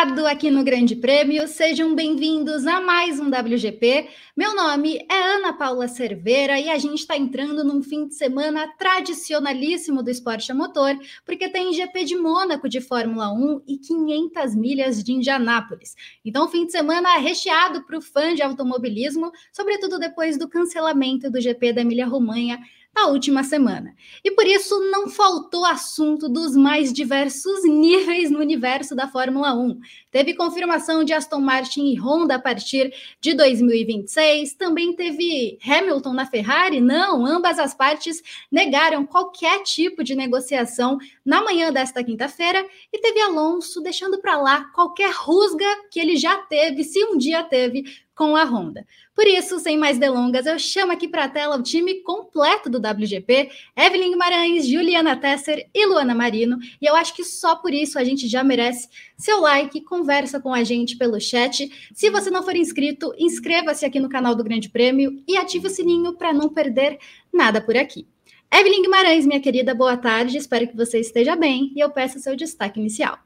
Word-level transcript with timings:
ligado 0.00 0.26
aqui 0.26 0.50
no 0.50 0.64
Grande 0.64 0.96
Prêmio, 0.96 1.46
sejam 1.46 1.94
bem-vindos 1.94 2.66
a 2.66 2.80
mais 2.80 3.20
um 3.20 3.28
WGP. 3.28 4.08
Meu 4.34 4.56
nome 4.56 5.04
é 5.10 5.34
Ana 5.34 5.52
Paula 5.52 5.88
Cerveira 5.88 6.58
e 6.58 6.70
a 6.70 6.78
gente 6.78 7.00
está 7.00 7.18
entrando 7.18 7.62
num 7.62 7.82
fim 7.82 8.08
de 8.08 8.14
semana 8.14 8.66
tradicionalíssimo 8.78 10.02
do 10.02 10.10
esporte 10.10 10.50
a 10.50 10.54
motor, 10.54 10.98
porque 11.22 11.50
tem 11.50 11.74
GP 11.74 12.04
de 12.04 12.16
Mônaco 12.16 12.66
de 12.66 12.80
Fórmula 12.80 13.30
1 13.30 13.60
e 13.68 13.76
500 13.76 14.54
milhas 14.54 15.04
de 15.04 15.12
Indianápolis. 15.12 15.94
Então, 16.24 16.48
fim 16.48 16.64
de 16.64 16.72
semana 16.72 17.18
recheado 17.18 17.84
para 17.84 17.98
o 17.98 18.00
fã 18.00 18.34
de 18.34 18.42
automobilismo, 18.42 19.30
sobretudo 19.52 19.98
depois 19.98 20.38
do 20.38 20.48
cancelamento 20.48 21.30
do 21.30 21.42
GP 21.42 21.74
da 21.74 21.82
Emília-Romanha 21.82 22.58
na 22.94 23.06
última 23.06 23.44
semana. 23.44 23.94
E 24.24 24.30
por 24.32 24.46
isso 24.46 24.78
não 24.90 25.08
faltou 25.08 25.64
assunto 25.64 26.28
dos 26.28 26.56
mais 26.56 26.92
diversos 26.92 27.64
níveis 27.64 28.30
no 28.30 28.40
universo 28.40 28.94
da 28.94 29.06
Fórmula 29.06 29.54
1. 29.54 29.78
Teve 30.10 30.34
confirmação 30.34 31.04
de 31.04 31.12
Aston 31.12 31.40
Martin 31.40 31.92
e 31.92 31.98
Honda 31.98 32.34
a 32.34 32.38
partir 32.38 32.92
de 33.20 33.32
2026, 33.34 34.54
também 34.54 34.94
teve 34.94 35.58
Hamilton 35.64 36.12
na 36.12 36.26
Ferrari? 36.26 36.80
Não, 36.80 37.24
ambas 37.24 37.58
as 37.58 37.74
partes 37.74 38.20
negaram 38.50 39.06
qualquer 39.06 39.62
tipo 39.62 40.02
de 40.02 40.16
negociação 40.16 40.98
na 41.24 41.42
manhã 41.42 41.72
desta 41.72 42.02
quinta-feira 42.02 42.66
e 42.92 42.98
teve 42.98 43.20
Alonso 43.20 43.80
deixando 43.80 44.20
para 44.20 44.36
lá 44.36 44.64
qualquer 44.72 45.12
rusga 45.12 45.66
que 45.90 46.00
ele 46.00 46.16
já 46.16 46.36
teve, 46.38 46.82
se 46.82 47.04
um 47.04 47.16
dia 47.16 47.44
teve, 47.44 47.84
com 48.14 48.36
a 48.36 48.44
Honda. 48.44 48.86
Por 49.14 49.26
isso, 49.26 49.58
sem 49.58 49.78
mais 49.78 49.98
delongas, 49.98 50.46
eu 50.46 50.58
chamo 50.58 50.92
aqui 50.92 51.08
para 51.08 51.24
a 51.24 51.28
tela 51.28 51.56
o 51.56 51.62
time 51.62 52.02
completo 52.02 52.68
do 52.68 52.78
WGP: 52.78 53.50
Evelyn 53.76 54.10
Guimarães, 54.10 54.66
Juliana 54.66 55.16
Tesser 55.16 55.68
e 55.74 55.86
Luana 55.86 56.14
Marino. 56.14 56.58
E 56.80 56.86
eu 56.86 56.94
acho 56.94 57.14
que 57.14 57.24
só 57.24 57.56
por 57.56 57.72
isso 57.72 57.98
a 57.98 58.04
gente 58.04 58.28
já 58.28 58.44
merece 58.44 58.88
seu 59.16 59.40
like, 59.40 59.80
conversa 59.82 60.40
com 60.40 60.52
a 60.52 60.62
gente 60.64 60.96
pelo 60.96 61.20
chat. 61.20 61.70
Se 61.94 62.10
você 62.10 62.30
não 62.30 62.42
for 62.42 62.56
inscrito, 62.56 63.14
inscreva-se 63.18 63.84
aqui 63.84 64.00
no 64.00 64.08
canal 64.08 64.34
do 64.34 64.44
Grande 64.44 64.68
Prêmio 64.68 65.22
e 65.26 65.36
ative 65.36 65.66
o 65.66 65.70
sininho 65.70 66.14
para 66.14 66.32
não 66.32 66.48
perder 66.48 66.98
nada 67.32 67.60
por 67.60 67.76
aqui. 67.76 68.06
Evelyn 68.52 68.82
Guimarães, 68.82 69.24
minha 69.24 69.40
querida, 69.40 69.74
boa 69.74 69.96
tarde. 69.96 70.36
Espero 70.36 70.66
que 70.66 70.76
você 70.76 70.98
esteja 70.98 71.36
bem 71.36 71.72
e 71.76 71.80
eu 71.80 71.90
peço 71.90 72.18
seu 72.18 72.34
destaque 72.34 72.80
inicial. 72.80 73.18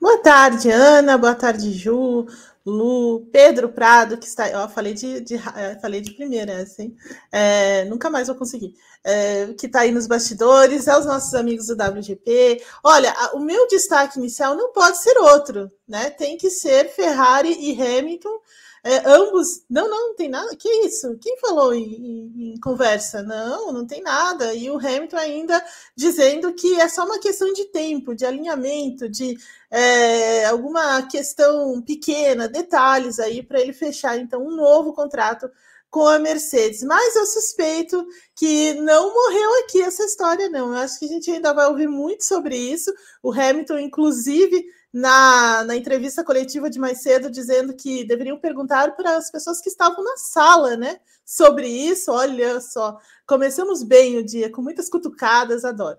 Boa 0.00 0.18
tarde, 0.18 0.70
Ana. 0.70 1.16
Boa 1.16 1.34
tarde, 1.34 1.72
Ju. 1.72 2.26
Lu, 2.64 3.26
Pedro 3.32 3.68
Prado, 3.70 4.16
que 4.16 4.26
está. 4.26 4.48
Eu 4.48 4.68
falei 4.68 4.94
de, 4.94 5.20
de 5.20 5.34
é, 5.34 5.78
falei 5.80 6.00
de 6.00 6.12
primeira, 6.12 6.62
assim. 6.62 6.96
É, 7.30 7.84
nunca 7.86 8.08
mais 8.08 8.28
vou 8.28 8.36
conseguir. 8.36 8.74
É, 9.04 9.52
que 9.54 9.66
está 9.66 9.80
aí 9.80 9.90
nos 9.90 10.06
bastidores, 10.06 10.86
aos 10.86 11.04
nossos 11.04 11.34
amigos 11.34 11.66
do 11.66 11.74
WGP. 11.74 12.62
Olha, 12.84 13.12
a, 13.12 13.36
o 13.36 13.40
meu 13.40 13.66
destaque 13.66 14.18
inicial 14.18 14.54
não 14.54 14.72
pode 14.72 15.02
ser 15.02 15.18
outro, 15.18 15.70
né? 15.88 16.10
Tem 16.10 16.36
que 16.36 16.50
ser 16.50 16.88
Ferrari 16.88 17.56
e 17.58 17.72
Hamilton 17.80 18.38
é, 18.84 19.08
ambos, 19.08 19.62
não, 19.70 19.88
não, 19.88 20.08
não 20.08 20.16
tem 20.16 20.28
nada. 20.28 20.56
Que 20.56 20.68
isso? 20.86 21.16
Quem 21.20 21.38
falou 21.38 21.72
em, 21.72 21.82
em, 21.84 22.52
em, 22.54 22.60
conversa? 22.60 23.22
Não, 23.22 23.72
não 23.72 23.86
tem 23.86 24.02
nada. 24.02 24.52
E 24.54 24.68
o 24.70 24.76
Hamilton 24.76 25.16
ainda 25.16 25.64
dizendo 25.96 26.52
que 26.52 26.80
é 26.80 26.88
só 26.88 27.04
uma 27.04 27.20
questão 27.20 27.52
de 27.52 27.66
tempo, 27.66 28.14
de 28.14 28.26
alinhamento, 28.26 29.08
de 29.08 29.36
é, 29.70 30.46
alguma 30.46 31.02
questão 31.06 31.80
pequena, 31.80 32.48
detalhes 32.48 33.20
aí 33.20 33.42
para 33.42 33.60
ele 33.60 33.72
fechar 33.72 34.18
então 34.18 34.44
um 34.44 34.56
novo 34.56 34.92
contrato 34.92 35.48
com 35.92 36.08
a 36.08 36.18
Mercedes. 36.18 36.82
Mas 36.82 37.14
eu 37.14 37.26
suspeito 37.26 38.04
que 38.34 38.72
não 38.80 39.12
morreu 39.12 39.60
aqui 39.62 39.82
essa 39.82 40.02
história, 40.04 40.48
não. 40.48 40.68
Eu 40.72 40.78
acho 40.78 40.98
que 40.98 41.04
a 41.04 41.08
gente 41.08 41.30
ainda 41.30 41.52
vai 41.52 41.66
ouvir 41.66 41.86
muito 41.86 42.24
sobre 42.24 42.56
isso. 42.56 42.90
O 43.22 43.30
Hamilton, 43.30 43.78
inclusive 43.78 44.64
na, 44.90 45.62
na 45.64 45.76
entrevista 45.76 46.24
coletiva 46.24 46.70
de 46.70 46.78
mais 46.78 47.02
cedo, 47.02 47.30
dizendo 47.30 47.74
que 47.74 48.04
deveriam 48.04 48.38
perguntar 48.38 48.96
para 48.96 49.16
as 49.18 49.30
pessoas 49.30 49.60
que 49.60 49.68
estavam 49.68 50.02
na 50.02 50.16
sala, 50.16 50.78
né? 50.78 50.98
Sobre 51.26 51.68
isso. 51.68 52.10
Olha 52.10 52.58
só, 52.62 52.98
começamos 53.26 53.82
bem 53.82 54.16
o 54.16 54.24
dia, 54.24 54.50
com 54.50 54.62
muitas 54.62 54.88
cutucadas, 54.88 55.62
adoro. 55.62 55.98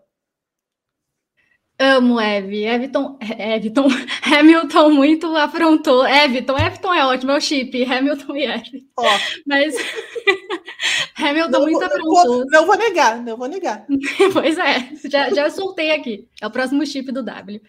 Amo 1.79 2.19
Eve. 2.19 2.63
Everton, 2.65 3.17
Everton, 3.19 3.87
Hamilton 4.23 4.89
muito 4.91 5.35
afrontou. 5.35 6.05
Everton, 6.07 6.57
Everton 6.57 6.93
é 6.93 7.05
ótimo, 7.05 7.31
é 7.31 7.37
o 7.37 7.41
chip, 7.41 7.83
Hamilton 7.83 8.35
e 8.35 8.43
Eve. 8.45 8.87
Oh. 8.97 9.03
Mas 9.45 9.75
Hamilton 11.17 11.51
não, 11.51 11.61
muito 11.61 11.83
afrontou. 11.83 12.39
Não, 12.39 12.45
não 12.45 12.65
vou 12.65 12.77
negar, 12.77 13.21
não 13.23 13.37
vou 13.37 13.47
negar. 13.47 13.85
pois 14.33 14.57
é, 14.57 14.89
já, 15.09 15.29
já 15.31 15.49
soltei 15.49 15.91
aqui. 15.91 16.27
É 16.41 16.47
o 16.47 16.51
próximo 16.51 16.85
chip 16.85 17.11
do 17.11 17.23
W. 17.23 17.61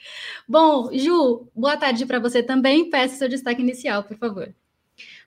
Bom, 0.46 0.90
Ju, 0.92 1.48
boa 1.54 1.76
tarde 1.76 2.04
para 2.04 2.18
você 2.18 2.42
também. 2.42 2.90
Peço 2.90 3.16
seu 3.16 3.28
destaque 3.28 3.62
inicial, 3.62 4.04
por 4.04 4.16
favor. 4.18 4.54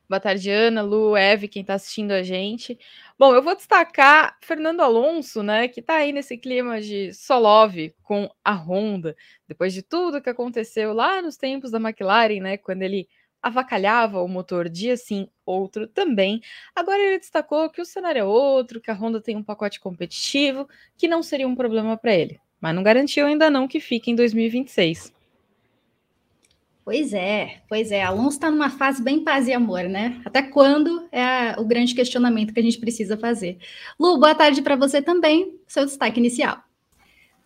Boa 0.10 0.22
tarde, 0.22 0.50
Ana, 0.50 0.82
Lu, 0.82 1.18
Eve, 1.18 1.50
quem 1.50 1.62
está 1.62 1.74
assistindo 1.74 2.12
a 2.12 2.24
gente. 2.24 2.80
Bom, 3.20 3.34
eu 3.34 3.42
vou 3.42 3.56
destacar 3.56 4.38
Fernando 4.42 4.82
Alonso, 4.82 5.42
né, 5.42 5.68
que 5.68 5.80
está 5.80 5.96
aí 5.96 6.12
nesse 6.12 6.38
clima 6.38 6.80
de 6.80 7.12
Solove 7.14 7.96
com 8.04 8.30
a 8.46 8.54
Honda, 8.54 9.16
depois 9.48 9.74
de 9.74 9.82
tudo 9.82 10.22
que 10.22 10.30
aconteceu 10.30 10.94
lá 10.94 11.20
nos 11.20 11.36
tempos 11.36 11.72
da 11.72 11.80
McLaren, 11.80 12.40
né, 12.40 12.58
quando 12.58 12.84
ele 12.84 13.10
avacalhava 13.42 14.22
o 14.22 14.28
motor 14.28 14.70
dia 14.70 14.96
sim, 14.96 15.28
outro 15.44 15.88
também. 15.88 16.42
Agora 16.76 17.00
ele 17.02 17.18
destacou 17.18 17.70
que 17.72 17.82
o 17.82 17.86
cenário 17.86 18.20
é 18.20 18.24
outro, 18.24 18.80
que 18.80 18.92
a 18.92 18.94
Honda 18.94 19.20
tem 19.20 19.36
um 19.36 19.44
pacote 19.44 19.80
competitivo, 19.80 20.68
que 20.96 21.08
não 21.08 21.24
seria 21.24 21.48
um 21.48 21.56
problema 21.56 21.98
para 21.98 22.14
ele, 22.14 22.40
mas 22.62 22.76
não 22.76 22.84
garantiu 22.84 23.26
ainda 23.26 23.50
não 23.50 23.68
que 23.68 23.80
fique 23.80 24.12
em 24.12 24.16
2026. 24.16 25.12
Pois 26.88 27.12
é, 27.12 27.58
pois 27.68 27.92
é. 27.92 28.02
Alonso 28.02 28.38
está 28.38 28.50
numa 28.50 28.70
fase 28.70 29.04
bem 29.04 29.22
paz 29.22 29.46
e 29.50 29.54
amor, 29.54 29.84
né? 29.84 30.22
Até 30.24 30.42
quando 30.42 31.06
é 31.12 31.60
o 31.60 31.66
grande 31.66 31.94
questionamento 31.94 32.54
que 32.54 32.62
a 32.62 32.64
gente 32.64 32.80
precisa 32.80 33.18
fazer. 33.18 33.58
Lu, 34.00 34.18
boa 34.18 34.34
tarde 34.34 34.62
para 34.62 34.78
você 34.78 35.02
também. 35.02 35.60
Seu 35.68 35.84
destaque 35.84 36.18
inicial. 36.18 36.64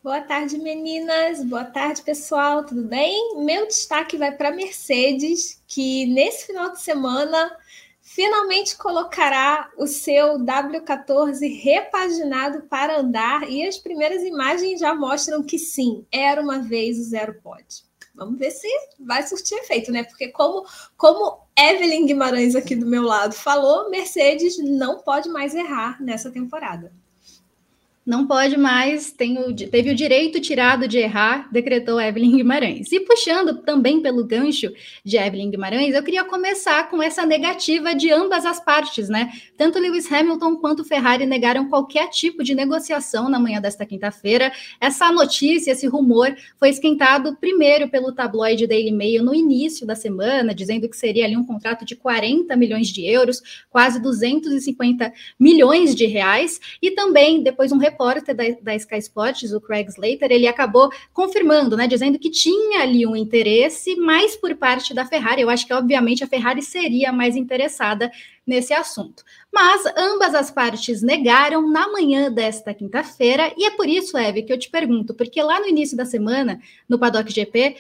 Boa 0.04 0.22
tarde, 0.22 0.60
meninas. 0.60 1.44
Boa 1.44 1.66
tarde, 1.66 2.04
pessoal. 2.04 2.64
Tudo 2.64 2.84
bem? 2.84 3.44
Meu 3.44 3.66
destaque 3.66 4.16
vai 4.16 4.32
para 4.32 4.52
Mercedes, 4.52 5.60
que 5.68 6.06
nesse 6.06 6.46
final 6.46 6.74
de 6.74 6.80
semana 6.80 7.52
finalmente 8.00 8.78
colocará 8.78 9.72
o 9.76 9.88
seu 9.88 10.38
W14 10.38 11.64
repaginado 11.64 12.62
para 12.70 13.00
andar 13.00 13.50
e 13.50 13.66
as 13.66 13.80
primeiras 13.80 14.22
imagens 14.22 14.80
já 14.80 14.94
mostram 14.94 15.42
que 15.42 15.58
sim, 15.58 16.06
era 16.12 16.40
uma 16.40 16.60
vez 16.60 17.00
o 17.00 17.04
zero 17.04 17.42
pod. 17.42 17.90
Vamos 18.22 18.38
ver 18.38 18.52
se 18.52 18.68
vai 19.00 19.26
surtir 19.26 19.58
efeito, 19.58 19.92
né? 19.92 20.04
Porque 20.04 20.28
como, 20.28 20.64
como 20.96 21.40
Evelyn 21.58 22.06
Guimarães 22.06 22.56
aqui 22.56 22.76
do 22.76 22.86
meu 22.86 23.02
lado 23.02 23.34
falou, 23.34 23.90
Mercedes 23.90 24.60
não 24.60 25.00
pode 25.00 25.28
mais 25.28 25.56
errar 25.56 26.00
nessa 26.00 26.30
temporada 26.30 26.94
não 28.04 28.26
pode 28.26 28.58
mais, 28.58 29.16
o, 29.48 29.54
teve 29.54 29.92
o 29.92 29.96
direito 29.96 30.40
tirado 30.40 30.88
de 30.88 30.98
errar, 30.98 31.48
decretou 31.52 32.02
Evelyn 32.02 32.38
Guimarães. 32.38 32.92
E 32.92 33.00
puxando 33.00 33.62
também 33.62 34.02
pelo 34.02 34.26
gancho 34.26 34.72
de 35.06 35.18
Evelyn 35.18 35.52
Guimarães, 35.52 35.94
eu 35.94 36.02
queria 36.02 36.24
começar 36.24 36.90
com 36.90 37.02
essa 37.02 37.26
negativa 37.28 37.94
de 37.94 38.12
ambas 38.12 38.44
as 38.44 38.60
partes, 38.60 39.08
né? 39.08 39.32
Tanto 39.56 39.78
Lewis 39.78 40.12
Hamilton 40.12 40.56
quanto 40.56 40.84
Ferrari 40.84 41.28
negaram 41.28 41.70
qualquer 41.70 42.10
tipo 42.10 42.44
de 42.44 42.56
negociação 42.56 43.30
na 43.30 43.40
manhã 43.40 43.62
desta 43.62 43.86
quinta-feira. 43.86 44.52
Essa 44.80 45.12
notícia, 45.12 45.72
esse 45.72 45.86
rumor, 45.86 46.36
foi 46.58 46.70
esquentado 46.70 47.38
primeiro 47.40 47.88
pelo 47.88 48.12
tabloide 48.12 48.66
Daily 48.66 48.92
Mail 48.92 49.24
no 49.24 49.36
início 49.36 49.86
da 49.86 49.96
semana, 49.96 50.56
dizendo 50.56 50.90
que 50.90 50.98
seria 50.98 51.26
ali 51.26 51.38
um 51.38 51.46
contrato 51.46 51.86
de 51.86 51.96
40 51.96 52.56
milhões 52.56 52.88
de 52.88 53.06
euros, 53.06 53.42
quase 53.70 54.02
250 54.02 55.14
milhões 55.40 55.94
de 55.94 56.08
reais, 56.08 56.60
e 56.82 56.92
também 56.92 57.44
depois 57.44 57.72
um 57.72 57.78
repórter 57.92 58.34
da, 58.34 58.44
da 58.62 58.76
Sky 58.76 58.98
Sports, 58.98 59.54
o 59.54 59.62
Craig 59.62 59.88
Slater, 59.90 60.32
ele 60.32 60.48
acabou 60.48 60.90
confirmando, 61.14 61.76
né, 61.76 61.88
dizendo 61.88 62.18
que 62.18 62.30
tinha 62.30 62.82
ali 62.82 63.06
um 63.06 63.16
interesse 63.16 63.96
mais 63.96 64.36
por 64.36 64.56
parte 64.56 64.94
da 64.94 65.06
Ferrari. 65.06 65.42
Eu 65.42 65.50
acho 65.50 65.68
que, 65.68 65.74
obviamente, 65.74 66.24
a 66.24 66.28
Ferrari 66.28 66.62
seria 66.62 67.12
mais 67.12 67.36
interessada 67.36 68.12
nesse 68.52 68.74
assunto. 68.74 69.24
Mas 69.52 69.86
ambas 69.98 70.36
as 70.36 70.52
partes 70.52 71.02
negaram 71.02 71.70
na 71.70 71.90
manhã 71.90 72.30
desta 72.30 72.74
quinta-feira, 72.74 73.54
e 73.58 73.66
é 73.66 73.72
por 73.72 73.88
isso, 73.88 74.18
Eve, 74.18 74.44
que 74.44 74.52
eu 74.52 74.60
te 74.60 74.70
pergunto, 74.70 75.14
porque 75.14 75.42
lá 75.42 75.62
no 75.62 75.68
início 75.68 75.96
da 75.96 76.04
semana, 76.04 76.60
no 76.88 77.00
Paddock 77.00 77.32
GP, 77.32 77.78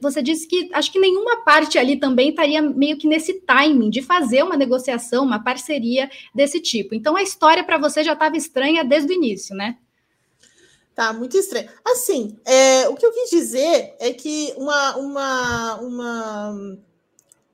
você 0.00 0.22
disse 0.22 0.46
que 0.46 0.70
acho 0.72 0.92
que 0.92 1.00
nenhuma 1.00 1.44
parte 1.44 1.76
ali 1.76 1.96
também 1.96 2.30
estaria 2.30 2.62
meio 2.62 2.96
que 2.96 3.08
nesse 3.08 3.40
timing 3.40 3.90
de 3.90 4.00
fazer 4.00 4.44
uma 4.44 4.56
negociação, 4.56 5.24
uma 5.24 5.42
parceria 5.42 6.08
desse 6.32 6.60
tipo. 6.60 6.94
Então 6.94 7.16
a 7.16 7.22
história 7.22 7.64
para 7.64 7.78
você 7.78 8.04
já 8.04 8.12
estava 8.12 8.36
estranha 8.36 8.84
desde 8.84 9.12
o 9.12 9.14
início, 9.14 9.56
né? 9.56 9.76
Tá, 10.94 11.12
muito 11.12 11.36
estranho. 11.36 11.68
Assim, 11.84 12.38
é, 12.44 12.88
o 12.88 12.94
que 12.94 13.04
eu 13.04 13.12
quis 13.12 13.30
dizer 13.30 13.96
é 13.98 14.12
que 14.12 14.52
uma, 14.56 14.96
uma, 14.96 15.74
uma 15.80 16.78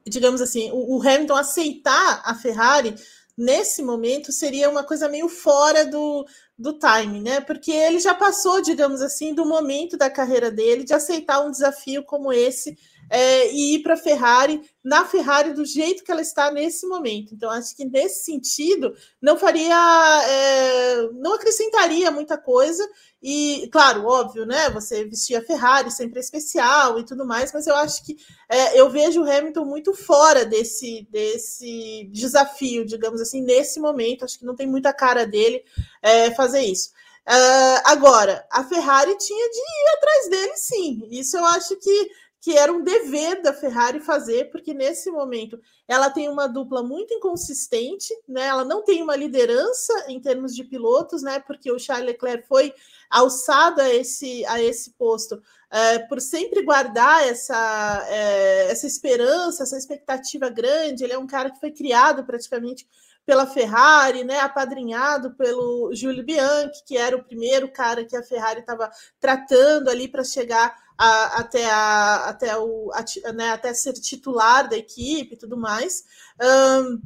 digamos 0.08 0.40
assim, 0.40 0.70
o, 0.72 0.96
o 0.96 1.02
Hamilton 1.02 1.37
aceitar 1.37 2.22
a 2.25 2.34
Ferrari 2.34 2.94
nesse 3.37 3.82
momento, 3.82 4.32
seria 4.32 4.69
uma 4.69 4.82
coisa 4.82 5.08
meio 5.08 5.28
fora 5.28 5.87
do, 5.87 6.26
do 6.58 6.76
time, 6.76 7.20
né? 7.20 7.40
Porque 7.40 7.70
ele 7.70 8.00
já 8.00 8.12
passou, 8.12 8.60
digamos 8.60 9.00
assim, 9.00 9.32
do 9.32 9.46
momento 9.46 9.96
da 9.96 10.10
carreira 10.10 10.50
dele 10.50 10.82
de 10.82 10.93
aceitar 10.93 11.40
um 11.40 11.50
desafio 11.50 12.02
como 12.02 12.32
esse 12.32 12.76
é, 13.10 13.52
e 13.52 13.76
ir 13.76 13.82
para 13.82 13.94
a 13.94 13.96
Ferrari, 13.96 14.60
na 14.84 15.05
Ferrari 15.05 15.52
do 15.52 15.64
jeito 15.64 16.05
que 16.05 16.10
ela 16.10 16.20
está 16.20 16.50
nesse 16.50 16.87
momento. 16.87 17.34
Então, 17.34 17.50
acho 17.50 17.75
que 17.76 17.84
nesse 17.84 18.25
sentido 18.25 18.94
não 19.20 19.37
faria, 19.38 20.22
é, 20.26 21.08
não 21.12 21.34
acrescentaria 21.34 22.10
muita 22.10 22.37
coisa. 22.37 22.87
E, 23.22 23.69
claro, 23.72 24.06
óbvio, 24.06 24.46
né? 24.46 24.70
Você 24.70 25.05
vestir 25.05 25.37
a 25.37 25.43
Ferrari 25.43 25.90
sempre 25.90 26.19
é 26.19 26.20
especial 26.20 26.99
e 26.99 27.05
tudo 27.05 27.26
mais, 27.26 27.52
mas 27.52 27.66
eu 27.66 27.75
acho 27.76 28.05
que 28.05 28.16
é, 28.49 28.81
eu 28.81 28.88
vejo 28.90 29.22
o 29.22 29.31
Hamilton 29.31 29.64
muito 29.64 29.93
fora 29.94 30.44
desse, 30.44 31.06
desse 31.11 32.08
desafio, 32.12 32.84
digamos 32.84 33.20
assim, 33.20 33.43
nesse 33.43 33.81
momento. 33.81 34.25
Acho 34.25 34.38
que 34.38 34.46
não 34.46 34.54
tem 34.54 34.66
muita 34.66 34.93
cara 34.93 35.26
dele 35.26 35.62
é, 36.02 36.31
fazer 36.34 36.61
isso. 36.61 36.90
Uh, 37.28 37.81
agora, 37.84 38.46
a 38.50 38.64
Ferrari 38.64 39.14
tinha 39.19 39.50
de 39.50 39.58
ir 39.58 39.96
atrás 39.99 40.31
dele, 40.31 40.52
sim. 40.56 41.08
Isso 41.11 41.37
eu 41.37 41.44
acho 41.44 41.76
que 41.76 42.11
que 42.40 42.56
era 42.56 42.73
um 42.73 42.82
dever 42.82 43.43
da 43.43 43.52
Ferrari 43.52 44.00
fazer, 44.00 44.50
porque 44.50 44.73
nesse 44.73 45.11
momento 45.11 45.61
ela 45.88 46.08
tem 46.08 46.29
uma 46.29 46.46
dupla 46.46 46.82
muito 46.82 47.12
inconsistente, 47.12 48.14
né? 48.29 48.46
Ela 48.46 48.64
não 48.64 48.82
tem 48.85 49.02
uma 49.02 49.17
liderança 49.17 49.93
em 50.08 50.20
termos 50.20 50.55
de 50.55 50.62
pilotos, 50.62 51.23
né? 51.23 51.40
Porque 51.40 51.70
o 51.73 51.79
Charles 51.79 52.06
Leclerc 52.06 52.46
foi 52.46 52.73
alçado 53.11 53.81
a 53.81 53.93
esse, 53.93 54.44
a 54.46 54.62
esse 54.62 54.90
posto 54.93 55.43
é, 55.70 55.99
por 56.00 56.20
sempre 56.20 56.62
guardar 56.62 57.26
essa, 57.26 58.06
é, 58.08 58.70
essa 58.70 58.87
esperança, 58.87 59.64
essa 59.64 59.76
expectativa 59.76 60.49
grande. 60.49 61.05
Ele 61.05 61.12
é 61.12 61.19
um 61.19 61.26
cara 61.26 61.50
que 61.50 61.61
foi 61.61 61.73
criado 61.73 62.25
praticamente 62.25 62.87
pela 63.26 63.46
Ferrari, 63.46 64.25
né, 64.25 64.40
apadrinhado 64.40 65.32
pelo 65.32 65.94
Júlio 65.94 66.25
Bianchi, 66.25 66.82
que 66.87 66.96
era 66.96 67.14
o 67.14 67.23
primeiro 67.23 67.70
cara 67.70 68.02
que 68.02 68.17
a 68.17 68.23
Ferrari 68.23 68.61
estava 68.61 68.90
tratando 69.20 69.90
ali 69.90 70.08
para 70.08 70.25
chegar 70.25 70.75
a, 70.98 71.38
até, 71.38 71.64
a, 71.70 72.24
até, 72.28 72.58
o, 72.58 72.90
a, 72.92 73.32
né, 73.32 73.50
até 73.50 73.72
ser 73.72 73.92
titular 73.92 74.68
da 74.68 74.76
equipe 74.76 75.34
e 75.34 75.38
tudo 75.38 75.56
mais. 75.56 76.04
Um, 76.42 77.00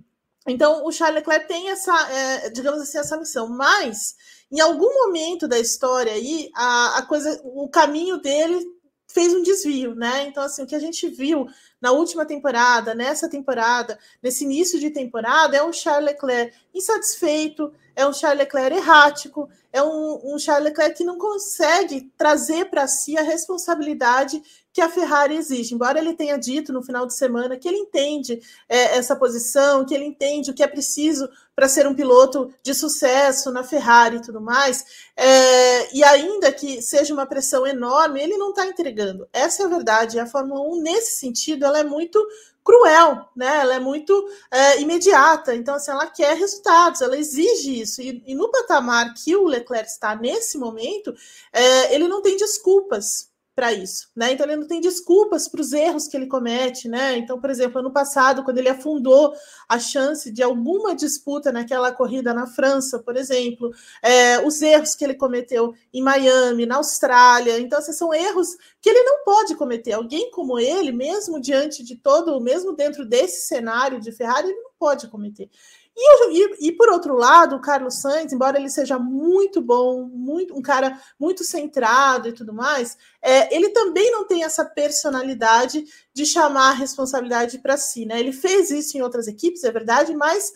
então, 0.48 0.84
o 0.84 0.90
Charles 0.90 1.16
Leclerc 1.16 1.46
tem 1.46 1.70
essa, 1.70 2.10
é, 2.10 2.50
digamos 2.50 2.80
assim, 2.80 2.98
essa 2.98 3.18
missão, 3.18 3.48
mas 3.48 4.16
em 4.50 4.60
algum 4.60 4.92
momento 5.04 5.46
da 5.46 5.58
história 5.58 6.12
aí, 6.12 6.50
a, 6.54 6.98
a 6.98 7.02
coisa, 7.02 7.40
o 7.44 7.68
caminho 7.68 8.18
dele 8.18 8.66
fez 9.06 9.34
um 9.34 9.42
desvio, 9.42 9.94
né? 9.94 10.26
Então, 10.26 10.42
assim, 10.42 10.62
o 10.62 10.66
que 10.66 10.74
a 10.74 10.80
gente 10.80 11.06
viu 11.08 11.46
na 11.80 11.92
última 11.92 12.24
temporada, 12.24 12.94
nessa 12.94 13.28
temporada, 13.28 13.98
nesse 14.22 14.44
início 14.44 14.80
de 14.80 14.90
temporada, 14.90 15.56
é 15.56 15.62
um 15.62 15.72
Charles 15.72 16.12
Leclerc 16.12 16.56
insatisfeito, 16.74 17.72
é 17.94 18.06
um 18.06 18.12
Charles 18.12 18.40
Leclerc 18.40 18.74
errático, 18.74 19.50
é 19.72 19.82
um, 19.82 20.34
um 20.34 20.38
Charles 20.38 20.64
Leclerc 20.64 20.96
que 20.96 21.04
não 21.04 21.16
consegue 21.16 22.12
trazer 22.16 22.66
para 22.66 22.86
si 22.86 23.16
a 23.16 23.22
responsabilidade 23.22 24.42
que 24.72 24.80
a 24.80 24.88
Ferrari 24.88 25.36
exige. 25.36 25.74
Embora 25.74 25.98
ele 25.98 26.14
tenha 26.14 26.36
dito 26.38 26.72
no 26.72 26.82
final 26.82 27.06
de 27.06 27.14
semana 27.14 27.56
que 27.56 27.69
ele 27.69 27.76
entende 27.76 28.40
é, 28.69 28.96
essa 28.96 29.14
posição, 29.14 29.84
que 29.84 29.94
ele 29.94 30.04
entende 30.04 30.50
o 30.50 30.54
que 30.54 30.62
é 30.62 30.66
preciso 30.66 31.28
para 31.54 31.69
ser 31.69 31.86
um 31.86 31.94
piloto 31.94 32.52
de 32.62 32.74
sucesso 32.74 33.50
na 33.50 33.62
Ferrari 33.62 34.16
e 34.16 34.22
tudo 34.22 34.40
mais, 34.40 34.84
é, 35.14 35.94
e 35.94 36.02
ainda 36.02 36.50
que 36.50 36.80
seja 36.80 37.12
uma 37.12 37.26
pressão 37.26 37.66
enorme, 37.66 38.22
ele 38.22 38.38
não 38.38 38.50
está 38.50 38.66
entregando. 38.66 39.28
Essa 39.32 39.62
é 39.62 39.66
a 39.66 39.69
verdade. 39.69 40.19
A 40.19 40.26
Fórmula 40.26 40.60
1, 40.60 40.82
nesse 40.82 41.19
sentido, 41.19 41.66
ela 41.66 41.78
é 41.78 41.84
muito 41.84 42.19
cruel, 42.64 43.28
né? 43.36 43.58
Ela 43.58 43.74
é 43.74 43.80
muito 43.80 44.28
é, 44.50 44.80
imediata, 44.80 45.54
então 45.54 45.74
assim, 45.74 45.90
ela 45.90 46.06
quer 46.06 46.36
resultados, 46.36 47.00
ela 47.00 47.16
exige 47.16 47.80
isso. 47.80 48.00
E, 48.00 48.22
e 48.26 48.34
no 48.34 48.50
patamar 48.50 49.12
que 49.14 49.34
o 49.34 49.46
Leclerc 49.46 49.88
está 49.88 50.14
nesse 50.14 50.58
momento, 50.58 51.14
é, 51.52 51.94
ele 51.94 52.06
não 52.06 52.22
tem 52.22 52.36
desculpas 52.36 53.31
para 53.54 53.72
isso, 53.72 54.08
né? 54.16 54.32
Então 54.32 54.46
ele 54.46 54.56
não 54.56 54.66
tem 54.66 54.81
desculpas 54.81 55.46
para 55.46 55.60
os 55.60 55.72
erros 55.72 56.08
que 56.08 56.16
ele 56.16 56.26
comete, 56.26 56.88
né? 56.88 57.19
Então, 57.19 57.38
por 57.38 57.50
exemplo, 57.50 57.81
ano 57.81 57.93
passado, 57.93 58.43
quando 58.43 58.58
ele 58.58 58.69
afundou 58.69 59.34
a 59.69 59.78
chance 59.78 60.32
de 60.32 60.43
alguma 60.43 60.94
disputa 60.94 61.52
naquela 61.52 61.93
corrida 61.93 62.32
na 62.32 62.46
França, 62.46 62.99
por 62.99 63.14
exemplo, 63.16 63.70
é, 64.02 64.40
os 64.46 64.62
erros 64.62 64.94
que 64.94 65.04
ele 65.04 65.14
cometeu 65.14 65.75
em 65.93 66.02
Miami, 66.02 66.64
na 66.64 66.76
Austrália, 66.76 67.60
então 67.60 67.78
esses 67.78 67.96
são 67.96 68.12
erros 68.14 68.56
que 68.81 68.88
ele 68.88 69.02
não 69.02 69.22
pode 69.25 69.55
cometer. 69.55 69.93
Alguém 69.93 70.31
como 70.31 70.58
ele, 70.58 70.90
mesmo 70.90 71.40
diante 71.40 71.84
de 71.84 71.96
todo, 71.96 72.40
mesmo 72.40 72.72
dentro 72.75 73.05
desse 73.05 73.46
cenário 73.46 74.00
de 74.00 74.12
Ferrari, 74.12 74.48
ele 74.48 74.60
não 74.60 74.70
pode 74.78 75.08
cometer. 75.08 75.50
E, 75.94 76.38
e, 76.38 76.68
e, 76.68 76.72
por 76.72 76.88
outro 76.88 77.14
lado, 77.14 77.56
o 77.56 77.60
Carlos 77.60 78.00
Sainz, 78.00 78.32
embora 78.32 78.58
ele 78.58 78.70
seja 78.70 78.98
muito 78.98 79.60
bom, 79.60 80.04
muito, 80.04 80.56
um 80.56 80.62
cara 80.62 80.98
muito 81.18 81.44
centrado 81.44 82.28
e 82.28 82.32
tudo 82.32 82.52
mais, 82.52 82.96
é, 83.20 83.54
ele 83.54 83.68
também 83.70 84.10
não 84.10 84.26
tem 84.26 84.42
essa 84.42 84.64
personalidade 84.64 85.84
de 86.14 86.24
chamar 86.24 86.70
a 86.70 86.74
responsabilidade 86.74 87.58
para 87.58 87.76
si. 87.76 88.06
Né? 88.06 88.18
Ele 88.20 88.32
fez 88.32 88.70
isso 88.70 88.96
em 88.96 89.02
outras 89.02 89.28
equipes, 89.28 89.64
é 89.64 89.70
verdade, 89.70 90.14
mas 90.16 90.52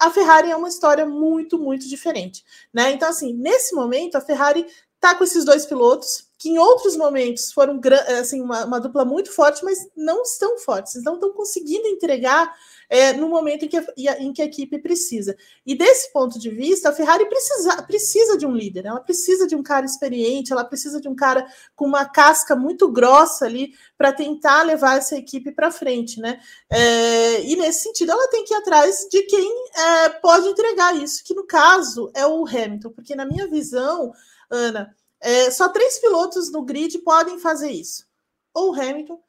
a 0.00 0.10
Ferrari 0.10 0.50
é 0.50 0.56
uma 0.56 0.68
história 0.68 1.06
muito, 1.06 1.58
muito 1.58 1.88
diferente. 1.88 2.44
Né? 2.72 2.92
Então, 2.92 3.08
assim, 3.08 3.32
nesse 3.32 3.74
momento, 3.74 4.16
a 4.16 4.20
Ferrari 4.20 4.66
está 4.96 5.14
com 5.14 5.24
esses 5.24 5.44
dois 5.44 5.64
pilotos, 5.64 6.28
que 6.36 6.50
em 6.50 6.58
outros 6.58 6.96
momentos 6.96 7.52
foram 7.52 7.80
assim, 8.20 8.40
uma, 8.40 8.64
uma 8.64 8.80
dupla 8.80 9.04
muito 9.04 9.32
forte, 9.32 9.64
mas 9.64 9.88
não 9.96 10.22
estão 10.22 10.58
fortes, 10.58 11.02
não 11.02 11.14
estão 11.14 11.32
conseguindo 11.32 11.86
entregar 11.86 12.52
é, 12.88 13.12
no 13.12 13.28
momento 13.28 13.64
em 13.64 13.68
que, 13.68 13.78
em 14.18 14.32
que 14.32 14.40
a 14.40 14.46
equipe 14.46 14.78
precisa. 14.78 15.36
E 15.66 15.76
desse 15.76 16.12
ponto 16.12 16.38
de 16.38 16.48
vista, 16.48 16.88
a 16.88 16.92
Ferrari 16.92 17.26
precisa, 17.26 17.82
precisa 17.82 18.38
de 18.38 18.46
um 18.46 18.52
líder, 18.52 18.86
ela 18.86 19.00
precisa 19.00 19.46
de 19.46 19.54
um 19.54 19.62
cara 19.62 19.84
experiente, 19.84 20.52
ela 20.52 20.64
precisa 20.64 21.00
de 21.00 21.08
um 21.08 21.14
cara 21.14 21.46
com 21.76 21.84
uma 21.86 22.06
casca 22.06 22.56
muito 22.56 22.90
grossa 22.90 23.44
ali 23.44 23.74
para 23.96 24.12
tentar 24.12 24.62
levar 24.62 24.96
essa 24.96 25.16
equipe 25.16 25.52
para 25.52 25.70
frente, 25.70 26.18
né? 26.20 26.40
É, 26.70 27.42
e 27.42 27.56
nesse 27.56 27.82
sentido, 27.82 28.12
ela 28.12 28.28
tem 28.28 28.44
que 28.44 28.54
ir 28.54 28.56
atrás 28.56 29.06
de 29.10 29.22
quem 29.22 29.52
é, 29.76 30.08
pode 30.08 30.48
entregar 30.48 30.96
isso, 30.96 31.22
que 31.24 31.34
no 31.34 31.46
caso 31.46 32.10
é 32.14 32.26
o 32.26 32.46
Hamilton, 32.46 32.90
porque 32.90 33.14
na 33.14 33.26
minha 33.26 33.46
visão, 33.46 34.12
Ana, 34.50 34.96
é, 35.20 35.50
só 35.50 35.68
três 35.68 35.98
pilotos 35.98 36.50
no 36.50 36.62
grid 36.62 36.98
podem 37.00 37.38
fazer 37.38 37.70
isso: 37.70 38.06
ou 38.54 38.72
Hamilton, 38.72 39.20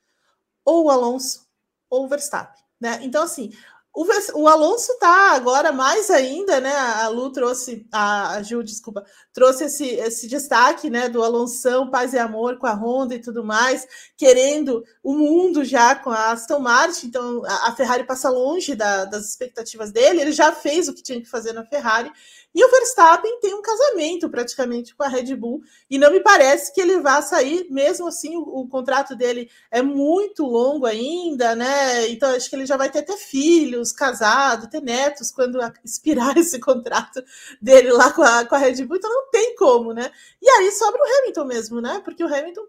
ou 0.63 0.89
Alonso, 0.89 1.47
ou 1.89 2.07
Verstappen. 2.07 2.68
Né? 2.79 2.99
Então, 3.03 3.23
assim, 3.23 3.51
o, 3.93 4.05
o 4.35 4.47
Alonso 4.47 4.97
tá 4.99 5.31
agora 5.31 5.71
mais 5.71 6.09
ainda, 6.09 6.59
né? 6.59 6.73
A 6.73 7.07
Lu 7.07 7.31
trouxe, 7.31 7.87
a, 7.91 8.35
a 8.35 8.43
Ju, 8.43 8.63
desculpa, 8.63 9.03
trouxe 9.33 9.65
esse, 9.65 9.85
esse 9.85 10.27
destaque, 10.27 10.89
né? 10.89 11.09
Do 11.09 11.23
Alonso, 11.23 11.89
paz 11.89 12.13
e 12.13 12.17
amor 12.17 12.57
com 12.57 12.67
a 12.67 12.73
Honda 12.73 13.15
e 13.15 13.21
tudo 13.21 13.43
mais, 13.43 13.87
querendo 14.15 14.83
o 15.03 15.13
mundo 15.13 15.63
já 15.65 15.95
com 15.95 16.11
a 16.11 16.31
Aston 16.31 16.59
Martin. 16.59 17.07
Então, 17.07 17.43
a, 17.45 17.69
a 17.69 17.75
Ferrari 17.75 18.05
passa 18.05 18.29
longe 18.29 18.75
da, 18.75 19.05
das 19.05 19.29
expectativas 19.29 19.91
dele. 19.91 20.21
Ele 20.21 20.31
já 20.31 20.51
fez 20.51 20.87
o 20.87 20.93
que 20.93 21.03
tinha 21.03 21.19
que 21.19 21.29
fazer 21.29 21.53
na 21.53 21.65
Ferrari. 21.65 22.11
E 22.53 22.65
o 22.65 22.69
Verstappen 22.69 23.39
tem 23.39 23.53
um 23.53 23.61
casamento 23.61 24.27
praticamente 24.27 24.95
com 24.95 25.03
a 25.03 25.07
Red 25.07 25.35
Bull, 25.35 25.61
e 25.89 25.99
não 25.99 26.11
me 26.11 26.19
parece 26.19 26.73
que 26.73 26.81
ele 26.81 26.99
vá 26.99 27.21
sair, 27.21 27.67
mesmo 27.69 28.07
assim, 28.07 28.35
o, 28.35 28.41
o 28.41 28.67
contrato 28.67 29.15
dele 29.15 29.49
é 29.69 29.83
muito 29.83 30.43
longo 30.43 30.85
ainda, 30.85 31.55
né? 31.55 32.09
Então 32.09 32.29
acho 32.35 32.49
que 32.49 32.55
ele 32.55 32.65
já 32.65 32.75
vai 32.75 32.89
ter 32.89 32.99
até 32.99 33.15
filhos, 33.79 33.91
casado, 33.91 34.69
ter 34.69 34.81
netos 34.81 35.31
quando 35.31 35.59
expirar 35.83 36.35
esse 36.37 36.59
contrato 36.59 37.23
dele 37.61 37.91
lá 37.91 38.11
com 38.11 38.21
a, 38.21 38.45
com 38.45 38.55
a 38.55 38.57
Red 38.57 38.85
Bull, 38.85 38.97
então 38.97 39.09
não 39.09 39.29
tem 39.29 39.55
como, 39.55 39.93
né? 39.93 40.11
E 40.41 40.49
aí 40.49 40.71
sobra 40.71 41.01
o 41.01 41.19
Hamilton 41.19 41.45
mesmo, 41.45 41.81
né? 41.81 42.01
Porque 42.03 42.23
o 42.23 42.33
Hamilton 42.33 42.65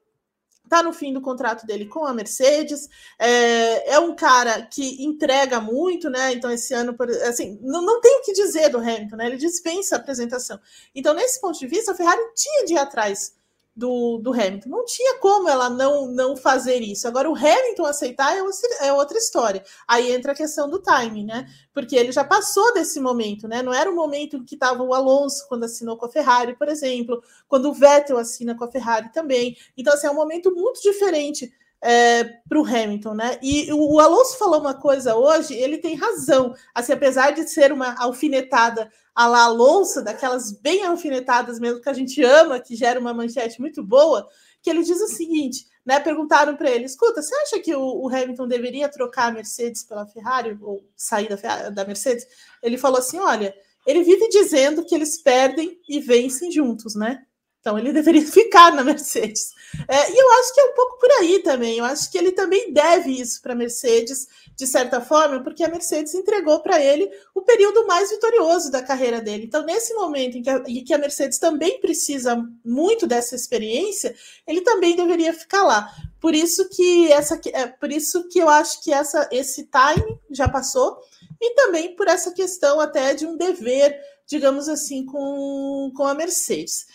está 0.64 0.85
no 0.85 0.93
fim 0.93 1.12
do 1.12 1.21
contrato 1.21 1.67
dele 1.67 1.87
com 1.87 2.07
a 2.07 2.14
Mercedes, 2.14 2.88
é, 3.19 3.95
é, 3.95 3.99
um 3.99 4.14
cara 4.14 4.62
que 4.62 5.05
entrega 5.05 5.61
muito, 5.61 6.09
né? 6.09 6.33
Então, 6.33 6.49
esse 6.49 6.73
ano, 6.73 6.97
assim, 7.29 7.59
não, 7.61 7.83
não 7.83 8.00
tem 8.00 8.21
o 8.21 8.23
que 8.23 8.33
dizer 8.33 8.69
do 8.69 8.79
Hamilton, 8.79 9.17
né? 9.17 9.26
Ele 9.26 9.37
dispensa 9.37 9.97
a 9.97 9.99
apresentação. 9.99 10.61
Então, 10.95 11.12
nesse 11.12 11.40
ponto 11.40 11.59
de 11.59 11.67
vista, 11.67 11.90
a 11.90 11.95
Ferrari 11.95 12.21
tinha 12.37 12.64
de 12.67 12.75
ir 12.75 12.79
atrás 12.79 13.35
do, 13.75 14.19
do 14.19 14.33
Hamilton. 14.33 14.69
Não 14.69 14.85
tinha 14.85 15.19
como 15.19 15.49
ela 15.49 15.71
não, 15.71 16.07
não 16.07 16.37
fazer 16.37 16.81
isso. 16.81 17.07
Agora, 17.07 17.31
o 17.31 17.37
Hamilton 17.37 17.87
aceitar 17.87 18.37
é, 18.37 18.41
é 18.87 18.93
outra 18.93 19.17
história. 19.17 19.65
Aí 19.87 20.12
entra 20.12 20.33
a 20.33 20.35
questão 20.35 20.69
do 20.69 20.81
timing, 20.81 21.25
né? 21.25 21.47
Porque 21.73 21.97
ele 21.97 22.12
já 22.12 22.25
passou 22.25 22.73
desse 22.75 23.00
momento, 23.00 23.49
né? 23.49 23.62
Não 23.62 23.73
era 23.73 23.91
o 23.91 23.95
momento 23.95 24.45
que 24.45 24.55
estava 24.55 24.83
o 24.83 24.95
Alonso 24.95 25.47
quando 25.49 25.65
assinou 25.65 25.97
com 25.97 26.07
a 26.07 26.11
Ferrari, 26.11 26.57
por 26.57 26.69
exemplo, 26.69 27.23
quando 27.49 27.71
o 27.71 27.73
Vettel 27.73 28.19
assina 28.19 28.55
com 28.55 28.65
a 28.65 28.71
Ferrari 28.71 29.12
também. 29.12 29.57
Então, 29.77 29.95
assim, 29.95 30.07
é 30.07 30.11
um 30.11 30.15
momento 30.15 30.55
muito 30.55 30.83
diferente 30.83 31.53
é, 31.83 32.25
para 32.49 32.61
o 32.61 32.65
Hamilton, 32.65 33.15
né? 33.15 33.39
E 33.43 33.73
o, 33.73 33.95
o, 33.95 34.00
Alonso 34.00 34.37
falou 34.37 34.61
uma 34.61 34.75
coisa 34.75 35.17
hoje, 35.17 35.55
ele 35.55 35.79
tem 35.79 35.95
razão. 35.95 36.55
Assim, 36.75 36.93
apesar 36.93 37.31
de 37.31 37.49
ser 37.49 37.73
uma 37.73 37.95
alfinetada 37.99 38.91
a 39.21 39.27
la 39.27 39.45
Alonso, 39.45 40.03
daquelas 40.03 40.50
bem 40.50 40.83
alfinetadas 40.83 41.61
mesmo 41.61 41.83
que 41.83 41.89
a 41.91 41.93
gente 41.93 42.23
ama, 42.25 42.59
que 42.59 42.75
gera 42.75 42.99
uma 42.99 43.12
manchete 43.12 43.61
muito 43.61 43.83
boa, 43.85 44.27
que 44.62 44.71
ele 44.71 44.83
diz 44.83 44.99
o 44.99 45.09
seguinte: 45.09 45.67
né, 45.85 46.00
perguntaram 46.00 46.57
para 46.57 46.71
ele: 46.71 46.87
escuta, 46.87 47.21
você 47.21 47.35
acha 47.35 47.59
que 47.61 47.75
o, 47.75 47.83
o, 47.83 48.09
Hamilton 48.09 48.49
deveria 48.49 48.89
trocar 48.89 49.29
a 49.29 49.33
Mercedes 49.33 49.85
pela 49.85 50.07
Ferrari 50.07 50.57
ou 50.62 50.83
sair 50.97 51.29
da, 51.29 51.69
da 51.69 51.85
Mercedes? 51.85 52.27
Ele 52.62 52.79
falou 52.79 52.99
assim: 52.99 53.19
olha, 53.19 53.55
ele 53.87 54.03
vive 54.03 54.27
dizendo 54.31 54.87
que 54.87 54.95
eles 54.95 55.21
perdem 55.21 55.79
e 55.87 56.00
vencem 56.00 56.50
juntos, 56.50 56.95
né? 56.95 57.23
Então 57.61 57.79
ele 57.79 57.93
deveria 57.93 58.25
ficar 58.26 58.73
na 58.75 58.83
Mercedes. 58.83 59.52
É, 59.87 60.11
e 60.11 60.19
eu 60.19 60.31
acho 60.40 60.55
que 60.55 60.61
é 60.61 60.64
um 60.64 60.75
pouco 60.75 60.99
por 60.99 61.11
aí 61.21 61.38
também. 61.40 61.79
Eu 61.79 61.85
acho 61.85 62.11
que 62.11 62.19
ele 62.19 62.33
também 62.33 62.73
deve 62.73 63.12
isso 63.12 63.40
para 63.40 63.52
a 63.52 63.57
Mercedes, 63.57 64.26
de 64.57 64.67
certa 64.67 65.00
forma, 65.00 65.43
porque 65.43 65.62
a 65.62 65.69
Mercedes 65.69 66.14
entregou 66.14 66.61
para 66.61 66.83
ele 66.83 67.09
o 67.35 67.43
período 67.43 67.87
mais 67.87 68.11
vitorioso 68.11 68.71
da 68.71 68.83
carreira 68.83 69.21
dele. 69.21 69.45
Então, 69.45 69.64
nesse 69.64 69.95
momento 69.95 70.38
em 70.38 70.43
que, 70.43 70.50
a, 70.50 70.62
em 70.67 70.85
que 70.85 70.95
a 70.95 70.99
Mercedes 70.99 71.38
também 71.38 71.81
precisa 71.81 72.43
muito 72.64 73.07
dessa 73.07 73.37
experiência, 73.37 74.14
ele 74.47 74.62
também 74.62 74.97
deveria 74.97 75.33
ficar 75.33 75.62
lá. 75.62 75.90
Por 76.21 76.35
isso 76.35 76.69
que 76.69 77.11
essa, 77.12 77.40
é, 77.52 77.67
por 77.67 77.93
isso 77.93 78.29
que 78.29 78.38
eu 78.38 78.49
acho 78.49 78.83
que 78.83 78.93
essa, 78.93 79.29
esse 79.31 79.69
time 79.69 80.19
já 80.31 80.49
passou 80.49 80.99
e 81.40 81.55
também 81.55 81.95
por 81.95 82.09
essa 82.09 82.33
questão 82.33 82.81
até 82.81 83.14
de 83.14 83.26
um 83.26 83.37
dever, 83.37 83.99
digamos 84.26 84.69
assim, 84.69 85.07
com, 85.07 85.93
com 85.97 86.05
a 86.05 86.14
Mercedes. 86.14 86.87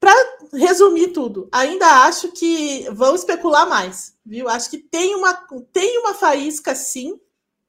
Para 0.00 0.14
resumir 0.52 1.08
tudo, 1.08 1.48
ainda 1.52 2.04
acho 2.04 2.32
que 2.32 2.88
vão 2.92 3.14
especular 3.14 3.68
mais, 3.68 4.14
viu? 4.24 4.48
Acho 4.48 4.70
que 4.70 4.78
tem 4.78 5.14
uma, 5.14 5.34
tem 5.72 5.98
uma 5.98 6.14
faísca 6.14 6.74
sim, 6.74 7.20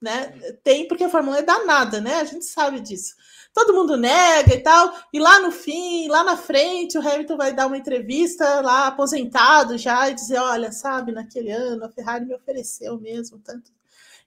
né? 0.01 0.27
Tem, 0.63 0.87
porque 0.87 1.03
a 1.03 1.09
Fórmula 1.09 1.39
é 1.39 1.41
danada, 1.41 1.99
né? 1.99 2.15
A 2.15 2.25
gente 2.25 2.45
sabe 2.45 2.79
disso. 2.79 3.15
Todo 3.53 3.73
mundo 3.73 3.97
nega 3.97 4.53
e 4.53 4.61
tal, 4.61 4.93
e 5.11 5.19
lá 5.19 5.39
no 5.39 5.51
fim, 5.51 6.07
lá 6.07 6.23
na 6.23 6.37
frente, 6.37 6.97
o 6.97 7.01
Hamilton 7.01 7.35
vai 7.35 7.51
dar 7.51 7.65
uma 7.65 7.77
entrevista 7.77 8.61
lá 8.61 8.87
aposentado 8.87 9.77
já 9.77 10.09
e 10.09 10.13
dizer: 10.13 10.37
olha, 10.37 10.71
sabe, 10.71 11.11
naquele 11.11 11.51
ano 11.51 11.85
a 11.85 11.89
Ferrari 11.89 12.25
me 12.25 12.35
ofereceu 12.35 12.99
mesmo 12.99 13.39
tanto 13.39 13.71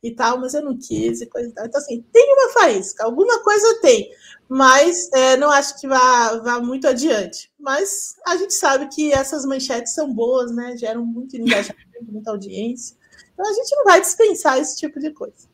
e 0.02 0.10
tal, 0.10 0.38
mas 0.38 0.52
eu 0.54 0.62
não 0.62 0.76
quis 0.76 1.20
e 1.20 1.26
coisa 1.26 1.48
e 1.48 1.52
tal. 1.52 1.66
Então, 1.66 1.80
assim, 1.80 2.04
tem 2.12 2.34
uma 2.34 2.52
faísca, 2.52 3.04
alguma 3.04 3.42
coisa 3.42 3.80
tem, 3.80 4.10
mas 4.48 5.10
é, 5.12 5.36
não 5.36 5.50
acho 5.50 5.80
que 5.80 5.86
vá, 5.86 6.36
vá 6.38 6.60
muito 6.60 6.88
adiante. 6.88 7.50
Mas 7.58 8.16
a 8.26 8.36
gente 8.36 8.54
sabe 8.54 8.88
que 8.88 9.12
essas 9.12 9.46
manchetes 9.46 9.94
são 9.94 10.12
boas, 10.12 10.50
né? 10.54 10.76
Geram 10.76 11.06
muito 11.06 11.36
engajamento, 11.36 12.04
muita 12.10 12.32
audiência. 12.32 12.96
Então 13.32 13.48
a 13.48 13.52
gente 13.54 13.76
não 13.76 13.84
vai 13.84 14.00
dispensar 14.00 14.58
esse 14.58 14.76
tipo 14.76 14.98
de 14.98 15.10
coisa. 15.10 15.50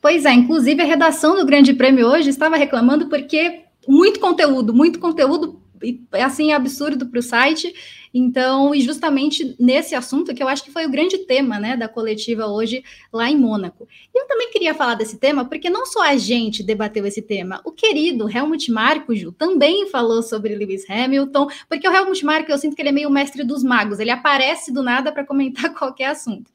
Pois 0.00 0.24
é, 0.24 0.32
inclusive 0.32 0.80
a 0.80 0.86
redação 0.86 1.34
do 1.34 1.44
Grande 1.44 1.74
Prêmio 1.74 2.06
hoje 2.06 2.30
estava 2.30 2.56
reclamando 2.56 3.08
porque 3.08 3.64
muito 3.88 4.20
conteúdo, 4.20 4.72
muito 4.72 5.00
conteúdo 5.00 5.60
assim 6.12 6.52
absurdo 6.52 7.06
para 7.06 7.18
o 7.18 7.22
site 7.22 7.74
então, 8.18 8.74
e 8.74 8.80
justamente 8.80 9.54
nesse 9.60 9.94
assunto 9.94 10.34
que 10.34 10.42
eu 10.42 10.48
acho 10.48 10.64
que 10.64 10.70
foi 10.70 10.86
o 10.86 10.90
grande 10.90 11.18
tema, 11.18 11.58
né, 11.58 11.76
da 11.76 11.86
coletiva 11.86 12.46
hoje 12.46 12.82
lá 13.12 13.30
em 13.30 13.36
Mônaco. 13.36 13.86
E 14.14 14.18
eu 14.18 14.26
também 14.26 14.50
queria 14.50 14.74
falar 14.74 14.94
desse 14.94 15.18
tema 15.18 15.44
porque 15.44 15.68
não 15.68 15.84
só 15.84 16.02
a 16.02 16.16
gente 16.16 16.62
debateu 16.62 17.04
esse 17.04 17.20
tema, 17.20 17.60
o 17.62 17.70
querido 17.70 18.26
Helmut 18.26 18.72
Marko, 18.72 19.14
Ju, 19.14 19.32
também 19.32 19.86
falou 19.90 20.22
sobre 20.22 20.54
Lewis 20.54 20.88
Hamilton, 20.88 21.46
porque 21.68 21.86
o 21.86 21.92
Helmut 21.92 22.24
Marko, 22.24 22.50
eu 22.50 22.56
sinto 22.56 22.74
que 22.74 22.80
ele 22.80 22.88
é 22.88 22.92
meio 22.92 23.10
mestre 23.10 23.44
dos 23.44 23.62
magos, 23.62 23.98
ele 23.98 24.10
aparece 24.10 24.72
do 24.72 24.82
nada 24.82 25.12
para 25.12 25.26
comentar 25.26 25.72
qualquer 25.76 26.06
assunto. 26.06 26.50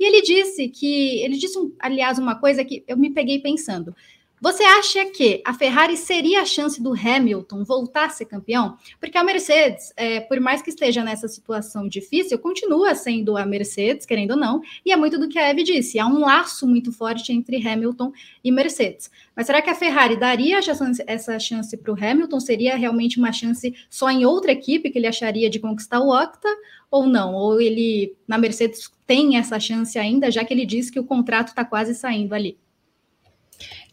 E 0.00 0.04
ele 0.04 0.22
disse 0.22 0.66
que, 0.70 1.22
ele 1.22 1.36
disse, 1.36 1.58
aliás, 1.78 2.18
uma 2.18 2.36
coisa 2.36 2.64
que 2.64 2.82
eu 2.88 2.96
me 2.96 3.10
peguei 3.10 3.38
pensando. 3.38 3.94
Você 4.42 4.64
acha 4.64 5.04
que 5.04 5.40
a 5.44 5.54
Ferrari 5.54 5.96
seria 5.96 6.42
a 6.42 6.44
chance 6.44 6.82
do 6.82 6.92
Hamilton 6.94 7.62
voltar 7.62 8.06
a 8.06 8.08
ser 8.08 8.24
campeão? 8.24 8.76
Porque 8.98 9.16
a 9.16 9.22
Mercedes, 9.22 9.92
é, 9.96 10.18
por 10.18 10.40
mais 10.40 10.60
que 10.60 10.70
esteja 10.70 11.04
nessa 11.04 11.28
situação 11.28 11.86
difícil, 11.86 12.36
continua 12.40 12.92
sendo 12.96 13.36
a 13.36 13.46
Mercedes, 13.46 14.04
querendo 14.04 14.32
ou 14.32 14.36
não, 14.36 14.60
e 14.84 14.90
é 14.90 14.96
muito 14.96 15.16
do 15.16 15.28
que 15.28 15.38
a 15.38 15.48
Eve 15.48 15.62
disse: 15.62 15.96
há 15.96 16.08
um 16.08 16.18
laço 16.18 16.66
muito 16.66 16.90
forte 16.90 17.32
entre 17.32 17.64
Hamilton 17.64 18.12
e 18.42 18.50
Mercedes. 18.50 19.12
Mas 19.36 19.46
será 19.46 19.62
que 19.62 19.70
a 19.70 19.76
Ferrari 19.76 20.16
daria 20.16 20.58
essa 21.06 21.38
chance 21.38 21.76
para 21.76 21.92
o 21.92 21.96
Hamilton? 21.96 22.40
Seria 22.40 22.74
realmente 22.74 23.20
uma 23.20 23.30
chance 23.30 23.72
só 23.88 24.10
em 24.10 24.26
outra 24.26 24.50
equipe 24.50 24.90
que 24.90 24.98
ele 24.98 25.06
acharia 25.06 25.48
de 25.48 25.60
conquistar 25.60 26.00
o 26.00 26.10
Octa? 26.10 26.48
Ou 26.90 27.06
não? 27.06 27.32
Ou 27.32 27.60
ele, 27.60 28.16
na 28.26 28.38
Mercedes, 28.38 28.90
tem 29.06 29.36
essa 29.36 29.60
chance 29.60 29.96
ainda, 30.00 30.32
já 30.32 30.44
que 30.44 30.52
ele 30.52 30.66
disse 30.66 30.90
que 30.90 30.98
o 30.98 31.04
contrato 31.04 31.50
está 31.50 31.64
quase 31.64 31.94
saindo 31.94 32.34
ali? 32.34 32.58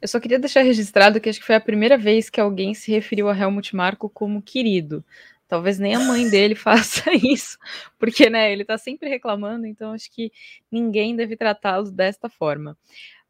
Eu 0.02 0.08
só 0.08 0.20
queria 0.20 0.40
deixar 0.40 0.62
registrado 0.62 1.20
que 1.20 1.30
acho 1.30 1.40
que 1.40 1.46
foi 1.46 1.56
a 1.56 1.62
primeira 1.62 1.98
vez 1.98 2.30
que 2.30 2.40
alguém 2.40 2.74
se 2.74 2.92
referiu 2.92 3.28
a 3.30 3.38
Helmut 3.38 3.76
Marko 3.76 4.10
como 4.10 4.42
querido. 4.42 5.04
Talvez 5.48 5.80
nem 5.80 5.96
a 5.96 6.00
mãe 6.00 6.30
dele 6.30 6.54
faça 6.56 7.12
isso, 7.14 7.58
porque 7.98 8.30
né, 8.30 8.52
ele 8.52 8.62
está 8.62 8.78
sempre 8.78 9.10
reclamando, 9.10 9.66
então 9.66 9.92
acho 9.94 10.12
que 10.12 10.32
ninguém 10.72 11.16
deve 11.16 11.36
tratá-lo 11.36 11.92
desta 11.92 12.30
forma. 12.30 12.78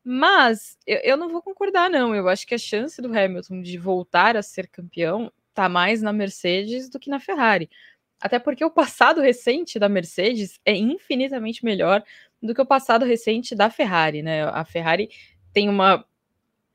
Mas 0.03 0.77
eu, 0.85 0.97
eu, 1.03 1.17
não 1.17 1.29
vou 1.29 1.41
concordar, 1.41 1.89
não. 1.89 2.15
Eu 2.15 2.27
acho 2.29 2.45
que 2.45 2.55
a 2.55 2.57
chance 2.57 3.01
do 3.01 3.15
Hamilton 3.17 3.61
de 3.61 3.77
voltar 3.77 4.37
a 4.37 4.41
ser 4.41 4.67
campeão 4.67 5.31
está 5.49 5.67
mais 5.69 6.01
na 6.01 6.13
Mercedes 6.13 6.89
do 6.89 6.99
que 6.99 7.09
na 7.09 7.19
Ferrari. 7.19 7.69
Até 8.19 8.37
porque 8.39 8.63
o 8.63 8.71
passado 8.71 9.21
recente 9.21 9.79
da 9.79 9.89
Mercedes 9.89 10.59
é 10.65 10.75
infinitamente 10.75 11.63
melhor 11.63 12.03
do 12.41 12.53
que 12.53 12.61
o 12.61 12.65
passado 12.65 13.05
recente 13.05 13.55
da 13.55 13.69
Ferrari, 13.69 14.21
né? 14.21 14.43
A 14.43 14.65
Ferrari 14.65 15.09
tem 15.53 15.69
uma 15.69 16.05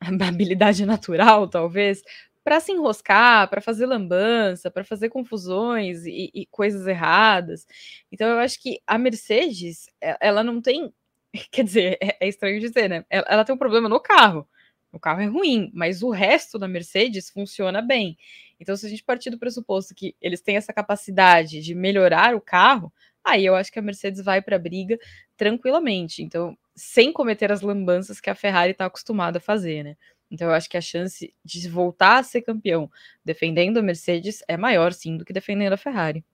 habilidade 0.28 0.84
natural, 0.87 1.49
talvez, 1.49 2.02
para 2.44 2.61
se 2.61 2.73
enroscar, 2.73 3.49
para 3.49 3.61
fazer 3.61 3.87
lambança, 3.87 4.70
para 4.70 4.84
fazer 4.84 5.08
confusões 5.08 6.04
e, 6.04 6.30
e, 6.34 6.46
coisas 6.46 6.87
erradas. 6.87 7.66
Então 8.12 8.28
eu 8.28 8.38
acho 8.38 8.61
que 8.61 8.80
a 8.87 8.99
Mercedes, 8.99 9.87
ela 10.20 10.44
não 10.44 10.61
tem, 10.61 10.92
quer 11.50 11.64
dizer, 11.64 11.99
é, 12.00 12.18
é 12.20 12.28
estranho 12.28 12.61
dizer, 12.61 12.88
né? 12.88 13.04
Ela, 13.08 13.26
ela, 13.28 13.44
tem 13.44 13.54
um 13.54 13.58
problema 13.58 13.88
no 13.88 13.99
carro. 13.99 14.46
O 14.92 15.00
carro 15.00 15.23
é 15.23 15.26
ruim, 15.26 15.70
mas 15.75 16.02
o 16.02 16.11
resto 16.11 16.58
da 16.58 16.68
Mercedes 16.68 17.30
funciona 17.30 17.82
bem. 17.82 18.16
Então, 18.61 18.76
se 18.76 18.87
a 18.87 18.88
gente 18.88 19.02
partir 19.02 19.30
do 19.30 19.38
pressuposto 19.38 19.94
que 19.94 20.14
eles 20.20 20.40
têm 20.40 20.56
essa 20.56 20.73
capacidade 20.73 21.61
de 21.61 21.75
melhorar 21.75 22.34
o 22.37 22.40
carro, 22.40 22.92
aí 23.25 23.44
eu 23.44 23.56
acho 23.56 23.73
que 23.73 23.78
a 23.78 23.82
Mercedes 23.82 24.23
vai 24.23 24.40
para 24.40 24.56
a 24.56 24.58
briga 24.58 24.96
tranquilamente. 25.37 26.23
Então, 26.23 26.56
sem 26.75 27.12
cometer 27.12 27.52
as 27.52 27.61
lambanças 27.61 28.21
que 28.21 28.31
a 28.31 28.35
Ferrari 28.35 28.73
está 28.73 28.87
acostumada 28.87 29.38
a 29.38 29.40
fazer, 29.40 29.83
né? 29.83 29.97
Então 30.31 30.49
eu 30.49 30.54
acho 30.54 30.69
que 30.69 30.76
a 30.76 30.81
chance 30.81 31.33
de 31.45 31.69
voltar 31.69 32.19
a 32.19 32.23
ser 32.23 32.43
campeão 32.43 32.90
defendendo 33.25 33.78
a 33.78 33.83
Mercedes 33.83 34.43
é 34.49 34.57
maior, 34.57 34.93
sim, 34.93 35.16
do 35.16 35.25
que 35.25 35.33
defendendo 35.33 35.75
a 35.75 35.76
Ferrari. 35.76 36.25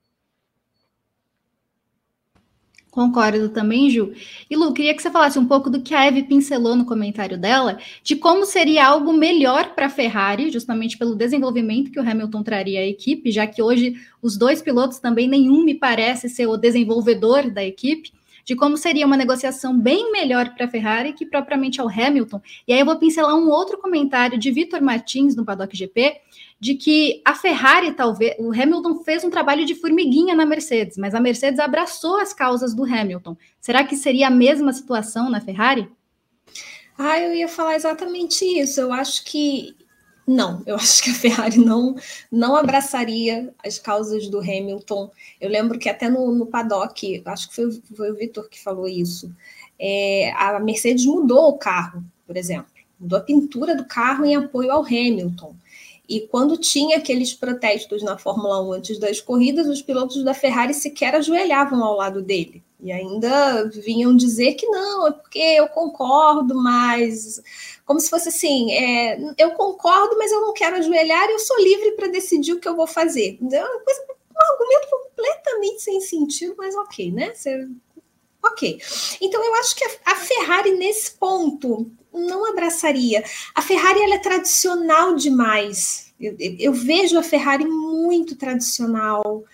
Concordo 2.91 3.51
também, 3.51 3.89
Ju. 3.89 4.13
E 4.51 4.57
Lu, 4.57 4.73
queria 4.75 4.95
que 4.95 5.01
você 5.01 5.11
falasse 5.11 5.39
um 5.39 5.47
pouco 5.47 5.71
do 5.71 5.81
que 5.81 5.95
a 5.95 6.07
Eve 6.07 6.25
pincelou 6.25 6.75
no 6.75 6.85
comentário 6.85 7.39
dela, 7.39 7.79
de 8.03 8.17
como 8.17 8.45
seria 8.45 8.85
algo 8.85 9.13
melhor 9.13 9.75
para 9.77 9.87
a 9.87 9.91
Ferrari, 9.91 10.51
justamente 10.51 10.99
pelo 10.99 11.15
desenvolvimento 11.15 11.93
que 11.93 12.01
o 12.01 12.03
Hamilton 12.03 12.43
traria 12.43 12.81
à 12.81 12.85
equipe, 12.87 13.31
já 13.31 13.47
que 13.47 13.63
hoje 13.63 13.95
os 14.21 14.37
dois 14.37 14.61
pilotos 14.61 14.99
também 14.99 15.29
nenhum 15.29 15.63
me 15.65 15.75
parece 15.75 16.29
ser 16.29 16.49
o 16.49 16.57
desenvolvedor 16.57 17.49
da 17.49 17.65
equipe 17.65 18.11
de 18.45 18.57
como 18.57 18.77
seria 18.77 19.07
uma 19.07 19.17
negociação 19.17 19.79
bem 19.79 20.11
melhor 20.13 20.55
para 20.55 20.67
a 20.67 20.69
Ferrari 20.69 21.13
que 21.13 21.27
propriamente 21.27 21.81
ao 21.81 21.89
Hamilton. 21.89 22.41
E 22.67 22.73
aí 22.73 22.81
eu 22.81 22.87
vou 22.87 22.99
pincelar 22.99 23.35
um 23.35 23.49
outro 23.49 23.79
comentário 23.79 24.39
de 24.39 24.51
Vitor 24.51 24.83
Martins 24.83 25.37
no 25.37 25.45
Paddock 25.45 25.77
GP, 25.77 26.21
de 26.59 26.75
que 26.75 27.23
a 27.25 27.35
Ferrari, 27.35 27.93
talvez, 27.93 28.35
o 28.39 28.53
Hamilton 28.53 29.03
fez 29.03 29.25
um 29.25 29.31
trabalho 29.31 29.65
de 29.65 29.75
formiguinha 29.75 30.35
na 30.35 30.45
Mercedes, 30.45 30.99
mas 30.99 31.15
a 31.15 31.21
Mercedes 31.21 31.59
abraçou 31.59 32.19
as 32.19 32.35
causas 32.35 32.75
do 32.75 32.85
Hamilton. 32.85 33.37
Será 33.59 33.83
que 33.83 33.97
seria 33.97 34.27
a 34.27 34.31
mesma 34.31 34.73
situação 34.73 35.31
na 35.31 35.41
Ferrari? 35.41 35.91
Ah, 36.99 37.19
eu 37.19 37.33
ia 37.35 37.49
falar 37.49 37.77
exatamente 37.77 38.45
isso. 38.45 38.79
Eu 38.79 38.93
acho 38.93 39.25
que 39.25 39.75
não, 40.31 40.63
eu 40.65 40.77
acho 40.77 41.03
que 41.03 41.11
a 41.11 41.15
Ferrari 41.15 41.59
não, 41.59 41.97
não 42.31 42.57
abraçaria 42.57 43.53
as 43.65 43.79
causas 43.79 44.29
do 44.29 44.39
Hamilton. 44.39 45.11
Eu 45.41 45.51
lembro 45.51 45.79
que 45.79 45.89
até 45.89 46.09
no, 46.09 46.33
no 46.33 46.47
paddock, 46.47 47.23
acho 47.25 47.49
que 47.49 47.55
foi, 47.57 47.83
foi 47.97 48.11
o 48.11 48.17
Vitor 48.17 48.49
que 48.49 48.63
falou 48.63 48.87
isso, 48.87 49.35
é, 49.79 50.33
a 50.37 50.61
Mercedes 50.61 51.05
mudou 51.05 51.49
o 51.49 51.59
carro, 51.59 52.05
por 52.27 52.37
exemplo, 52.37 52.71
mudou 52.99 53.19
a 53.19 53.23
pintura 53.23 53.75
do 53.75 53.85
carro 53.85 54.25
em 54.25 54.37
apoio 54.37 54.71
ao 54.71 54.85
Hamilton. 54.85 55.55
E 56.09 56.21
quando 56.21 56.57
tinha 56.57 56.99
aqueles 56.99 57.33
protestos 57.33 58.03
na 58.03 58.19
Fórmula 58.19 58.63
1 58.69 58.73
antes 58.73 58.99
das 58.99 59.21
corridas, 59.21 59.69
os 59.69 59.81
pilotos 59.81 60.25
da 60.25 60.35
Ferrari 60.35 60.75
sequer 60.75 61.15
ajoelhavam 61.15 61.83
ao 61.85 61.97
lado 61.97 62.21
dele. 62.21 62.63
E 62.83 62.91
ainda 62.91 63.69
vinham 63.69 64.17
dizer 64.17 64.55
que 64.55 64.67
não, 64.67 65.07
é 65.07 65.13
porque 65.13 65.39
eu 65.39 65.69
concordo, 65.69 66.55
mas 66.55 67.43
como 67.85 68.01
se 68.01 68.09
fosse 68.09 68.29
assim: 68.29 68.73
é, 68.73 69.19
eu 69.37 69.51
concordo, 69.53 70.17
mas 70.17 70.33
eu 70.33 70.41
não 70.41 70.55
quero 70.55 70.77
ajoelhar 70.77 71.29
e 71.29 71.33
eu 71.33 71.39
sou 71.39 71.61
livre 71.61 71.93
para 71.93 72.09
decidir 72.09 72.53
o 72.53 72.61
que 72.61 72.69
eu 72.69 72.77
vou 72.77 72.87
fazer. 72.87 73.39
É 73.53 73.65
uma 73.65 73.81
coisa, 73.81 74.05
um 74.35 74.53
argumento 74.53 74.89
completamente 74.91 75.83
sem 75.83 76.01
sentido, 76.01 76.55
mas 76.57 76.75
ok, 76.75 77.13
né? 77.13 77.35
Você, 77.35 77.69
ok. 78.43 78.81
Então 79.21 79.45
eu 79.45 79.55
acho 79.57 79.77
que 79.77 79.85
a, 79.85 80.17
Ferrari, 80.17 80.73
nesse 80.73 81.13
ponto, 81.13 81.91
não 82.13 82.47
abraçaria. 82.47 83.23
A 83.55 83.61
Ferrari 83.61 84.03
ela 84.03 84.15
é 84.15 84.19
tradicional 84.19 85.15
demais. 85.15 86.13
Eu, 86.19 86.37
eu 86.39 86.73
vejo 86.73 87.19
a 87.19 87.23
Ferrari 87.23 87.67
muito 87.67 88.37
tradicional, 88.37 89.45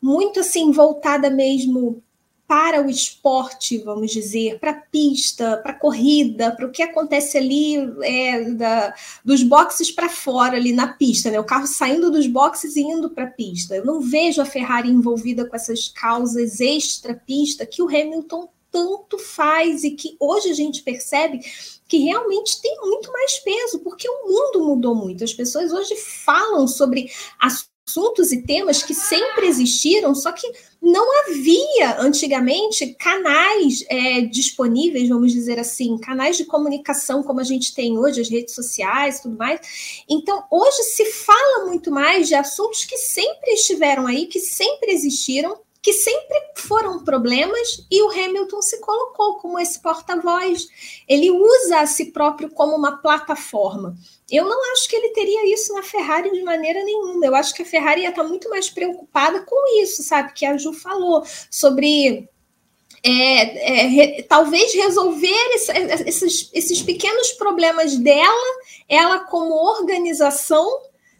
muito 0.00 0.40
assim, 0.40 0.70
voltada 0.70 1.28
mesmo 1.28 2.02
para 2.50 2.84
o 2.84 2.90
esporte, 2.90 3.78
vamos 3.78 4.10
dizer, 4.10 4.58
para 4.58 4.72
a 4.72 4.80
pista, 4.80 5.58
para 5.58 5.70
a 5.70 5.78
corrida, 5.78 6.50
para 6.50 6.66
o 6.66 6.72
que 6.72 6.82
acontece 6.82 7.38
ali 7.38 7.76
é, 8.02 8.50
da, 8.50 8.92
dos 9.24 9.44
boxes 9.44 9.92
para 9.92 10.08
fora 10.08 10.56
ali 10.56 10.72
na 10.72 10.88
pista, 10.88 11.30
né? 11.30 11.38
O 11.38 11.44
carro 11.44 11.68
saindo 11.68 12.10
dos 12.10 12.26
boxes 12.26 12.74
e 12.74 12.80
indo 12.80 13.08
para 13.08 13.22
a 13.22 13.30
pista. 13.30 13.76
Eu 13.76 13.84
não 13.84 14.00
vejo 14.00 14.42
a 14.42 14.44
Ferrari 14.44 14.90
envolvida 14.90 15.46
com 15.46 15.54
essas 15.54 15.86
causas 15.86 16.58
extra 16.60 17.14
pista 17.14 17.64
que 17.64 17.82
o 17.82 17.86
Hamilton 17.86 18.48
tanto 18.68 19.16
faz 19.16 19.84
e 19.84 19.92
que 19.92 20.16
hoje 20.18 20.50
a 20.50 20.54
gente 20.54 20.82
percebe 20.82 21.38
que 21.86 21.98
realmente 21.98 22.60
tem 22.60 22.80
muito 22.80 23.12
mais 23.12 23.38
peso, 23.38 23.78
porque 23.78 24.08
o 24.08 24.26
mundo 24.26 24.66
mudou 24.66 24.96
muito. 24.96 25.22
As 25.22 25.32
pessoas 25.32 25.72
hoje 25.72 25.94
falam 25.94 26.66
sobre 26.66 27.12
assuntos 27.38 27.69
e 28.32 28.42
temas 28.42 28.82
que 28.82 28.94
sempre 28.94 29.46
existiram, 29.46 30.14
só 30.14 30.32
que 30.32 30.50
não 30.82 31.06
havia 31.20 32.00
antigamente 32.00 32.94
canais 32.94 33.84
é, 33.88 34.22
disponíveis, 34.22 35.08
vamos 35.08 35.32
dizer 35.32 35.58
assim, 35.58 35.98
canais 35.98 36.36
de 36.36 36.44
comunicação 36.44 37.22
como 37.22 37.40
a 37.40 37.44
gente 37.44 37.74
tem 37.74 37.98
hoje, 37.98 38.20
as 38.20 38.30
redes 38.30 38.54
sociais 38.54 39.18
e 39.18 39.22
tudo 39.22 39.36
mais. 39.36 39.60
Então, 40.08 40.44
hoje 40.50 40.82
se 40.84 41.04
fala 41.06 41.66
muito 41.66 41.90
mais 41.90 42.28
de 42.28 42.34
assuntos 42.34 42.84
que 42.84 42.96
sempre 42.96 43.52
estiveram 43.52 44.06
aí, 44.06 44.26
que 44.26 44.40
sempre 44.40 44.92
existiram, 44.92 45.58
que 45.82 45.92
sempre 45.92 46.38
foram 46.56 47.02
problemas 47.02 47.86
e 47.90 48.02
o 48.02 48.10
Hamilton 48.10 48.60
se 48.60 48.80
colocou 48.80 49.36
como 49.38 49.58
esse 49.58 49.80
porta-voz. 49.80 50.66
Ele 51.08 51.30
usa 51.30 51.80
a 51.80 51.86
si 51.86 52.06
próprio 52.12 52.50
como 52.50 52.76
uma 52.76 52.98
plataforma. 52.98 53.96
Eu 54.30 54.44
não 54.44 54.72
acho 54.72 54.88
que 54.88 54.94
ele 54.94 55.10
teria 55.10 55.52
isso 55.52 55.72
na 55.72 55.82
Ferrari 55.82 56.30
de 56.30 56.42
maneira 56.42 56.84
nenhuma. 56.84 57.24
Eu 57.24 57.34
acho 57.34 57.54
que 57.54 57.62
a 57.62 57.66
Ferrari 57.66 58.02
ia 58.02 58.10
estar 58.10 58.24
muito 58.24 58.48
mais 58.50 58.68
preocupada 58.68 59.40
com 59.40 59.82
isso, 59.82 60.02
sabe? 60.02 60.34
Que 60.34 60.44
a 60.44 60.56
Ju 60.56 60.74
falou 60.74 61.24
sobre 61.50 62.28
é, 63.02 63.80
é, 63.80 63.86
re, 63.86 64.22
talvez 64.24 64.74
resolver 64.74 65.54
esse, 65.54 65.72
esses, 66.06 66.50
esses 66.52 66.82
pequenos 66.82 67.32
problemas 67.32 67.96
dela, 67.96 68.58
ela 68.86 69.20
como 69.20 69.54
organização 69.54 70.66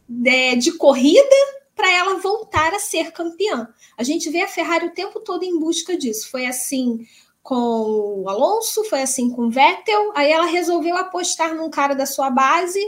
de, 0.07 0.57
de 0.57 0.73
corrida, 0.73 1.60
para 1.81 1.91
ela 1.91 2.19
voltar 2.19 2.75
a 2.75 2.79
ser 2.79 3.11
campeã. 3.11 3.67
A 3.97 4.03
gente 4.03 4.29
vê 4.29 4.43
a 4.43 4.49
Ferrari 4.49 4.89
o 4.89 4.93
tempo 4.93 5.19
todo 5.19 5.45
em 5.45 5.59
busca 5.59 5.97
disso. 5.97 6.31
Foi 6.31 6.45
assim 6.45 7.07
com 7.43 8.23
o 8.23 8.29
Alonso, 8.29 8.85
foi 8.85 9.01
assim 9.01 9.31
com 9.31 9.47
o 9.47 9.51
Vettel. 9.51 10.13
Aí 10.15 10.31
ela 10.31 10.45
resolveu 10.45 10.95
apostar 10.95 11.55
num 11.55 11.71
cara 11.71 11.95
da 11.95 12.05
sua 12.05 12.29
base 12.29 12.79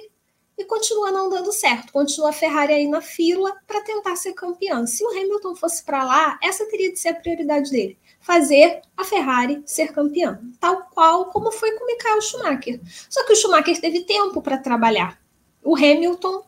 e 0.58 0.64
continua 0.66 1.10
não 1.10 1.30
dando 1.30 1.50
certo. 1.54 1.90
Continua 1.90 2.28
a 2.28 2.34
Ferrari 2.34 2.74
aí 2.74 2.86
na 2.86 3.00
fila 3.00 3.56
para 3.66 3.80
tentar 3.80 4.14
ser 4.14 4.34
campeã. 4.34 4.84
Se 4.86 5.02
o 5.02 5.08
Hamilton 5.08 5.54
fosse 5.56 5.82
para 5.82 6.04
lá, 6.04 6.38
essa 6.42 6.66
teria 6.66 6.92
de 6.92 6.98
ser 6.98 7.08
a 7.08 7.14
prioridade 7.14 7.70
dele. 7.70 7.98
Fazer 8.20 8.82
a 8.94 9.04
Ferrari 9.04 9.62
ser 9.64 9.94
campeã. 9.94 10.38
Tal 10.60 10.82
qual 10.90 11.30
como 11.30 11.50
foi 11.50 11.72
com 11.72 11.84
o 11.84 11.86
Michael 11.86 12.20
Schumacher. 12.20 12.78
Só 13.08 13.24
que 13.24 13.32
o 13.32 13.36
Schumacher 13.36 13.80
teve 13.80 14.04
tempo 14.04 14.42
para 14.42 14.58
trabalhar. 14.58 15.18
O 15.64 15.74
Hamilton 15.74 16.44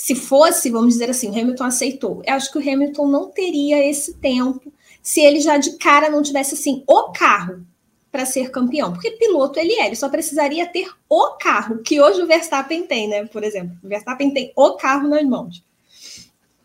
se 0.00 0.14
fosse, 0.14 0.70
vamos 0.70 0.94
dizer 0.94 1.10
assim, 1.10 1.28
o 1.28 1.38
Hamilton 1.38 1.64
aceitou. 1.64 2.22
Eu 2.26 2.32
acho 2.32 2.50
que 2.50 2.56
o 2.56 2.60
Hamilton 2.62 3.06
não 3.06 3.28
teria 3.28 3.86
esse 3.86 4.14
tempo 4.14 4.72
se 5.02 5.20
ele 5.20 5.40
já 5.40 5.58
de 5.58 5.76
cara 5.76 6.08
não 6.08 6.22
tivesse 6.22 6.54
assim 6.54 6.82
o 6.88 7.12
carro 7.12 7.66
para 8.10 8.24
ser 8.24 8.50
campeão, 8.50 8.94
porque 8.94 9.10
piloto 9.10 9.58
ele 9.58 9.74
é, 9.74 9.86
ele 9.86 9.96
só 9.96 10.08
precisaria 10.08 10.66
ter 10.66 10.88
o 11.06 11.36
carro 11.38 11.82
que 11.82 12.00
hoje 12.00 12.22
o 12.22 12.26
Verstappen 12.26 12.86
tem, 12.86 13.08
né? 13.08 13.26
Por 13.26 13.44
exemplo, 13.44 13.76
o 13.84 13.88
Verstappen 13.88 14.32
tem 14.32 14.50
o 14.56 14.72
carro 14.72 15.06
nas 15.06 15.22
mãos. 15.22 15.62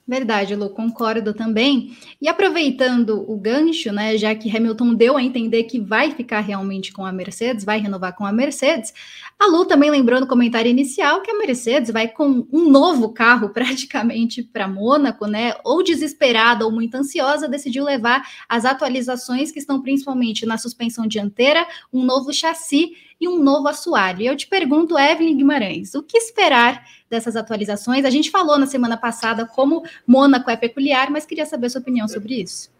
Verdade, 0.07 0.55
Lu, 0.55 0.69
concordo 0.69 1.33
também. 1.33 1.97
E 2.21 2.29
aproveitando 2.29 3.29
o 3.29 3.35
gancho, 3.37 3.91
né, 3.91 4.17
já 4.17 4.33
que 4.35 4.55
Hamilton 4.55 4.93
deu 4.93 5.17
a 5.17 5.23
entender 5.23 5.63
que 5.63 5.79
vai 5.79 6.11
ficar 6.11 6.41
realmente 6.41 6.93
com 6.93 7.03
a 7.05 7.11
Mercedes, 7.11 7.65
vai 7.65 7.79
renovar 7.79 8.15
com 8.15 8.23
a 8.23 8.31
Mercedes, 8.31 8.93
a 9.37 9.47
Lu 9.47 9.65
também 9.65 9.91
lembrou 9.91 10.19
no 10.19 10.27
comentário 10.27 10.71
inicial 10.71 11.21
que 11.21 11.29
a 11.29 11.37
Mercedes 11.37 11.91
vai 11.91 12.07
com 12.07 12.47
um 12.51 12.69
novo 12.69 13.09
carro 13.09 13.49
praticamente 13.53 14.41
para 14.41 14.67
Mônaco, 14.67 15.27
né? 15.27 15.53
Ou 15.63 15.83
desesperada 15.83 16.65
ou 16.65 16.71
muito 16.71 16.95
ansiosa, 16.95 17.47
decidiu 17.47 17.83
levar 17.83 18.25
as 18.47 18.65
atualizações 18.65 19.51
que 19.51 19.59
estão 19.59 19.81
principalmente 19.81 20.45
na 20.45 20.57
suspensão 20.57 21.05
dianteira, 21.05 21.67
um 21.91 22.03
novo 22.03 22.33
chassi 22.33 22.93
e 23.19 23.27
um 23.27 23.41
novo 23.41 23.67
assoalho. 23.67 24.21
E 24.21 24.25
eu 24.25 24.35
te 24.35 24.47
pergunto, 24.47 24.97
Evelyn 24.97 25.37
Guimarães, 25.37 25.95
o 25.95 26.03
que 26.03 26.17
esperar 26.17 26.85
dessas 27.09 27.35
atualizações? 27.35 28.05
A 28.05 28.09
gente 28.09 28.31
falou 28.31 28.57
na 28.57 28.67
semana 28.67 28.97
passada 28.97 29.45
como 29.45 29.83
Mônaco 30.07 30.49
é 30.49 30.55
peculiar, 30.55 31.09
mas 31.11 31.25
queria 31.25 31.45
saber 31.45 31.67
a 31.67 31.69
sua 31.69 31.81
opinião 31.81 32.07
sobre 32.07 32.41
isso. 32.41 32.74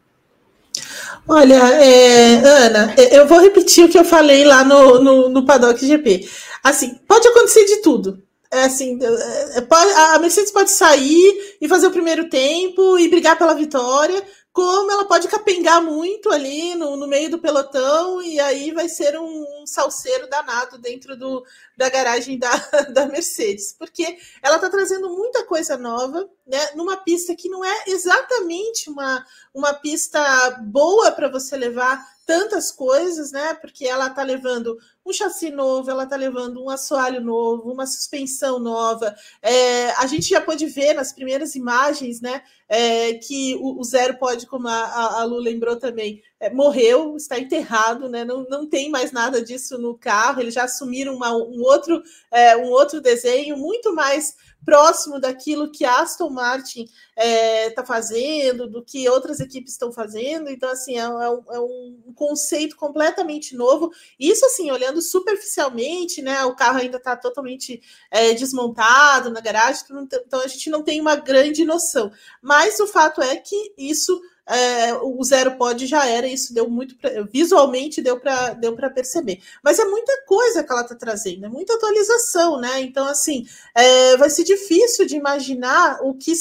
Olha, 1.28 1.56
é, 1.56 2.36
Ana, 2.36 2.96
eu 3.12 3.28
vou 3.28 3.40
repetir 3.40 3.86
o 3.86 3.90
que 3.90 3.98
eu 3.98 4.06
falei 4.06 4.46
lá 4.46 4.64
no, 4.64 5.00
no, 5.00 5.30
no 5.30 5.46
Paddock 5.46 5.86
GP. 5.86 6.28
Assim, 6.64 7.00
pode 7.08 7.28
acontecer 7.28 7.66
de 7.66 7.78
tudo. 7.78 8.24
É 8.52 8.64
assim, 8.64 9.00
é, 9.02 9.60
é, 9.60 10.16
a 10.16 10.20
Mercedes 10.20 10.52
pode 10.52 10.72
sair 10.72 11.58
e 11.60 11.68
fazer 11.68 11.88
o 11.88 11.92
primeiro 11.92 12.30
tempo 12.30 12.98
e 12.98 13.10
brigar 13.10 13.38
pela 13.38 13.54
vitória, 13.54 14.24
como 14.56 14.90
ela 14.90 15.04
pode 15.04 15.28
capengar 15.28 15.84
muito 15.84 16.32
ali 16.32 16.76
no, 16.76 16.96
no 16.96 17.08
meio 17.08 17.30
do 17.30 17.38
pelotão 17.38 18.22
e 18.22 18.40
aí 18.40 18.72
vai 18.72 18.88
ser 18.88 19.20
um, 19.20 19.62
um 19.62 19.68
salseiro 19.68 20.30
danado 20.30 20.78
dentro 20.78 21.18
do, 21.18 21.46
da 21.76 21.90
garagem 21.90 22.40
da, 22.40 22.56
da 22.94 23.06
Mercedes, 23.06 23.76
porque 23.78 24.18
ela 24.42 24.56
está 24.56 24.70
trazendo 24.70 25.10
muita 25.10 25.44
coisa 25.44 25.76
nova, 25.76 26.30
né, 26.48 26.70
numa 26.74 26.96
pista 26.96 27.36
que 27.36 27.50
não 27.50 27.66
é 27.66 27.84
exatamente 27.88 28.90
uma, 28.90 29.26
uma 29.54 29.74
pista 29.74 30.52
boa 30.62 31.12
para 31.12 31.28
você 31.28 31.58
levar 31.58 32.16
tantas 32.26 32.72
coisas, 32.72 33.32
né? 33.32 33.54
Porque 33.54 33.86
ela 33.86 34.08
está 34.08 34.24
levando 34.24 34.78
um 35.06 35.14
chassi 35.14 35.52
novo, 35.52 35.92
ela 35.92 36.04
está 36.06 36.16
levando 36.16 36.64
um 36.64 36.70
assoalho 36.70 37.22
novo, 37.22 37.72
uma 37.72 37.86
suspensão 37.86 38.58
nova. 38.58 39.16
É, 39.42 39.92
a 39.92 40.08
gente 40.08 40.30
já 40.30 40.42
pôde 40.42 40.66
ver 40.66 40.94
nas 40.94 41.14
primeiras 41.14 41.56
imagens, 41.56 42.20
né? 42.20 42.42
É, 42.68 43.14
que 43.14 43.56
o, 43.56 43.80
o, 43.80 43.84
Zero 43.84 44.18
pode, 44.18 44.48
como 44.48 44.68
a, 44.68 45.22
a 45.22 45.24
Lu 45.24 45.38
lembrou 45.38 45.76
também, 45.76 46.22
é, 46.40 46.50
morreu, 46.50 47.16
está 47.16 47.38
enterrado, 47.40 48.10
né? 48.10 48.26
Não, 48.26 48.44
não 48.50 48.68
tem 48.68 48.90
mais 48.90 49.12
nada 49.12 49.42
disso 49.42 49.78
no 49.78 49.98
carro. 49.98 50.42
Eles 50.42 50.54
já 50.54 50.64
assumiram 50.64 51.16
uma, 51.16 51.32
um, 51.36 51.62
outro, 51.62 52.02
é, 52.32 52.58
um 52.58 52.70
outro 52.70 53.00
desenho 53.02 53.56
muito 53.56 53.94
mais 53.94 54.36
próximo 54.66 55.20
daquilo 55.20 55.72
que 55.72 55.86
Aston 55.86 56.30
Martin 56.30 56.90
está 57.16 57.82
é, 57.82 57.86
fazendo, 57.86 58.68
do 58.68 58.84
que 58.84 59.08
outras 59.08 59.40
equipes 59.40 59.74
estão 59.74 59.92
fazendo. 59.92 60.50
Então, 60.50 60.70
assim, 60.70 60.98
é, 60.98 61.02
é, 61.02 61.08
um, 61.08 61.44
é, 61.52 61.60
um, 61.60 62.14
conceito 62.16 62.76
completamente 62.76 63.56
novo. 63.56 63.92
Isso, 64.20 64.46
assim, 64.46 64.72
olhando 64.72 65.02
superficialmente, 65.02 66.22
né? 66.22 66.44
O 66.46 66.56
carro 66.56 66.80
ainda 66.80 66.98
está 66.98 67.16
totalmente 67.16 67.82
é, 68.10 68.34
desmontado 68.34 69.30
na 69.30 69.40
garagem, 69.40 69.84
então 70.26 70.42
a 70.42 70.48
gente 70.48 70.70
não 70.70 70.84
tem 70.84 71.00
uma 71.00 71.16
grande 71.16 71.64
noção. 71.64 72.12
Mas 72.42 72.55
o 72.80 72.88
fato 72.88 73.22
é 73.22 73.36
que 73.36 73.74
isso 73.78 74.20
é, 74.48 74.94
o 74.94 75.24
zero 75.24 75.58
pod 75.58 75.86
já 75.88 76.08
era, 76.08 76.28
isso 76.28 76.54
deu 76.54 76.70
muito 76.70 76.96
pra, 76.98 77.10
visualmente 77.24 78.02
deu 78.02 78.20
para 78.20 78.54
deu 78.54 78.76
perceber. 78.94 79.42
Mas 79.64 79.80
é 79.80 79.86
muita 79.86 80.24
coisa 80.26 80.64
que 80.64 80.72
ela 80.72 80.82
está 80.82 80.96
trazendo, 80.96 81.46
é 81.46 81.50
muita 81.50 81.74
atualização, 81.74 82.60
né? 82.60 82.82
Então, 82.82 83.08
assim, 83.08 83.46
é, 83.74 84.16
vai 84.18 84.30
ser 84.30 84.44
difícil 84.44 85.06
de 85.06 85.16
imaginar 85.16 86.00
o 86.02 86.14
que 86.14 86.34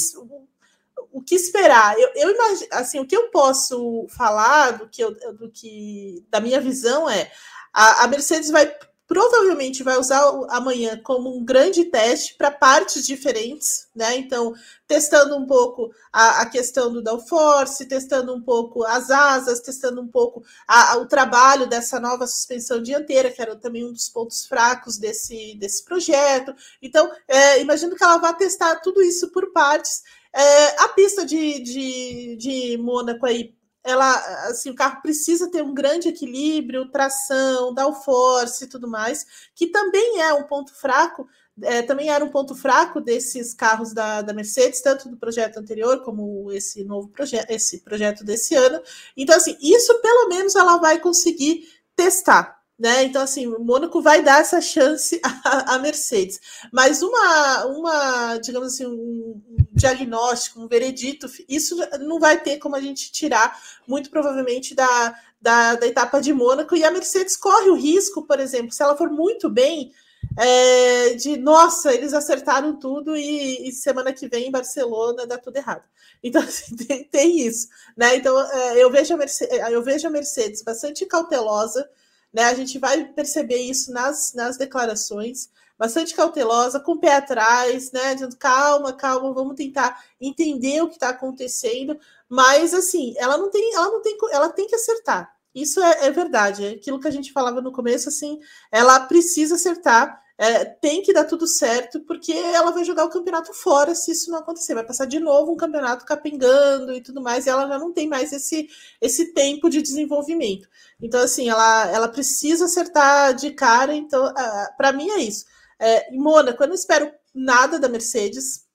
o 1.11 1.21
que 1.21 1.33
esperar. 1.33 1.97
Eu, 1.97 2.09
eu 2.15 2.29
imagino, 2.31 2.67
assim, 2.73 2.99
o 2.99 3.07
que 3.07 3.15
eu 3.15 3.29
posso 3.29 4.05
falar 4.09 4.71
do 4.71 4.87
que, 4.89 5.01
eu, 5.01 5.11
do 5.33 5.49
que 5.49 6.25
da 6.29 6.41
minha 6.41 6.59
visão 6.59 7.09
é 7.09 7.31
a, 7.73 8.03
a 8.03 8.07
Mercedes 8.07 8.49
vai 8.49 8.71
provavelmente 9.07 9.83
vai 9.83 9.97
usar 9.97 10.21
amanhã 10.49 10.99
como 11.03 11.35
um 11.35 11.43
grande 11.43 11.85
teste 11.85 12.35
para 12.35 12.49
partes 12.49 13.05
diferentes, 13.05 13.87
né? 13.95 14.15
Então, 14.17 14.53
testando 14.87 15.35
um 15.35 15.45
pouco 15.45 15.91
a, 16.11 16.41
a, 16.41 16.45
questão 16.47 16.91
do 16.91 17.03
downforce, 17.03 17.87
testando 17.87 18.33
um 18.33 18.41
pouco 18.41 18.83
as 18.83 19.11
asas, 19.11 19.59
testando 19.59 20.01
um 20.01 20.07
pouco 20.07 20.43
a, 20.67 20.93
a, 20.93 20.97
o 20.97 21.05
trabalho 21.05 21.67
dessa 21.67 21.99
nova 21.99 22.25
suspensão 22.25 22.81
dianteira, 22.81 23.31
que 23.31 23.41
era 23.41 23.55
também 23.55 23.85
um 23.85 23.93
dos 23.93 24.09
pontos 24.09 24.45
fracos 24.45 24.97
desse, 24.97 25.55
desse 25.59 25.85
projeto. 25.85 26.55
Então, 26.81 27.11
é, 27.27 27.61
imagino 27.61 27.95
que 27.95 28.03
ela 28.03 28.17
vai 28.17 28.35
testar 28.35 28.77
tudo 28.77 29.01
isso 29.03 29.29
por 29.31 29.51
partes. 29.51 30.03
É, 30.33 30.81
a 30.81 30.89
pista 30.89 31.25
de, 31.25 31.59
de, 31.59 32.35
de 32.37 32.77
Mônaco 32.77 33.25
aí 33.25 33.55
ela, 33.85 34.15
assim, 34.47 34.71
o 34.71 34.75
carro 34.75 34.99
precisa 35.01 35.49
ter 35.49 35.63
um 35.63 35.73
grande 35.73 36.09
equilíbrio, 36.09 36.89
tração, 36.89 37.71
downforce 37.71 38.63
e 38.63 38.67
tudo 38.67 38.87
mais, 38.87 39.25
que 39.53 39.67
também 39.67 40.21
é 40.21 40.33
um 40.33 40.43
ponto 40.43 40.73
fraco, 40.73 41.27
é, 41.61 41.83
também 41.83 42.09
era 42.09 42.25
um 42.25 42.29
ponto 42.29 42.55
fraco 42.55 42.99
desses 42.99 43.53
carros 43.53 43.93
da, 43.93 44.23
da 44.23 44.33
Mercedes, 44.33 44.81
tanto 44.81 45.07
do 45.07 45.17
projeto 45.17 45.57
anterior 45.57 46.03
como 46.03 46.51
esse 46.51 46.83
novo 46.83 47.09
projeto, 47.09 47.49
esse 47.51 47.81
projeto 47.81 48.23
desse 48.23 48.55
ano. 48.55 48.81
Então, 49.15 49.37
assim, 49.37 49.55
isso 49.61 50.01
pelo 50.01 50.29
menos 50.29 50.55
ela 50.55 50.77
vai 50.77 50.99
conseguir 50.99 51.69
testar. 51.95 52.59
Né? 52.77 53.03
Então, 53.03 53.21
assim, 53.21 53.47
o 53.47 53.59
Mônaco 53.59 54.01
vai 54.01 54.21
dar 54.21 54.41
essa 54.41 54.59
chance 54.59 55.19
à, 55.43 55.79
Mercedes. 55.79 56.39
Mas 56.71 57.01
uma, 57.01 57.65
uma 57.65 58.37
digamos 58.37 58.73
assim, 58.73 58.85
um 58.85 59.41
diagnóstico, 59.71 60.59
um 60.59 60.67
veredito, 60.67 61.27
isso 61.47 61.75
não 61.99 62.19
vai 62.19 62.41
ter 62.41 62.57
como 62.57 62.75
a 62.75 62.81
gente 62.81 63.11
tirar, 63.11 63.59
muito 63.87 64.09
provavelmente, 64.09 64.75
da, 64.75 65.17
da, 65.41 65.75
da 65.75 65.87
etapa 65.87 66.19
de 66.19 66.33
Mônaco. 66.33 66.75
E 66.75 66.83
a 66.83 66.91
Mercedes 66.91 67.37
corre 67.37 67.69
o 67.69 67.75
risco, 67.75 68.23
por 68.23 68.39
exemplo, 68.39 68.71
se 68.71 68.83
ela 68.83 68.97
for 68.97 69.09
muito 69.09 69.49
bem, 69.49 69.91
é, 70.37 71.13
de 71.13 71.37
nossa, 71.37 71.93
eles 71.93 72.13
acertaram 72.13 72.77
tudo 72.77 73.15
e, 73.15 73.69
e, 73.69 73.71
semana 73.71 74.11
que 74.11 74.27
vem 74.27 74.47
em 74.47 74.51
Barcelona 74.51 75.25
dá 75.25 75.37
tudo 75.37 75.55
errado. 75.55 75.83
Então, 76.21 76.41
assim, 76.43 76.75
tem, 76.75 77.03
tem 77.05 77.39
isso, 77.39 77.69
né? 77.95 78.17
Então, 78.17 78.37
é, 78.51 78.83
eu, 78.83 78.91
vejo 78.91 79.13
a 79.13 79.17
Mercedes, 79.17 79.59
eu 79.71 79.81
vejo 79.81 80.07
a 80.07 80.11
Mercedes 80.11 80.61
bastante 80.61 81.05
cautelosa 81.05 81.87
né? 82.35 82.43
A 82.43 82.53
gente 82.53 82.77
vai 82.77 83.05
perceber 83.05 83.59
isso 83.59 83.93
nas, 83.93 84.33
nas 84.33 84.57
declarações, 84.57 85.49
bastante 85.77 86.13
cautelosa, 86.13 86.81
com 86.81 86.91
o 86.91 86.99
pé 86.99 87.15
atrás, 87.15 87.93
né? 87.93 88.13
Dizendo, 88.13 88.35
calma, 88.35 88.91
calma, 88.91 89.33
vamos 89.33 89.55
tentar 89.55 90.03
entender 90.19 90.81
o 90.81 90.89
que 90.89 90.95
está 90.95 91.09
acontecendo. 91.09 91.97
Mas 92.27 92.73
assim, 92.73 93.13
ela 93.17 93.37
não 93.37 93.49
tem, 93.49 93.73
ela 93.73 93.89
não 93.89 94.01
tem, 94.01 94.17
ela 94.33 94.49
tem 94.49 94.67
que 94.67 94.75
acertar. 94.75 95.33
Isso 95.53 95.81
é, 95.81 96.07
é 96.07 96.11
verdade. 96.11 96.65
É 96.65 96.69
aquilo 96.71 96.99
que 96.99 97.07
a 97.07 97.11
gente 97.11 97.31
falava 97.31 97.61
no 97.61 97.71
começo, 97.71 98.09
assim, 98.09 98.41
ela 98.69 98.99
precisa 98.99 99.55
acertar 99.55 100.21
é, 100.37 100.65
tem 100.65 101.01
que 101.01 101.13
dar 101.13 101.23
tudo 101.23 101.47
certo, 101.47 102.01
porque 102.01 102.33
ela 102.33 102.71
vai 102.71 102.83
jogar 102.83 103.05
o 103.05 103.09
campeonato 103.09 103.53
fora 103.53 103.95
se 103.95 104.11
isso 104.11 104.29
não 104.29 104.39
acontecer. 104.39 104.73
Vai 104.73 104.85
passar 104.85 105.05
de 105.05 105.19
novo 105.19 105.53
um 105.53 105.57
campeonato 105.57 106.05
capengando 106.05 106.93
e 106.93 107.01
tudo 107.01 107.21
mais, 107.21 107.45
e 107.45 107.49
ela 107.49 107.67
já 107.67 107.79
não 107.79 107.93
tem 107.93 108.07
mais 108.07 108.33
esse, 108.33 108.67
esse 108.99 109.33
tempo 109.33 109.69
de 109.69 109.81
desenvolvimento. 109.81 110.67
Então, 111.01 111.21
assim, 111.21 111.49
ela, 111.49 111.89
ela 111.89 112.07
precisa 112.09 112.65
acertar 112.65 113.33
de 113.33 113.51
cara. 113.51 113.95
Então, 113.95 114.25
uh, 114.27 114.77
para 114.77 114.91
mim 114.91 115.09
é 115.09 115.19
isso. 115.19 115.45
É, 115.79 116.13
em 116.13 116.19
Mônaco, 116.19 116.61
eu 116.61 116.67
não 116.67 116.75
espero 116.75 117.11
nada 117.33 117.79
da 117.79 117.87
Mercedes, 117.87 118.65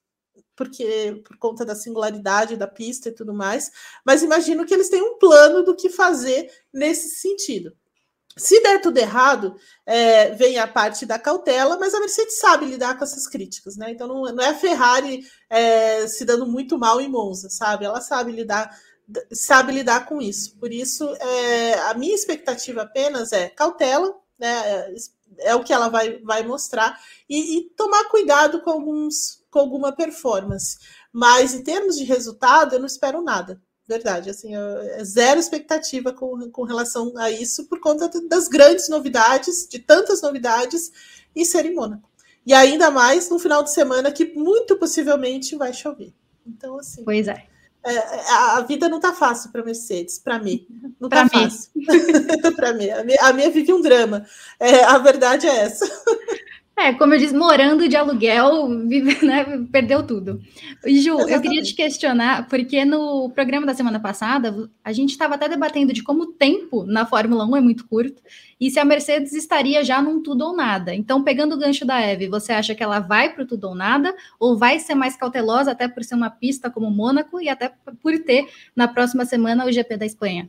porque 0.57 1.23
por 1.25 1.39
conta 1.39 1.65
da 1.65 1.75
singularidade 1.75 2.57
da 2.57 2.67
pista 2.67 3.09
e 3.09 3.13
tudo 3.13 3.33
mais, 3.33 3.71
mas 4.05 4.23
imagino 4.23 4.67
que 4.67 4.75
eles 4.75 4.91
têm 4.91 5.03
um 5.03 5.19
plano 5.19 5.63
do 5.63 5.75
que 5.75 5.89
fazer 5.89 6.51
nesse 6.73 7.09
sentido. 7.17 7.75
Se 8.37 8.61
der 8.63 8.81
tudo 8.81 8.99
errado, 8.99 9.57
é, 9.85 10.31
vem 10.31 10.59
a 10.59 10.67
parte 10.67 11.05
da 11.05 11.19
cautela, 11.19 11.79
mas 11.79 11.95
a 11.95 12.01
Mercedes 12.01 12.39
sabe 12.39 12.65
lidar 12.65 12.97
com 12.97 13.05
essas 13.05 13.27
críticas, 13.27 13.77
né? 13.77 13.91
Então 13.91 14.07
não, 14.07 14.23
não 14.33 14.43
é 14.43 14.51
a 14.51 14.55
Ferrari 14.55 15.27
é, 15.49 16.07
se 16.07 16.25
dando 16.25 16.47
muito 16.47 16.79
mal 16.79 17.01
em 17.01 17.09
Monza, 17.09 17.51
sabe? 17.51 17.85
Ela 17.85 18.01
sabe 18.01 18.33
lidar, 18.33 18.71
sabe 19.33 19.73
lidar 19.73 20.07
com 20.07 20.23
isso. 20.23 20.57
Por 20.59 20.73
isso, 20.73 21.09
é, 21.17 21.75
a 21.81 21.95
minha 21.95 22.15
expectativa 22.15 22.83
apenas 22.83 23.33
é 23.33 23.49
cautela, 23.49 24.15
né? 24.39 24.49
É, 24.49 24.95
é 25.41 25.55
o 25.55 25.65
que 25.65 25.73
ela 25.73 25.89
vai, 25.89 26.19
vai 26.23 26.45
mostrar, 26.45 26.99
e, 27.29 27.59
e 27.59 27.71
tomar 27.71 28.05
cuidado 28.09 28.63
com, 28.63 28.71
alguns, 28.71 29.45
com 29.51 29.59
alguma 29.61 29.93
performance. 29.93 30.79
Mas 31.13 31.55
em 31.55 31.63
termos 31.63 31.97
de 31.97 32.05
resultado, 32.05 32.75
eu 32.75 32.79
não 32.79 32.87
espero 32.87 33.23
nada 33.23 33.61
verdade. 33.91 34.31
Assim, 34.31 34.55
é 34.55 35.05
zero 35.05 35.41
expectativa 35.41 36.13
com, 36.13 36.51
com 36.51 36.63
relação 36.63 37.13
a 37.19 37.31
isso, 37.31 37.67
por 37.67 37.81
conta 37.81 38.09
das 38.29 38.49
grandes 38.49 38.89
novidades, 38.89 39.67
de 39.69 39.79
tantas 39.79 40.23
novidades, 40.23 40.91
e 41.35 41.45
ser 41.45 41.67
em 41.67 41.75
Mônaco. 41.75 42.09
E 42.47 42.55
ainda 42.55 42.91
mais 42.91 43.29
no 43.29 43.39
final 43.39 43.63
de 43.63 43.73
semana 43.73 44.11
que 44.11 44.33
muito 44.35 44.77
possivelmente 44.77 45.57
vai 45.57 45.73
chover. 45.73 46.13
Então, 46.47 46.79
assim. 46.79 47.05
Pois 47.05 47.29
é. 47.29 47.45
é 47.85 48.31
a 48.31 48.61
vida 48.63 48.89
não 48.89 48.99
tá 48.99 49.13
fácil 49.13 49.51
para 49.51 49.65
Mercedes, 49.65 50.19
para 50.19 50.39
mim. 50.39 50.67
Não 50.99 51.09
tá 51.09 51.25
mim. 51.25 51.31
fácil. 51.31 51.71
para 52.57 52.73
mim. 52.73 52.91
A 52.91 53.05
minha, 53.05 53.19
a 53.21 53.33
minha 53.33 53.51
vive 53.51 53.73
um 53.73 53.81
drama. 53.81 54.25
É, 54.59 54.85
a 54.85 54.99
verdade 54.99 55.47
é 55.47 55.57
essa. 55.57 55.87
É, 56.79 56.95
como 56.95 57.13
eu 57.13 57.19
disse, 57.19 57.35
morando 57.35 57.87
de 57.87 57.95
aluguel, 57.95 58.87
vive, 58.89 59.25
né, 59.25 59.45
perdeu 59.71 60.03
tudo. 60.03 60.41
Ju, 60.87 61.13
Exatamente. 61.13 61.33
eu 61.33 61.41
queria 61.43 61.63
te 61.63 61.75
questionar, 61.75 62.49
porque 62.49 62.87
no 62.87 63.29
programa 63.31 63.67
da 63.67 63.75
semana 63.75 64.01
passada, 64.01 64.71
a 64.83 64.91
gente 64.91 65.11
estava 65.11 65.35
até 65.35 65.47
debatendo 65.47 65.93
de 65.93 66.03
como 66.03 66.23
o 66.23 66.33
tempo 66.33 66.85
na 66.85 67.05
Fórmula 67.05 67.45
1 67.45 67.57
é 67.57 67.61
muito 67.61 67.87
curto, 67.87 68.23
e 68.59 68.71
se 68.71 68.79
a 68.79 68.85
Mercedes 68.85 69.35
estaria 69.35 69.85
já 69.85 70.01
num 70.01 70.23
tudo 70.23 70.43
ou 70.43 70.57
nada. 70.57 70.95
Então, 70.95 71.23
pegando 71.23 71.55
o 71.55 71.59
gancho 71.59 71.85
da 71.85 72.01
Eve, 72.01 72.29
você 72.29 72.53
acha 72.53 72.75
que 72.75 72.83
ela 72.83 72.99
vai 72.99 73.31
para 73.35 73.45
o 73.45 73.47
tudo 73.47 73.69
ou 73.69 73.75
nada, 73.75 74.15
ou 74.39 74.57
vai 74.57 74.79
ser 74.79 74.95
mais 74.95 75.17
cautelosa, 75.17 75.73
até 75.73 75.87
por 75.87 76.03
ser 76.03 76.15
uma 76.15 76.31
pista 76.31 76.71
como 76.71 76.91
Mônaco, 76.91 77.43
e 77.43 77.51
até 77.51 77.71
por 78.03 78.19
ter, 78.21 78.49
na 78.75 78.89
próxima 78.89 79.27
semana, 79.27 79.67
o 79.67 79.73
GP 79.73 79.99
da 79.99 80.07
Espanha? 80.07 80.49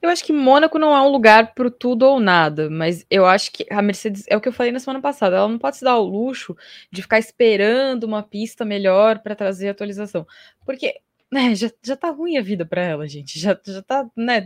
Eu 0.00 0.10
acho 0.10 0.24
que 0.24 0.32
Mônaco 0.32 0.78
não 0.78 0.94
é 0.94 1.00
um 1.00 1.08
lugar 1.08 1.54
pro 1.54 1.70
tudo 1.70 2.04
ou 2.06 2.20
nada, 2.20 2.70
mas 2.70 3.04
eu 3.10 3.26
acho 3.26 3.50
que 3.52 3.66
a 3.68 3.82
Mercedes, 3.82 4.24
é 4.28 4.36
o 4.36 4.40
que 4.40 4.48
eu 4.48 4.52
falei 4.52 4.70
na 4.70 4.78
semana 4.78 5.00
passada, 5.00 5.36
ela 5.36 5.48
não 5.48 5.58
pode 5.58 5.76
se 5.76 5.84
dar 5.84 5.98
o 5.98 6.04
luxo 6.04 6.56
de 6.90 7.02
ficar 7.02 7.18
esperando 7.18 8.04
uma 8.04 8.22
pista 8.22 8.64
melhor 8.64 9.18
para 9.18 9.34
trazer 9.34 9.68
atualização. 9.68 10.26
Porque, 10.64 11.00
né, 11.32 11.54
já, 11.54 11.70
já 11.82 11.96
tá 11.96 12.10
ruim 12.10 12.36
a 12.36 12.42
vida 12.42 12.64
para 12.64 12.82
ela, 12.82 13.08
gente. 13.08 13.38
Já, 13.40 13.58
já 13.66 13.82
tá, 13.82 14.08
né, 14.16 14.44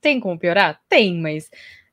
tem 0.00 0.20
como 0.20 0.38
piorar? 0.38 0.80
Tem, 0.88 1.20
mas 1.20 1.50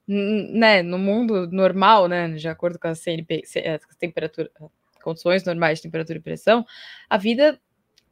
né, 0.08 0.82
no 0.84 0.98
mundo 0.98 1.48
normal, 1.52 2.08
né, 2.08 2.30
de 2.30 2.48
acordo 2.48 2.80
com 2.80 2.88
a 2.88 2.96
CNP, 2.96 3.44
a 3.56 3.96
temperatura, 3.98 4.50
condições 5.04 5.44
normais 5.44 5.80
de 5.80 5.84
temperatura 5.84 6.20
e 6.20 6.22
pressão, 6.22 6.66
a 7.10 7.18
vida 7.18 7.60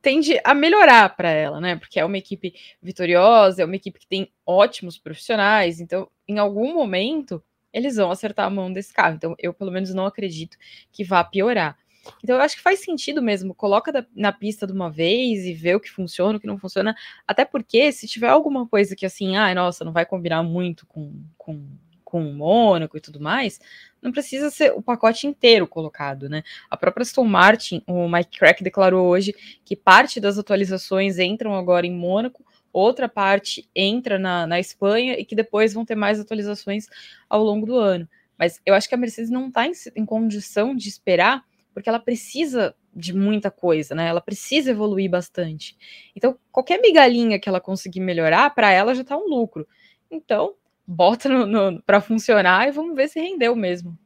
tende 0.05 0.39
a 0.43 0.53
melhorar 0.53 1.15
para 1.15 1.31
ela, 1.31 1.59
né? 1.59 1.75
Porque 1.77 1.99
é 1.99 2.05
uma 2.05 2.19
equipe 2.19 2.53
vitoriosa, 2.79 3.63
é 3.63 3.65
uma 3.65 3.75
equipe 3.75 3.99
que 3.99 4.05
tem 4.07 4.31
ótimos 4.45 4.99
profissionais, 4.99 5.79
então 5.79 6.07
em 6.27 6.37
algum 6.37 6.75
momento 6.75 7.43
eles 7.73 7.95
vão 7.95 8.11
acertar 8.11 8.45
a 8.45 8.49
mão 8.51 8.71
desse 8.71 8.93
carro. 8.93 9.15
Então 9.15 9.35
eu 9.39 9.51
pelo 9.51 9.71
menos 9.71 9.91
não 9.95 10.05
acredito 10.05 10.57
que 10.91 11.03
vá 11.03 11.23
piorar. 11.23 11.75
Então 12.23 12.35
eu 12.35 12.41
acho 12.43 12.55
que 12.55 12.61
faz 12.61 12.81
sentido 12.81 13.19
mesmo, 13.19 13.55
coloca 13.55 13.91
da, 13.91 14.05
na 14.15 14.31
pista 14.31 14.67
de 14.67 14.73
uma 14.73 14.91
vez 14.91 15.43
e 15.43 15.55
vê 15.55 15.73
o 15.73 15.79
que 15.79 15.89
funciona, 15.89 16.37
o 16.37 16.39
que 16.39 16.45
não 16.45 16.59
funciona, 16.59 16.95
até 17.27 17.43
porque 17.43 17.91
se 17.91 18.07
tiver 18.07 18.29
alguma 18.29 18.67
coisa 18.67 18.95
que 18.95 19.07
assim, 19.07 19.35
ah, 19.35 19.55
nossa, 19.55 19.83
não 19.83 19.91
vai 19.91 20.05
combinar 20.05 20.43
muito 20.43 20.85
com, 20.85 21.19
com 21.35 21.67
com 22.15 22.21
Mônaco 22.21 22.95
e 22.95 23.01
tudo 23.01 23.19
mais, 23.19 23.59
não 24.01 24.09
precisa 24.09 24.49
ser 24.49 24.71
o 24.71 24.81
pacote 24.81 25.27
inteiro 25.27 25.67
colocado, 25.67 26.29
né? 26.29 26.43
A 26.69 26.77
própria 26.77 27.01
Aston 27.01 27.25
Martin, 27.25 27.83
o 27.85 28.07
Mike 28.07 28.39
Crack 28.39 28.63
declarou 28.63 29.05
hoje 29.05 29.35
que 29.65 29.75
parte 29.75 30.21
das 30.21 30.37
atualizações 30.37 31.19
entram 31.19 31.53
agora 31.53 31.85
em 31.85 31.91
Mônaco, 31.91 32.45
outra 32.71 33.09
parte 33.09 33.69
entra 33.75 34.17
na, 34.17 34.47
na 34.47 34.61
Espanha 34.61 35.19
e 35.19 35.25
que 35.25 35.35
depois 35.35 35.73
vão 35.73 35.83
ter 35.83 35.95
mais 35.95 36.21
atualizações 36.21 36.87
ao 37.29 37.43
longo 37.43 37.65
do 37.65 37.75
ano. 37.75 38.07
Mas 38.37 38.61
eu 38.65 38.73
acho 38.73 38.87
que 38.87 38.95
a 38.95 38.97
Mercedes 38.97 39.29
não 39.29 39.49
está 39.49 39.67
em, 39.67 39.73
em 39.93 40.05
condição 40.05 40.73
de 40.73 40.87
esperar, 40.87 41.43
porque 41.73 41.89
ela 41.89 41.99
precisa 41.99 42.73
de 42.95 43.13
muita 43.13 43.51
coisa, 43.51 43.93
né? 43.93 44.07
Ela 44.07 44.21
precisa 44.21 44.71
evoluir 44.71 45.09
bastante. 45.09 45.75
Então, 46.15 46.39
qualquer 46.49 46.79
migalhinha 46.79 47.37
que 47.37 47.49
ela 47.49 47.59
conseguir 47.59 47.99
melhorar, 47.99 48.55
para 48.55 48.71
ela 48.71 48.95
já 48.95 49.01
está 49.01 49.17
um 49.17 49.27
lucro. 49.27 49.67
Então, 50.09 50.53
bota 50.87 51.27
no, 51.29 51.45
no 51.45 51.81
para 51.83 52.01
funcionar 52.01 52.67
e 52.67 52.71
vamos 52.71 52.95
ver 52.95 53.07
se 53.07 53.19
rendeu 53.19 53.55
mesmo. 53.55 53.97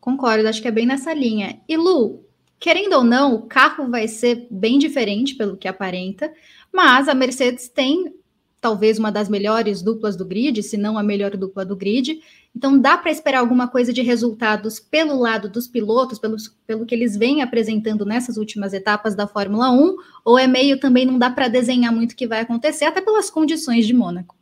Concordo, 0.00 0.48
acho 0.48 0.62
que 0.62 0.68
é 0.68 0.72
bem 0.72 0.86
nessa 0.86 1.12
linha. 1.12 1.60
E 1.68 1.76
Lu, 1.76 2.24
querendo 2.58 2.94
ou 2.94 3.04
não, 3.04 3.34
o 3.34 3.42
carro 3.42 3.90
vai 3.90 4.08
ser 4.08 4.46
bem 4.50 4.78
diferente 4.78 5.34
pelo 5.34 5.56
que 5.56 5.68
aparenta, 5.68 6.32
mas 6.72 7.08
a 7.08 7.14
Mercedes 7.14 7.68
tem 7.68 8.14
talvez 8.60 8.98
uma 8.98 9.10
das 9.10 9.28
melhores 9.28 9.82
duplas 9.82 10.16
do 10.16 10.24
grid, 10.24 10.62
se 10.62 10.76
não 10.76 10.98
a 10.98 11.02
melhor 11.02 11.36
dupla 11.36 11.64
do 11.64 11.76
grid. 11.76 12.20
Então 12.54 12.78
dá 12.78 12.96
para 12.96 13.10
esperar 13.10 13.40
alguma 13.40 13.68
coisa 13.68 13.92
de 13.92 14.02
resultados 14.02 14.80
pelo 14.80 15.18
lado 15.18 15.48
dos 15.48 15.68
pilotos, 15.68 16.18
pelo, 16.18 16.36
pelo 16.66 16.86
que 16.86 16.94
eles 16.94 17.16
vêm 17.16 17.42
apresentando 17.42 18.04
nessas 18.04 18.36
últimas 18.36 18.72
etapas 18.72 19.14
da 19.14 19.26
Fórmula 19.26 19.70
1, 19.70 19.96
ou 20.24 20.38
é 20.38 20.46
meio 20.46 20.80
também 20.80 21.06
não 21.06 21.18
dá 21.18 21.30
para 21.30 21.48
desenhar 21.48 21.92
muito 21.92 22.12
o 22.12 22.16
que 22.16 22.26
vai 22.26 22.40
acontecer, 22.40 22.86
até 22.86 23.00
pelas 23.00 23.30
condições 23.30 23.86
de 23.86 23.94
Mônaco? 23.94 24.34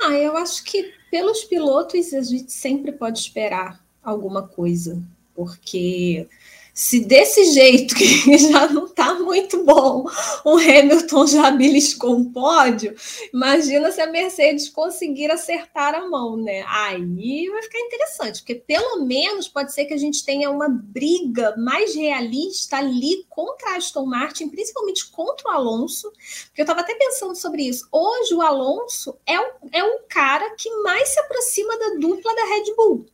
Ah, 0.00 0.12
eu 0.12 0.36
acho 0.36 0.64
que 0.64 0.92
pelos 1.10 1.44
pilotos 1.44 2.12
a 2.12 2.22
gente 2.22 2.52
sempre 2.52 2.92
pode 2.92 3.18
esperar 3.18 3.82
alguma 4.02 4.46
coisa, 4.46 5.00
porque 5.34 6.26
se 6.74 6.98
desse 6.98 7.52
jeito 7.52 7.94
que 7.94 8.04
já 8.36 8.66
não 8.68 8.86
está 8.86 9.14
muito 9.14 9.62
bom, 9.62 10.04
o 10.44 10.58
Hamilton 10.58 11.26
já 11.28 11.50
beliscou 11.52 12.16
um 12.16 12.32
pódio, 12.32 12.96
imagina 13.32 13.92
se 13.92 14.00
a 14.00 14.08
Mercedes 14.08 14.68
conseguir 14.68 15.30
acertar 15.30 15.94
a 15.94 16.08
mão, 16.08 16.36
né? 16.36 16.64
Aí 16.66 17.48
vai 17.48 17.62
ficar 17.62 17.78
interessante, 17.78 18.40
porque 18.40 18.56
pelo 18.56 19.04
menos 19.06 19.46
pode 19.46 19.72
ser 19.72 19.84
que 19.84 19.94
a 19.94 19.98
gente 19.98 20.24
tenha 20.24 20.50
uma 20.50 20.68
briga 20.68 21.54
mais 21.56 21.94
realista 21.94 22.78
ali 22.78 23.24
contra 23.28 23.70
a 23.70 23.76
Aston 23.76 24.04
Martin, 24.04 24.48
principalmente 24.48 25.08
contra 25.10 25.48
o 25.48 25.52
Alonso, 25.52 26.10
porque 26.46 26.60
eu 26.60 26.64
estava 26.64 26.80
até 26.80 26.94
pensando 26.96 27.36
sobre 27.36 27.62
isso. 27.62 27.86
Hoje 27.92 28.34
o 28.34 28.42
Alonso 28.42 29.16
é 29.24 29.38
o, 29.38 29.46
é 29.72 29.84
o 29.84 30.00
cara 30.08 30.50
que 30.56 30.68
mais 30.82 31.08
se 31.10 31.20
aproxima 31.20 31.78
da 31.78 31.90
dupla 32.00 32.34
da 32.34 32.44
Red 32.46 32.74
Bull 32.76 33.06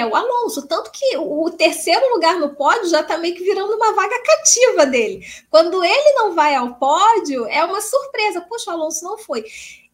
é 0.00 0.06
o 0.06 0.14
Alonso. 0.14 0.66
Tanto 0.66 0.90
que 0.90 1.16
o 1.16 1.50
terceiro 1.50 2.12
lugar 2.12 2.38
no 2.38 2.54
pódio 2.54 2.88
já 2.88 3.00
está 3.00 3.16
meio 3.18 3.34
que 3.34 3.44
virando 3.44 3.74
uma 3.74 3.92
vaga 3.92 4.22
cativa 4.22 4.86
dele. 4.86 5.24
Quando 5.50 5.82
ele 5.84 6.12
não 6.12 6.34
vai 6.34 6.54
ao 6.54 6.74
pódio, 6.74 7.46
é 7.46 7.64
uma 7.64 7.80
surpresa. 7.80 8.40
Poxa, 8.42 8.70
o 8.70 8.74
Alonso 8.74 9.04
não 9.04 9.18
foi. 9.18 9.44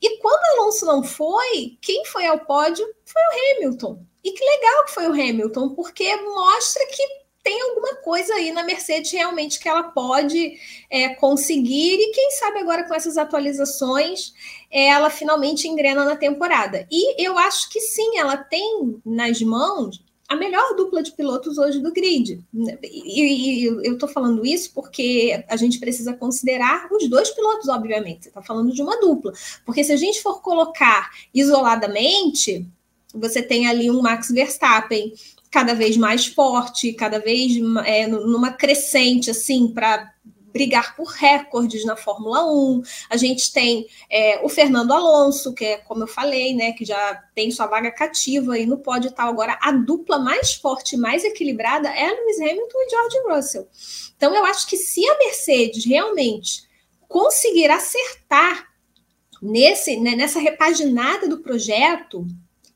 E 0.02 0.18
quando 0.18 0.58
Alonso 0.60 0.86
não 0.86 1.02
foi, 1.02 1.76
quem 1.80 2.04
foi 2.06 2.26
ao 2.26 2.38
pódio 2.40 2.86
foi 3.04 3.22
o 3.22 3.58
Hamilton. 3.58 4.00
E 4.24 4.32
que 4.32 4.44
legal 4.44 4.84
que 4.84 4.92
foi 4.92 5.08
o 5.08 5.12
Hamilton, 5.12 5.70
porque 5.70 6.16
mostra 6.16 6.86
que 6.86 7.19
tem 7.42 7.60
alguma 7.62 7.96
coisa 7.96 8.34
aí 8.34 8.52
na 8.52 8.62
Mercedes 8.62 9.10
realmente 9.12 9.58
que 9.58 9.68
ela 9.68 9.84
pode 9.84 10.58
é, 10.90 11.10
conseguir, 11.14 11.94
e 11.94 12.12
quem 12.12 12.30
sabe 12.32 12.58
agora 12.58 12.84
com 12.84 12.94
essas 12.94 13.16
atualizações 13.16 14.32
ela 14.70 15.10
finalmente 15.10 15.66
engrena 15.66 16.04
na 16.04 16.16
temporada. 16.16 16.86
E 16.90 17.20
eu 17.22 17.36
acho 17.36 17.68
que 17.70 17.80
sim, 17.80 18.18
ela 18.18 18.36
tem 18.36 19.00
nas 19.04 19.40
mãos 19.42 20.00
a 20.28 20.36
melhor 20.36 20.76
dupla 20.76 21.02
de 21.02 21.10
pilotos 21.10 21.58
hoje 21.58 21.80
do 21.80 21.92
grid. 21.92 22.40
E, 22.84 23.64
e 23.64 23.64
eu 23.64 23.94
estou 23.94 24.08
falando 24.08 24.46
isso 24.46 24.70
porque 24.72 25.44
a 25.48 25.56
gente 25.56 25.80
precisa 25.80 26.14
considerar 26.14 26.86
os 26.92 27.10
dois 27.10 27.30
pilotos, 27.30 27.68
obviamente. 27.68 28.22
Você 28.22 28.28
está 28.28 28.40
falando 28.40 28.72
de 28.72 28.80
uma 28.80 29.00
dupla. 29.00 29.32
Porque 29.66 29.82
se 29.82 29.90
a 29.90 29.96
gente 29.96 30.22
for 30.22 30.40
colocar 30.40 31.10
isoladamente, 31.34 32.64
você 33.12 33.42
tem 33.42 33.66
ali 33.66 33.90
um 33.90 34.00
Max 34.00 34.28
Verstappen 34.30 35.12
cada 35.50 35.74
vez 35.74 35.96
mais 35.96 36.26
forte, 36.26 36.92
cada 36.92 37.18
vez 37.18 37.52
é, 37.84 38.06
numa 38.06 38.52
crescente, 38.52 39.30
assim, 39.30 39.68
para 39.68 40.12
brigar 40.52 40.96
por 40.96 41.06
recordes 41.06 41.84
na 41.84 41.96
Fórmula 41.96 42.44
1. 42.44 42.82
A 43.08 43.16
gente 43.16 43.52
tem 43.52 43.86
é, 44.08 44.44
o 44.44 44.48
Fernando 44.48 44.92
Alonso, 44.92 45.52
que 45.54 45.64
é, 45.64 45.78
como 45.78 46.02
eu 46.02 46.06
falei, 46.06 46.54
né, 46.54 46.72
que 46.72 46.84
já 46.84 47.22
tem 47.34 47.50
sua 47.50 47.66
vaga 47.66 47.90
cativa 47.90 48.54
aí 48.54 48.66
no 48.66 48.78
pódio 48.78 49.08
e 49.08 49.12
tal. 49.12 49.28
Agora, 49.28 49.58
a 49.60 49.72
dupla 49.72 50.18
mais 50.18 50.54
forte 50.54 50.94
e 50.94 50.98
mais 50.98 51.24
equilibrada 51.24 51.88
é 51.88 52.08
Lewis 52.08 52.40
Hamilton 52.40 52.78
e 52.78 52.90
George 52.90 53.18
Russell. 53.28 53.68
Então, 54.16 54.34
eu 54.34 54.44
acho 54.44 54.66
que 54.66 54.76
se 54.76 55.06
a 55.08 55.18
Mercedes 55.18 55.84
realmente 55.84 56.68
conseguir 57.08 57.70
acertar 57.70 58.68
nesse, 59.42 59.98
né, 59.98 60.14
nessa 60.14 60.38
repaginada 60.38 61.28
do 61.28 61.38
projeto, 61.38 62.26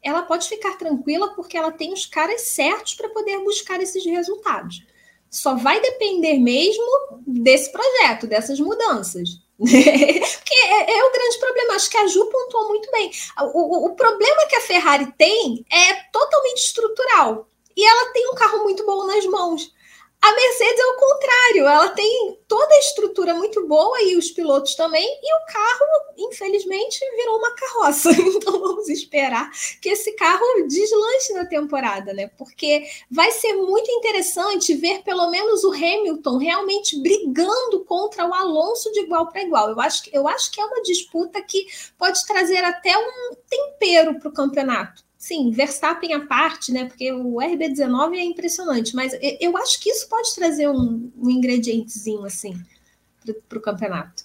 ela 0.04 0.22
pode 0.22 0.48
ficar 0.48 0.76
tranquila 0.76 1.34
porque 1.34 1.56
ela 1.56 1.72
tem 1.72 1.92
os 1.92 2.04
caras 2.04 2.42
certos 2.42 2.94
para 2.94 3.08
poder 3.08 3.38
buscar 3.40 3.80
esses 3.80 4.04
resultados. 4.04 4.84
Só 5.30 5.56
vai 5.56 5.80
depender 5.80 6.38
mesmo 6.38 6.86
desse 7.26 7.72
projeto, 7.72 8.26
dessas 8.26 8.60
mudanças. 8.60 9.42
Porque 9.58 10.54
é, 10.54 10.98
é, 10.98 11.04
o 11.04 11.12
grande 11.12 11.38
problema. 11.38 11.74
Acho 11.74 11.90
que 11.90 11.96
a 11.96 12.06
Ju 12.06 12.24
pontuou 12.26 12.68
muito 12.68 12.90
bem. 12.90 13.10
O, 13.40 13.58
o, 13.58 13.86
o 13.86 13.94
problema 13.94 14.46
que 14.48 14.56
a 14.56 14.60
Ferrari 14.60 15.12
tem 15.16 15.64
é 15.70 15.94
totalmente 16.12 16.58
estrutural. 16.58 17.48
E 17.76 17.84
ela 17.84 18.12
tem 18.12 18.28
um 18.30 18.34
carro 18.34 18.62
muito 18.62 18.84
bom 18.84 19.06
nas 19.06 19.24
mãos. 19.26 19.72
A 20.20 20.33
Mercedes 20.33 20.81
é 20.81 20.87
o 20.87 20.96
contrário, 20.96 21.68
ela 21.68 21.88
tem 21.90 22.38
toda 22.48 22.74
a 22.74 22.79
estrutura 22.79 23.35
muito 23.35 23.66
boa 23.66 24.00
e 24.03 24.16
os 24.16 24.31
pilotos 24.31 24.74
também, 24.74 25.07
e 25.22 25.35
o 25.35 25.46
carro, 25.46 25.87
infelizmente, 26.16 26.98
virou 27.14 27.37
uma 27.37 27.55
carroça. 27.55 28.11
Então 28.35 28.59
vamos 28.59 28.88
esperar 28.88 29.50
que 29.83 29.90
esse 29.90 30.12
carro 30.12 30.66
deslanche 30.66 31.33
na 31.35 31.44
temporada, 31.44 32.12
né? 32.14 32.29
Porque 32.38 32.87
vai 33.11 33.31
ser 33.33 33.53
muito 33.55 33.90
interessante 33.90 34.74
ver 34.74 35.03
pelo 35.03 35.31
menos 35.31 35.62
o 35.62 35.72
Hamilton 35.72 36.38
realmente 36.38 36.98
brigando 37.00 37.85
contra 37.85 38.27
o 38.27 38.33
Alonso 38.33 38.90
de 38.92 39.00
igual 39.00 39.29
para 39.29 39.42
igual. 39.42 39.70
Eu 39.70 39.81
acho, 39.81 40.03
eu 40.12 40.27
acho 40.27 40.50
que 40.50 40.61
é 40.61 40.64
uma 40.64 40.83
disputa 40.83 41.40
que 41.42 41.66
pode 41.98 42.27
trazer 42.27 42.64
até 42.64 42.96
um 42.96 43.35
tempero 43.48 44.18
para 44.18 44.29
o 44.31 44.33
campeonato 44.33 45.03
sim, 45.24 45.50
Verstappen 45.50 46.12
à 46.12 46.26
parte, 46.26 46.70
né? 46.70 46.84
Porque 46.84 47.10
o 47.10 47.37
RB19 47.37 48.14
é 48.14 48.24
impressionante, 48.24 48.94
mas 48.94 49.16
eu 49.40 49.56
acho 49.56 49.80
que 49.80 49.88
isso 49.88 50.06
pode 50.06 50.34
trazer 50.34 50.68
um, 50.68 51.10
um 51.16 51.30
ingredientezinho 51.30 52.26
assim 52.26 52.54
para 53.48 53.58
o 53.58 53.62
campeonato. 53.62 54.24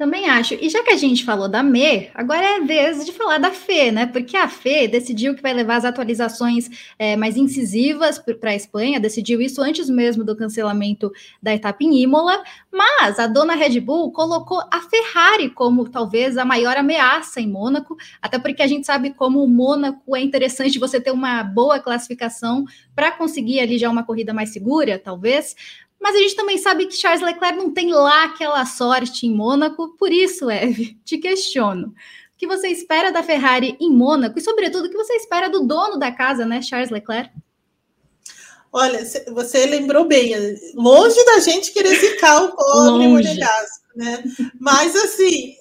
Também 0.00 0.30
acho. 0.30 0.54
E 0.54 0.70
já 0.70 0.82
que 0.82 0.88
a 0.88 0.96
gente 0.96 1.26
falou 1.26 1.46
da 1.46 1.62
Me, 1.62 2.08
agora 2.14 2.42
é 2.42 2.60
vez 2.60 3.04
de 3.04 3.12
falar 3.12 3.36
da 3.36 3.50
Fê, 3.50 3.92
né? 3.92 4.06
Porque 4.06 4.34
a 4.34 4.48
Fê 4.48 4.88
decidiu 4.88 5.34
que 5.34 5.42
vai 5.42 5.52
levar 5.52 5.76
as 5.76 5.84
atualizações 5.84 6.70
é, 6.98 7.16
mais 7.16 7.36
incisivas 7.36 8.18
para 8.18 8.52
a 8.52 8.54
Espanha, 8.54 8.98
decidiu 8.98 9.42
isso 9.42 9.60
antes 9.60 9.90
mesmo 9.90 10.24
do 10.24 10.34
cancelamento 10.34 11.12
da 11.42 11.54
etapa 11.54 11.84
em 11.84 12.00
Imola, 12.00 12.42
mas 12.72 13.18
a 13.18 13.26
dona 13.26 13.54
Red 13.54 13.78
Bull 13.78 14.10
colocou 14.10 14.62
a 14.70 14.80
Ferrari 14.80 15.50
como 15.50 15.86
talvez 15.86 16.38
a 16.38 16.46
maior 16.46 16.78
ameaça 16.78 17.38
em 17.38 17.46
Mônaco, 17.46 17.94
até 18.22 18.38
porque 18.38 18.62
a 18.62 18.66
gente 18.66 18.86
sabe 18.86 19.10
como 19.10 19.44
o 19.44 19.48
Mônaco 19.48 20.16
é 20.16 20.22
interessante 20.22 20.78
você 20.78 20.98
ter 20.98 21.10
uma 21.10 21.42
boa 21.42 21.78
classificação 21.78 22.64
para 22.94 23.12
conseguir 23.12 23.60
ali 23.60 23.76
já 23.76 23.90
uma 23.90 24.02
corrida 24.02 24.32
mais 24.32 24.50
segura, 24.50 24.98
talvez. 24.98 25.54
Mas 26.00 26.16
a 26.16 26.18
gente 26.18 26.34
também 26.34 26.56
sabe 26.56 26.86
que 26.86 26.96
Charles 26.96 27.20
Leclerc 27.20 27.58
não 27.58 27.70
tem 27.70 27.92
lá 27.92 28.24
aquela 28.24 28.64
sorte 28.64 29.26
em 29.26 29.34
Mônaco, 29.34 29.94
por 29.98 30.10
isso, 30.10 30.50
Eve, 30.50 30.98
te 31.04 31.18
questiono. 31.18 31.88
O 31.88 31.92
que 32.38 32.46
você 32.46 32.68
espera 32.68 33.12
da 33.12 33.22
Ferrari 33.22 33.76
em 33.78 33.92
Mônaco 33.92 34.38
e, 34.38 34.42
sobretudo, 34.42 34.86
o 34.86 34.90
que 34.90 34.96
você 34.96 35.12
espera 35.12 35.50
do 35.50 35.66
dono 35.66 35.98
da 35.98 36.10
casa, 36.10 36.46
né, 36.46 36.62
Charles 36.62 36.90
Leclerc? 36.90 37.30
Olha, 38.72 39.04
você 39.32 39.66
lembrou 39.66 40.06
bem, 40.06 40.32
longe 40.74 41.22
da 41.24 41.40
gente 41.40 41.72
querer 41.72 41.96
ficar 41.96 42.44
o 42.44 42.54
pobre 42.54 43.08
monegasco, 43.08 43.84
né? 43.96 44.22
Mas 44.60 44.94
assim, 44.94 45.56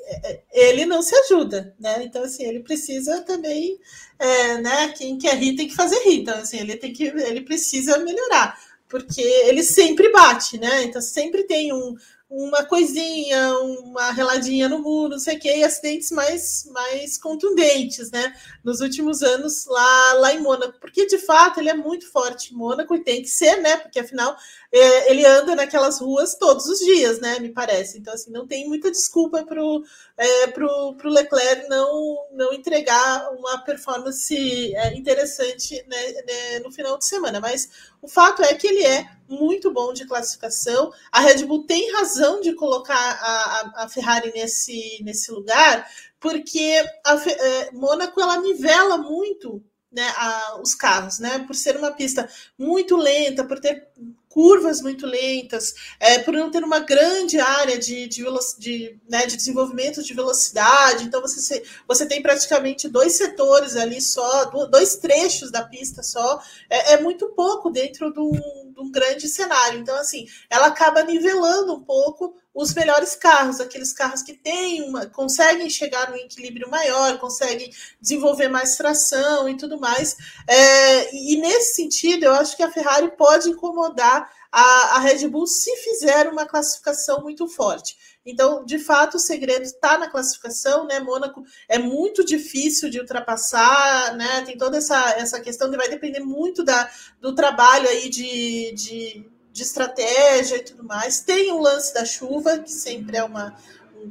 ele 0.52 0.86
não 0.86 1.02
se 1.02 1.16
ajuda, 1.16 1.76
né? 1.80 2.04
Então, 2.04 2.24
assim, 2.24 2.44
ele 2.44 2.60
precisa 2.60 3.22
também, 3.24 3.80
é, 4.20 4.60
né? 4.60 4.90
Quem 4.90 5.18
quer 5.18 5.36
rir 5.38 5.56
tem 5.56 5.68
que 5.68 5.76
fazer 5.76 5.98
rir. 6.04 6.22
Então, 6.22 6.38
assim, 6.38 6.60
ele 6.60 6.78
tem 6.78 6.94
que, 6.94 7.06
ele 7.06 7.42
precisa 7.42 7.98
melhorar 7.98 8.56
porque 8.90 9.22
ele 9.22 9.64
sempre 9.64 10.12
bate, 10.12 10.58
né? 10.58 10.84
Então 10.84 11.02
sempre 11.02 11.44
tem 11.44 11.72
um, 11.72 11.96
uma 12.30 12.64
coisinha, 12.64 13.58
uma 13.58 14.12
reladinha 14.12 14.70
no 14.70 14.80
muro, 14.80 15.14
não 15.14 15.20
sei 15.20 15.36
o 15.36 15.40
quê, 15.40 15.58
e 15.58 15.64
acidentes 15.64 16.12
mais, 16.12 16.70
mais 16.72 17.18
contundentes, 17.18 18.12
né? 18.12 18.36
Nos 18.64 18.82
últimos 18.82 19.24
anos 19.24 19.66
lá, 19.66 20.14
lá 20.14 20.34
em 20.34 20.40
Mônaco, 20.40 20.80
porque 20.80 21.08
de 21.08 21.18
fato 21.18 21.60
ele 21.60 21.70
é 21.70 21.74
muito 21.74 22.10
forte 22.12 22.54
em 22.54 22.58
Mônaco 22.58 22.94
e 22.94 23.04
tem 23.04 23.24
que 23.24 23.30
ser, 23.30 23.58
né? 23.62 23.78
Porque 23.78 24.00
afinal 24.00 24.38
é, 24.72 25.12
ele 25.12 25.26
anda 25.26 25.56
naquelas 25.56 26.00
ruas 26.00 26.36
todos 26.36 26.68
os 26.68 26.78
dias, 26.80 27.20
né? 27.20 27.40
Me 27.40 27.50
parece. 27.50 27.98
Então, 27.98 28.14
assim, 28.14 28.32
não 28.32 28.46
tem 28.46 28.68
muita 28.68 28.92
desculpa 28.92 29.44
para 29.44 29.64
o 29.64 29.84
é, 30.16 30.48
pro, 30.48 30.96
pro 30.98 31.10
Leclerc 31.10 31.68
não, 31.68 32.28
não 32.32 32.54
entregar 32.54 33.32
uma 33.32 33.58
performance 33.64 34.36
é, 34.76 34.96
interessante 34.96 35.84
né, 35.88 36.12
né, 36.28 36.60
no 36.60 36.72
final 36.72 36.96
de 36.96 37.06
semana. 37.06 37.40
Mas 37.40 37.70
o 38.02 38.08
fato 38.08 38.44
é 38.44 38.54
que 38.54 38.68
ele 38.68 38.84
é 38.84 39.19
muito 39.30 39.72
bom 39.72 39.94
de 39.94 40.06
classificação. 40.06 40.92
A 41.12 41.22
Red 41.22 41.46
Bull 41.46 41.64
tem 41.66 41.92
razão 41.94 42.42
de 42.42 42.54
colocar 42.54 42.96
a, 42.96 43.82
a, 43.82 43.84
a 43.84 43.90
Ferrari 43.90 44.32
nesse, 44.34 45.02
nesse 45.04 45.32
lugar, 45.32 45.88
porque 46.20 46.84
a 47.06 47.16
é, 47.16 47.72
Mônaco 47.72 48.20
ela 48.20 48.42
nivela 48.42 48.98
muito 48.98 49.64
né, 49.92 50.08
a, 50.16 50.60
os 50.62 50.76
carros, 50.76 51.20
né? 51.20 51.40
Por 51.40 51.56
ser 51.56 51.78
uma 51.78 51.92
pista 51.92 52.30
muito 52.58 52.96
lenta, 52.96 53.44
por 53.44 53.60
ter 53.60 53.88
curvas 54.30 54.80
muito 54.82 55.08
lentas, 55.08 55.74
é, 56.00 56.20
por 56.20 56.34
não 56.34 56.52
ter 56.52 56.64
uma 56.64 56.80
grande 56.80 57.40
área 57.40 57.78
de, 57.78 58.08
de, 58.08 58.24
de, 58.60 59.00
né, 59.10 59.26
de 59.26 59.36
desenvolvimento 59.36 60.04
de 60.04 60.14
velocidade. 60.14 61.04
Então, 61.04 61.20
você, 61.22 61.64
você 61.88 62.06
tem 62.06 62.22
praticamente 62.22 62.88
dois 62.88 63.14
setores 63.14 63.76
ali 63.76 64.00
só, 64.00 64.46
dois 64.46 64.98
trechos 64.98 65.52
da 65.52 65.64
pista 65.64 66.04
só. 66.04 66.42
É, 66.70 66.94
é 66.94 67.02
muito 67.02 67.28
pouco 67.30 67.70
dentro 67.70 68.14
de 68.14 68.20
um, 68.20 68.32
de 68.32 68.80
um 68.80 68.92
grande 68.92 69.28
cenário. 69.28 69.80
Então, 69.80 69.98
assim, 69.98 70.28
ela 70.50 70.68
acaba 70.68 71.04
nivelando 71.04 71.74
um 71.74 71.84
pouco 71.84 72.36
os 72.54 72.74
melhores 72.74 73.16
carros, 73.16 73.62
aqueles 73.62 73.94
carros 73.94 74.22
que 74.22 74.34
têm 74.34 74.82
uma, 74.82 75.06
conseguem 75.06 75.70
chegar 75.70 76.10
num 76.10 76.18
equilíbrio 76.18 76.70
maior, 76.70 77.18
conseguem 77.18 77.72
desenvolver 78.02 78.50
mais 78.50 78.76
tração 78.76 79.48
e 79.48 79.56
tudo 79.56 79.80
mais. 79.80 80.18
É, 80.46 81.16
e 81.16 81.38
nesse 81.38 81.76
sentido, 81.76 82.26
eu 82.26 82.34
acho 82.34 82.58
que 82.58 82.64
a 82.64 82.72
Ferrari 82.72 83.16
pode 83.16 83.50
incomodar 83.50 84.19
a, 84.52 84.96
a 84.96 85.00
Red 85.00 85.28
Bull 85.28 85.48
se 85.48 85.76
fizer 85.78 86.28
uma 86.28 86.46
classificação 86.46 87.22
muito 87.22 87.48
forte. 87.48 87.98
Então, 88.26 88.64
de 88.66 88.78
fato, 88.80 89.16
o 89.16 89.20
segredo 89.20 89.64
está 89.64 89.98
na 89.98 90.10
classificação, 90.10 90.86
né? 90.86 91.00
Mônaco 91.00 91.44
é 91.68 91.80
muito 91.80 92.24
difícil 92.24 92.90
de 92.90 93.00
ultrapassar, 93.00 94.16
né? 94.16 94.42
Tem 94.42 94.58
toda 94.58 94.78
essa, 94.78 95.12
essa 95.12 95.40
questão 95.40 95.70
que 95.70 95.78
vai 95.78 95.90
depender 95.90 96.20
muito 96.20 96.64
da, 96.64 96.90
do 97.20 97.34
trabalho 97.34 97.88
aí 97.88 98.10
de, 98.10 98.72
de 98.74 99.26
de 99.52 99.64
estratégia 99.64 100.58
e 100.58 100.64
tudo 100.64 100.84
mais. 100.84 101.22
Tem 101.22 101.52
o 101.52 101.60
lance 101.60 101.94
da 101.94 102.06
chuva, 102.06 102.60
que 102.60 102.72
sempre 102.72 103.18
é 103.18 103.24
uma, 103.24 103.56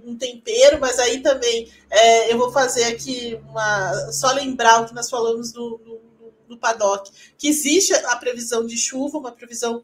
um 0.04 0.16
tempero, 0.16 0.78
mas 0.80 0.98
aí 0.98 1.20
também 1.20 1.70
é, 1.90 2.32
eu 2.32 2.38
vou 2.38 2.52
fazer 2.52 2.84
aqui 2.84 3.40
uma. 3.48 4.12
Só 4.12 4.32
lembrar 4.32 4.82
o 4.82 4.86
que 4.86 4.94
nós 4.94 5.08
falamos 5.08 5.52
do, 5.52 5.78
do, 5.78 6.00
do 6.48 6.58
paddock, 6.58 7.10
que 7.36 7.48
existe 7.48 7.94
a 7.94 8.16
previsão 8.16 8.66
de 8.66 8.76
chuva, 8.76 9.18
uma 9.18 9.32
previsão 9.32 9.82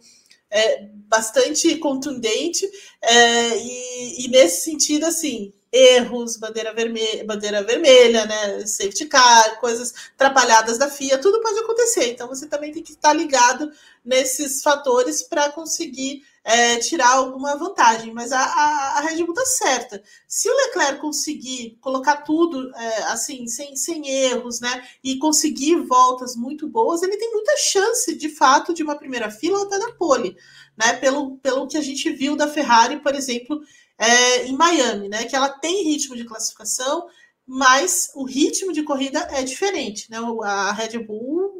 é, 0.54 0.86
bastante 1.08 1.76
contundente, 1.78 2.64
é, 3.02 3.56
e, 3.58 4.24
e 4.24 4.28
nesse 4.28 4.64
sentido, 4.64 5.04
assim, 5.04 5.52
erros, 5.72 6.36
bandeira 6.36 6.72
vermelha, 6.72 7.24
bandeira 7.24 7.62
vermelha, 7.64 8.24
né, 8.24 8.64
safety 8.64 9.06
car, 9.06 9.58
coisas 9.58 9.92
atrapalhadas 10.14 10.78
da 10.78 10.88
FIA, 10.88 11.18
tudo 11.18 11.42
pode 11.42 11.58
acontecer. 11.58 12.12
Então 12.12 12.28
você 12.28 12.46
também 12.46 12.70
tem 12.70 12.82
que 12.82 12.92
estar 12.92 13.12
ligado 13.12 13.68
nesses 14.04 14.62
fatores 14.62 15.24
para 15.24 15.50
conseguir 15.50 16.22
é, 16.44 16.76
tirar 16.76 17.14
alguma 17.14 17.56
vantagem, 17.56 18.12
mas 18.12 18.30
a, 18.30 18.38
a, 18.38 18.98
a 18.98 19.00
Red 19.00 19.24
Bull 19.24 19.32
está 19.32 19.46
certa. 19.46 20.02
Se 20.28 20.48
o 20.48 20.54
Leclerc 20.54 21.00
conseguir 21.00 21.78
colocar 21.80 22.18
tudo 22.18 22.70
é, 22.76 23.04
assim, 23.04 23.46
sem, 23.46 23.74
sem 23.74 24.06
erros, 24.08 24.60
né, 24.60 24.86
e 25.02 25.16
conseguir 25.16 25.76
voltas 25.76 26.36
muito 26.36 26.68
boas, 26.68 27.02
ele 27.02 27.16
tem 27.16 27.32
muita 27.32 27.56
chance, 27.56 28.14
de 28.14 28.28
fato, 28.28 28.74
de 28.74 28.82
uma 28.82 28.96
primeira 28.96 29.30
fila 29.30 29.62
até 29.62 29.78
da 29.78 29.92
pole, 29.92 30.36
né, 30.76 30.92
pelo, 30.94 31.38
pelo 31.38 31.66
que 31.66 31.78
a 31.78 31.82
gente 31.82 32.10
viu 32.10 32.36
da 32.36 32.46
Ferrari, 32.46 33.00
por 33.00 33.14
exemplo, 33.14 33.60
é, 33.96 34.46
em 34.46 34.52
Miami, 34.52 35.08
né, 35.08 35.24
que 35.24 35.34
ela 35.34 35.48
tem 35.48 35.84
ritmo 35.84 36.14
de 36.14 36.24
classificação, 36.24 37.06
mas 37.46 38.10
o 38.14 38.24
ritmo 38.24 38.72
de 38.72 38.82
corrida 38.82 39.20
é 39.30 39.42
diferente, 39.42 40.10
né? 40.10 40.16
A 40.44 40.72
Red 40.72 40.98
Bull 40.98 41.53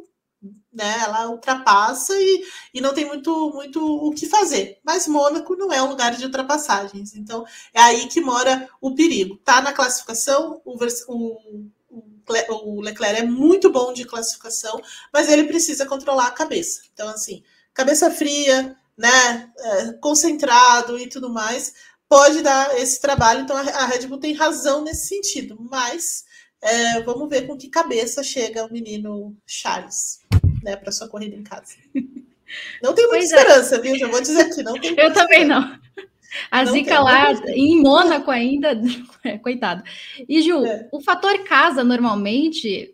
né? 0.75 0.97
Ela 0.99 1.29
ultrapassa 1.29 2.13
e, 2.19 2.45
e 2.73 2.81
não 2.81 2.93
tem 2.93 3.05
muito, 3.05 3.51
muito 3.53 3.81
o 3.81 4.11
que 4.11 4.27
fazer. 4.27 4.79
Mas 4.83 5.07
Mônaco 5.07 5.55
não 5.55 5.71
é 5.71 5.81
um 5.81 5.89
lugar 5.89 6.15
de 6.15 6.25
ultrapassagens. 6.25 7.15
Então, 7.15 7.45
é 7.73 7.79
aí 7.81 8.07
que 8.07 8.19
mora 8.19 8.69
o 8.81 8.93
perigo. 8.93 9.37
Tá 9.37 9.61
na 9.61 9.71
classificação, 9.71 10.61
o, 10.65 10.77
o, 11.07 11.65
o 12.51 12.81
Leclerc 12.81 13.21
é 13.21 13.25
muito 13.25 13.71
bom 13.71 13.93
de 13.93 14.03
classificação, 14.03 14.81
mas 15.13 15.29
ele 15.29 15.45
precisa 15.45 15.85
controlar 15.85 16.27
a 16.27 16.31
cabeça. 16.31 16.81
Então, 16.93 17.07
assim, 17.07 17.41
cabeça 17.73 18.11
fria, 18.11 18.75
né? 18.97 19.49
É, 19.57 19.93
concentrado 19.93 20.99
e 20.99 21.07
tudo 21.07 21.29
mais, 21.29 21.73
pode 22.09 22.41
dar 22.41 22.77
esse 22.77 22.99
trabalho. 22.99 23.41
Então, 23.41 23.55
a 23.55 23.85
Red 23.85 24.07
Bull 24.07 24.19
tem 24.19 24.33
razão 24.33 24.83
nesse 24.83 25.07
sentido, 25.07 25.57
mas. 25.59 26.25
É, 26.61 27.01
vamos 27.03 27.29
ver 27.29 27.45
com 27.45 27.55
que 27.55 27.69
cabeça 27.69 28.23
chega 28.23 28.65
o 28.65 28.71
menino 28.71 29.37
Charles 29.45 30.25
né, 30.65 30.75
para 30.75 30.91
sua 30.91 31.07
corrida 31.07 31.35
em 31.35 31.43
casa. 31.43 31.75
Não 32.81 32.93
tenho 32.93 33.09
muita 33.09 33.23
pois 33.25 33.31
é. 33.31 33.35
esperança, 33.35 33.75
é. 33.75 33.79
viu? 33.79 33.97
Já 33.97 34.07
vou 34.07 34.21
dizer 34.21 34.41
aqui, 34.41 34.63
não 34.63 34.73
tenho. 34.73 34.95
Eu 34.99 35.13
também 35.13 35.43
esperança. 35.43 35.69
não. 35.69 35.79
A 36.51 36.65
não 36.65 36.73
zica 36.73 36.99
lá 36.99 37.31
em 37.47 37.81
Mônaco 37.81 38.29
ainda, 38.29 38.77
coitado. 39.41 39.83
E 40.27 40.41
Ju, 40.41 40.65
é. 40.65 40.89
o 40.91 40.99
fator 40.99 41.43
casa 41.45 41.83
normalmente 41.83 42.93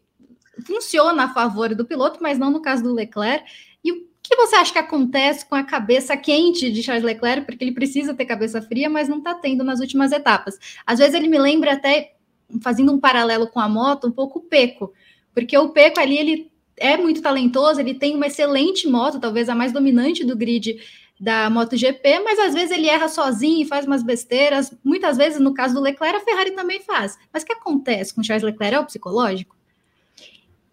funciona 0.66 1.24
a 1.24 1.34
favor 1.34 1.74
do 1.74 1.86
piloto, 1.86 2.20
mas 2.22 2.38
não 2.38 2.52
no 2.52 2.62
caso 2.62 2.84
do 2.84 2.94
Leclerc. 2.94 3.44
E 3.84 3.92
o 3.92 4.08
que 4.22 4.36
você 4.36 4.56
acha 4.58 4.74
que 4.74 4.78
acontece 4.78 5.46
com 5.46 5.56
a 5.56 5.64
cabeça 5.64 6.16
quente 6.16 6.72
de 6.72 6.84
Charles 6.84 7.04
Leclerc? 7.04 7.46
Porque 7.46 7.64
ele 7.64 7.72
precisa 7.72 8.14
ter 8.14 8.26
cabeça 8.26 8.62
fria, 8.62 8.90
mas 8.90 9.10
não 9.10 9.18
está 9.18 9.34
tendo 9.34 9.64
nas 9.64 9.80
últimas 9.80 10.12
etapas. 10.12 10.60
Às 10.86 11.00
vezes 11.00 11.16
ele 11.16 11.28
me 11.28 11.40
lembra 11.40 11.74
até, 11.74 12.14
fazendo 12.62 12.94
um 12.94 13.00
paralelo 13.00 13.48
com 13.48 13.60
a 13.60 13.68
moto, 13.68 14.08
um 14.08 14.12
pouco 14.12 14.38
o 14.38 14.44
Peco, 14.44 14.94
porque 15.34 15.58
o 15.58 15.70
Peco 15.70 16.00
ali 16.00 16.18
ele 16.18 16.51
é 16.82 16.98
muito 16.98 17.22
talentoso, 17.22 17.80
ele 17.80 17.94
tem 17.94 18.16
uma 18.16 18.28
excelente 18.28 18.88
moto, 18.88 19.20
talvez 19.20 19.48
a 19.48 19.56
mais 19.56 19.72
dominante 19.72 20.26
do 20.26 20.36
grid 20.36 20.82
da 21.20 21.48
MotoGP, 21.52 22.20
mas 22.22 22.40
às 22.40 22.54
vezes 22.56 22.72
ele 22.72 22.90
erra 22.90 23.08
sozinho 23.08 23.62
e 23.62 23.68
faz 23.68 23.86
umas 23.86 24.02
besteiras. 24.02 24.74
Muitas 24.84 25.18
vezes, 25.18 25.40
no 25.40 25.54
caso 25.54 25.76
do 25.76 25.80
Leclerc, 25.80 26.18
a 26.18 26.20
Ferrari 26.20 26.52
também 26.52 26.82
faz. 26.82 27.16
Mas 27.32 27.44
o 27.44 27.46
que 27.46 27.54
acontece 27.54 28.14
com 28.14 28.24
Charles 28.24 28.44
Leclerc? 28.44 28.76
É 28.76 28.80
o 28.80 28.86
psicológico? 28.86 29.56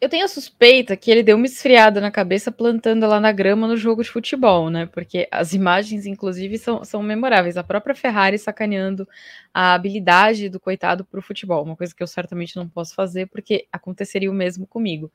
Eu 0.00 0.08
tenho 0.08 0.24
a 0.24 0.28
suspeita 0.28 0.96
que 0.96 1.10
ele 1.10 1.24
deu 1.24 1.36
uma 1.36 1.44
esfriada 1.44 2.00
na 2.00 2.10
cabeça 2.10 2.52
plantando 2.52 3.06
lá 3.06 3.18
na 3.18 3.32
grama 3.32 3.66
no 3.66 3.76
jogo 3.76 4.02
de 4.02 4.08
futebol, 4.08 4.70
né? 4.70 4.86
Porque 4.86 5.28
as 5.30 5.52
imagens, 5.52 6.06
inclusive, 6.06 6.56
são, 6.56 6.84
são 6.84 7.02
memoráveis. 7.02 7.56
A 7.56 7.64
própria 7.64 7.96
Ferrari 7.96 8.38
sacaneando 8.38 9.06
a 9.52 9.74
habilidade 9.74 10.48
do 10.48 10.60
coitado 10.60 11.04
para 11.04 11.18
o 11.18 11.22
futebol, 11.22 11.64
uma 11.64 11.76
coisa 11.76 11.92
que 11.92 12.02
eu 12.02 12.06
certamente 12.06 12.56
não 12.56 12.68
posso 12.68 12.94
fazer, 12.94 13.26
porque 13.26 13.66
aconteceria 13.72 14.30
o 14.30 14.34
mesmo 14.34 14.68
comigo. 14.68 15.12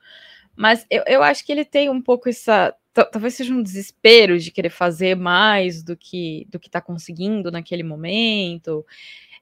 Mas 0.56 0.86
eu, 0.90 1.04
eu 1.08 1.24
acho 1.24 1.46
que 1.46 1.52
ele 1.52 1.66
tem 1.66 1.90
um 1.90 2.02
pouco 2.02 2.30
essa. 2.30 2.76
Talvez 2.94 3.34
seja 3.34 3.54
um 3.54 3.64
desespero 3.64 4.38
de 4.38 4.52
querer 4.52 4.70
fazer 4.70 5.16
mais 5.16 5.82
do 5.82 5.98
que 5.98 6.46
do 6.50 6.60
que 6.60 6.68
está 6.68 6.80
conseguindo 6.80 7.52
naquele 7.52 7.84
momento. 7.84 8.86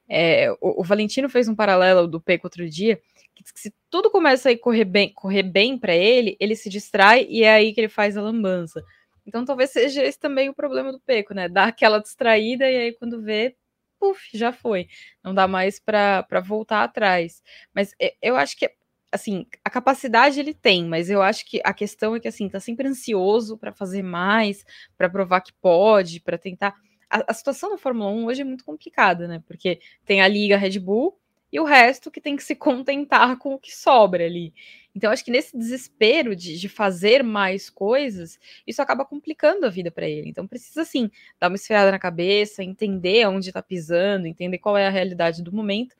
É, 0.07 0.51
o, 0.61 0.81
o, 0.81 0.83
Valentino 0.83 1.29
fez 1.29 1.47
um 1.47 1.55
paralelo 1.55 2.07
do 2.07 2.19
Peco 2.19 2.47
outro 2.47 2.69
dia, 2.69 3.01
que, 3.33 3.43
que 3.43 3.59
se 3.59 3.73
tudo 3.89 4.11
começa 4.11 4.49
a 4.51 4.57
correr 4.57 4.85
bem, 4.85 5.13
correr 5.13 5.43
bem 5.43 5.77
para 5.77 5.95
ele, 5.95 6.35
ele 6.39 6.55
se 6.55 6.69
distrai 6.69 7.25
e 7.29 7.43
é 7.43 7.53
aí 7.53 7.73
que 7.73 7.79
ele 7.79 7.89
faz 7.89 8.17
a 8.17 8.21
lambança. 8.21 8.83
Então 9.25 9.45
talvez 9.45 9.69
seja 9.71 10.03
esse 10.03 10.19
também 10.19 10.49
o 10.49 10.53
problema 10.53 10.91
do 10.91 10.99
Peco, 10.99 11.33
né? 11.33 11.47
Dar 11.47 11.67
aquela 11.69 11.99
distraída 11.99 12.69
e 12.69 12.75
aí 12.75 12.93
quando 12.93 13.21
vê, 13.21 13.55
puf, 13.99 14.29
já 14.33 14.51
foi. 14.51 14.87
Não 15.23 15.33
dá 15.33 15.47
mais 15.47 15.79
para 15.79 16.25
voltar 16.43 16.83
atrás. 16.83 17.41
Mas 17.73 17.93
eu 18.21 18.35
acho 18.35 18.57
que 18.57 18.69
assim, 19.11 19.45
a 19.63 19.69
capacidade 19.69 20.39
ele 20.39 20.53
tem, 20.53 20.85
mas 20.85 21.09
eu 21.09 21.21
acho 21.21 21.45
que 21.45 21.61
a 21.63 21.73
questão 21.73 22.15
é 22.15 22.19
que 22.19 22.27
assim, 22.27 22.47
tá 22.47 22.59
sempre 22.59 22.87
ansioso 22.87 23.57
para 23.57 23.73
fazer 23.73 24.01
mais, 24.01 24.65
para 24.97 25.09
provar 25.09 25.41
que 25.41 25.53
pode, 25.53 26.19
para 26.21 26.37
tentar. 26.37 26.73
A, 27.09 27.31
a, 27.31 27.33
situação 27.33 27.71
na 27.71 27.77
Fórmula 27.77 28.09
1 28.09 28.25
hoje 28.25 28.41
é 28.41 28.45
muito 28.45 28.63
complicada, 28.63 29.27
né? 29.27 29.43
Porque 29.45 29.79
tem 30.05 30.21
a 30.21 30.27
liga 30.27 30.57
Red 30.57 30.79
Bull 30.79 31.17
e 31.51 31.59
o 31.59 31.65
resto 31.65 32.09
que 32.09 32.21
tem 32.21 32.35
que 32.37 32.43
se 32.43 32.55
contentar 32.55 33.37
com 33.37 33.53
o 33.53 33.59
que 33.59 33.75
sobra 33.75 34.25
ali. 34.25 34.53
Então, 34.95 35.11
acho 35.11 35.23
que 35.23 35.31
nesse 35.31 35.57
desespero 35.57 36.35
de, 36.35 36.57
de 36.59 36.67
fazer 36.69 37.23
mais 37.23 37.69
coisas, 37.69 38.37
isso 38.67 38.81
acaba 38.81 39.05
complicando 39.05 39.65
a 39.65 39.69
vida 39.69 39.89
para 39.89 40.07
ele. 40.07 40.29
Então, 40.29 40.45
precisa, 40.45 40.83
sim, 40.83 41.09
dar 41.39 41.47
uma 41.47 41.55
esfriada 41.55 41.91
na 41.91 41.99
cabeça, 41.99 42.63
entender 42.63 43.25
onde 43.27 43.49
está 43.49 43.61
pisando, 43.61 44.27
entender 44.27 44.57
qual 44.57 44.77
é 44.77 44.87
a 44.87 44.89
realidade 44.89 45.41
do 45.41 45.53
momento, 45.53 45.95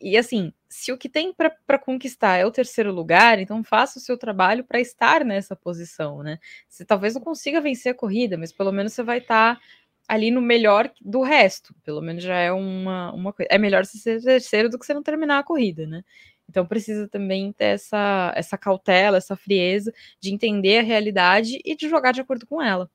e 0.00 0.16
assim, 0.16 0.52
se 0.70 0.92
o 0.92 0.96
que 0.96 1.08
tem 1.08 1.34
para 1.34 1.78
conquistar 1.78 2.36
é 2.36 2.46
o 2.46 2.50
terceiro 2.52 2.92
lugar, 2.92 3.40
então 3.40 3.62
faça 3.64 3.98
o 3.98 4.02
seu 4.02 4.16
trabalho 4.16 4.64
para 4.64 4.80
estar 4.80 5.24
nessa 5.24 5.56
posição, 5.56 6.22
né? 6.22 6.38
Você 6.68 6.84
talvez 6.84 7.14
não 7.14 7.20
consiga 7.20 7.60
vencer 7.60 7.90
a 7.90 7.94
corrida, 7.94 8.38
mas 8.38 8.52
pelo 8.52 8.70
menos 8.70 8.92
você 8.92 9.02
vai 9.02 9.18
estar 9.18 9.56
tá 9.56 9.62
ali 10.08 10.30
no 10.30 10.40
melhor 10.40 10.90
do 11.00 11.22
resto. 11.22 11.74
Pelo 11.84 12.00
menos 12.00 12.22
já 12.22 12.36
é 12.36 12.52
uma, 12.52 13.12
uma 13.12 13.32
coisa. 13.32 13.48
É 13.50 13.58
melhor 13.58 13.84
você 13.84 13.98
ser 13.98 14.22
terceiro 14.22 14.70
do 14.70 14.78
que 14.78 14.86
você 14.86 14.94
não 14.94 15.02
terminar 15.02 15.40
a 15.40 15.44
corrida, 15.44 15.86
né? 15.88 16.04
Então 16.48 16.64
precisa 16.66 17.08
também 17.08 17.52
ter 17.52 17.66
essa, 17.66 18.32
essa 18.36 18.56
cautela, 18.56 19.18
essa 19.18 19.36
frieza 19.36 19.92
de 20.20 20.32
entender 20.32 20.78
a 20.78 20.82
realidade 20.82 21.60
e 21.64 21.76
de 21.76 21.88
jogar 21.88 22.12
de 22.12 22.20
acordo 22.20 22.46
com 22.46 22.62
ela. 22.62 22.88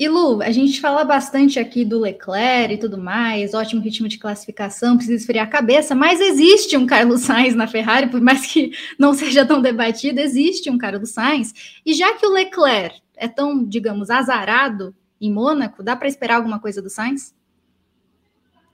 E 0.00 0.08
Lu, 0.08 0.40
a 0.40 0.50
gente 0.50 0.80
fala 0.80 1.04
bastante 1.04 1.58
aqui 1.58 1.84
do 1.84 1.98
Leclerc 1.98 2.72
e 2.72 2.78
tudo 2.78 2.96
mais, 2.96 3.52
ótimo 3.52 3.82
ritmo 3.82 4.08
de 4.08 4.16
classificação, 4.16 4.96
precisa 4.96 5.18
esfriar 5.18 5.46
a 5.46 5.50
cabeça, 5.50 5.94
mas 5.94 6.22
existe 6.22 6.74
um 6.74 6.86
Carlos 6.86 7.20
Sainz 7.20 7.54
na 7.54 7.66
Ferrari, 7.66 8.08
por 8.08 8.18
mais 8.18 8.46
que 8.46 8.72
não 8.98 9.12
seja 9.14 9.44
tão 9.44 9.60
debatido, 9.60 10.18
existe 10.18 10.70
um 10.70 10.78
Carlos 10.78 11.10
Sainz. 11.10 11.52
E 11.84 11.92
já 11.92 12.14
que 12.14 12.24
o 12.24 12.32
Leclerc 12.32 12.98
é 13.14 13.28
tão, 13.28 13.62
digamos, 13.62 14.08
azarado 14.08 14.94
em 15.20 15.30
Mônaco, 15.30 15.82
dá 15.82 15.94
para 15.94 16.08
esperar 16.08 16.36
alguma 16.36 16.58
coisa 16.58 16.80
do 16.80 16.88
Sainz? 16.88 17.34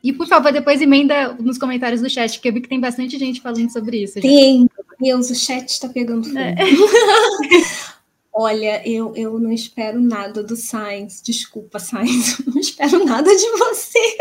E 0.05 0.12
por 0.12 0.29
favor, 0.29 0.53
depois 0.53 0.81
emenda 0.81 1.33
nos 1.41 1.59
comentários 1.59 2.01
do 2.01 2.09
chat, 2.09 2.39
que 2.39 2.49
eu 2.49 2.53
vi 2.53 2.61
que 2.61 2.69
tem 2.69 2.79
bastante 2.79 3.19
gente 3.19 3.41
falando 3.41 3.73
sobre 3.73 4.01
isso. 4.01 4.21
Tem, 4.21 4.71
Deus, 5.01 5.29
o 5.29 5.35
chat 5.35 5.69
está 5.69 5.89
pegando 5.89 6.23
fogo. 6.23 6.39
É. 6.39 6.55
Olha, 8.38 8.87
eu, 8.87 9.16
eu 9.16 9.38
não 9.38 9.51
espero 9.51 9.99
nada 9.99 10.42
do 10.42 10.57
Sainz. 10.57 11.22
Desculpa, 11.22 11.79
Sainz, 11.79 12.38
não 12.44 12.61
espero 12.61 13.03
nada 13.03 13.35
de 13.35 13.51
você. 13.53 14.18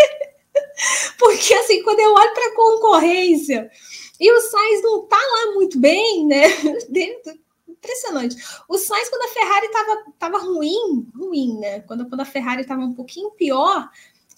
Porque, 1.20 1.54
assim, 1.54 1.84
quando 1.84 2.00
eu 2.00 2.14
olho 2.14 2.34
para 2.34 2.48
a 2.48 2.56
concorrência 2.56 3.70
e 4.18 4.32
o 4.32 4.40
Sainz 4.40 4.82
não 4.84 5.06
tá 5.06 5.18
lá 5.18 5.56
muito 5.56 5.78
bem, 5.78 6.26
né? 6.26 6.46
Impressionante. 7.68 8.38
O 8.70 8.78
Sainz, 8.78 9.10
quando 9.10 9.30
a 9.30 9.34
Ferrari 9.34 9.66
estava 9.66 10.06
tava 10.18 10.38
ruim, 10.38 11.06
ruim, 11.14 11.60
né? 11.60 11.82
Quando, 11.82 12.08
quando 12.08 12.22
a 12.22 12.26
Ferrari 12.26 12.62
estava 12.62 12.84
um 12.84 12.94
pouquinho 12.94 13.32
pior, 13.32 13.90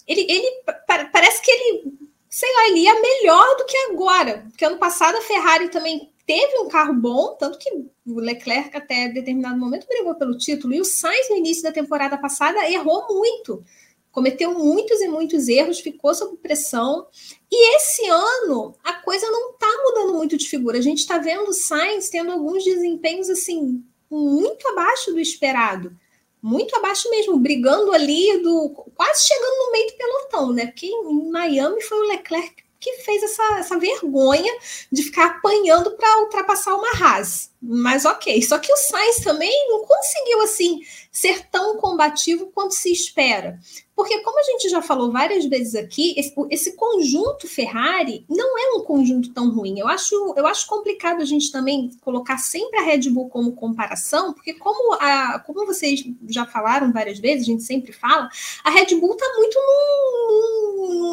ele, 0.08 0.26
ele 0.28 0.64
parece 1.12 1.40
que 1.40 1.52
ele, 1.52 1.92
sei 2.28 2.52
lá, 2.52 2.66
ele 2.66 2.80
ia 2.80 3.00
melhor 3.00 3.56
do 3.56 3.64
que 3.64 3.76
agora. 3.92 4.44
Porque 4.48 4.64
ano 4.64 4.78
passado 4.78 5.18
a 5.18 5.22
Ferrari 5.22 5.68
também 5.68 6.12
teve 6.28 6.58
um 6.58 6.68
carro 6.68 6.92
bom, 6.92 7.34
tanto 7.40 7.58
que 7.58 7.70
o 8.06 8.20
Leclerc 8.20 8.76
até 8.76 9.08
determinado 9.08 9.58
momento 9.58 9.86
brigou 9.88 10.14
pelo 10.14 10.36
título, 10.36 10.74
e 10.74 10.80
o 10.80 10.84
Sainz 10.84 11.30
no 11.30 11.36
início 11.36 11.62
da 11.62 11.72
temporada 11.72 12.18
passada 12.18 12.70
errou 12.70 13.06
muito, 13.08 13.64
cometeu 14.12 14.52
muitos 14.52 15.00
e 15.00 15.08
muitos 15.08 15.48
erros, 15.48 15.80
ficou 15.80 16.14
sob 16.14 16.36
pressão, 16.36 17.06
e 17.50 17.76
esse 17.76 18.06
ano 18.06 18.74
a 18.84 18.92
coisa 18.92 19.26
não 19.30 19.52
está 19.52 19.68
mudando 19.82 20.18
muito 20.18 20.36
de 20.36 20.46
figura, 20.46 20.76
a 20.76 20.82
gente 20.82 20.98
está 20.98 21.16
vendo 21.16 21.48
o 21.48 21.54
Sainz 21.54 22.10
tendo 22.10 22.30
alguns 22.30 22.62
desempenhos 22.62 23.30
assim, 23.30 23.82
muito 24.10 24.68
abaixo 24.68 25.12
do 25.12 25.18
esperado, 25.18 25.96
muito 26.42 26.76
abaixo 26.76 27.08
mesmo, 27.08 27.38
brigando 27.38 27.90
ali 27.90 28.42
do 28.42 28.68
quase 28.94 29.26
chegando 29.26 29.64
no 29.64 29.72
meio 29.72 29.86
do 29.86 29.96
pelotão, 29.96 30.52
né? 30.52 30.66
Porque 30.66 30.86
em 30.86 31.30
Miami 31.30 31.82
foi 31.82 31.98
o 31.98 32.08
Leclerc 32.08 32.67
que 32.80 32.92
fez 32.98 33.22
essa, 33.22 33.58
essa 33.58 33.78
vergonha 33.78 34.52
de 34.90 35.02
ficar 35.02 35.26
apanhando 35.26 35.92
para 35.92 36.22
ultrapassar 36.22 36.74
uma 36.74 36.90
Haas. 36.92 37.50
Mas 37.60 38.04
ok. 38.04 38.40
Só 38.42 38.58
que 38.58 38.72
o 38.72 38.76
Sainz 38.76 39.16
também 39.16 39.68
não 39.68 39.84
conseguiu 39.84 40.42
assim 40.42 40.80
ser 41.10 41.48
tão 41.50 41.76
combativo 41.78 42.46
quanto 42.54 42.74
se 42.74 42.92
espera. 42.92 43.58
Porque, 43.98 44.20
como 44.20 44.38
a 44.38 44.44
gente 44.44 44.68
já 44.68 44.80
falou 44.80 45.10
várias 45.10 45.44
vezes 45.46 45.74
aqui, 45.74 46.14
esse, 46.16 46.32
esse, 46.50 46.76
conjunto 46.76 47.48
Ferrari 47.48 48.24
não 48.28 48.56
é 48.56 48.76
um 48.76 48.84
conjunto 48.84 49.32
tão 49.32 49.50
ruim. 49.50 49.80
Eu 49.80 49.88
acho, 49.88 50.14
eu 50.36 50.46
acho 50.46 50.68
complicado 50.68 51.20
a 51.20 51.24
gente 51.24 51.50
também 51.50 51.90
colocar 52.00 52.38
sempre 52.38 52.78
a 52.78 52.82
Red 52.82 53.10
Bull 53.10 53.28
como 53.28 53.56
comparação, 53.56 54.32
porque, 54.32 54.54
como, 54.54 54.92
a, 54.92 55.40
como 55.40 55.66
vocês 55.66 56.04
já 56.28 56.46
falaram 56.46 56.92
várias 56.92 57.18
vezes, 57.18 57.42
a 57.42 57.50
gente 57.50 57.64
sempre 57.64 57.90
fala, 57.90 58.28
a 58.62 58.70
Red 58.70 58.94
Bull 58.94 59.14
está 59.14 59.26
muito 59.36 59.58
num, 59.58 60.28
num, 60.28 60.57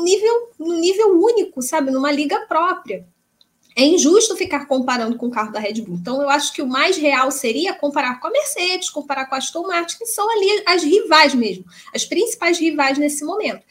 nível, 0.03 0.49
num 0.59 0.80
nível 0.80 1.20
único, 1.20 1.61
sabe? 1.61 1.91
Numa 1.91 2.11
liga 2.11 2.39
própria 2.47 3.05
é 3.76 3.84
injusto 3.84 4.38
ficar 4.38 4.68
comparando 4.68 5.18
com 5.18 5.28
o 5.28 5.32
carro 5.32 5.51
da 5.51 5.59
Red 5.59 5.82
Bull. 5.82 5.97
Então, 5.99 6.22
eu 6.22 6.30
acho 6.30 6.53
que 6.53 6.61
o 6.61 6.68
mais 6.68 6.95
real 6.95 7.30
seria 7.30 7.74
comparar 7.74 8.22
com 8.22 8.28
a 8.28 8.32
Mercedes, 8.32 8.89
comparar 8.89 9.26
com 9.26 9.36
a 9.36 9.38
Aston 9.38 9.68
Martin, 9.68 9.97
que 9.97 10.05
são 10.05 10.30
ali 10.32 10.63
as 10.66 10.82
rivais 10.82 11.36
mesmo, 11.36 11.66
as 11.93 12.05
principais 12.05 12.57
rivais 12.57 12.97
nesse 12.97 13.26
momento. 13.26 13.61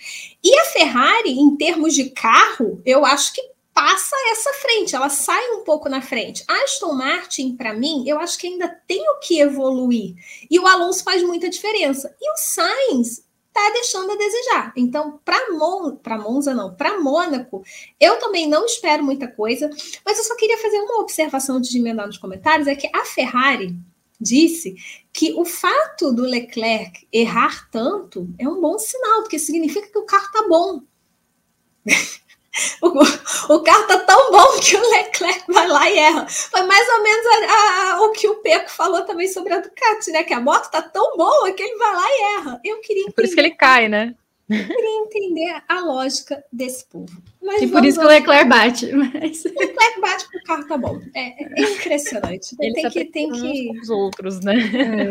E 0.45 0.55
a 0.59 0.65
Ferrari, 0.67 1.31
em 1.31 1.57
termos 1.57 1.95
de 1.95 2.11
carro, 2.11 2.83
eu 2.85 3.07
acho 3.07 3.33
que 3.33 3.41
passa 3.73 4.15
essa 4.31 4.53
frente, 4.53 4.95
ela 4.95 5.09
sai 5.09 5.51
um 5.53 5.65
pouco 5.65 5.89
na 5.89 6.03
frente. 6.03 6.45
A 6.47 6.65
Aston 6.65 6.93
Martin, 6.93 7.57
para 7.57 7.73
mim, 7.73 8.05
eu 8.07 8.21
acho 8.21 8.39
que 8.39 8.47
ainda 8.47 8.69
tem 8.87 9.03
o 9.09 9.19
que 9.21 9.41
evoluir. 9.41 10.15
E 10.51 10.61
o 10.61 10.67
Alonso 10.67 11.03
faz 11.03 11.23
muita 11.23 11.49
diferença. 11.49 12.15
E 12.21 12.31
o 12.31 12.37
Sainz, 12.37 13.25
está 13.57 13.71
deixando 13.73 14.11
a 14.11 14.17
desejar. 14.17 14.73
Então, 14.77 15.21
para 15.25 15.53
Mon 15.53 15.97
Monza, 16.19 16.53
não, 16.53 16.75
para 16.75 17.01
Mônaco, 17.01 17.63
eu 18.01 18.19
também 18.19 18.49
não 18.49 18.67
espero 18.67 19.05
muita 19.05 19.29
coisa, 19.29 19.71
mas 20.05 20.19
eu 20.19 20.25
só 20.25 20.37
queria 20.37 20.59
fazer 20.59 20.79
uma 20.79 21.01
observação 21.01 21.61
de 21.61 21.79
emendar 21.79 22.07
nos 22.07 22.19
comentários: 22.19 22.67
é 22.67 22.75
que 22.75 22.91
a 22.93 23.05
Ferrari 23.05 23.77
disse 24.21 24.75
que 25.13 25.33
o 25.35 25.45
fato 25.45 26.13
do 26.13 26.23
Leclerc 26.23 27.07
errar 27.13 27.69
tanto 27.71 28.29
é 28.39 28.49
um 28.49 28.61
bom 28.61 28.79
sinal, 28.79 29.23
porque 29.23 29.39
significa 29.39 29.87
que 29.89 29.99
o 29.99 30.07
carro 30.07 30.27
está 30.27 30.49
bom. 30.49 30.83
O, 32.81 33.55
o 33.55 33.63
carro 33.63 33.87
tá 33.87 33.99
tão 33.99 34.31
bom 34.31 34.61
que 34.61 34.77
o 34.77 34.91
Leclerc 34.91 35.45
vai 35.49 35.67
lá 35.67 35.91
e 35.91 35.99
erra. 35.99 36.27
Foi 36.29 36.63
mais 36.63 36.89
ou 36.89 37.03
menos 37.03 37.27
a, 37.27 37.93
a, 37.93 38.03
o 38.03 38.13
que 38.13 38.29
o 38.29 38.37
Peco 38.37 38.71
falou 38.71 39.03
também 39.03 39.29
sobre 39.29 39.53
a 39.53 39.61
Ducati, 39.61 40.11
né? 40.13 40.23
Que 40.23 40.35
a 40.35 40.41
moto 40.41 40.71
tá 40.71 40.81
tão 40.81 41.17
boa 41.17 41.53
que 41.53 41.63
ele 41.63 41.77
vai 41.77 41.95
lá 41.95 42.07
e 42.07 42.39
erra. 42.39 42.61
Eu 42.65 42.81
queria 42.81 43.03
entender, 43.03 43.15
Por 43.15 43.25
isso 43.25 43.35
que 43.35 43.41
ele 43.41 43.51
cai, 43.51 43.89
né? 43.89 44.15
Eu 44.49 44.67
queria 44.67 45.01
entender 45.01 45.63
a 45.67 45.81
lógica 45.81 46.45
desse 46.53 46.85
povo. 46.85 47.11
Mas 47.43 47.63
e 47.63 47.67
por 47.67 47.85
isso 47.85 47.99
que 47.99 48.05
o 48.05 48.09
Leclerc 48.09 48.49
bate. 48.49 48.93
Mas... 48.93 49.45
O 49.45 49.49
Leclerc 49.49 50.01
bate 50.01 50.25
porque 50.25 50.39
o 50.39 50.45
carro 50.45 50.69
tá 50.69 50.77
bom. 50.77 51.01
É, 51.15 51.61
é 51.61 51.63
impressionante. 51.63 52.55
Ele 52.61 52.75
tem 52.75 52.91
que, 52.91 53.05
tem 53.07 53.33
que. 53.33 53.81
Os 53.81 53.89
outros, 53.89 54.41
né? 54.41 54.55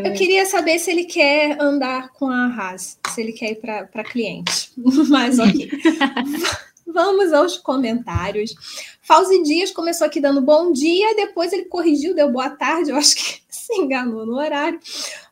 Eu 0.06 0.14
queria 0.14 0.46
saber 0.46 0.78
se 0.78 0.92
ele 0.92 1.06
quer 1.06 1.60
andar 1.60 2.10
com 2.14 2.30
a 2.30 2.46
Haas, 2.46 3.00
se 3.10 3.22
ele 3.22 3.34
quer 3.34 3.52
ir 3.52 3.56
para 3.56 4.04
cliente. 4.04 4.72
Mas 5.10 5.40
ok. 5.40 5.70
Vamos 6.86 7.32
aos 7.32 7.58
comentários. 7.58 8.54
Fauzi 9.02 9.42
Dias 9.44 9.72
começou 9.72 10.06
aqui 10.06 10.20
dando 10.20 10.42
bom 10.42 10.72
dia, 10.72 11.16
depois 11.16 11.54
ele 11.54 11.66
corrigiu, 11.66 12.14
deu 12.14 12.32
boa 12.32 12.50
tarde, 12.50 12.92
eu 12.92 12.98
acho 12.98 13.16
que 13.16 13.42
se 13.50 13.74
enganou 13.76 14.26
no 14.26 14.36
horário. 14.36 14.80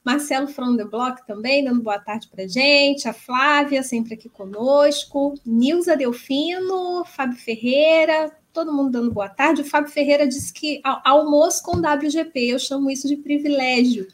Marcelo 0.04 0.48
from 0.48 0.78
the 0.78 0.86
Block 0.86 1.26
também 1.28 1.64
dando 1.64 1.82
boa 1.82 2.00
tarde 2.00 2.28
para 2.28 2.48
gente. 2.48 3.08
A 3.08 3.14
Flávia 3.14 3.84
sempre 3.84 4.14
aqui 4.16 4.30
conosco. 4.30 5.36
Nilza 5.46 5.96
Delfino, 5.96 7.06
Fábio 7.06 7.38
Ferreira, 7.38 8.32
todo 8.54 8.74
mundo 8.74 8.92
dando 8.92 9.12
boa 9.12 9.30
tarde. 9.30 9.62
O 9.62 9.66
Fábio 9.66 9.92
Ferreira 9.92 10.28
disse 10.28 10.52
que 10.54 10.82
almoço 10.84 11.64
com 11.64 11.78
WGP, 11.78 12.40
eu 12.48 12.60
chamo 12.60 12.90
isso 12.90 13.08
de 13.08 13.18
privilégio, 13.18 14.08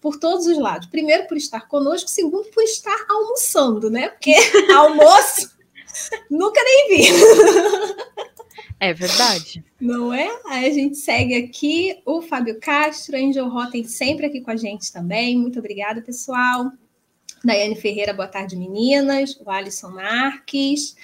por 0.00 0.18
todos 0.18 0.46
os 0.46 0.58
lados. 0.58 0.88
Primeiro, 0.88 1.26
por 1.26 1.36
estar 1.36 1.68
conosco, 1.68 2.08
segundo, 2.08 2.48
por 2.50 2.62
estar 2.62 3.06
almoçando, 3.08 3.90
né? 3.90 4.08
Porque 4.08 4.34
almoço 4.74 5.50
Nunca 6.30 6.60
nem 6.62 6.88
vi. 6.88 7.04
É 8.80 8.92
verdade. 8.92 9.64
Não 9.80 10.12
é? 10.12 10.28
Aí 10.46 10.68
a 10.68 10.74
gente 10.74 10.96
segue 10.96 11.36
aqui 11.36 12.02
o 12.04 12.20
Fábio 12.20 12.58
Castro, 12.58 13.16
Angel 13.16 13.48
Rotten 13.48 13.84
sempre 13.84 14.26
aqui 14.26 14.40
com 14.40 14.50
a 14.50 14.56
gente 14.56 14.92
também. 14.92 15.38
Muito 15.38 15.60
obrigada, 15.60 16.02
pessoal. 16.02 16.72
Daiane 17.44 17.76
Ferreira, 17.76 18.12
boa 18.12 18.26
tarde, 18.26 18.56
meninas. 18.56 19.36
O 19.40 19.48
Alisson 19.48 19.90
Marques. 19.90 20.96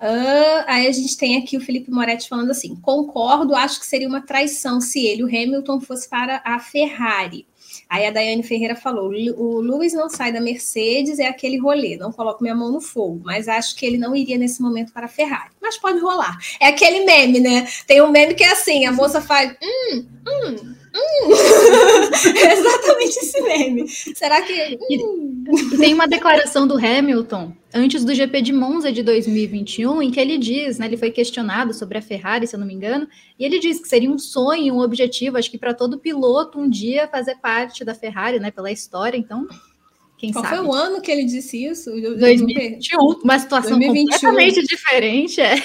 Uh, 0.00 0.64
aí 0.66 0.86
a 0.86 0.92
gente 0.92 1.16
tem 1.16 1.38
aqui 1.38 1.56
o 1.56 1.60
Felipe 1.60 1.90
Moretti 1.90 2.28
falando 2.28 2.50
assim: 2.50 2.74
concordo, 2.76 3.54
acho 3.54 3.80
que 3.80 3.86
seria 3.86 4.08
uma 4.08 4.20
traição 4.20 4.80
se 4.80 5.04
ele, 5.04 5.22
o 5.22 5.28
Hamilton, 5.28 5.80
fosse 5.80 6.08
para 6.08 6.42
a 6.44 6.58
Ferrari. 6.58 7.46
Aí 7.88 8.06
a 8.06 8.10
Daiane 8.10 8.42
Ferreira 8.42 8.76
falou: 8.76 9.08
o 9.08 9.60
Lewis 9.60 9.92
não 9.92 10.08
sai 10.08 10.32
da 10.32 10.40
Mercedes, 10.40 11.18
é 11.18 11.26
aquele 11.26 11.58
rolê, 11.58 11.96
não 11.96 12.12
coloco 12.12 12.42
minha 12.42 12.54
mão 12.54 12.70
no 12.70 12.80
fogo, 12.80 13.20
mas 13.24 13.48
acho 13.48 13.76
que 13.76 13.86
ele 13.86 13.98
não 13.98 14.14
iria 14.14 14.38
nesse 14.38 14.60
momento 14.60 14.92
para 14.92 15.06
a 15.06 15.08
Ferrari. 15.08 15.50
Mas 15.60 15.78
pode 15.78 15.98
rolar. 16.00 16.36
É 16.60 16.68
aquele 16.68 17.04
meme, 17.04 17.40
né? 17.40 17.66
Tem 17.86 18.02
um 18.02 18.10
meme 18.10 18.34
que 18.34 18.44
é 18.44 18.52
assim: 18.52 18.84
a 18.84 18.92
moça 18.92 19.20
faz. 19.20 19.54
Hum, 19.62 20.06
hum, 20.26 20.73
Hum. 20.94 21.32
é 22.38 22.52
exatamente 22.52 23.18
esse 23.18 23.40
meme. 23.42 23.88
Será 23.88 24.40
que. 24.42 24.78
Hum. 24.90 25.44
Tem 25.78 25.92
uma 25.92 26.06
declaração 26.06 26.66
do 26.66 26.74
Hamilton 26.74 27.52
antes 27.74 28.04
do 28.04 28.14
GP 28.14 28.40
de 28.40 28.52
Monza 28.52 28.92
de 28.92 29.02
2021, 29.02 30.00
em 30.00 30.10
que 30.10 30.20
ele 30.20 30.38
diz, 30.38 30.78
né? 30.78 30.86
Ele 30.86 30.96
foi 30.96 31.10
questionado 31.10 31.74
sobre 31.74 31.98
a 31.98 32.02
Ferrari, 32.02 32.46
se 32.46 32.54
eu 32.54 32.60
não 32.60 32.66
me 32.66 32.72
engano, 32.72 33.08
e 33.38 33.44
ele 33.44 33.58
diz 33.58 33.80
que 33.80 33.88
seria 33.88 34.10
um 34.10 34.18
sonho, 34.18 34.74
um 34.74 34.80
objetivo, 34.80 35.36
acho 35.36 35.50
que 35.50 35.58
para 35.58 35.74
todo 35.74 35.98
piloto 35.98 36.58
um 36.58 36.70
dia 36.70 37.08
fazer 37.08 37.36
parte 37.36 37.84
da 37.84 37.94
Ferrari, 37.94 38.38
né? 38.38 38.50
Pela 38.50 38.70
história, 38.70 39.18
então. 39.18 39.46
Quem 40.16 40.32
Qual 40.32 40.44
sabe? 40.44 40.56
foi 40.56 40.66
o 40.66 40.72
ano 40.72 41.02
que 41.02 41.10
ele 41.10 41.24
disse 41.24 41.64
isso? 41.64 41.90
2021, 41.90 42.98
uma 43.24 43.38
situação 43.38 43.78
2021. 43.78 44.04
completamente 44.04 44.62
diferente, 44.62 45.40
é 45.40 45.56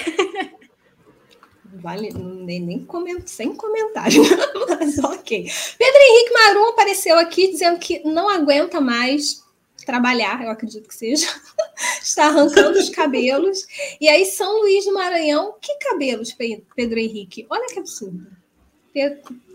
vale 1.80 2.10
nem, 2.12 2.60
nem 2.60 2.84
comento, 2.84 3.28
sem 3.28 3.54
comentário, 3.54 4.22
mas 4.68 4.98
ok. 4.98 5.50
Pedro 5.78 6.00
Henrique 6.00 6.32
Marum 6.32 6.68
apareceu 6.68 7.18
aqui 7.18 7.48
dizendo 7.48 7.78
que 7.78 8.00
não 8.04 8.28
aguenta 8.28 8.80
mais 8.80 9.42
trabalhar, 9.84 10.44
eu 10.44 10.50
acredito 10.50 10.88
que 10.88 10.94
seja, 10.94 11.26
está 12.02 12.26
arrancando 12.26 12.78
os 12.78 12.90
cabelos. 12.90 13.66
E 14.00 14.08
aí, 14.08 14.24
São 14.26 14.60
Luís 14.60 14.84
do 14.84 14.94
Maranhão, 14.94 15.54
que 15.60 15.74
cabelos, 15.78 16.36
Pedro 16.76 16.98
Henrique? 16.98 17.46
Olha 17.50 17.66
que 17.66 17.78
absurdo. 17.78 18.26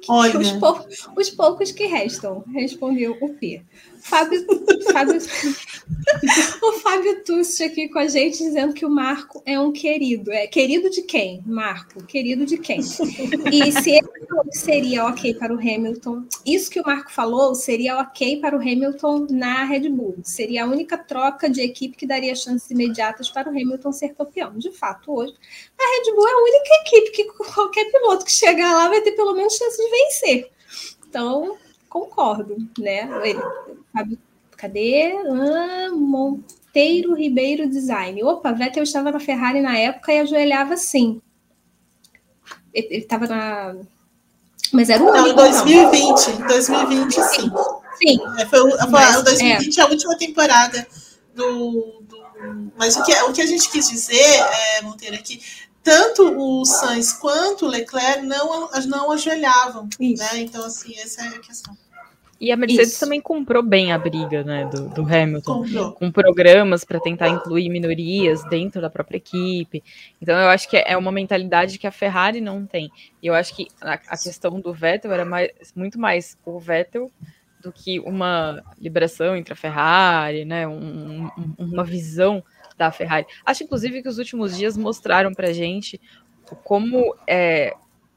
Olha. 0.07 0.39
Os, 0.39 0.51
pou, 0.53 0.87
os 1.17 1.29
poucos 1.29 1.71
que 1.71 1.85
restam, 1.85 2.43
respondeu 2.53 3.17
o 3.19 3.33
P. 3.33 3.61
Fábio, 4.05 4.45
Fábio 4.93 5.17
o 6.61 6.71
Fábio 6.73 7.23
Tucci 7.23 7.63
aqui 7.63 7.89
com 7.89 7.97
a 7.97 8.07
gente 8.07 8.37
dizendo 8.37 8.71
que 8.71 8.85
o 8.85 8.89
Marco 8.89 9.41
é 9.47 9.59
um 9.59 9.71
querido. 9.71 10.31
É 10.31 10.45
querido 10.45 10.91
de 10.91 11.01
quem? 11.01 11.41
Marco, 11.43 12.03
querido 12.05 12.45
de 12.45 12.55
quem? 12.59 12.81
E 12.81 13.71
se 13.71 13.89
ele 13.89 14.07
seria 14.51 15.07
ok 15.07 15.33
para 15.33 15.51
o 15.51 15.57
Hamilton, 15.57 16.23
isso 16.45 16.69
que 16.69 16.79
o 16.79 16.85
Marco 16.85 17.11
falou 17.11 17.55
seria 17.55 17.97
ok 17.97 18.39
para 18.39 18.55
o 18.55 18.61
Hamilton 18.61 19.25
na 19.31 19.63
Red 19.63 19.89
Bull. 19.89 20.17
Seria 20.21 20.65
a 20.65 20.67
única 20.67 20.99
troca 20.99 21.49
de 21.49 21.61
equipe 21.61 21.97
que 21.97 22.05
daria 22.05 22.35
chances 22.35 22.69
imediatas 22.69 23.31
para 23.31 23.49
o 23.49 23.51
Hamilton 23.51 23.91
ser 23.91 24.09
campeão. 24.09 24.55
De 24.55 24.71
fato, 24.71 25.11
hoje, 25.15 25.33
a 25.79 25.83
Red 25.83 26.13
Bull 26.13 26.27
é 26.27 26.31
a 26.31 26.43
única 26.43 26.75
equipe 26.83 27.11
que 27.11 27.23
qualquer 27.53 27.91
piloto 27.91 28.23
que 28.23 28.31
chegar 28.31 28.71
lá 28.71 28.87
vai 28.87 29.01
ter 29.01 29.13
pelo 29.13 29.33
menos 29.33 29.55
chance 29.55 29.77
de 29.77 29.89
vencer. 29.89 30.51
Então, 31.09 31.57
concordo, 31.95 32.57
né? 32.77 33.09
Ele, 33.23 33.39
cadê? 34.57 35.13
Ah, 35.29 35.89
Monteiro 35.95 37.15
Ribeiro 37.15 37.69
Design. 37.69 38.21
Opa, 38.21 38.51
Vettel 38.51 38.83
estava 38.83 39.11
na 39.11 39.19
Ferrari 39.19 39.61
na 39.61 39.77
época 39.77 40.11
e 40.11 40.19
ajoelhava 40.19 40.75
sim. 40.75 41.21
Ele 42.73 42.97
estava 42.97 43.27
na. 43.27 43.77
Mas 44.73 44.89
era 44.89 45.01
o 45.01 45.05
Não, 45.05 45.27
em 45.27 45.35
2020. 45.35 46.27
Em 46.31 46.47
2020, 46.47 47.13
sim. 47.13 47.51
Sim. 47.97 48.19
É, 48.39 48.45
foi, 48.45 48.59
foi 48.69 48.89
Mas, 48.89 49.23
2020 49.23 49.79
é. 49.79 49.83
a 49.83 49.87
última 49.87 50.17
temporada 50.17 50.85
do, 51.33 52.01
do. 52.01 52.25
Mas 52.77 52.97
o 52.97 53.03
que, 53.03 53.13
o 53.13 53.31
que 53.31 53.41
a 53.41 53.45
gente 53.45 53.69
quis 53.69 53.87
dizer, 53.87 54.19
é, 54.19 54.81
Monteiro, 54.81 55.15
é 55.15 55.19
que 55.19 55.39
tanto 55.81 56.23
o 56.37 56.65
Sainz 56.65 57.13
quanto 57.13 57.65
o 57.65 57.69
Leclerc 57.69 58.25
não, 58.25 58.69
não 58.87 59.11
ajoelhavam. 59.11 59.87
Né? 59.97 60.39
Então, 60.39 60.65
assim, 60.65 60.97
essa 60.99 61.21
é 61.21 61.27
a 61.27 61.39
questão. 61.39 61.77
E 62.39 62.51
a 62.51 62.57
Mercedes 62.57 62.91
Isso. 62.91 62.99
também 62.99 63.21
comprou 63.21 63.63
bem 63.63 63.93
a 63.93 63.97
briga 63.97 64.43
né, 64.43 64.65
do, 64.65 64.89
do 64.89 65.01
Hamilton, 65.01 65.63
comprou. 65.63 65.91
com 65.93 66.11
programas 66.11 66.83
para 66.83 66.99
tentar 66.99 67.29
incluir 67.29 67.69
minorias 67.69 68.43
dentro 68.49 68.81
da 68.81 68.89
própria 68.89 69.17
equipe. 69.17 69.81
Então 70.21 70.37
eu 70.37 70.49
acho 70.49 70.69
que 70.69 70.75
é 70.75 70.97
uma 70.97 71.11
mentalidade 71.11 71.79
que 71.79 71.87
a 71.87 71.91
Ferrari 71.91 72.41
não 72.41 72.65
tem. 72.65 72.91
E 73.23 73.27
eu 73.27 73.33
acho 73.33 73.55
que 73.55 73.67
a, 73.79 73.93
a 73.93 74.17
questão 74.17 74.59
do 74.59 74.73
Vettel 74.73 75.13
era 75.13 75.23
mais, 75.23 75.49
muito 75.73 75.97
mais 75.97 76.37
o 76.45 76.59
Vettel 76.59 77.09
do 77.61 77.71
que 77.71 77.99
uma 78.01 78.61
liberação 78.79 79.35
entre 79.35 79.53
a 79.53 79.55
Ferrari, 79.55 80.45
né, 80.45 80.67
um, 80.67 81.29
um, 81.37 81.55
uma 81.57 81.83
visão 81.83 82.43
da 82.77 82.91
Ferrari. 82.91 83.25
Acho, 83.45 83.63
inclusive, 83.63 84.01
que 84.01 84.09
os 84.09 84.17
últimos 84.17 84.57
dias 84.57 84.77
mostraram 84.77 85.33
para 85.33 85.53
gente 85.53 85.99
como 86.63 87.15
é, 87.25 87.73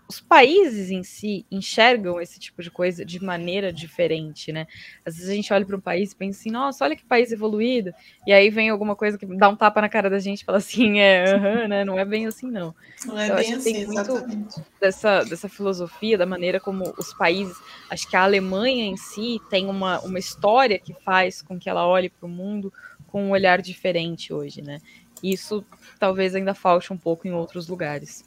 os 0.09 0.21
países 0.21 0.91
em 0.91 1.03
si 1.03 1.45
enxergam 1.51 2.19
esse 2.19 2.41
tipo 2.41 2.63
de 2.63 2.71
coisa 2.71 3.05
de 3.05 3.23
maneira 3.23 3.71
diferente, 3.71 4.51
né? 4.51 4.67
Às 5.05 5.17
vezes 5.17 5.29
a 5.29 5.35
gente 5.35 5.53
olha 5.53 5.67
para 5.67 5.77
um 5.77 5.81
país 5.81 6.13
e 6.13 6.17
pensa 6.17 6.41
assim, 6.41 6.51
nossa, 6.51 6.83
olha 6.83 6.97
que 6.97 7.05
país 7.05 7.31
evoluído, 7.31 7.93
e 8.27 8.33
aí 8.33 8.49
vem 8.49 8.71
alguma 8.71 8.97
coisa 8.97 9.19
que 9.19 9.27
dá 9.27 9.51
um 9.51 9.57
tapa 9.57 9.83
na 9.83 9.89
cara 9.89 10.09
da 10.09 10.19
gente 10.19 10.41
e 10.41 10.45
fala 10.47 10.57
assim, 10.59 10.99
é, 10.99 11.37
uh 11.37 11.39
-huh, 11.39 11.69
né? 11.69 11.85
Não 11.85 11.99
é 11.99 12.07
bem 12.07 12.27
assim, 12.27 12.51
não. 12.51 12.75
Não 13.05 13.19
é 13.19 13.27
então, 13.27 13.37
bem 13.37 13.53
assim, 13.53 13.73
tem 13.75 13.87
muito 13.87 14.65
dessa, 14.81 15.25
dessa 15.25 15.49
filosofia, 15.49 16.17
da 16.17 16.25
maneira 16.25 16.59
como 16.59 16.95
os 16.99 17.13
países, 17.13 17.57
acho 17.91 18.09
que 18.09 18.17
a 18.17 18.23
Alemanha 18.23 18.87
em 18.87 18.97
si 18.97 19.39
tem 19.51 19.67
uma, 19.67 20.01
uma 20.01 20.19
história 20.19 20.79
que 20.79 20.95
faz 20.95 21.43
com 21.43 21.59
que 21.59 21.69
ela 21.69 21.87
olhe 21.87 22.09
para 22.09 22.27
o 22.27 22.31
mundo 22.31 22.73
com 23.09 23.25
um 23.25 23.31
olhar 23.31 23.61
diferente 23.61 24.33
hoje, 24.33 24.63
né? 24.63 24.81
Isso 25.23 25.65
talvez 25.99 26.35
ainda 26.35 26.55
falte 26.55 26.93
um 26.93 26.97
pouco 26.97 27.27
em 27.27 27.33
outros 27.33 27.69
lugares. 27.69 28.25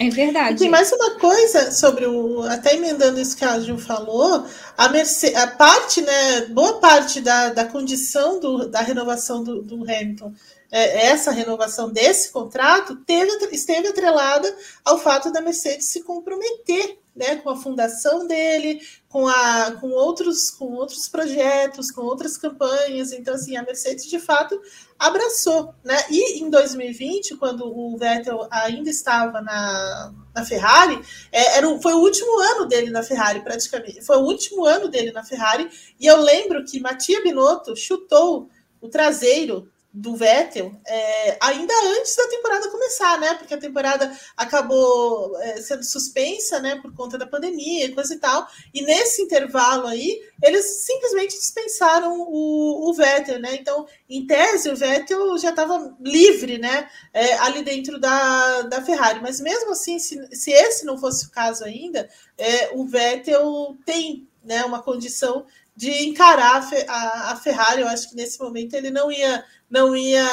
É 0.00 0.08
verdade. 0.08 0.54
E 0.54 0.58
tem 0.60 0.70
mais 0.70 0.90
uma 0.90 1.18
coisa 1.18 1.70
sobre 1.70 2.06
o. 2.06 2.42
Até 2.44 2.74
emendando 2.74 3.20
isso 3.20 3.36
que 3.36 3.44
a 3.44 3.60
Gil 3.60 3.76
falou, 3.76 4.46
a, 4.74 4.88
Mercedes, 4.88 5.36
a 5.36 5.46
parte, 5.46 6.00
né? 6.00 6.46
Boa 6.46 6.80
parte 6.80 7.20
da, 7.20 7.50
da 7.50 7.66
condição 7.66 8.40
do, 8.40 8.66
da 8.66 8.80
renovação 8.80 9.44
do, 9.44 9.60
do 9.60 9.82
Hamilton, 9.82 10.32
é, 10.72 11.08
essa 11.08 11.30
renovação 11.32 11.92
desse 11.92 12.32
contrato, 12.32 12.96
teve, 13.04 13.30
esteve 13.52 13.88
atrelada 13.88 14.56
ao 14.86 14.98
fato 14.98 15.30
da 15.30 15.42
Mercedes 15.42 15.88
se 15.88 16.02
comprometer 16.02 16.98
né, 17.14 17.36
com 17.36 17.50
a 17.50 17.56
fundação 17.56 18.26
dele, 18.26 18.80
com, 19.06 19.28
a, 19.28 19.72
com, 19.80 19.90
outros, 19.90 20.50
com 20.50 20.72
outros 20.72 21.08
projetos, 21.08 21.90
com 21.90 22.00
outras 22.00 22.38
campanhas. 22.38 23.12
Então, 23.12 23.34
assim, 23.34 23.54
a 23.56 23.62
Mercedes 23.62 24.06
de 24.06 24.18
fato 24.18 24.58
abraçou. 25.00 25.74
Né? 25.82 25.96
E 26.10 26.42
em 26.42 26.50
2020, 26.50 27.36
quando 27.36 27.64
o 27.66 27.96
Vettel 27.96 28.46
ainda 28.50 28.90
estava 28.90 29.40
na, 29.40 30.12
na 30.34 30.44
Ferrari, 30.44 31.00
é, 31.32 31.56
era, 31.56 31.80
foi 31.80 31.94
o 31.94 32.00
último 32.00 32.38
ano 32.38 32.66
dele 32.66 32.90
na 32.90 33.02
Ferrari, 33.02 33.40
praticamente. 33.40 34.02
Foi 34.02 34.18
o 34.18 34.24
último 34.24 34.66
ano 34.66 34.88
dele 34.88 35.10
na 35.10 35.24
Ferrari. 35.24 35.70
E 35.98 36.06
eu 36.06 36.20
lembro 36.20 36.62
que 36.64 36.78
Matia 36.78 37.22
Binotto 37.22 37.74
chutou 37.74 38.50
o 38.78 38.88
traseiro 38.88 39.70
do 39.92 40.14
Vettel 40.14 40.72
é, 40.86 41.36
ainda 41.40 41.74
antes 41.98 42.14
da 42.14 42.28
temporada 42.28 42.70
começar, 42.70 43.18
né? 43.18 43.34
Porque 43.34 43.54
a 43.54 43.58
temporada 43.58 44.16
acabou 44.36 45.36
é, 45.40 45.60
sendo 45.60 45.82
suspensa, 45.82 46.60
né? 46.60 46.76
Por 46.80 46.94
conta 46.94 47.18
da 47.18 47.26
pandemia 47.26 47.86
e 47.86 47.94
coisa 47.94 48.14
e 48.14 48.18
tal. 48.18 48.46
E 48.72 48.82
nesse 48.82 49.22
intervalo 49.22 49.88
aí, 49.88 50.22
eles 50.42 50.64
simplesmente 50.84 51.36
dispensaram 51.36 52.20
o, 52.20 52.88
o 52.88 52.94
Vettel, 52.94 53.40
né? 53.40 53.56
Então, 53.56 53.86
em 54.08 54.24
tese, 54.26 54.70
o 54.70 54.76
Vettel 54.76 55.36
já 55.38 55.50
estava 55.50 55.96
livre, 56.00 56.58
né? 56.58 56.88
É, 57.12 57.34
ali 57.38 57.62
dentro 57.62 57.98
da, 57.98 58.62
da 58.62 58.82
Ferrari. 58.82 59.20
Mas 59.20 59.40
mesmo 59.40 59.72
assim, 59.72 59.98
se, 59.98 60.28
se 60.36 60.52
esse 60.52 60.86
não 60.86 60.98
fosse 60.98 61.26
o 61.26 61.30
caso 61.30 61.64
ainda, 61.64 62.08
é, 62.38 62.70
o 62.74 62.86
Vettel 62.86 63.76
tem 63.84 64.28
né, 64.44 64.64
uma 64.64 64.82
condição 64.82 65.46
de 65.76 65.90
encarar 66.04 66.68
a, 66.88 67.32
a, 67.32 67.36
Ferrari. 67.36 67.80
Eu 67.80 67.88
acho 67.88 68.10
que 68.10 68.16
nesse 68.16 68.38
momento 68.38 68.74
ele 68.74 68.90
não 68.90 69.10
ia 69.10 69.44
não 69.70 69.94
ia 69.94 70.26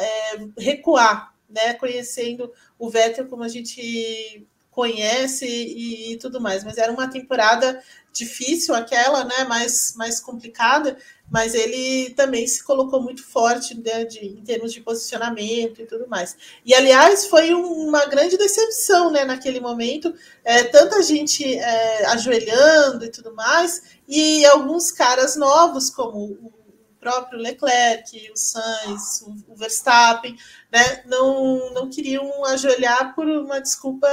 é, 0.00 0.40
recuar, 0.58 1.34
né? 1.48 1.74
Conhecendo 1.74 2.50
o 2.78 2.88
Vettel 2.88 3.28
como 3.28 3.42
a 3.42 3.48
gente 3.48 4.46
conhece 4.70 5.44
e, 5.46 6.12
e, 6.12 6.16
tudo 6.16 6.40
mais. 6.40 6.64
Mas 6.64 6.78
era 6.78 6.90
uma 6.90 7.08
temporada 7.10 7.82
difícil 8.12 8.74
aquela, 8.74 9.24
né? 9.24 9.44
Mais, 9.44 9.94
mais 9.96 10.20
complicada, 10.20 10.96
mas 11.30 11.54
ele 11.54 12.10
também 12.14 12.46
se 12.46 12.64
colocou 12.64 13.02
muito 13.02 13.22
forte 13.22 13.78
né, 13.78 14.04
de, 14.04 14.26
em 14.26 14.42
termos 14.42 14.72
de 14.72 14.80
posicionamento 14.80 15.82
e 15.82 15.86
tudo 15.86 16.08
mais. 16.08 16.36
E 16.64 16.74
aliás, 16.74 17.26
foi 17.26 17.52
uma 17.52 18.06
grande 18.06 18.38
decepção, 18.38 19.10
né? 19.10 19.24
Naquele 19.24 19.60
momento, 19.60 20.14
é, 20.42 20.64
tanta 20.64 21.02
gente 21.02 21.44
é, 21.44 22.06
ajoelhando 22.06 23.04
e 23.04 23.10
tudo 23.10 23.34
mais, 23.34 23.82
e 24.08 24.44
alguns 24.46 24.90
caras 24.90 25.36
novos, 25.36 25.90
como 25.90 26.18
o 26.18 26.59
próprio 27.00 27.40
Leclerc, 27.40 28.30
o 28.30 28.36
Sainz, 28.36 29.22
o 29.48 29.56
Verstappen, 29.56 30.36
né, 30.70 31.02
não, 31.06 31.72
não 31.72 31.88
queriam 31.90 32.44
ajoelhar 32.44 33.14
por 33.14 33.26
uma 33.26 33.60
desculpa 33.60 34.06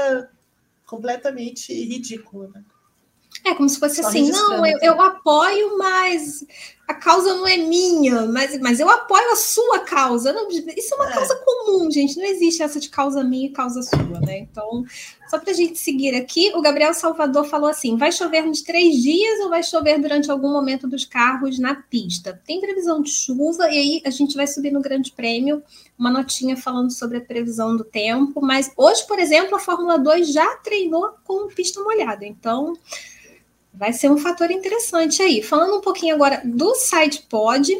completamente 0.85 1.73
ridícula. 1.73 2.47
Né? 2.47 2.63
É 3.49 3.55
como 3.55 3.69
se 3.69 3.79
fosse 3.79 4.01
Só 4.01 4.07
assim, 4.07 4.29
não, 4.29 4.65
eu, 4.65 4.77
eu, 4.81 5.01
apoio, 5.01 5.77
mas 5.77 6.45
a 6.87 6.93
causa 6.93 7.33
não 7.33 7.45
é 7.45 7.57
minha, 7.57 8.25
mas, 8.25 8.57
mas 8.59 8.79
eu 8.79 8.89
apoio 8.89 9.31
a 9.31 9.35
sua 9.35 9.79
causa. 9.79 10.31
Não, 10.31 10.49
isso 10.49 10.93
é 10.93 10.95
uma 10.95 11.09
é. 11.09 11.13
causa 11.13 11.35
comum, 11.35 11.91
gente. 11.91 12.17
Não 12.17 12.25
existe 12.25 12.63
essa 12.63 12.79
de 12.79 12.89
causa 12.89 13.23
minha 13.23 13.47
e 13.47 13.51
causa 13.51 13.81
sua, 13.81 14.19
né? 14.21 14.39
Então, 14.39 14.85
só 15.29 15.37
para 15.37 15.51
a 15.51 15.53
gente 15.53 15.77
seguir 15.77 16.15
aqui, 16.15 16.51
o 16.55 16.61
Gabriel 16.61 16.93
Salvador 16.93 17.43
falou 17.43 17.69
assim: 17.69 17.97
vai 17.97 18.11
chover 18.11 18.45
nos 18.45 18.61
três 18.61 19.01
dias 19.01 19.39
ou 19.41 19.49
vai 19.49 19.63
chover 19.63 19.99
durante 19.99 20.31
algum 20.31 20.49
momento 20.49 20.87
dos 20.87 21.03
carros 21.03 21.59
na 21.59 21.75
pista? 21.75 22.41
Tem 22.45 22.61
previsão 22.61 23.01
de 23.01 23.11
chuva, 23.11 23.69
e 23.69 23.77
aí 23.77 24.01
a 24.05 24.09
gente 24.09 24.37
vai 24.37 24.47
subir 24.47 24.71
no 24.71 24.81
Grande 24.81 25.11
Prêmio 25.11 25.61
uma 25.99 26.09
notinha 26.09 26.55
falando 26.55 26.91
sobre 26.91 27.17
a 27.17 27.21
previsão 27.21 27.75
do 27.75 27.83
tempo. 27.83 28.39
Mas 28.41 28.71
hoje, 28.77 29.05
por 29.05 29.19
exemplo, 29.19 29.55
a 29.55 29.59
Fórmula 29.59 29.99
2 29.99 30.31
já 30.31 30.55
treinou 30.57 31.15
com 31.25 31.47
pista 31.47 31.81
molhada. 31.81 32.25
Então 32.25 32.73
vai 33.77 33.93
ser 33.93 34.09
um 34.09 34.17
fator 34.17 34.49
interessante 34.49 35.21
aí. 35.21 35.41
Falando 35.41 35.77
um 35.77 35.81
pouquinho 35.81 36.15
agora 36.15 36.41
do 36.43 36.73
SidePod, 36.75 37.77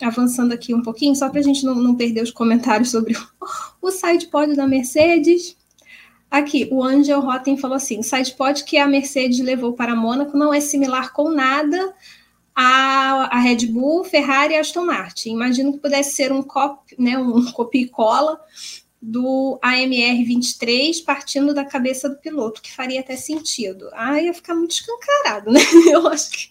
avançando 0.00 0.52
aqui 0.52 0.72
um 0.72 0.82
pouquinho, 0.82 1.14
só 1.14 1.28
para 1.28 1.40
a 1.40 1.42
gente 1.42 1.64
não, 1.64 1.74
não, 1.74 1.94
perder 1.94 2.22
os 2.22 2.30
comentários 2.30 2.90
sobre 2.90 3.16
o, 3.82 3.88
o 3.88 3.90
SidePod 3.90 4.54
da 4.54 4.66
Mercedes. 4.66 5.56
Aqui, 6.30 6.68
o 6.70 6.82
Angel 6.82 7.20
Rotten 7.20 7.56
falou 7.56 7.76
assim: 7.76 7.98
o 7.98 8.02
SidePod 8.04 8.64
que 8.64 8.78
a 8.78 8.86
Mercedes 8.86 9.40
levou 9.40 9.72
para 9.72 9.96
Mônaco 9.96 10.36
não 10.36 10.54
é 10.54 10.60
similar 10.60 11.12
com 11.12 11.28
nada 11.30 11.92
a, 12.54 13.36
a 13.36 13.40
Red 13.40 13.66
Bull, 13.66 14.04
Ferrari 14.04 14.54
e 14.54 14.58
Aston 14.58 14.84
Martin. 14.84 15.30
Imagino 15.30 15.72
que 15.72 15.78
pudesse 15.78 16.14
ser 16.14 16.32
um 16.32 16.42
copy, 16.42 16.94
né, 16.96 17.18
um 17.18 17.44
copia 17.52 17.82
e 17.82 17.88
cola 17.88 18.40
do 19.00 19.58
AMR 19.62 20.24
23 20.24 21.00
partindo 21.00 21.54
da 21.54 21.64
cabeça 21.64 22.08
do 22.08 22.18
piloto, 22.18 22.60
que 22.60 22.72
faria 22.72 23.00
até 23.00 23.16
sentido. 23.16 23.88
Ah, 23.92 24.20
ia 24.20 24.34
ficar 24.34 24.54
muito 24.54 24.72
escancarado, 24.72 25.50
né? 25.52 25.60
Eu 25.90 26.06
acho 26.08 26.30
que 26.30 26.48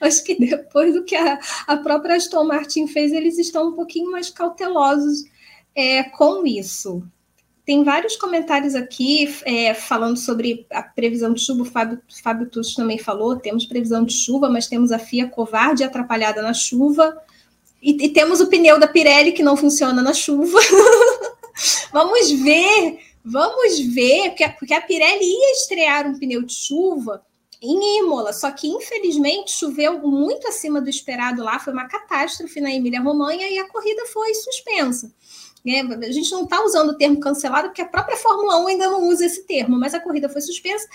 acho 0.00 0.24
que 0.24 0.34
depois 0.34 0.94
do 0.94 1.04
que 1.04 1.14
a, 1.14 1.38
a 1.66 1.76
própria 1.76 2.16
Aston 2.16 2.44
Martin 2.44 2.86
fez, 2.86 3.12
eles 3.12 3.38
estão 3.38 3.68
um 3.68 3.72
pouquinho 3.72 4.10
mais 4.10 4.28
cautelosos 4.30 5.24
é, 5.74 6.02
com 6.02 6.46
isso. 6.46 7.02
Tem 7.64 7.84
vários 7.84 8.16
comentários 8.16 8.74
aqui 8.74 9.32
é, 9.44 9.74
falando 9.74 10.16
sobre 10.16 10.66
a 10.72 10.82
previsão 10.82 11.32
de 11.32 11.40
chuva. 11.40 11.62
O 11.62 11.64
Fábio, 11.64 12.00
Fábio 12.22 12.48
Tucci 12.48 12.74
também 12.74 12.98
falou: 12.98 13.36
temos 13.36 13.64
previsão 13.64 14.04
de 14.04 14.12
chuva, 14.12 14.50
mas 14.50 14.66
temos 14.66 14.90
a 14.90 14.98
FIA 14.98 15.28
covarde 15.28 15.82
e 15.82 15.86
atrapalhada 15.86 16.42
na 16.42 16.52
chuva. 16.52 17.16
E, 17.82 18.06
e, 18.06 18.08
temos 18.10 18.40
o 18.40 18.48
pneu 18.48 18.78
da 18.78 18.86
Pirelli 18.86 19.32
que 19.32 19.42
não 19.42 19.56
funciona 19.56 20.02
na 20.02 20.12
chuva. 20.12 20.58
vamos 21.92 22.30
ver, 22.30 22.98
vamos 23.24 23.80
ver, 23.94 24.30
porque, 24.30 24.48
porque 24.58 24.74
a 24.74 24.80
Pirelli 24.80 25.24
ia 25.24 25.52
estrear 25.52 26.06
um 26.06 26.18
pneu 26.18 26.42
de 26.42 26.54
chuva 26.54 27.24
em 27.62 27.98
Imola, 27.98 28.32
só 28.32 28.50
que 28.50 28.66
infelizmente 28.66 29.52
choveu 29.52 29.98
muito 29.98 30.48
acima 30.48 30.80
do 30.80 30.88
esperado 30.88 31.42
lá, 31.42 31.58
foi 31.58 31.74
uma 31.74 31.88
catástrofe 31.88 32.58
na 32.60 32.72
Emília-Romanha 32.72 33.48
e 33.50 33.58
a 33.58 33.68
corrida 33.68 34.06
foi 34.06 34.32
suspensa. 34.34 35.12
A 35.66 36.10
gente 36.12 36.30
não 36.30 36.44
está 36.44 36.62
usando 36.62 36.90
o 36.90 36.96
termo 36.96 37.20
cancelado, 37.20 37.68
porque 37.68 37.82
a 37.82 37.88
própria 37.88 38.16
Fórmula 38.16 38.58
1 38.60 38.66
ainda 38.66 38.88
não 38.88 39.08
usa 39.08 39.26
esse 39.26 39.42
termo, 39.46 39.78
mas 39.78 39.92
a 39.92 40.00
corrida 40.00 40.28
foi 40.28 40.40
suspensa 40.40 40.88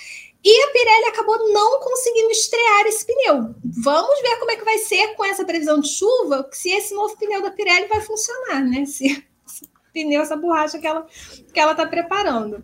e 0.43 0.63
a 0.63 0.67
Pirelli 0.71 1.05
acabou 1.05 1.53
não 1.53 1.79
conseguindo 1.79 2.31
estrear 2.31 2.85
esse 2.87 3.05
pneu. 3.05 3.55
Vamos 3.63 4.21
ver 4.21 4.39
como 4.39 4.51
é 4.51 4.55
que 4.55 4.65
vai 4.65 4.77
ser 4.79 5.15
com 5.15 5.23
essa 5.25 5.45
previsão 5.45 5.79
de 5.79 5.89
chuva, 5.89 6.49
se 6.51 6.69
esse 6.69 6.93
novo 6.95 7.15
pneu 7.17 7.41
da 7.41 7.51
Pirelli 7.51 7.87
vai 7.87 8.01
funcionar, 8.01 8.63
né? 8.63 8.85
Se 8.85 9.23
pneu, 9.93 10.21
essa 10.21 10.35
borracha 10.35 10.79
que 10.79 10.87
ela 10.87 11.05
que 11.53 11.59
ela 11.59 11.71
está 11.71 11.85
preparando. 11.85 12.63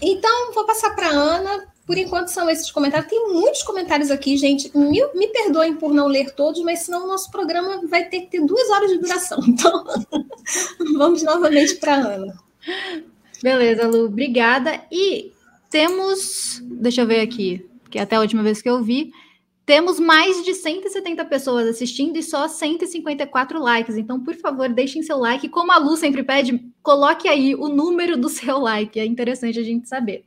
Então, 0.00 0.52
vou 0.52 0.64
passar 0.64 0.94
para 0.94 1.08
Ana 1.08 1.72
por 1.88 1.96
enquanto 1.96 2.28
são 2.28 2.50
esses 2.50 2.70
comentários. 2.70 3.08
Tem 3.08 3.32
muitos 3.32 3.62
comentários 3.62 4.10
aqui, 4.10 4.36
gente. 4.36 4.70
Me, 4.76 5.02
me 5.14 5.28
perdoem 5.28 5.74
por 5.74 5.90
não 5.90 6.06
ler 6.06 6.34
todos, 6.34 6.60
mas 6.62 6.80
senão 6.80 7.04
o 7.04 7.06
nosso 7.06 7.30
programa 7.30 7.80
vai 7.88 8.04
ter 8.04 8.20
que 8.20 8.26
ter 8.26 8.44
duas 8.44 8.68
horas 8.68 8.90
de 8.90 8.98
duração. 8.98 9.38
Então, 9.48 9.84
vamos 10.98 11.22
novamente 11.22 11.76
para 11.76 11.94
a 11.94 12.14
Ana. 12.14 12.36
Beleza, 13.42 13.88
Lu, 13.88 14.04
obrigada. 14.04 14.82
E 14.92 15.32
temos, 15.70 16.62
deixa 16.62 17.00
eu 17.00 17.06
ver 17.06 17.20
aqui, 17.20 17.66
que 17.90 17.98
até 17.98 18.16
a 18.16 18.20
última 18.20 18.42
vez 18.42 18.60
que 18.60 18.68
eu 18.68 18.82
vi, 18.82 19.10
temos 19.64 19.98
mais 19.98 20.44
de 20.44 20.54
170 20.54 21.24
pessoas 21.24 21.66
assistindo 21.68 22.16
e 22.16 22.22
só 22.22 22.48
154 22.48 23.58
likes. 23.60 23.96
Então, 23.96 24.20
por 24.22 24.34
favor, 24.34 24.68
deixem 24.68 25.02
seu 25.02 25.18
like. 25.18 25.48
Como 25.48 25.72
a 25.72 25.78
Lu 25.78 25.96
sempre 25.96 26.22
pede, 26.22 26.62
coloque 26.82 27.26
aí 27.28 27.54
o 27.54 27.68
número 27.68 28.16
do 28.16 28.28
seu 28.28 28.58
like. 28.58 29.00
É 29.00 29.06
interessante 29.06 29.58
a 29.58 29.62
gente 29.62 29.88
saber. 29.88 30.24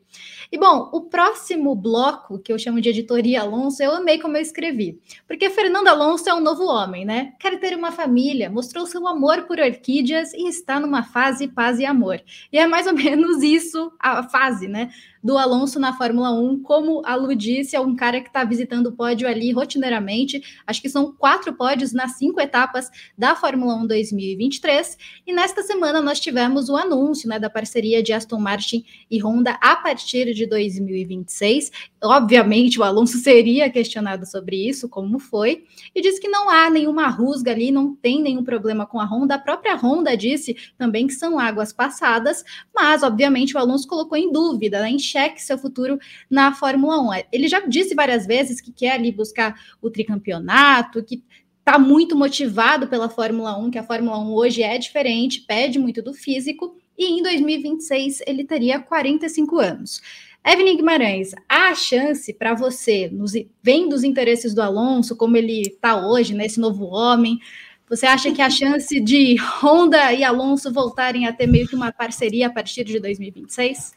E 0.52 0.58
bom, 0.58 0.90
o 0.92 1.02
próximo 1.02 1.74
bloco, 1.74 2.38
que 2.38 2.52
eu 2.52 2.60
chamo 2.60 2.82
de 2.82 2.90
editoria 2.90 3.42
Alonso, 3.42 3.82
eu 3.82 3.92
amei 3.92 4.20
como 4.20 4.36
eu 4.36 4.42
escrevi. 4.42 5.00
Porque 5.26 5.50
Fernando 5.50 5.88
Alonso 5.88 6.28
é 6.30 6.34
um 6.34 6.42
novo 6.42 6.66
homem, 6.66 7.06
né? 7.06 7.34
Quer 7.40 7.58
ter 7.58 7.74
uma 7.74 7.90
família, 7.90 8.50
mostrou 8.50 8.86
seu 8.86 9.08
amor 9.08 9.44
por 9.44 9.60
orquídeas 9.60 10.34
e 10.34 10.50
está 10.50 10.78
numa 10.78 11.04
fase 11.04 11.48
paz 11.48 11.80
e 11.80 11.86
amor. 11.86 12.22
E 12.52 12.58
é 12.58 12.68
mais 12.68 12.86
ou 12.86 12.94
menos 12.94 13.42
isso 13.42 13.94
a 13.98 14.24
fase, 14.24 14.68
né? 14.68 14.90
do 15.24 15.38
Alonso 15.38 15.80
na 15.80 15.94
Fórmula 15.94 16.32
1. 16.32 16.62
Como 16.64 17.02
a 17.06 17.16
Lu 17.16 17.36
disse, 17.36 17.76
é 17.76 17.80
um 17.80 17.96
cara 17.96 18.22
que 18.22 18.28
está 18.28 18.44
visitando 18.44 18.88
o 18.88 18.92
pódio 18.92 19.28
ali 19.28 19.52
rotineiramente. 19.52 20.42
Acho 20.66 20.82
que 20.82 20.90
são 20.90 21.12
quatro 21.12 21.54
pódios 21.54 21.94
nas 21.94 22.14
cinco 22.18 22.40
etapas 22.40 22.90
da 23.18 23.36
Fórmula 23.36 23.76
1 23.76 23.88
2023. 23.88 24.98
E 25.28 25.34
nesta 25.34 25.62
semana 25.62 26.02
nós 26.02 26.20
tivemos 26.20 26.70
o 26.70 26.76
anúncio 26.76 27.30
né, 27.30 27.40
da 27.40 27.50
parceria 27.50 28.02
de 28.02 28.14
Aston 28.14 28.40
Martin 28.40 28.84
e 29.10 29.22
Honda 29.22 29.58
a 29.62 29.76
partir 29.76 30.34
de 30.34 30.41
2026. 30.46 31.72
Obviamente, 32.04 32.80
o 32.80 32.84
Alonso 32.84 33.18
seria 33.18 33.70
questionado 33.70 34.26
sobre 34.26 34.68
isso, 34.68 34.90
como 34.90 35.20
foi, 35.20 35.66
e 35.94 36.02
disse 36.02 36.20
que 36.20 36.28
não 36.28 36.50
há 36.50 36.70
nenhuma 36.70 37.08
rusga 37.08 37.52
ali, 37.52 37.72
não 37.72 37.96
tem 37.96 38.22
nenhum 38.22 38.44
problema 38.44 38.86
com 38.86 39.00
a 39.00 39.06
Honda. 39.06 39.36
A 39.36 39.40
própria 39.40 39.76
Honda 39.76 40.16
disse 40.16 40.56
também 40.78 41.08
que 41.08 41.14
são 41.14 41.40
águas 41.40 41.72
passadas, 41.72 42.44
mas, 42.74 43.04
obviamente, 43.04 43.56
o 43.56 43.60
Alonso 43.60 43.88
colocou 43.88 44.18
em 44.18 44.32
dúvida, 44.32 44.82
né, 44.82 44.90
em 44.90 45.00
xeque 45.00 45.42
seu 45.42 45.58
futuro 45.58 46.00
na 46.30 46.54
Fórmula 46.54 47.00
1. 47.02 47.24
Ele 47.32 47.48
já 47.48 47.60
disse 47.62 47.96
várias 47.96 48.26
vezes 48.26 48.62
que 48.62 48.72
quer 48.72 48.94
ali 48.94 49.12
buscar 49.12 49.56
o 49.82 49.90
tricampeonato, 49.90 51.04
que 51.04 51.24
está 51.60 51.78
muito 51.78 52.16
motivado 52.16 52.88
pela 52.88 53.08
Fórmula 53.08 53.58
1, 53.58 53.72
que 53.72 53.78
a 53.78 53.84
Fórmula 53.84 54.20
1 54.20 54.34
hoje 54.34 54.64
é 54.64 54.78
diferente, 54.78 55.42
pede 55.42 55.78
muito 55.78 56.02
do 56.02 56.14
físico, 56.14 56.76
e 56.98 57.06
em 57.06 57.24
2026 57.24 58.22
ele 58.28 58.44
teria 58.44 58.80
45 58.80 59.60
anos. 59.60 60.02
Evelyn 60.46 60.78
Guimarães, 60.78 61.32
há 61.48 61.74
chance 61.76 62.34
para 62.34 62.56
você, 62.56 63.08
nos, 63.12 63.34
vendo 63.62 63.94
os 63.94 64.04
interesses 64.04 64.54
do 64.54 64.62
Alonso, 64.62 65.16
como 65.16 65.38
ele 65.38 65.62
está 65.62 66.08
hoje, 66.08 66.34
né, 66.34 66.48
novo 66.58 66.86
homem, 66.86 67.40
você 67.88 68.06
acha 68.06 68.32
que 68.32 68.42
a 68.42 68.50
chance 68.50 69.00
de 69.00 69.36
Honda 69.62 70.14
e 70.14 70.24
Alonso 70.24 70.72
voltarem 70.74 71.28
a 71.28 71.34
ter 71.34 71.46
meio 71.46 71.68
que 71.68 71.76
uma 71.76 71.92
parceria 71.92 72.48
a 72.48 72.50
partir 72.50 72.86
de 72.86 73.00
2026? 73.00 73.94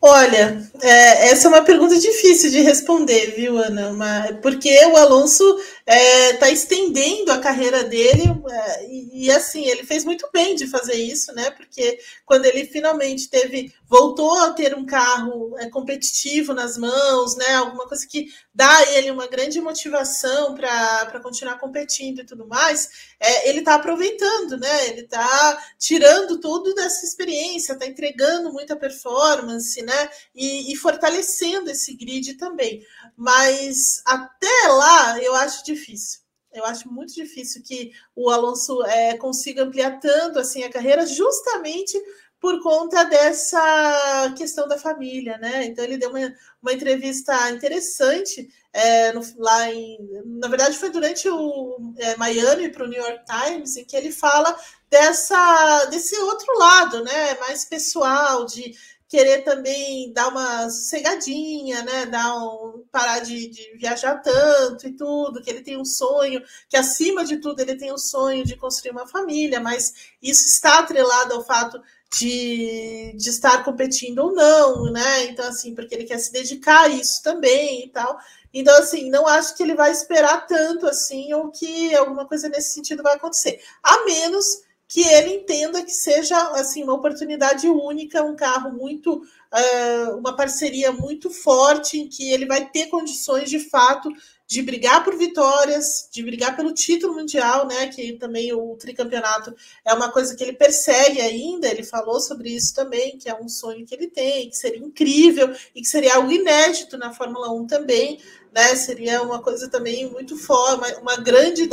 Olha, 0.00 0.62
é, 0.80 1.30
essa 1.30 1.48
é 1.48 1.50
uma 1.50 1.64
pergunta 1.64 1.98
difícil 1.98 2.50
de 2.50 2.60
responder, 2.60 3.34
viu, 3.34 3.58
Ana? 3.58 4.38
Porque 4.40 4.70
o 4.86 4.96
Alonso 4.96 5.42
está 5.88 5.94
é, 5.94 6.32
tá 6.34 6.50
estendendo 6.50 7.32
a 7.32 7.38
carreira 7.38 7.82
dele 7.82 8.24
é, 8.50 8.86
e, 8.86 9.24
e, 9.24 9.30
assim 9.30 9.66
ele 9.66 9.84
fez 9.84 10.04
muito 10.04 10.28
bem 10.30 10.54
de 10.54 10.66
fazer 10.66 10.94
isso, 10.94 11.32
né? 11.32 11.50
Porque 11.50 11.98
quando 12.26 12.44
ele 12.44 12.66
finalmente 12.66 13.30
teve 13.30 13.72
voltou 13.88 14.38
a 14.38 14.52
ter 14.52 14.76
um 14.76 14.84
carro 14.84 15.56
é, 15.58 15.70
competitivo 15.70 16.52
nas 16.52 16.76
mãos, 16.76 17.36
né? 17.36 17.54
Alguma 17.54 17.88
coisa 17.88 18.06
que 18.06 18.26
dá 18.54 18.70
a 18.70 18.92
ele 18.92 19.10
uma 19.10 19.26
grande 19.26 19.60
motivação 19.62 20.54
para 20.54 21.20
continuar 21.22 21.58
competindo 21.58 22.20
e 22.20 22.26
tudo 22.26 22.46
mais, 22.46 22.90
é, 23.18 23.48
ele 23.48 23.60
está 23.60 23.74
aproveitando, 23.76 24.58
né? 24.58 24.88
Ele 24.88 25.00
está 25.02 25.58
tirando 25.78 26.38
tudo 26.38 26.74
dessa 26.74 27.06
experiência, 27.06 27.72
está 27.72 27.86
entregando 27.86 28.52
muita 28.52 28.76
performance, 28.76 29.80
né? 29.80 30.10
E, 30.34 30.70
e 30.70 30.76
fortalecendo 30.76 31.70
esse 31.70 31.96
grid 31.96 32.34
também. 32.34 32.84
Mas 33.18 34.00
até 34.06 34.68
lá 34.68 35.20
eu 35.20 35.34
acho 35.34 35.64
difícil. 35.64 36.20
Eu 36.52 36.64
acho 36.64 36.88
muito 36.88 37.12
difícil 37.12 37.62
que 37.64 37.90
o 38.14 38.30
Alonso 38.30 38.80
é, 38.84 39.16
consiga 39.18 39.64
ampliar 39.64 39.98
tanto 39.98 40.38
assim 40.38 40.62
a 40.62 40.70
carreira, 40.70 41.04
justamente 41.04 42.00
por 42.40 42.62
conta 42.62 43.04
dessa 43.04 44.32
questão 44.36 44.68
da 44.68 44.78
família, 44.78 45.36
né? 45.38 45.64
Então 45.64 45.84
ele 45.84 45.98
deu 45.98 46.10
uma, 46.10 46.32
uma 46.62 46.72
entrevista 46.72 47.50
interessante 47.50 48.48
é, 48.72 49.12
no, 49.12 49.20
lá 49.38 49.72
em, 49.72 49.98
na 50.24 50.46
verdade 50.46 50.78
foi 50.78 50.90
durante 50.90 51.28
o 51.28 51.94
é, 51.98 52.16
Miami 52.16 52.68
para 52.68 52.84
o 52.84 52.88
New 52.88 53.02
York 53.02 53.24
Times 53.24 53.76
em 53.76 53.84
que 53.84 53.96
ele 53.96 54.12
fala 54.12 54.56
dessa 54.88 55.86
desse 55.86 56.16
outro 56.20 56.56
lado, 56.56 57.02
né? 57.02 57.34
Mais 57.40 57.64
pessoal 57.64 58.46
de 58.46 58.76
querer 59.08 59.42
também 59.42 60.12
dar 60.12 60.28
uma 60.28 60.68
sossegadinha, 60.68 61.82
né? 61.82 62.06
Dar 62.06 62.36
um, 62.36 62.84
parar 62.92 63.20
de, 63.20 63.48
de, 63.48 63.76
viajar 63.78 64.16
tanto 64.16 64.86
e 64.86 64.92
tudo, 64.92 65.40
que 65.40 65.48
ele 65.48 65.62
tem 65.62 65.78
um 65.78 65.84
sonho, 65.84 66.42
que 66.68 66.76
acima 66.76 67.24
de 67.24 67.38
tudo 67.38 67.60
ele 67.60 67.74
tem 67.76 67.92
um 67.92 67.98
sonho 67.98 68.44
de 68.44 68.56
construir 68.56 68.92
uma 68.92 69.08
família, 69.08 69.60
mas 69.60 70.12
isso 70.22 70.46
está 70.46 70.80
atrelado 70.80 71.34
ao 71.34 71.44
fato 71.44 71.80
de, 72.10 73.14
de 73.16 73.30
estar 73.30 73.64
competindo 73.64 74.18
ou 74.18 74.34
não, 74.34 74.92
né? 74.92 75.24
Então, 75.24 75.46
assim, 75.46 75.74
porque 75.74 75.94
ele 75.94 76.04
quer 76.04 76.18
se 76.18 76.30
dedicar 76.30 76.82
a 76.82 76.88
isso 76.88 77.22
também 77.22 77.86
e 77.86 77.88
tal. 77.88 78.18
Então, 78.52 78.76
assim, 78.78 79.10
não 79.10 79.26
acho 79.26 79.56
que 79.56 79.62
ele 79.62 79.74
vai 79.74 79.90
esperar 79.90 80.46
tanto 80.46 80.86
assim, 80.86 81.32
ou 81.32 81.50
que 81.50 81.94
alguma 81.94 82.26
coisa 82.26 82.48
nesse 82.48 82.72
sentido 82.74 83.02
vai 83.02 83.14
acontecer. 83.14 83.62
A 83.82 84.04
menos 84.04 84.67
que 84.88 85.06
ele 85.06 85.34
entenda 85.34 85.84
que 85.84 85.92
seja 85.92 86.36
assim 86.52 86.82
uma 86.82 86.94
oportunidade 86.94 87.68
única, 87.68 88.24
um 88.24 88.34
carro 88.34 88.72
muito, 88.72 89.16
uh, 89.16 90.16
uma 90.16 90.34
parceria 90.34 90.90
muito 90.90 91.30
forte, 91.30 91.98
em 91.98 92.08
que 92.08 92.30
ele 92.32 92.46
vai 92.46 92.70
ter 92.70 92.86
condições 92.86 93.50
de 93.50 93.60
fato 93.60 94.10
de 94.46 94.62
brigar 94.62 95.04
por 95.04 95.14
vitórias, 95.14 96.08
de 96.10 96.22
brigar 96.22 96.56
pelo 96.56 96.72
título 96.72 97.14
mundial, 97.14 97.66
né? 97.66 97.88
Que 97.88 98.14
também 98.14 98.50
o 98.54 98.74
tricampeonato 98.76 99.54
é 99.84 99.92
uma 99.92 100.10
coisa 100.10 100.34
que 100.34 100.42
ele 100.42 100.54
persegue 100.54 101.20
ainda. 101.20 101.68
Ele 101.68 101.82
falou 101.82 102.18
sobre 102.18 102.48
isso 102.48 102.74
também, 102.74 103.18
que 103.18 103.28
é 103.28 103.38
um 103.38 103.46
sonho 103.46 103.84
que 103.84 103.94
ele 103.94 104.08
tem, 104.08 104.48
que 104.48 104.56
seria 104.56 104.78
incrível 104.78 105.54
e 105.74 105.82
que 105.82 105.86
seria 105.86 106.14
algo 106.14 106.32
inédito 106.32 106.96
na 106.96 107.12
Fórmula 107.12 107.52
1 107.52 107.66
também, 107.66 108.18
né? 108.50 108.74
Seria 108.74 109.20
uma 109.20 109.42
coisa 109.42 109.68
também 109.68 110.10
muito 110.10 110.34
forte, 110.38 110.76
uma, 110.78 110.98
uma 111.00 111.16
grande 111.18 111.68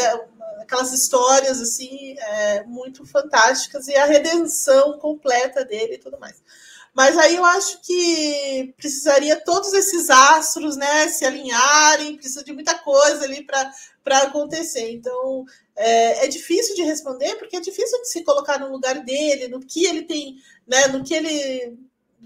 aquelas 0.65 0.91
histórias 0.91 1.61
assim 1.61 2.15
é, 2.17 2.63
muito 2.63 3.05
fantásticas 3.05 3.87
e 3.87 3.95
a 3.95 4.05
redenção 4.05 4.99
completa 4.99 5.63
dele 5.63 5.95
e 5.95 5.99
tudo 5.99 6.19
mais. 6.19 6.41
Mas 6.93 7.17
aí 7.17 7.35
eu 7.35 7.43
acho 7.43 7.81
que 7.81 8.73
precisaria 8.77 9.35
todos 9.43 9.73
esses 9.73 10.09
astros, 10.09 10.77
né, 10.77 11.09
se 11.09 11.25
alinharem, 11.25 12.15
precisa 12.15 12.41
de 12.41 12.53
muita 12.53 12.73
coisa 12.75 13.25
ali 13.25 13.45
para 13.45 14.21
acontecer. 14.21 14.91
Então 14.91 15.45
é, 15.75 16.25
é, 16.25 16.27
difícil 16.27 16.73
de 16.73 16.83
responder, 16.83 17.35
porque 17.35 17.57
é 17.57 17.59
difícil 17.59 18.01
de 18.01 18.09
se 18.09 18.23
colocar 18.23 18.57
no 18.59 18.71
lugar 18.71 19.03
dele, 19.03 19.49
no 19.49 19.59
que 19.59 19.85
ele 19.85 20.03
tem, 20.03 20.37
né, 20.65 20.87
no 20.87 21.03
que 21.03 21.13
ele 21.13 21.77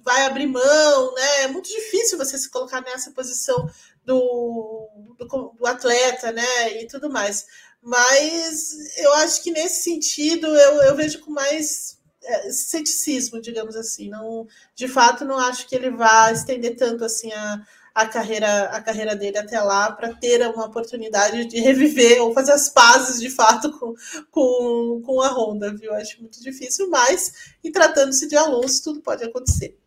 vai 0.04 0.24
abrir 0.26 0.48
mão, 0.48 1.14
né? 1.14 1.44
É 1.44 1.48
muito 1.48 1.68
difícil 1.68 2.18
você 2.18 2.38
se 2.38 2.50
colocar 2.50 2.82
nessa 2.82 3.12
posição 3.12 3.70
do, 4.06 4.88
do, 5.18 5.56
do 5.58 5.66
atleta, 5.66 6.32
né, 6.32 6.82
e 6.82 6.88
tudo 6.88 7.10
mais. 7.10 7.46
Mas 7.82 8.74
eu 8.98 9.14
acho 9.16 9.42
que 9.42 9.52
nesse 9.52 9.84
sentido 9.84 10.48
eu, 10.48 10.82
eu 10.84 10.96
vejo 10.96 11.20
com 11.20 11.32
mais 11.32 11.98
é, 12.24 12.52
ceticismo, 12.52 13.42
digamos 13.42 13.76
assim. 13.76 14.10
Não, 14.10 14.48
de 14.76 14.88
fato, 14.88 15.26
não 15.26 15.38
acho 15.38 15.68
que 15.68 15.76
ele 15.76 15.90
vá 15.90 16.32
estender 16.32 16.76
tanto 16.76 17.06
assim 17.06 17.32
a, 17.32 17.66
a 17.96 18.06
carreira 18.06 18.66
a 18.66 18.82
carreira 18.82 19.16
dele 19.16 19.38
até 19.38 19.60
lá 19.62 19.92
para 19.92 20.14
ter 20.14 20.46
uma 20.48 20.66
oportunidade 20.66 21.46
de 21.46 21.60
reviver 21.60 22.22
ou 22.22 22.34
fazer 22.34 22.52
as 22.52 22.70
pazes 22.70 23.20
de 23.20 23.30
fato 23.30 23.72
com, 23.80 23.94
com, 24.32 25.02
com 25.06 25.22
a 25.22 25.30
Honda, 25.30 25.74
viu? 25.74 25.94
Acho 25.96 26.20
muito 26.22 26.42
difícil, 26.42 26.90
mas 26.90 27.56
e 27.64 27.72
tratando-se 27.72 28.28
de 28.28 28.36
Alonso, 28.36 28.84
tudo 28.84 29.02
pode 29.02 29.24
acontecer. 29.24 29.78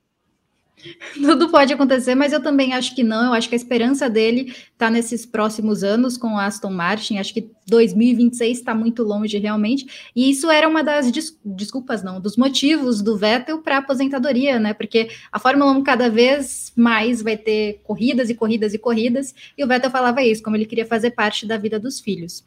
Tudo 1.14 1.48
pode 1.48 1.72
acontecer, 1.72 2.14
mas 2.14 2.32
eu 2.32 2.42
também 2.42 2.72
acho 2.72 2.94
que 2.94 3.02
não. 3.02 3.26
Eu 3.26 3.32
acho 3.32 3.48
que 3.48 3.54
a 3.54 3.56
esperança 3.56 4.08
dele 4.08 4.54
está 4.72 4.90
nesses 4.90 5.24
próximos 5.24 5.82
anos 5.84 6.16
com 6.16 6.36
a 6.36 6.46
Aston 6.46 6.70
Martin. 6.70 7.18
Acho 7.18 7.34
que 7.34 7.50
2026 7.66 8.58
está 8.58 8.74
muito 8.74 9.02
longe 9.02 9.38
realmente. 9.38 9.86
E 10.14 10.30
isso 10.30 10.50
era 10.50 10.68
uma 10.68 10.82
das 10.82 11.10
des 11.10 11.38
desculpas, 11.44 12.02
não, 12.02 12.20
dos 12.20 12.36
motivos 12.36 13.02
do 13.02 13.16
Vettel 13.16 13.58
para 13.58 13.78
aposentadoria, 13.78 14.58
né? 14.58 14.74
Porque 14.74 15.10
a 15.30 15.38
Fórmula 15.38 15.72
1 15.72 15.82
cada 15.82 16.10
vez 16.10 16.72
mais 16.76 17.22
vai 17.22 17.36
ter 17.36 17.80
corridas 17.84 18.30
e 18.30 18.34
corridas 18.34 18.74
e 18.74 18.78
corridas. 18.78 19.34
E 19.56 19.64
o 19.64 19.68
Vettel 19.68 19.90
falava 19.90 20.22
isso, 20.22 20.42
como 20.42 20.56
ele 20.56 20.66
queria 20.66 20.86
fazer 20.86 21.12
parte 21.12 21.46
da 21.46 21.56
vida 21.56 21.78
dos 21.78 22.00
filhos. 22.00 22.44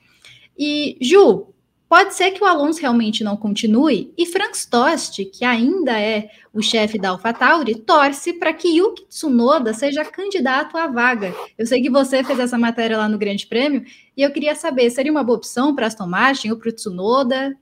E 0.57 0.97
Ju, 1.01 1.47
Pode 1.88 2.15
ser 2.15 2.31
que 2.31 2.43
o 2.43 2.47
Alonso 2.47 2.81
realmente 2.81 3.23
não 3.23 3.38
continue 3.38 4.11
e 4.17 4.25
Frank 4.25 4.57
Stost, 4.57 5.23
que 5.25 5.45
ainda 5.45 5.99
é 5.99 6.29
o 6.51 6.61
chefe 6.61 6.97
da 6.97 7.09
AlphaTauri, 7.09 7.75
torce 7.75 8.33
para 8.33 8.51
que 8.53 8.77
Yuki 8.77 9.05
Tsunoda 9.05 9.71
seja 9.71 10.03
candidato 10.03 10.77
à 10.77 10.88
vaga. 10.88 11.33
Eu 11.57 11.65
sei 11.67 11.81
que 11.81 11.89
você 11.89 12.23
fez 12.23 12.39
essa 12.39 12.57
matéria 12.57 12.97
lá 12.97 13.07
no 13.07 13.19
Grande 13.19 13.45
Prêmio 13.45 13.86
e 14.17 14.23
eu 14.23 14.31
queria 14.31 14.55
saber, 14.55 14.89
seria 14.89 15.11
uma 15.11 15.23
boa 15.23 15.38
opção 15.38 15.75
para 15.75 15.86
Aston 15.86 16.07
Martin 16.07 16.49
ou 16.49 16.57
para 16.57 16.69
o 16.69 16.73
Tsunoda? 16.73 17.55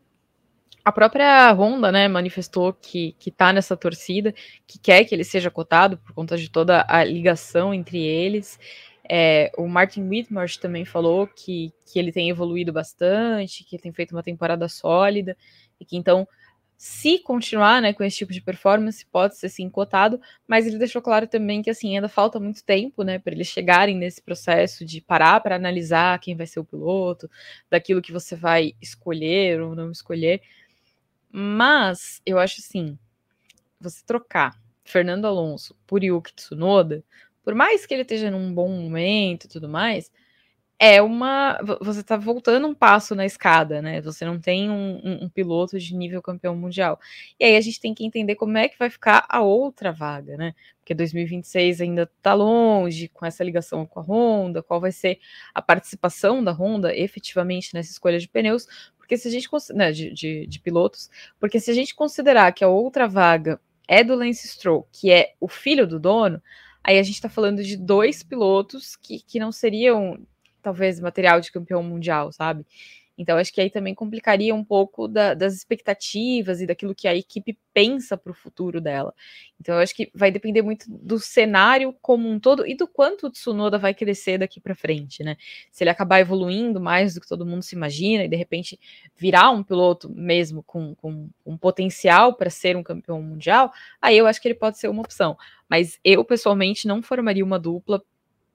A 0.85 0.91
própria 0.91 1.51
Honda, 1.53 1.91
né, 1.91 2.07
manifestou 2.07 2.73
que 2.73 3.15
está 3.25 3.53
nessa 3.53 3.75
torcida, 3.75 4.33
que 4.67 4.77
quer 4.77 5.03
que 5.05 5.15
ele 5.15 5.23
seja 5.23 5.49
cotado 5.49 5.97
por 5.97 6.13
conta 6.13 6.37
de 6.37 6.49
toda 6.49 6.85
a 6.89 7.03
ligação 7.03 7.73
entre 7.73 7.99
eles. 7.99 8.59
É, 9.09 9.51
o 9.57 9.67
Martin 9.67 10.07
Whitmarsh 10.07 10.57
também 10.57 10.85
falou 10.85 11.27
que, 11.27 11.73
que 11.85 11.99
ele 11.99 12.11
tem 12.11 12.29
evoluído 12.29 12.71
bastante, 12.71 13.63
que 13.63 13.77
tem 13.77 13.91
feito 13.91 14.11
uma 14.11 14.23
temporada 14.23 14.67
sólida, 14.69 15.35
e 15.79 15.85
que 15.85 15.97
então 15.97 16.27
se 16.77 17.17
continuar 17.19 17.81
né, 17.81 17.93
com 17.93 18.03
esse 18.03 18.17
tipo 18.17 18.33
de 18.33 18.41
performance, 18.41 19.05
pode 19.05 19.37
ser 19.37 19.47
sim 19.47 19.69
cotado, 19.69 20.19
mas 20.45 20.67
ele 20.67 20.77
deixou 20.77 21.01
claro 21.01 21.25
também 21.27 21.61
que 21.61 21.69
assim 21.69 21.95
ainda 21.95 22.09
falta 22.09 22.41
muito 22.41 22.61
tempo 22.61 23.03
né, 23.03 23.17
para 23.19 23.33
eles 23.33 23.47
chegarem 23.47 23.95
nesse 23.95 24.21
processo 24.21 24.83
de 24.83 24.99
parar 24.99 25.39
para 25.39 25.55
analisar 25.55 26.19
quem 26.19 26.35
vai 26.35 26.45
ser 26.45 26.59
o 26.59 26.65
piloto, 26.65 27.29
daquilo 27.69 28.01
que 28.01 28.11
você 28.11 28.35
vai 28.35 28.73
escolher 28.81 29.61
ou 29.61 29.73
não 29.75 29.91
escolher. 29.91 30.41
Mas 31.31 32.21
eu 32.25 32.37
acho 32.37 32.59
assim, 32.59 32.97
você 33.79 34.03
trocar 34.05 34.61
Fernando 34.83 35.25
Alonso 35.25 35.77
por 35.87 36.03
Yuki 36.03 36.33
Tsunoda, 36.33 37.01
por 37.43 37.53
mais 37.53 37.85
que 37.85 37.93
ele 37.93 38.03
esteja 38.03 38.31
num 38.31 38.53
bom 38.53 38.69
momento 38.69 39.45
e 39.45 39.49
tudo 39.49 39.67
mais, 39.67 40.11
é 40.79 41.01
uma. 41.01 41.57
Você 41.81 42.01
está 42.01 42.17
voltando 42.17 42.67
um 42.67 42.73
passo 42.73 43.15
na 43.15 43.25
escada, 43.25 43.81
né? 43.81 44.01
Você 44.01 44.25
não 44.25 44.39
tem 44.39 44.69
um, 44.69 44.99
um, 45.03 45.23
um, 45.23 45.29
piloto 45.29 45.79
de 45.79 45.95
nível 45.95 46.21
campeão 46.21 46.55
mundial. 46.55 46.99
E 47.39 47.45
aí 47.45 47.55
a 47.55 47.61
gente 47.61 47.79
tem 47.79 47.93
que 47.93 48.05
entender 48.05 48.35
como 48.35 48.57
é 48.57 48.67
que 48.67 48.77
vai 48.77 48.89
ficar 48.89 49.25
a 49.29 49.41
outra 49.41 49.93
vaga, 49.93 50.35
né? 50.35 50.53
Porque 50.79 50.93
2026 50.93 51.79
ainda 51.79 52.03
está 52.03 52.33
longe, 52.33 53.07
com 53.07 53.25
essa 53.25 53.43
ligação 53.43 53.85
com 53.85 53.99
a 53.99 54.03
Honda, 54.03 54.61
qual 54.61 54.81
vai 54.81 54.91
ser 54.91 55.19
a 55.53 55.61
participação 55.61 56.43
da 56.43 56.51
Honda 56.51 56.93
efetivamente 56.93 57.73
nessa 57.73 57.91
escolha 57.91 58.19
de 58.19 58.27
pneus, 58.27 58.67
porque 58.97 59.15
se 59.15 59.27
a 59.27 59.31
gente 59.31 59.49
né, 59.73 59.91
de, 59.91 60.11
de, 60.13 60.47
de 60.47 60.59
pilotos, 60.59 61.09
porque 61.39 61.59
se 61.59 61.71
a 61.71 61.73
gente 61.73 61.95
considerar 61.95 62.51
que 62.51 62.63
a 62.63 62.67
outra 62.67 63.07
vaga 63.07 63.59
é 63.87 64.03
do 64.03 64.15
Lance 64.15 64.47
Stroll, 64.47 64.87
que 64.91 65.11
é 65.11 65.33
o 65.39 65.47
filho 65.47 65.87
do 65.87 65.99
dono, 65.99 66.41
aí 66.83 66.99
a 66.99 67.03
gente 67.03 67.15
está 67.15 67.29
falando 67.29 67.63
de 67.63 67.77
dois 67.77 68.23
pilotos 68.23 68.95
que, 68.95 69.19
que 69.19 69.39
não 69.39 69.51
seriam 69.51 70.19
talvez 70.61 70.99
material 70.99 71.41
de 71.41 71.51
campeão 71.51 71.83
mundial, 71.83 72.31
sabe? 72.31 72.65
Então, 73.17 73.37
acho 73.37 73.53
que 73.53 73.61
aí 73.61 73.69
também 73.69 73.93
complicaria 73.93 74.55
um 74.55 74.63
pouco 74.63 75.07
da, 75.07 75.33
das 75.33 75.53
expectativas 75.53 76.61
e 76.61 76.65
daquilo 76.65 76.95
que 76.95 77.07
a 77.07 77.15
equipe 77.15 77.57
pensa 77.73 78.17
para 78.17 78.31
o 78.31 78.35
futuro 78.35 78.81
dela. 78.81 79.13
Então, 79.59 79.77
acho 79.77 79.95
que 79.95 80.11
vai 80.15 80.31
depender 80.31 80.61
muito 80.61 80.85
do 80.89 81.19
cenário 81.19 81.95
como 82.01 82.27
um 82.27 82.39
todo 82.39 82.67
e 82.67 82.75
do 82.75 82.87
quanto 82.87 83.27
o 83.27 83.29
Tsunoda 83.29 83.77
vai 83.77 83.93
crescer 83.93 84.37
daqui 84.37 84.59
para 84.59 84.75
frente, 84.75 85.23
né? 85.23 85.37
Se 85.71 85.83
ele 85.83 85.91
acabar 85.91 86.19
evoluindo 86.19 86.81
mais 86.81 87.13
do 87.13 87.21
que 87.21 87.27
todo 87.27 87.45
mundo 87.45 87.61
se 87.61 87.75
imagina 87.75 88.23
e 88.23 88.27
de 88.27 88.35
repente 88.35 88.79
virar 89.15 89.51
um 89.51 89.63
piloto 89.63 90.09
mesmo 90.09 90.63
com, 90.63 90.95
com 90.95 91.29
um 91.45 91.57
potencial 91.57 92.33
para 92.33 92.49
ser 92.49 92.75
um 92.75 92.83
campeão 92.83 93.21
mundial, 93.21 93.71
aí 94.01 94.17
eu 94.17 94.25
acho 94.25 94.41
que 94.41 94.47
ele 94.47 94.55
pode 94.55 94.79
ser 94.79 94.87
uma 94.87 95.01
opção. 95.01 95.37
Mas 95.69 95.99
eu, 96.03 96.25
pessoalmente, 96.25 96.87
não 96.87 97.01
formaria 97.01 97.45
uma 97.45 97.59
dupla 97.59 98.03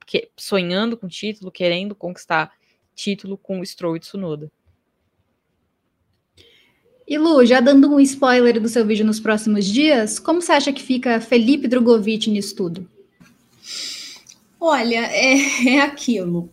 que, 0.05 0.29
sonhando 0.35 0.97
com 0.97 1.07
título, 1.07 1.51
querendo 1.51 1.93
conquistar 1.93 2.51
título 3.01 3.37
com 3.37 3.59
o 3.59 3.65
Stroll 3.65 3.95
e 3.95 3.99
Tsunoda. 3.99 4.51
E 7.07 7.17
Lu, 7.17 7.43
já 7.45 7.59
dando 7.59 7.89
um 7.89 7.99
spoiler 7.99 8.61
do 8.61 8.69
seu 8.69 8.85
vídeo 8.85 9.05
nos 9.05 9.19
próximos 9.19 9.65
dias, 9.65 10.19
como 10.19 10.41
você 10.41 10.51
acha 10.51 10.73
que 10.73 10.83
fica 10.83 11.19
Felipe 11.19 11.67
Drogovic 11.67 12.29
nisso 12.29 12.55
tudo? 12.55 12.89
Olha, 14.59 15.05
é, 15.11 15.69
é 15.69 15.81
aquilo. 15.81 16.51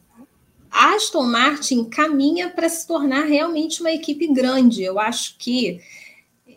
A 0.71 0.95
Aston 0.95 1.25
Martin 1.25 1.85
caminha 1.85 2.49
para 2.49 2.69
se 2.69 2.87
tornar 2.87 3.25
realmente 3.25 3.81
uma 3.81 3.91
equipe 3.91 4.27
grande. 4.29 4.83
Eu 4.83 4.99
acho 4.99 5.37
que 5.39 5.81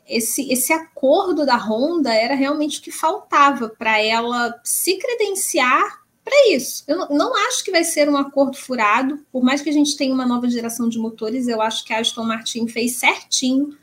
esse, 0.08 0.52
esse 0.52 0.72
acordo 0.72 1.46
da 1.46 1.58
Honda 1.58 2.14
era 2.14 2.36
realmente 2.36 2.80
o 2.80 2.82
que 2.82 2.92
faltava 2.92 3.70
para 3.70 4.02
ela 4.02 4.60
se 4.64 4.98
credenciar 4.98 5.99
para 6.30 6.56
isso. 6.56 6.84
Eu 6.88 7.10
não, 7.10 7.36
acho 7.48 7.64
que 7.64 7.72
vai 7.72 7.84
ser 7.84 8.08
um 8.08 8.16
acordo 8.16 8.56
furado, 8.56 9.20
por 9.32 9.44
mais 9.44 9.62
que 9.62 9.70
a 9.70 9.74
gente 9.74 9.98
tenha 9.98 10.14
uma 10.14 10.26
nova 10.26 10.48
geração 10.48 10.88
de 10.88 11.00
motores, 11.00 11.48
eu 11.48 11.62
acho 11.62 11.84
que 11.84 11.92
a 11.92 12.00
Aston 12.00 12.24
Martin 12.24 12.68
fez 12.68 12.98
certinho, 12.98 13.76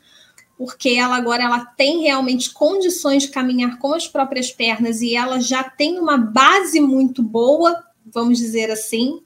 porque 0.57 0.89
ela 0.89 1.17
agora 1.17 1.43
ela 1.43 1.65
tem 1.65 2.01
realmente 2.01 2.51
condições 2.51 3.23
de 3.23 3.29
caminhar 3.29 3.77
com 3.77 3.93
as 3.93 4.07
próprias 4.07 4.51
pernas 4.51 5.01
e 5.01 5.15
ela 5.15 5.39
já 5.39 5.63
tem 5.63 5.99
uma 5.99 6.17
base 6.17 6.79
muito 6.79 7.21
boa, 7.21 7.83
vamos 8.05 8.37
dizer 8.37 8.71
assim. 8.71 9.21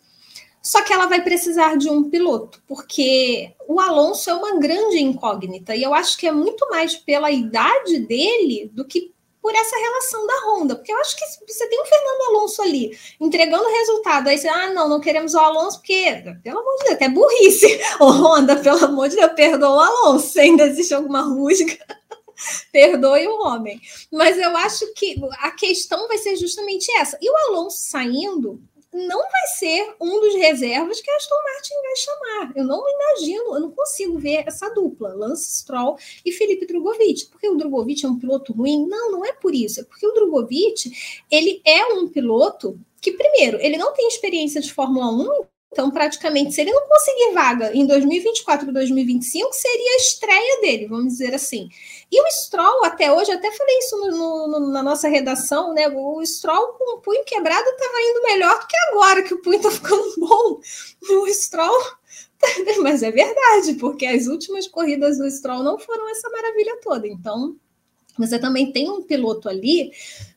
Só 0.61 0.84
que 0.84 0.93
ela 0.93 1.07
vai 1.07 1.22
precisar 1.22 1.76
de 1.76 1.89
um 1.89 2.09
piloto, 2.09 2.61
porque 2.67 3.51
o 3.67 3.80
Alonso 3.80 4.30
é 4.30 4.34
uma 4.34 4.59
grande 4.59 4.99
incógnita 4.99 5.76
e 5.76 5.82
eu 5.82 5.93
acho 5.93 6.17
que 6.17 6.28
é 6.28 6.32
muito 6.32 6.69
mais 6.69 6.95
pela 6.95 7.32
idade 7.32 7.99
dele 7.99 8.69
do 8.74 8.86
que 8.86 9.11
por 9.41 9.53
essa 9.55 9.75
relação 9.75 10.27
da 10.27 10.33
Honda, 10.45 10.75
porque 10.75 10.91
eu 10.91 10.97
acho 10.99 11.15
que 11.15 11.25
você 11.47 11.67
tem 11.67 11.81
o 11.81 11.85
Fernando 11.85 12.21
Alonso 12.29 12.61
ali 12.61 12.97
entregando 13.19 13.67
resultado, 13.67 14.27
aí 14.27 14.37
você, 14.37 14.47
ah, 14.47 14.69
não, 14.69 14.87
não 14.87 15.01
queremos 15.01 15.33
o 15.33 15.39
Alonso, 15.39 15.79
porque, 15.79 16.23
pelo 16.43 16.59
amor 16.59 16.75
de 16.77 16.83
Deus, 16.83 16.93
até 16.93 17.09
burrice. 17.09 17.81
Ô, 17.99 18.05
Honda, 18.05 18.55
pelo 18.57 18.85
amor 18.85 19.09
de 19.09 19.15
Deus, 19.15 19.31
perdoa 19.33 19.77
o 19.77 19.79
Alonso, 19.79 20.39
ainda 20.39 20.65
existe 20.65 20.93
alguma 20.93 21.21
rusga. 21.21 21.77
Perdoe 22.71 23.27
o 23.27 23.41
homem. 23.43 23.79
Mas 24.11 24.37
eu 24.37 24.55
acho 24.57 24.91
que 24.93 25.15
a 25.39 25.51
questão 25.51 26.07
vai 26.07 26.17
ser 26.17 26.35
justamente 26.35 26.91
essa. 26.97 27.17
E 27.21 27.29
o 27.29 27.37
Alonso 27.47 27.77
saindo, 27.79 28.59
não 28.93 29.19
vai 29.21 29.47
ser 29.57 29.95
um 30.01 30.19
dos 30.19 30.35
reservas 30.35 30.99
que 30.99 31.09
a 31.09 31.15
Aston 31.15 31.35
Martin 31.43 31.73
vai 31.81 31.95
chamar. 31.95 32.53
Eu 32.55 32.65
não 32.65 32.83
imagino, 32.87 33.55
eu 33.55 33.59
não 33.61 33.71
consigo 33.71 34.19
ver 34.19 34.43
essa 34.45 34.69
dupla, 34.69 35.13
Lance 35.13 35.59
Stroll 35.59 35.97
e 36.25 36.31
Felipe 36.31 36.65
Drogovic. 36.65 37.27
Porque 37.27 37.47
o 37.47 37.55
Drogovic 37.55 38.05
é 38.05 38.09
um 38.09 38.19
piloto 38.19 38.51
ruim? 38.51 38.85
Não, 38.87 39.11
não 39.11 39.25
é 39.25 39.31
por 39.33 39.55
isso. 39.55 39.79
É 39.79 39.83
porque 39.83 40.05
o 40.05 40.13
Drogovic, 40.13 41.23
ele 41.29 41.61
é 41.65 41.85
um 41.93 42.07
piloto 42.07 42.79
que, 43.01 43.13
primeiro, 43.13 43.59
ele 43.61 43.77
não 43.77 43.93
tem 43.93 44.07
experiência 44.07 44.61
de 44.61 44.73
Fórmula 44.73 45.09
1, 45.09 45.45
então, 45.72 45.89
praticamente, 45.89 46.53
se 46.53 46.59
ele 46.59 46.74
não 46.74 46.86
conseguir 46.86 47.32
vaga 47.34 47.72
em 47.74 47.86
2024 47.86 48.74
2025, 48.74 49.53
seria 49.53 49.93
a 49.93 49.95
estreia 49.95 50.61
dele, 50.61 50.86
vamos 50.86 51.13
dizer 51.13 51.34
assim. 51.34 51.69
E 52.11 52.22
o 52.22 52.30
Stroll, 52.30 52.84
até 52.84 53.09
hoje, 53.11 53.32
até 53.32 53.49
falei 53.53 53.78
isso 53.78 53.97
no, 53.97 54.47
no, 54.47 54.72
na 54.72 54.84
nossa 54.84 55.07
redação, 55.07 55.74
né? 55.74 55.88
O 55.88 56.22
Stroll 56.26 56.74
com 56.74 56.97
o 56.97 57.01
punho 57.01 57.24
quebrado 57.24 57.69
estava 57.69 58.01
indo 58.01 58.24
melhor 58.24 58.59
do 58.59 58.67
que 58.67 58.76
agora, 58.89 59.24
que 59.24 59.34
o 59.34 59.41
punho 59.41 59.55
está 59.55 59.72
ficando 59.72 60.13
bom. 60.19 60.59
O 61.09 61.28
Stroll. 61.30 61.82
Mas 62.82 63.01
é 63.01 63.11
verdade, 63.11 63.76
porque 63.76 64.05
as 64.05 64.28
últimas 64.28 64.67
corridas 64.67 65.19
do 65.19 65.30
Stroll 65.30 65.63
não 65.63 65.80
foram 65.80 66.09
essa 66.09 66.30
maravilha 66.30 66.80
toda. 66.82 67.07
Então, 67.07 67.55
você 68.18 68.39
também 68.39 68.72
tem 68.72 68.89
um 68.89 69.01
piloto 69.01 69.49
ali 69.49 69.91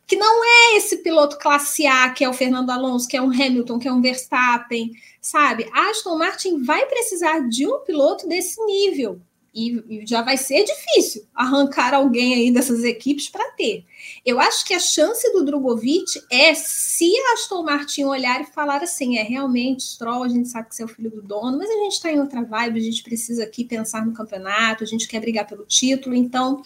que 0.07 0.17
não 0.17 0.45
é 0.45 0.77
esse 0.77 0.99
piloto 0.99 1.39
classe 1.39 1.87
A, 1.87 2.11
que 2.11 2.25
é 2.25 2.29
o 2.29 2.35
Fernando 2.35 2.71
Alonso, 2.71 3.09
que 3.09 3.17
é 3.17 3.23
um 3.23 3.31
Hamilton, 3.31 3.79
que 3.79 3.89
é 3.89 3.93
um 3.93 4.03
Verstappen, 4.03 4.93
sabe? 5.21 5.69
A 5.73 5.91
Aston 5.91 6.19
Martin 6.19 6.63
vai 6.63 6.85
precisar 6.87 7.49
de 7.49 7.67
um 7.67 7.81
piloto 7.81 8.29
desse 8.29 8.63
nível. 8.65 9.21
E, 9.55 10.03
já 10.05 10.21
vai 10.21 10.37
ser 10.37 10.65
difícil 10.65 11.25
arrancar 11.33 11.95
alguém 11.95 12.35
aí 12.35 12.51
dessas 12.51 12.83
equipes 12.83 13.29
para 13.29 13.53
ter. 13.53 13.85
Eu 14.27 14.41
acho 14.41 14.65
que 14.65 14.75
a 14.75 14.81
chance 14.81 15.33
do 15.33 15.45
Drogovic 15.45 16.21
é 16.29 16.53
se 16.55 17.13
a 17.17 17.35
Aston 17.35 17.63
Martin 17.63 18.03
olhar 18.03 18.41
e 18.41 18.47
falar 18.47 18.83
assim: 18.83 19.17
é 19.17 19.23
realmente 19.23 19.85
Stroll, 19.85 20.25
a 20.25 20.29
gente 20.29 20.49
sabe 20.49 20.69
que 20.69 20.75
você 20.75 20.83
é 20.83 20.87
o 20.87 20.89
filho 20.89 21.09
do 21.09 21.23
dono, 21.23 21.57
mas 21.57 21.71
a 21.71 21.75
gente 21.85 21.93
está 21.93 22.11
em 22.11 22.19
outra 22.19 22.43
vibe, 22.43 22.81
a 22.81 22.83
gente 22.83 23.05
precisa 23.05 23.45
aqui 23.45 23.65
pensar 23.65 24.05
no 24.05 24.13
campeonato, 24.13 24.83
a 24.83 24.87
gente 24.87 25.07
quer 25.07 25.21
brigar 25.21 25.47
pelo 25.47 25.65
título, 25.65 26.17
então 26.17 26.61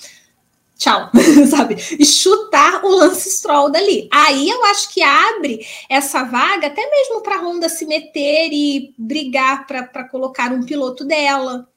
tchau, 0.79 1.11
sabe? 1.51 1.77
E 1.99 2.07
chutar 2.07 2.85
o 2.85 2.89
Lance 2.89 3.29
Stroll 3.31 3.71
dali. 3.71 4.09
Aí 4.11 4.49
eu 4.49 4.65
acho 4.67 4.89
que 4.89 5.03
abre 5.03 5.67
essa 5.91 6.23
vaga 6.23 6.69
até 6.69 6.89
mesmo 6.89 7.21
para 7.21 7.37
a 7.37 7.41
Honda 7.41 7.69
se 7.69 7.85
meter 7.85 8.51
e 8.53 8.95
brigar 8.97 9.67
para 9.67 10.05
colocar 10.05 10.53
um 10.53 10.63
piloto 10.63 11.05
dela 11.05 11.69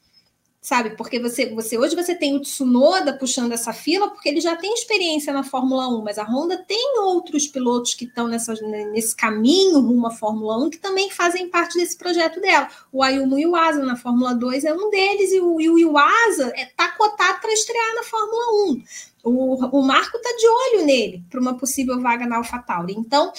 sabe? 0.61 0.91
Porque 0.91 1.19
você, 1.19 1.49
você 1.49 1.75
hoje 1.75 1.95
você 1.95 2.13
tem 2.13 2.35
o 2.35 2.39
Tsunoda 2.39 3.17
puxando 3.17 3.51
essa 3.51 3.73
fila 3.73 4.09
porque 4.09 4.29
ele 4.29 4.39
já 4.39 4.55
tem 4.55 4.71
experiência 4.75 5.33
na 5.33 5.43
Fórmula 5.43 5.87
1, 5.87 6.03
mas 6.03 6.19
a 6.19 6.23
Honda 6.23 6.63
tem 6.67 6.99
outros 6.99 7.47
pilotos 7.47 7.95
que 7.95 8.05
estão 8.05 8.27
nessa, 8.27 8.53
nesse 8.91 9.15
caminho 9.15 9.79
rumo 9.79 10.05
à 10.05 10.11
Fórmula 10.11 10.63
1 10.65 10.69
que 10.69 10.77
também 10.77 11.09
fazem 11.09 11.49
parte 11.49 11.79
desse 11.79 11.97
projeto 11.97 12.39
dela. 12.39 12.69
O 12.91 13.01
Ayumu 13.01 13.39
Iwasa 13.39 13.83
na 13.83 13.95
Fórmula 13.95 14.35
2 14.35 14.63
é 14.65 14.73
um 14.73 14.91
deles 14.91 15.31
e 15.31 15.39
o, 15.41 15.59
e 15.59 15.67
o 15.67 15.79
Iwasa 15.79 16.53
está 16.55 16.61
é, 16.61 16.65
tá 16.77 16.91
cotado 16.91 17.41
para 17.41 17.51
estrear 17.51 17.95
na 17.95 18.03
Fórmula 18.03 18.71
1. 18.71 18.83
O, 19.23 19.79
o 19.79 19.81
Marco 19.81 20.17
está 20.17 20.29
de 20.37 20.47
olho 20.47 20.85
nele 20.85 21.23
para 21.27 21.39
uma 21.39 21.57
possível 21.57 21.99
vaga 21.99 22.27
na 22.27 22.37
AlphaTauri. 22.37 22.93
Então, 22.93 23.33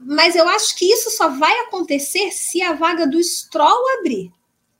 mas 0.00 0.36
eu 0.36 0.48
acho 0.48 0.76
que 0.76 0.84
isso 0.84 1.10
só 1.10 1.28
vai 1.28 1.58
acontecer 1.60 2.30
se 2.30 2.62
a 2.62 2.72
vaga 2.72 3.04
do 3.04 3.22
Stroll 3.22 3.98
abrir. 3.98 4.32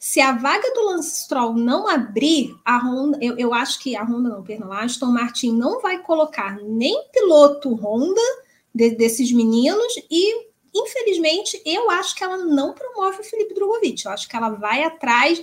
Se 0.04 0.20
a 0.20 0.32
vaga 0.32 0.68
do 0.74 0.86
Lance 0.86 1.22
Stroll 1.22 1.54
não 1.54 1.86
abrir, 1.86 2.56
a 2.64 2.76
Honda, 2.76 3.16
eu, 3.22 3.38
eu 3.38 3.54
acho 3.54 3.78
que 3.78 3.94
a 3.94 4.02
Honda 4.02 4.30
não, 4.30 4.42
perdão, 4.42 4.72
a 4.72 4.82
Aston 4.82 5.06
Martin 5.06 5.52
não 5.52 5.80
vai 5.80 6.02
colocar 6.02 6.56
nem 6.60 7.06
piloto 7.12 7.72
Honda 7.76 8.20
de, 8.74 8.96
desses 8.96 9.30
meninos 9.30 9.94
e 10.10 10.48
infelizmente 10.74 11.62
eu 11.64 11.88
acho 11.88 12.16
que 12.16 12.24
ela 12.24 12.38
não 12.38 12.72
promove 12.72 13.20
o 13.20 13.24
Felipe 13.24 13.54
Drogovic. 13.54 14.04
Eu 14.04 14.10
acho 14.10 14.28
que 14.28 14.34
ela 14.34 14.48
vai 14.48 14.82
atrás, 14.82 15.40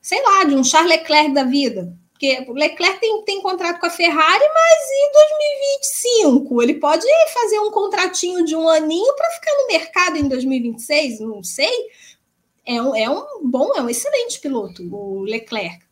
sei 0.00 0.22
lá, 0.22 0.44
de 0.44 0.54
um 0.54 0.62
Charles 0.62 0.98
Leclerc 0.98 1.34
da 1.34 1.42
vida. 1.42 1.92
Porque 2.12 2.46
o 2.48 2.52
Leclerc 2.52 3.00
tem, 3.00 3.24
tem 3.24 3.42
contrato 3.42 3.80
com 3.80 3.86
a 3.86 3.90
Ferrari, 3.90 4.44
mas 4.54 4.88
em 4.88 5.12
2025 5.82 6.62
ele 6.62 6.74
pode 6.74 7.04
fazer 7.34 7.58
um 7.58 7.72
contratinho 7.72 8.44
de 8.44 8.54
um 8.54 8.68
aninho 8.68 9.12
para 9.16 9.30
ficar 9.32 9.52
no 9.56 9.66
mercado 9.66 10.16
em 10.16 10.28
2026, 10.28 11.18
não 11.18 11.42
sei 11.42 11.88
é 12.66 12.82
um, 12.82 12.94
é 12.94 13.08
um 13.08 13.24
bom, 13.44 13.72
é 13.76 13.82
um 13.82 13.88
excelente 13.88 14.40
piloto, 14.40 14.82
o 14.92 15.22
Leclerc. 15.22 15.84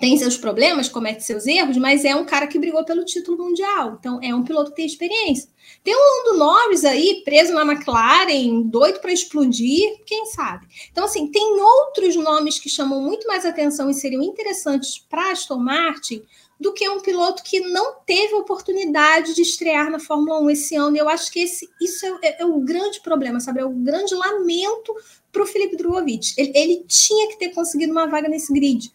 tem 0.00 0.16
seus 0.16 0.36
problemas, 0.36 0.88
comete 0.88 1.24
seus 1.24 1.46
erros, 1.46 1.76
mas 1.76 2.04
é 2.04 2.14
um 2.14 2.24
cara 2.24 2.46
que 2.46 2.58
brigou 2.58 2.84
pelo 2.84 3.04
título 3.04 3.36
mundial. 3.38 3.96
Então, 3.98 4.18
é 4.22 4.34
um 4.34 4.44
piloto 4.44 4.70
que 4.70 4.76
tem 4.76 4.86
experiência. 4.86 5.48
Tem 5.84 5.94
um 5.94 5.98
Lando 5.98 6.38
Norris 6.38 6.84
aí, 6.84 7.22
preso 7.24 7.52
na 7.52 7.62
McLaren, 7.62 8.62
doido 8.62 9.00
para 9.00 9.12
explodir, 9.12 10.02
quem 10.06 10.26
sabe? 10.26 10.66
Então, 10.90 11.04
assim, 11.04 11.30
tem 11.30 11.60
outros 11.60 12.16
nomes 12.16 12.58
que 12.58 12.68
chamam 12.68 13.02
muito 13.02 13.26
mais 13.26 13.44
atenção 13.44 13.90
e 13.90 13.94
seriam 13.94 14.22
interessantes 14.22 14.98
para 14.98 15.32
Aston 15.32 15.58
Martin 15.58 16.22
do 16.60 16.72
que 16.72 16.88
um 16.88 17.00
piloto 17.00 17.42
que 17.42 17.60
não 17.60 18.00
teve 18.04 18.34
oportunidade 18.34 19.34
de 19.34 19.42
estrear 19.42 19.90
na 19.90 20.00
Fórmula 20.00 20.40
1 20.40 20.50
esse 20.50 20.74
ano. 20.74 20.96
E 20.96 20.98
eu 20.98 21.08
acho 21.08 21.30
que 21.30 21.40
esse, 21.40 21.68
isso 21.80 22.04
é, 22.04 22.18
é, 22.22 22.42
é 22.42 22.46
o 22.46 22.58
grande 22.60 23.00
problema, 23.00 23.38
sabe? 23.38 23.60
É 23.60 23.64
o 23.64 23.70
grande 23.70 24.14
lamento 24.14 24.94
para 25.30 25.42
o 25.42 25.46
Felipe 25.46 25.76
Drogovic. 25.76 26.34
Ele, 26.36 26.52
ele 26.54 26.84
tinha 26.88 27.28
que 27.28 27.38
ter 27.38 27.50
conseguido 27.50 27.92
uma 27.92 28.06
vaga 28.06 28.28
nesse 28.28 28.52
grid. 28.52 28.92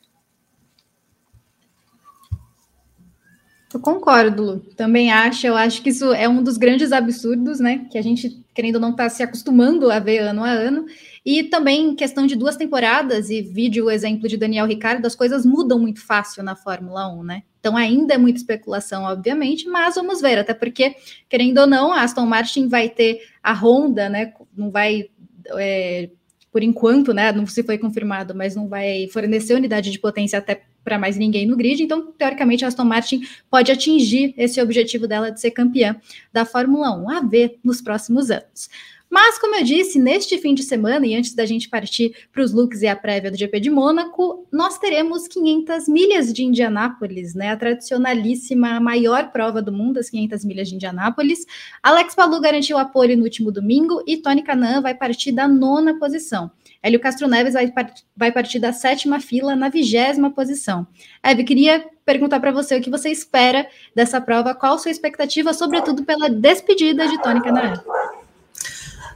Eu 3.73 3.79
concordo, 3.79 4.43
Lu. 4.43 4.59
Também 4.75 5.11
acho. 5.11 5.47
Eu 5.47 5.55
acho 5.55 5.81
que 5.81 5.89
isso 5.89 6.13
é 6.13 6.29
um 6.29 6.43
dos 6.43 6.57
grandes 6.57 6.91
absurdos, 6.91 7.59
né? 7.59 7.87
Que 7.89 7.97
a 7.97 8.03
gente, 8.03 8.45
querendo 8.53 8.75
ou 8.75 8.81
não, 8.81 8.91
está 8.91 9.09
se 9.09 9.23
acostumando 9.23 9.89
a 9.89 9.99
ver 9.99 10.19
ano 10.19 10.43
a 10.43 10.49
ano. 10.49 10.85
E 11.25 11.45
também, 11.45 11.95
questão 11.95 12.27
de 12.27 12.35
duas 12.35 12.55
temporadas, 12.55 13.29
e 13.29 13.41
vídeo 13.41 13.85
o 13.85 13.89
exemplo 13.89 14.27
de 14.27 14.37
Daniel 14.37 14.67
Ricardo, 14.67 15.05
as 15.05 15.15
coisas 15.15 15.45
mudam 15.45 15.79
muito 15.79 16.05
fácil 16.05 16.43
na 16.43 16.55
Fórmula 16.55 17.07
1, 17.07 17.23
né? 17.23 17.43
Então 17.63 17.77
ainda 17.77 18.15
é 18.15 18.17
muita 18.17 18.39
especulação, 18.39 19.05
obviamente, 19.05 19.69
mas 19.69 19.95
vamos 19.95 20.19
ver, 20.19 20.37
até 20.37 20.53
porque, 20.53 20.97
querendo 21.29 21.59
ou 21.59 21.65
não, 21.65 21.93
a 21.93 22.01
Aston 22.01 22.25
Martin 22.25 22.67
vai 22.67 22.89
ter 22.89 23.21
a 23.41 23.53
Honda, 23.53 24.09
né? 24.09 24.33
Não 24.53 24.69
vai. 24.69 25.09
É, 25.55 26.09
por 26.51 26.61
enquanto, 26.61 27.13
né? 27.13 27.31
Não 27.31 27.47
se 27.47 27.63
foi 27.63 27.77
confirmado, 27.77 28.35
mas 28.35 28.53
não 28.53 28.67
vai 28.67 29.07
fornecer 29.13 29.53
unidade 29.53 29.91
de 29.91 29.97
potência 29.97 30.39
até 30.39 30.61
para 30.83 30.99
mais 30.99 31.15
ninguém 31.15 31.47
no 31.47 31.55
grid. 31.55 31.81
Então, 31.81 32.11
teoricamente, 32.11 32.65
a 32.65 32.67
Aston 32.67 32.83
Martin 32.83 33.21
pode 33.49 33.71
atingir 33.71 34.33
esse 34.35 34.61
objetivo 34.61 35.07
dela 35.07 35.31
de 35.31 35.39
ser 35.39 35.51
campeã 35.51 35.95
da 36.33 36.43
Fórmula 36.43 36.93
1, 36.93 37.09
a 37.11 37.21
ver 37.21 37.59
nos 37.63 37.81
próximos 37.81 38.29
anos. 38.29 38.69
Mas, 39.13 39.37
como 39.37 39.53
eu 39.53 39.63
disse, 39.63 39.99
neste 39.99 40.39
fim 40.39 40.55
de 40.55 40.63
semana, 40.63 41.05
e 41.05 41.13
antes 41.13 41.35
da 41.35 41.45
gente 41.45 41.69
partir 41.69 42.15
para 42.31 42.41
os 42.41 42.51
looks 42.51 42.81
e 42.81 42.87
a 42.87 42.95
prévia 42.95 43.29
do 43.29 43.37
GP 43.37 43.59
de 43.59 43.69
Mônaco, 43.69 44.47
nós 44.51 44.79
teremos 44.79 45.27
500 45.27 45.87
milhas 45.87 46.33
de 46.33 46.43
Indianápolis, 46.43 47.35
né? 47.35 47.51
A 47.51 47.55
tradicionalíssima 47.55 48.79
maior 48.79 49.31
prova 49.31 49.61
do 49.61 49.71
mundo, 49.71 49.99
as 49.99 50.09
500 50.09 50.43
milhas 50.43 50.67
de 50.67 50.73
Indianápolis. 50.73 51.45
Alex 51.83 52.15
Palu 52.15 52.41
garantiu 52.41 52.75
apoio 52.75 53.15
no 53.15 53.23
último 53.23 53.51
domingo 53.51 54.03
e 54.07 54.17
Tony 54.17 54.41
Canan 54.41 54.81
vai 54.81 54.95
partir 54.95 55.31
da 55.31 55.47
nona 55.47 55.99
posição. 55.99 56.49
Hélio 56.81 56.99
Castro 56.99 57.27
Neves 57.27 57.53
vai, 57.53 57.71
vai 58.17 58.31
partir 58.31 58.57
da 58.57 58.73
sétima 58.73 59.19
fila 59.19 59.55
na 59.55 59.69
vigésima 59.69 60.31
posição. 60.31 60.87
Eve, 61.23 61.43
queria 61.43 61.85
perguntar 62.03 62.39
para 62.39 62.51
você 62.51 62.75
o 62.75 62.81
que 62.81 62.89
você 62.89 63.11
espera 63.11 63.67
dessa 63.95 64.19
prova, 64.19 64.55
qual 64.55 64.79
sua 64.79 64.89
expectativa, 64.89 65.53
sobretudo 65.53 66.03
pela 66.03 66.31
despedida 66.31 67.07
de 67.07 67.21
Tony 67.21 67.43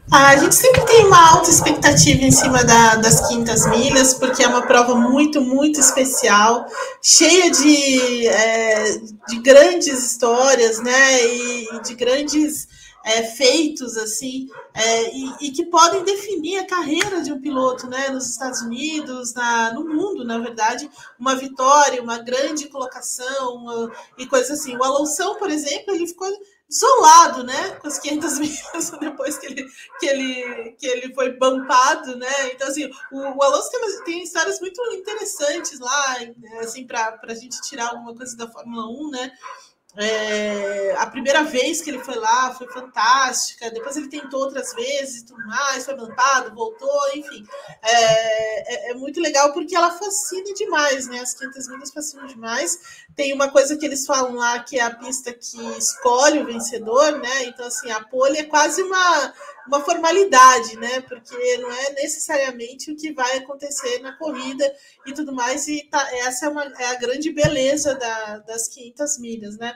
Canan. 0.09 0.27
A 0.27 0.35
gente 0.37 0.55
sempre 0.55 0.85
tem 0.85 1.05
uma 1.05 1.31
alta 1.31 1.49
expectativa 1.49 2.23
em 2.23 2.31
cima 2.31 2.63
da, 2.63 2.95
das 2.95 3.27
quintas 3.27 3.67
milhas, 3.67 4.13
porque 4.13 4.43
é 4.43 4.47
uma 4.47 4.65
prova 4.65 4.95
muito, 4.95 5.41
muito 5.41 5.79
especial, 5.79 6.65
cheia 7.01 7.51
de, 7.51 8.27
é, 8.27 8.97
de 9.27 9.39
grandes 9.41 10.03
histórias, 10.03 10.79
né? 10.79 11.25
E, 11.25 11.81
de 11.83 11.95
grandes 11.95 12.67
é, 13.05 13.23
feitos, 13.23 13.97
assim, 13.97 14.47
é, 14.73 15.15
e, 15.15 15.33
e, 15.41 15.51
que 15.51 15.65
podem 15.65 16.03
definir 16.03 16.57
a 16.59 16.67
carreira 16.67 17.21
de 17.21 17.31
um 17.31 17.39
piloto, 17.39 17.87
né? 17.87 18.09
Nos 18.09 18.29
Estados 18.29 18.61
Unidos, 18.61 19.33
na, 19.33 19.73
no 19.73 19.85
mundo, 19.87 20.25
na 20.25 20.37
verdade, 20.39 20.89
uma 21.19 21.35
vitória, 21.35 22.01
uma 22.01 22.17
grande 22.17 22.67
colocação 22.67 23.55
uma, 23.55 23.91
e 24.17 24.25
coisas 24.25 24.59
assim. 24.59 24.75
O 24.75 24.83
Alonso, 24.83 25.35
por 25.35 25.49
exemplo, 25.49 25.93
ele 25.93 26.07
ficou 26.07 26.27
isolado, 26.69 27.43
né, 27.43 27.71
com 27.75 27.87
as 27.87 27.97
500 27.97 28.39
milhas 28.39 28.91
depois 28.99 29.37
que 29.37 29.45
ele, 29.45 29.67
que 29.99 30.05
ele, 30.05 30.71
que 30.77 30.85
ele 30.85 31.13
foi 31.13 31.31
bampado, 31.37 32.17
né? 32.17 32.51
Então, 32.51 32.67
assim, 32.67 32.89
o, 33.11 33.19
o 33.19 33.43
Alonso 33.43 33.71
tem, 33.71 34.03
tem 34.03 34.23
histórias 34.23 34.59
muito 34.59 34.81
interessantes 34.93 35.79
lá, 35.79 36.17
assim, 36.59 36.85
para 36.85 37.17
a 37.23 37.33
gente 37.33 37.61
tirar 37.61 37.89
alguma 37.89 38.13
coisa 38.13 38.35
da 38.35 38.49
Fórmula 38.49 38.85
1, 38.85 39.11
né? 39.11 39.31
É, 39.95 40.95
a 40.97 41.07
primeira 41.07 41.43
vez 41.43 41.81
que 41.81 41.89
ele 41.89 41.97
foi 41.99 42.15
lá 42.15 42.53
foi 42.53 42.67
fantástica, 42.67 43.71
depois 43.71 43.97
ele 43.97 44.09
tentou 44.09 44.41
outras 44.41 44.73
vezes 44.75 45.23
tudo 45.23 45.43
mais, 45.47 45.85
foi 45.85 45.95
mantado, 45.95 46.53
voltou, 46.53 47.01
enfim. 47.15 47.43
É, 47.81 48.89
é, 48.89 48.91
é, 48.91 48.93
muito 48.93 49.19
legal 49.19 49.51
porque 49.53 49.75
ela 49.75 49.89
fascina 49.89 50.53
demais, 50.53 51.07
né? 51.07 51.19
As 51.19 51.33
500 51.33 51.67
milhas 51.69 51.91
fascinam 51.91 52.27
demais. 52.27 52.79
Tem 53.15 53.33
uma 53.33 53.49
coisa 53.49 53.75
que 53.75 53.85
eles 53.85 54.05
falam 54.05 54.35
lá 54.35 54.59
que 54.59 54.77
é 54.77 54.83
a 54.83 54.93
pista 54.93 55.33
que 55.33 55.59
escolhe 55.77 56.39
o 56.39 56.45
vencedor, 56.45 57.17
né? 57.17 57.45
Então, 57.45 57.65
assim, 57.65 57.89
a 57.89 58.03
pole 58.03 58.37
é 58.37 58.43
quase 58.43 58.83
uma, 58.83 59.33
uma 59.67 59.81
formalidade, 59.81 60.77
né? 60.77 61.01
Porque 61.01 61.57
não 61.57 61.71
é 61.71 61.91
necessariamente 61.93 62.91
o 62.91 62.95
que 62.95 63.11
vai 63.11 63.37
acontecer 63.37 63.99
na 63.99 64.13
corrida 64.17 64.73
e 65.05 65.13
tudo 65.13 65.33
mais. 65.33 65.67
E 65.67 65.83
tá, 65.83 66.07
essa 66.15 66.45
é, 66.45 66.49
uma, 66.49 66.63
é 66.63 66.85
a 66.87 66.95
grande 66.95 67.31
beleza 67.31 67.95
da, 67.95 68.39
das 68.39 68.67
500 68.67 69.19
milhas, 69.19 69.57
né? 69.57 69.73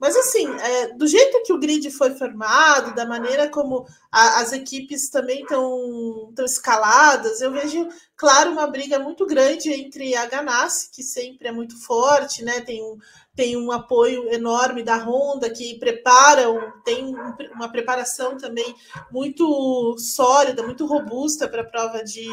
Mas 0.00 0.16
assim, 0.16 0.48
é, 0.48 0.94
do 0.94 1.06
jeito 1.06 1.42
que 1.42 1.52
o 1.52 1.58
grid 1.58 1.90
foi 1.90 2.14
formado, 2.14 2.94
da 2.94 3.04
maneira 3.04 3.50
como 3.50 3.86
a, 4.10 4.40
as 4.40 4.50
equipes 4.50 5.10
também 5.10 5.42
estão 5.42 6.32
escaladas, 6.38 7.42
eu 7.42 7.52
vejo, 7.52 7.86
claro, 8.16 8.50
uma 8.50 8.66
briga 8.66 8.98
muito 8.98 9.26
grande 9.26 9.70
entre 9.70 10.16
a 10.16 10.24
Ganassi, 10.24 10.90
que 10.90 11.02
sempre 11.02 11.48
é 11.48 11.52
muito 11.52 11.78
forte, 11.84 12.42
né? 12.42 12.62
Tem 12.62 12.82
um, 12.82 12.96
tem 13.40 13.56
um 13.56 13.72
apoio 13.72 14.30
enorme 14.30 14.82
da 14.82 14.98
Honda, 14.98 15.48
que 15.48 15.78
prepara, 15.78 16.44
tem 16.84 17.06
uma 17.54 17.72
preparação 17.72 18.36
também 18.36 18.74
muito 19.10 19.96
sólida, 19.98 20.62
muito 20.62 20.84
robusta 20.84 21.48
para 21.48 21.62
a 21.62 21.66
prova 21.66 22.04
de, 22.04 22.28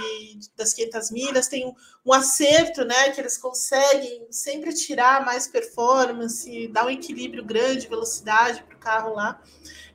das 0.57 0.73
500 0.73 1.11
milhas, 1.11 1.47
tem 1.47 1.65
um, 1.65 1.73
um, 2.05 2.11
acerto, 2.11 2.83
né, 2.83 3.11
que 3.11 3.21
eles 3.21 3.37
conseguem 3.37 4.27
sempre 4.29 4.73
tirar 4.73 5.25
mais 5.25 5.47
performance, 5.47 6.67
dar 6.73 6.85
um 6.85 6.89
equilíbrio 6.89 7.45
grande, 7.45 7.87
velocidade 7.87 8.61
para 8.63 8.75
o 8.75 8.79
carro 8.79 9.13
lá. 9.15 9.41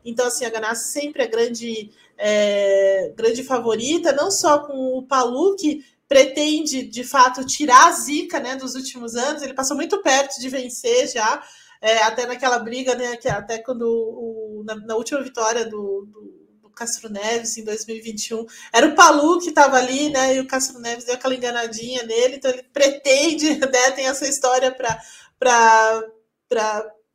Então, 0.02 0.28
assim, 0.28 0.46
a 0.46 0.50
Ganassi 0.50 0.92
sempre 0.92 1.24
é 1.24 1.26
grande, 1.26 1.90
é, 2.16 3.12
grande 3.14 3.44
favorita, 3.44 4.14
não 4.14 4.30
só 4.30 4.60
com 4.60 4.96
o 4.96 5.02
Palu, 5.02 5.56
que 5.56 5.84
pretende, 6.12 6.82
de 6.82 7.04
fato, 7.04 7.42
tirar 7.46 7.86
a 7.86 7.92
zica 7.92 8.38
né, 8.38 8.54
dos 8.54 8.74
últimos 8.74 9.14
anos. 9.14 9.40
Ele 9.40 9.54
passou 9.54 9.74
muito 9.74 10.02
perto 10.02 10.38
de 10.38 10.46
vencer 10.50 11.08
já, 11.08 11.42
é, 11.80 12.02
até 12.02 12.26
naquela 12.26 12.58
briga, 12.58 12.94
né, 12.94 13.16
que 13.16 13.26
até 13.28 13.58
quando 13.58 13.82
o, 13.88 14.62
na, 14.62 14.74
na, 14.74 14.94
última 14.94 15.22
vitória 15.22 15.64
do, 15.64 16.06
do, 16.06 16.58
do, 16.64 16.70
Castro 16.70 17.08
Neves 17.08 17.56
em 17.56 17.64
2021, 17.64 18.44
era 18.74 18.88
o 18.88 18.94
Palu 18.94 19.38
que 19.40 19.48
estava 19.48 19.78
ali, 19.78 20.10
né, 20.10 20.36
e 20.36 20.40
o 20.40 20.46
Castro 20.46 20.78
Neves 20.78 21.04
deu 21.04 21.14
aquela 21.14 21.34
enganadinha 21.34 22.02
nele, 22.02 22.36
então 22.36 22.50
ele 22.50 22.62
pretende, 22.62 23.54
né, 23.58 23.90
tem 23.92 24.06
essa 24.06 24.28
história 24.28 24.70
para 24.70 25.00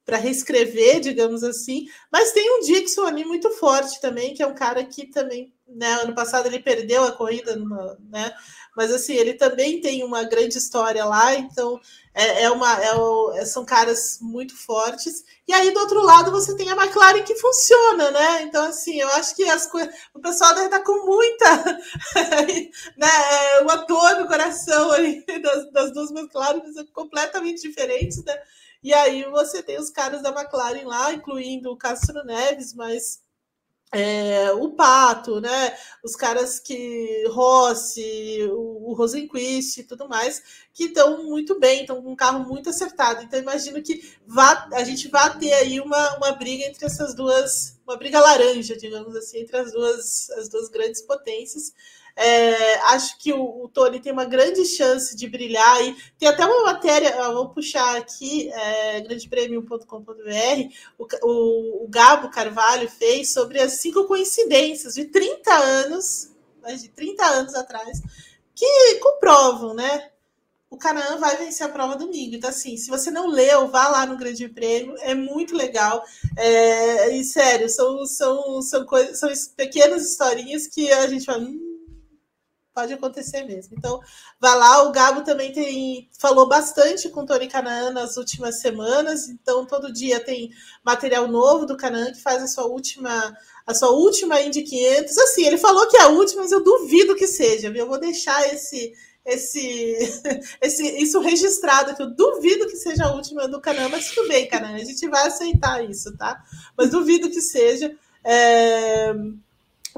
para 0.04 0.18
reescrever, 0.18 1.02
digamos 1.02 1.44
assim, 1.44 1.86
mas 2.12 2.32
tem 2.32 2.50
um 2.58 2.62
Dixon 2.62 3.06
ali 3.06 3.24
muito 3.26 3.52
forte 3.52 4.02
também, 4.02 4.34
que 4.34 4.42
é 4.42 4.48
um 4.48 4.56
cara 4.56 4.84
que 4.84 5.06
também, 5.06 5.54
né, 5.68 5.94
ano 6.02 6.16
passado 6.16 6.48
ele 6.48 6.60
perdeu 6.60 7.04
a 7.04 7.12
corrida, 7.12 7.56
numa, 7.56 7.98
né, 8.10 8.34
mas 8.78 8.92
assim, 8.94 9.16
ele 9.16 9.34
também 9.34 9.82
tem 9.82 10.04
uma 10.04 10.24
grande 10.24 10.56
história 10.56 11.04
lá, 11.04 11.34
então 11.34 11.82
é, 12.14 12.44
é 12.44 12.52
uma, 12.52 12.80
é 12.80 13.42
é, 13.42 13.46
são 13.46 13.66
caras 13.66 14.20
muito 14.22 14.56
fortes. 14.56 15.26
E 15.48 15.54
aí, 15.54 15.72
do 15.72 15.80
outro 15.80 16.00
lado, 16.00 16.30
você 16.30 16.56
tem 16.56 16.70
a 16.70 16.76
McLaren 16.76 17.24
que 17.24 17.34
funciona, 17.36 18.12
né? 18.12 18.44
Então, 18.44 18.66
assim, 18.66 19.00
eu 19.00 19.08
acho 19.14 19.36
que 19.36 19.44
as. 19.50 19.68
O 20.14 20.20
pessoal 20.20 20.54
deve 20.54 20.68
estar 20.68 20.84
com 20.84 21.08
muita. 21.08 21.64
né, 22.96 23.08
é, 23.08 23.62
uma 23.62 23.78
dor 23.78 24.20
no 24.20 24.28
coração 24.28 24.92
ali 24.92 25.26
das, 25.42 25.72
das 25.72 25.92
duas 25.92 26.12
McLaren, 26.12 26.62
completamente 26.94 27.64
diferentes, 27.64 28.24
né? 28.24 28.40
E 28.84 28.94
aí 28.94 29.24
você 29.24 29.64
tem 29.64 29.80
os 29.80 29.90
caras 29.90 30.22
da 30.22 30.30
McLaren 30.30 30.86
lá, 30.86 31.12
incluindo 31.14 31.72
o 31.72 31.78
Castro 31.78 32.24
Neves, 32.24 32.76
mas 32.76 33.22
é, 33.92 34.52
o 34.52 34.72
Pato, 34.72 35.40
né? 35.40 35.78
Os 36.04 36.16
caras 36.16 36.60
que 36.60 37.26
Rossi, 37.30 38.40
o, 38.52 38.90
o 38.90 38.94
Rosenquist 38.94 39.80
e 39.80 39.84
tudo 39.84 40.08
mais, 40.10 40.42
que 40.74 40.86
estão 40.86 41.24
muito 41.24 41.60
bem, 41.60 41.82
estão 41.82 42.02
com 42.02 42.12
um 42.12 42.16
carro 42.16 42.46
muito 42.46 42.70
acertado. 42.70 43.24
Então, 43.24 43.40
imagino 43.40 43.82
que 43.82 44.14
vá, 44.26 44.68
a 44.74 44.84
gente 44.84 45.08
vai 45.08 45.38
ter 45.40 45.54
aí 45.54 45.80
uma, 45.80 46.18
uma 46.18 46.32
briga 46.34 46.66
entre 46.66 46.86
essas 46.86 47.16
duas, 47.16 47.80
uma 47.88 47.98
briga 47.98 48.20
laranja, 48.20 48.76
digamos 48.76 49.16
assim, 49.16 49.40
entre 49.40 49.58
as 49.58 49.72
duas, 49.72 50.30
as 50.32 50.50
duas 50.50 50.70
grandes 50.70 51.02
potências. 51.02 51.74
É, 52.20 52.80
acho 52.94 53.20
que 53.20 53.32
o, 53.32 53.64
o, 53.64 53.70
Tony 53.70 54.00
tem 54.00 54.12
uma 54.12 54.26
grande 54.26 54.66
chance 54.66 55.16
de 55.16 55.28
brilhar. 55.30 55.86
E 55.86 55.96
tem 56.18 56.28
até 56.28 56.44
uma 56.44 56.64
matéria, 56.64 57.32
vou 57.32 57.50
puxar 57.50 57.96
aqui, 57.96 58.52
é, 58.52 59.02
grandepremium.com.br, 59.02 60.14
o, 60.98 61.08
o, 61.22 61.84
o, 61.86 61.88
Gabo 61.88 62.32
Carvalho 62.32 62.90
fez 62.90 63.32
sobre 63.32 63.62
as 63.62 63.74
cinco 63.74 64.06
coincidências 64.06 64.96
de 64.96 65.06
30 65.06 65.54
anos, 65.54 66.32
mais 66.64 66.82
de 66.82 66.90
30 66.90 67.24
anos 67.24 67.54
atrás, 67.54 68.02
que 68.56 68.96
comprovam, 68.96 69.76
né? 69.76 70.10
o 70.70 70.78
Canaã 70.78 71.18
vai 71.18 71.38
vencer 71.38 71.66
a 71.66 71.70
prova 71.70 71.96
domingo. 71.96 72.36
Então, 72.36 72.50
assim, 72.50 72.76
se 72.76 72.90
você 72.90 73.10
não 73.10 73.28
leu, 73.28 73.68
vá 73.70 73.88
lá 73.88 74.06
no 74.06 74.18
Grande 74.18 74.50
Prêmio, 74.50 74.96
é 75.00 75.16
muito 75.16 75.56
legal. 75.56 76.04
É, 76.36 77.16
e 77.16 77.24
sério, 77.24 77.70
são, 77.70 78.06
são, 78.06 78.62
são, 78.62 78.86
coisas, 78.86 79.18
são 79.18 79.30
pequenas 79.56 80.10
historinhas 80.10 80.68
que 80.68 80.92
a 80.92 81.08
gente 81.08 81.26
fala. 81.26 81.40
Hum, 81.40 81.67
pode 82.78 82.94
acontecer 82.94 83.44
mesmo. 83.44 83.76
Então, 83.76 84.00
vá 84.40 84.54
lá. 84.54 84.84
O 84.84 84.92
Gabo 84.92 85.24
também 85.24 85.52
tem 85.52 86.08
falou 86.20 86.48
bastante 86.48 87.10
com 87.10 87.22
o 87.22 87.26
Tony 87.26 87.48
Canaã 87.48 87.90
nas 87.90 88.18
últimas 88.18 88.62
semanas. 88.62 89.28
Então, 89.30 89.66
todo 89.66 89.92
dia 89.92 90.20
tem 90.20 90.52
material 90.86 91.28
novo 91.28 91.66
do 91.66 91.76
Canaã 91.76 92.12
que 92.12 92.22
faz 92.22 92.44
a 92.44 92.48
sua 92.48 92.66
última 92.66 93.36
a 93.66 93.74
sua 93.74 93.90
última 93.90 94.40
Indy 94.40 94.62
500. 94.62 95.18
Assim, 95.18 95.48
ele 95.48 95.58
falou 95.58 95.88
que 95.88 95.98
é 95.98 96.04
a 96.04 96.10
última, 96.10 96.44
mas 96.44 96.52
eu 96.52 96.64
duvido 96.64 97.16
que 97.16 97.26
seja. 97.26 97.72
Viu? 97.72 97.82
Eu 97.82 97.88
vou 97.88 98.00
deixar 98.00 98.48
esse 98.54 98.94
esse, 99.26 99.98
esse, 100.62 100.88
isso 101.02 101.20
registrado, 101.20 101.96
que 101.96 102.02
eu 102.04 102.12
duvido 102.12 102.68
que 102.68 102.78
seja 102.78 103.06
a 103.06 103.12
última 103.12 103.48
do 103.48 103.60
Canã, 103.60 103.90
mas 103.90 104.12
tudo 104.12 104.28
bem, 104.30 104.48
Canã, 104.48 104.76
a 104.76 104.78
gente 104.78 105.06
vai 105.10 105.28
aceitar 105.28 105.84
isso, 105.84 106.16
tá? 106.16 106.42
Mas 106.78 106.92
duvido 106.92 107.30
que 107.30 107.42
seja. 107.42 107.94
É... 108.24 109.14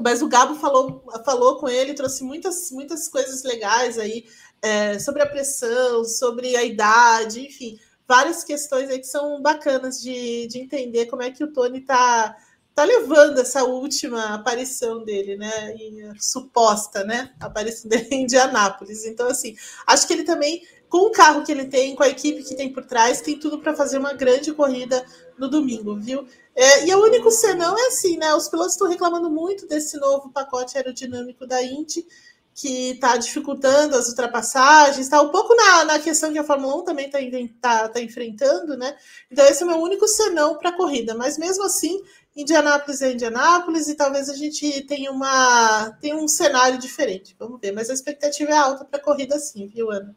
Mas 0.02 0.22
o 0.22 0.28
Gabo 0.28 0.54
falou, 0.54 1.04
falou 1.24 1.58
com 1.58 1.68
ele, 1.68 1.94
trouxe 1.94 2.24
muitas, 2.24 2.70
muitas 2.70 3.08
coisas 3.08 3.42
legais 3.42 3.98
aí 3.98 4.24
é, 4.62 4.98
sobre 4.98 5.22
a 5.22 5.26
pressão, 5.26 6.04
sobre 6.04 6.56
a 6.56 6.64
idade, 6.64 7.46
enfim, 7.46 7.78
várias 8.06 8.42
questões 8.42 8.90
aí 8.90 8.98
que 8.98 9.06
são 9.06 9.40
bacanas 9.40 10.02
de, 10.02 10.46
de 10.48 10.58
entender 10.58 11.06
como 11.06 11.22
é 11.22 11.30
que 11.30 11.44
o 11.44 11.52
Tony 11.52 11.78
está 11.78 12.36
tá 12.74 12.84
levando 12.84 13.38
essa 13.38 13.64
última 13.64 14.34
aparição 14.34 15.04
dele, 15.04 15.36
né? 15.36 15.74
E, 15.76 16.10
suposta, 16.18 17.04
né? 17.04 17.32
Aparição 17.38 17.88
dele 17.88 18.08
em 18.10 18.22
Indianápolis. 18.22 19.04
Então, 19.04 19.28
assim, 19.28 19.54
acho 19.86 20.06
que 20.06 20.12
ele 20.12 20.24
também, 20.24 20.62
com 20.90 21.06
o 21.06 21.10
carro 21.10 21.44
que 21.44 21.52
ele 21.52 21.66
tem, 21.66 21.94
com 21.94 22.02
a 22.02 22.08
equipe 22.08 22.42
que 22.42 22.56
tem 22.56 22.72
por 22.72 22.84
trás, 22.84 23.20
tem 23.20 23.38
tudo 23.38 23.60
para 23.60 23.76
fazer 23.76 23.96
uma 23.96 24.12
grande 24.12 24.52
corrida 24.52 25.06
no 25.38 25.48
domingo, 25.48 25.96
viu? 25.96 26.26
É, 26.54 26.84
e 26.84 26.92
o 26.92 27.02
único 27.04 27.30
senão 27.30 27.78
é 27.78 27.86
assim, 27.86 28.18
né? 28.18 28.34
Os 28.34 28.48
pilotos 28.48 28.72
estão 28.72 28.88
reclamando 28.88 29.30
muito 29.30 29.68
desse 29.68 29.96
novo 29.98 30.30
pacote 30.30 30.76
aerodinâmico 30.76 31.46
da 31.46 31.62
Indy, 31.62 32.04
que 32.52 32.90
está 32.90 33.16
dificultando 33.16 33.96
as 33.96 34.08
ultrapassagens, 34.08 34.98
está 34.98 35.22
um 35.22 35.30
pouco 35.30 35.54
na, 35.54 35.84
na 35.84 35.98
questão 36.00 36.32
que 36.32 36.38
a 36.40 36.44
Fórmula 36.44 36.74
1 36.78 36.84
também 36.84 37.06
está 37.06 37.48
tá, 37.60 37.88
tá 37.88 38.00
enfrentando, 38.00 38.76
né? 38.76 38.96
Então, 39.30 39.46
esse 39.46 39.62
é 39.62 39.66
o 39.66 39.68
meu 39.68 39.78
único 39.78 40.08
senão 40.08 40.58
para 40.58 40.70
a 40.70 40.76
corrida, 40.76 41.14
mas 41.14 41.38
mesmo 41.38 41.62
assim, 41.62 42.02
Indianápolis 42.34 43.00
é 43.00 43.12
Indianápolis 43.12 43.86
e 43.86 43.94
talvez 43.94 44.28
a 44.28 44.34
gente 44.34 44.82
tenha 44.88 45.12
uma 45.12 45.92
tenha 46.00 46.16
um 46.16 46.26
cenário 46.26 46.78
diferente. 46.78 47.36
Vamos 47.38 47.60
ver, 47.60 47.70
mas 47.70 47.88
a 47.88 47.94
expectativa 47.94 48.50
é 48.50 48.56
alta 48.56 48.84
para 48.84 48.98
a 48.98 49.02
corrida 49.02 49.38
sim, 49.38 49.68
viu, 49.68 49.88
Ana? 49.92 50.16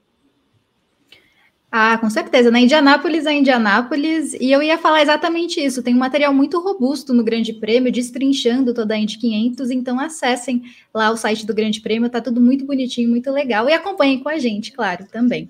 Ah, 1.76 1.98
com 1.98 2.08
certeza. 2.08 2.52
Na 2.52 2.60
Indianápolis 2.60 3.26
é 3.26 3.34
Indianápolis, 3.34 4.36
e 4.36 4.52
eu 4.52 4.62
ia 4.62 4.78
falar 4.78 5.02
exatamente 5.02 5.60
isso. 5.60 5.82
Tem 5.82 5.96
um 5.96 5.98
material 5.98 6.32
muito 6.32 6.60
robusto 6.60 7.16
no 7.16 7.24
Grande 7.24 7.52
Prêmio, 7.52 7.92
destrinchando 7.92 8.76
toda 8.76 8.94
a 8.94 8.98
Indy 9.00 9.18
500, 9.18 9.72
então 9.72 10.00
acessem 10.00 10.62
lá 10.94 11.10
o 11.10 11.18
site 11.18 11.48
do 11.48 11.54
Grande 11.54 11.82
Prêmio, 11.82 12.12
tá 12.12 12.22
tudo 12.22 12.40
muito 12.40 12.64
bonitinho, 12.64 13.10
muito 13.10 13.32
legal, 13.32 13.68
e 13.68 13.74
acompanhem 13.74 14.20
com 14.20 14.30
a 14.30 14.38
gente, 14.38 14.72
claro, 14.72 15.08
também. 15.12 15.50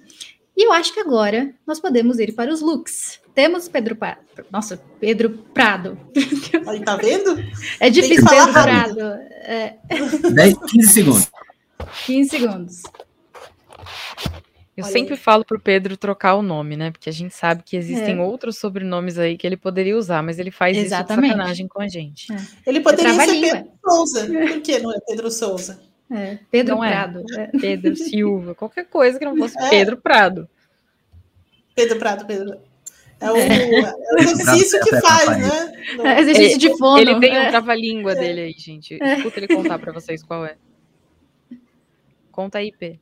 E 0.55 0.65
eu 0.65 0.71
acho 0.71 0.93
que 0.93 1.01
agora 1.01 1.53
nós 1.67 1.81
podemos 1.81 2.17
ir 2.19 2.31
para 2.31 2.53
os 2.53 2.61
looks. 2.61 3.19
Temos 3.35 3.67
Pedro 3.67 3.97
Prado. 3.97 4.21
Nossa, 4.49 4.81
Pedro 5.01 5.29
Prado. 5.53 5.97
Aí, 6.65 6.79
tá 6.79 6.95
vendo? 6.95 7.37
É 7.81 7.89
difícil, 7.89 8.25
Pedro 8.25 8.49
rápido. 8.53 8.95
Prado. 8.95 9.01
É... 9.41 9.75
10, 10.31 10.57
15 10.71 10.87
segundos. 10.87 11.31
15 12.05 12.29
segundos. 12.29 12.81
Eu 14.75 14.83
Olha 14.83 14.91
sempre 14.91 15.13
aí. 15.13 15.19
falo 15.19 15.45
pro 15.45 15.59
Pedro 15.59 15.95
trocar 15.95 16.35
o 16.35 16.41
nome, 16.41 16.75
né? 16.75 16.89
Porque 16.89 17.07
a 17.07 17.13
gente 17.13 17.35
sabe 17.35 17.61
que 17.63 17.77
existem 17.77 18.17
é. 18.17 18.21
outros 18.21 18.57
sobrenomes 18.57 19.19
aí 19.19 19.37
que 19.37 19.45
ele 19.45 19.55
poderia 19.55 19.95
usar, 19.95 20.23
mas 20.23 20.39
ele 20.39 20.49
faz 20.49 20.75
Exatamente. 20.75 21.11
isso 21.11 21.21
de 21.21 21.37
sacanagem 21.37 21.67
com 21.67 21.81
a 21.81 21.87
gente. 21.87 22.33
É. 22.33 22.37
Ele 22.65 22.79
poderia 22.79 23.13
ser 23.13 23.39
Pedro 23.39 23.71
Souza. 23.85 24.25
Por 24.25 24.61
que 24.61 24.79
não 24.79 24.91
é 24.91 24.99
Pedro 25.07 25.29
Souza? 25.29 25.79
É, 26.11 26.39
Pedro 26.49 26.75
não 26.75 26.83
é. 26.83 26.91
Prado. 26.91 27.23
É. 27.37 27.47
Pedro 27.59 27.95
Silva, 27.97 28.55
qualquer 28.55 28.85
coisa 28.85 29.19
que 29.19 29.25
não 29.25 29.37
fosse 29.37 29.59
é. 29.59 29.69
Pedro 29.69 29.97
Prado. 29.97 30.49
Pedro 31.75 31.99
Prado, 31.99 32.25
Pedro. 32.25 32.57
É 33.19 33.31
o, 33.31 33.37
é 33.37 34.15
o 34.15 34.19
exercício 34.19 34.79
que 34.81 34.99
faz, 34.99 35.29
né? 35.37 35.71
É 36.03 36.19
exercício 36.21 36.57
de 36.57 36.77
fono. 36.77 36.99
Ele 36.99 37.19
tem 37.19 37.31
um 37.31 37.49
trava-língua 37.49 38.15
dele 38.15 38.41
aí, 38.41 38.55
gente. 38.57 38.97
Escuta 39.01 39.39
ele 39.39 39.47
contar 39.47 39.77
para 39.79 39.93
vocês 39.93 40.23
qual 40.23 40.45
é. 40.45 40.57
Conta 42.31 42.57
aí, 42.57 42.71
P. 42.71 42.99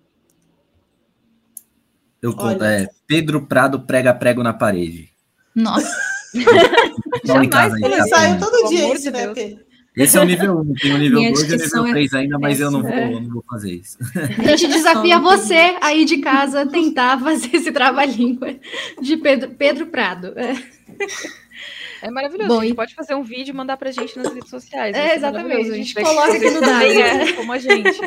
Eu 2.21 2.35
conto, 2.35 2.63
é 2.63 2.87
Pedro 3.07 3.47
Prado 3.47 3.79
prega 3.79 4.13
prego 4.13 4.43
na 4.43 4.53
parede. 4.53 5.09
Nossa. 5.55 5.91
Jamais, 7.25 7.47
em 7.47 7.49
casa, 7.49 7.75
ele 7.83 8.07
sai 8.07 8.37
todo 8.37 8.69
dia 8.69 8.93
isso, 8.93 9.11
né, 9.11 9.27
Pedro? 9.33 9.71
Esse 9.95 10.17
é 10.17 10.21
o 10.21 10.23
nível 10.23 10.59
1, 10.59 10.73
tem 10.75 10.93
o 10.93 10.97
nível 10.97 11.19
2 11.19 11.41
e 11.41 11.53
o 11.53 11.57
nível 11.57 11.83
3 11.83 12.13
é 12.13 12.17
ainda, 12.19 12.39
mas 12.39 12.61
eu 12.61 12.71
não 12.71 12.81
vou, 12.81 12.91
é. 12.91 13.09
não 13.09 13.29
vou 13.29 13.43
fazer 13.49 13.73
isso. 13.73 13.97
A 14.39 14.55
gente 14.55 14.67
desafia 14.71 15.19
você 15.19 15.75
aí 15.81 16.05
de 16.05 16.19
casa 16.19 16.65
tentar 16.65 17.19
fazer 17.21 17.57
esse 17.57 17.71
trava-língua 17.73 18.55
de 19.01 19.17
Pedro, 19.17 19.51
Pedro 19.51 19.87
Prado. 19.87 20.33
É. 20.37 20.53
É 22.01 22.09
maravilhoso. 22.09 22.49
Bom, 22.49 22.59
a 22.59 22.63
gente 22.63 22.73
e... 22.73 22.75
pode 22.75 22.95
fazer 22.95 23.15
um 23.15 23.23
vídeo 23.23 23.51
e 23.51 23.55
mandar 23.55 23.77
pra 23.77 23.91
gente 23.91 24.17
nas 24.17 24.33
redes 24.33 24.49
sociais. 24.49 24.95
É, 24.95 25.15
exatamente. 25.15 25.69
A 25.69 25.75
gente 25.75 25.93
coloca 25.93 26.33
aqui 26.33 26.49
no 26.49 26.61
Dai, 26.61 27.01
é. 27.01 27.33
como 27.37 27.51
a 27.51 27.57
gente. 27.57 27.99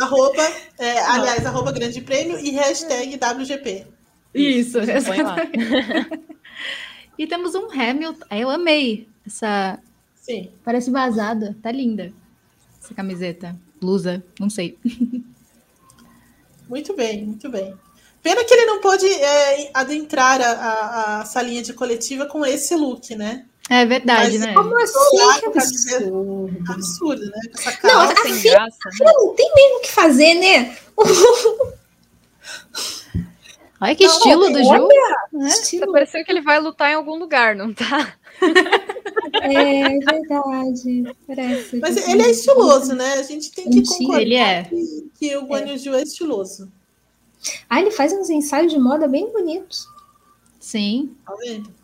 arroba, 0.00 0.42
é, 0.78 0.98
aliás, 1.00 1.44
arroba 1.44 1.72
grande 1.72 2.00
prêmio 2.00 2.38
e 2.38 2.50
hashtag 2.50 3.16
WGP. 3.16 3.86
Isso, 4.34 4.78
Isso 4.80 5.10
E 7.18 7.26
temos 7.26 7.54
um 7.54 7.68
Hamilton. 7.70 8.24
Eu 8.30 8.48
amei 8.48 9.06
essa 9.26 9.78
Sim. 10.22 10.50
Parece 10.64 10.90
vazada. 10.90 11.56
Tá 11.60 11.72
linda. 11.72 12.12
Essa 12.80 12.94
camiseta. 12.94 13.56
Blusa, 13.80 14.24
não 14.38 14.48
sei. 14.48 14.78
Muito 16.68 16.96
bem, 16.96 17.26
muito 17.26 17.50
bem. 17.50 17.74
Pena 18.22 18.44
que 18.44 18.54
ele 18.54 18.66
não 18.66 18.80
pôde 18.80 19.06
é, 19.06 19.70
adentrar 19.74 20.40
a, 20.40 20.52
a, 20.52 21.20
a, 21.20 21.24
salinha 21.24 21.60
de 21.60 21.72
coletiva 21.72 22.26
com 22.26 22.46
esse 22.46 22.76
look, 22.76 23.16
né? 23.16 23.46
É 23.68 23.84
verdade, 23.84 24.38
Mas, 24.38 24.46
né? 24.46 24.54
Como 24.54 24.80
assim? 24.80 25.40
Que 25.40 25.46
absurdo. 25.46 26.50
absurdo, 26.68 27.24
né? 27.24 27.40
essa 27.52 27.78
não, 27.82 28.00
a 28.02 28.16
filha, 28.16 28.52
graça, 28.52 28.78
a 28.86 28.92
filha 28.92 29.06
né? 29.06 29.12
não 29.16 29.34
tem 29.34 29.52
mesmo 29.54 29.78
o 29.78 29.80
que 29.80 29.90
fazer, 29.90 30.34
né? 30.34 30.76
Olha 33.80 33.96
que 33.96 34.06
não, 34.06 34.14
estilo 34.14 34.52
do 34.52 34.62
Ju. 34.62 34.88
Né? 35.32 35.48
Estilo. 35.48 35.86
Tá 35.86 35.92
parecendo 35.92 36.24
que 36.24 36.30
ele 36.30 36.42
vai 36.42 36.60
lutar 36.60 36.92
em 36.92 36.94
algum 36.94 37.18
lugar, 37.18 37.56
não 37.56 37.74
tá? 37.74 38.14
É 39.42 39.98
verdade. 39.98 41.16
Parece. 41.26 41.76
Mas 41.78 42.08
ele 42.08 42.22
é 42.22 42.30
estiloso, 42.30 42.94
né? 42.94 43.14
A 43.14 43.22
gente 43.22 43.50
tem 43.50 43.68
que 43.68 43.82
concordar 43.84 44.22
ele 44.22 44.34
é. 44.36 44.64
que, 44.64 45.10
que 45.18 45.36
o 45.36 45.46
Guan 45.46 45.64
Yu 45.66 45.94
é 45.94 46.02
estiloso. 46.02 46.70
Ah, 47.68 47.80
ele 47.80 47.90
faz 47.90 48.12
uns 48.12 48.30
ensaios 48.30 48.72
de 48.72 48.78
moda 48.78 49.08
bem 49.08 49.32
bonitos. 49.32 49.86
Sim. 50.60 51.14
Tá 51.26 51.34
vendo? 51.40 51.74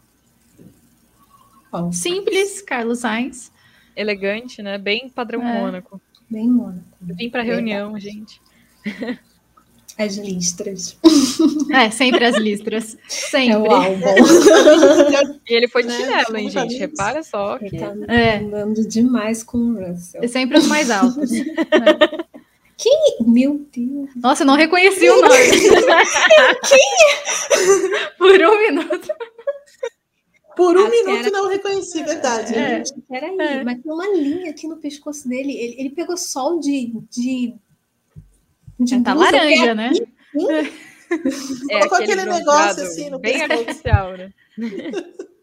Simples, 1.92 2.62
Carlos 2.62 3.00
Sainz. 3.00 3.52
Elegante, 3.96 4.62
né? 4.62 4.78
Bem 4.78 5.08
padrão 5.08 5.42
é. 5.42 5.60
Mônaco. 5.60 6.00
Bem 6.30 6.48
Mônaco. 6.48 6.84
Eu 7.06 7.16
vim 7.16 7.28
pra 7.28 7.42
reunião, 7.42 7.98
gente. 7.98 8.40
As 9.98 10.16
listras. 10.16 10.96
É, 11.72 11.90
sempre 11.90 12.24
as 12.24 12.36
listras. 12.36 12.96
Sempre. 13.08 13.54
É 13.54 13.58
o 13.58 13.70
álbum. 13.70 14.06
e 15.48 15.54
ele 15.54 15.66
foi 15.66 15.82
de 15.82 15.88
né? 15.88 15.96
chinelo, 15.96 16.36
hein, 16.36 16.48
gente? 16.48 16.76
Repara 16.76 17.22
só. 17.24 17.58
Que... 17.58 17.66
Ele 17.66 17.78
tá 17.78 17.94
é. 18.06 18.38
andando 18.38 18.86
demais 18.86 19.42
com 19.42 19.58
o 19.58 19.74
Russell. 19.74 20.22
É 20.22 20.28
sempre 20.28 20.58
os 20.58 20.68
mais 20.68 20.88
altos. 20.88 21.32
é. 21.32 22.24
Quem? 22.78 23.18
Meu 23.26 23.66
Deus. 23.72 24.10
Nossa, 24.16 24.44
eu 24.44 24.46
não 24.46 24.54
reconheci 24.54 25.10
o 25.10 25.20
nome. 25.20 25.34
Quem? 26.68 26.90
Por 28.16 28.40
um 28.40 28.58
minuto. 28.58 29.08
Por 30.56 30.76
um 30.76 30.88
minuto 30.88 31.26
era... 31.26 31.30
não 31.30 31.48
reconheci, 31.48 32.02
verdade. 32.02 32.54
É. 32.54 32.82
Peraí, 33.08 33.36
é. 33.38 33.64
mas 33.64 33.82
tem 33.82 33.92
uma 33.92 34.08
linha 34.08 34.50
aqui 34.50 34.66
no 34.66 34.76
pescoço 34.76 35.28
dele. 35.28 35.52
Ele, 35.52 35.74
ele 35.78 35.90
pegou 35.90 36.16
sol 36.16 36.60
de, 36.60 36.92
de 37.10 37.54
de 38.78 39.00
tá 39.02 39.12
laranja, 39.12 39.74
né? 39.74 39.90
É 39.90 41.80
Colocou 41.80 41.98
aquele, 41.98 42.20
aquele 42.20 42.24
negócio 42.26 42.82
assim 42.84 43.10
no 43.10 43.18
Bem 43.18 43.42
artificial, 43.42 44.16
né? 44.16 44.32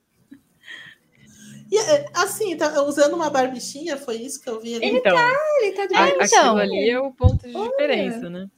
E, 1.76 1.78
é, 1.78 2.06
assim, 2.14 2.56
tá 2.56 2.82
usando 2.84 3.16
uma 3.16 3.30
barbichinha, 3.30 3.98
foi 3.98 4.16
isso 4.16 4.42
que 4.42 4.50
eu 4.50 4.62
vi 4.62 4.76
ali? 4.76 4.86
Ele 4.86 4.98
então, 5.00 5.14
tá, 5.14 5.34
ele 5.60 5.72
tá 5.74 5.86
de 5.86 5.94
a, 5.94 6.06
Aquilo 6.06 6.58
ali 6.58 6.90
é 6.90 6.98
o 6.98 7.12
ponto 7.12 7.46
de 7.46 7.54
Olha. 7.54 7.70
diferença, 7.70 8.30
né? 8.30 8.50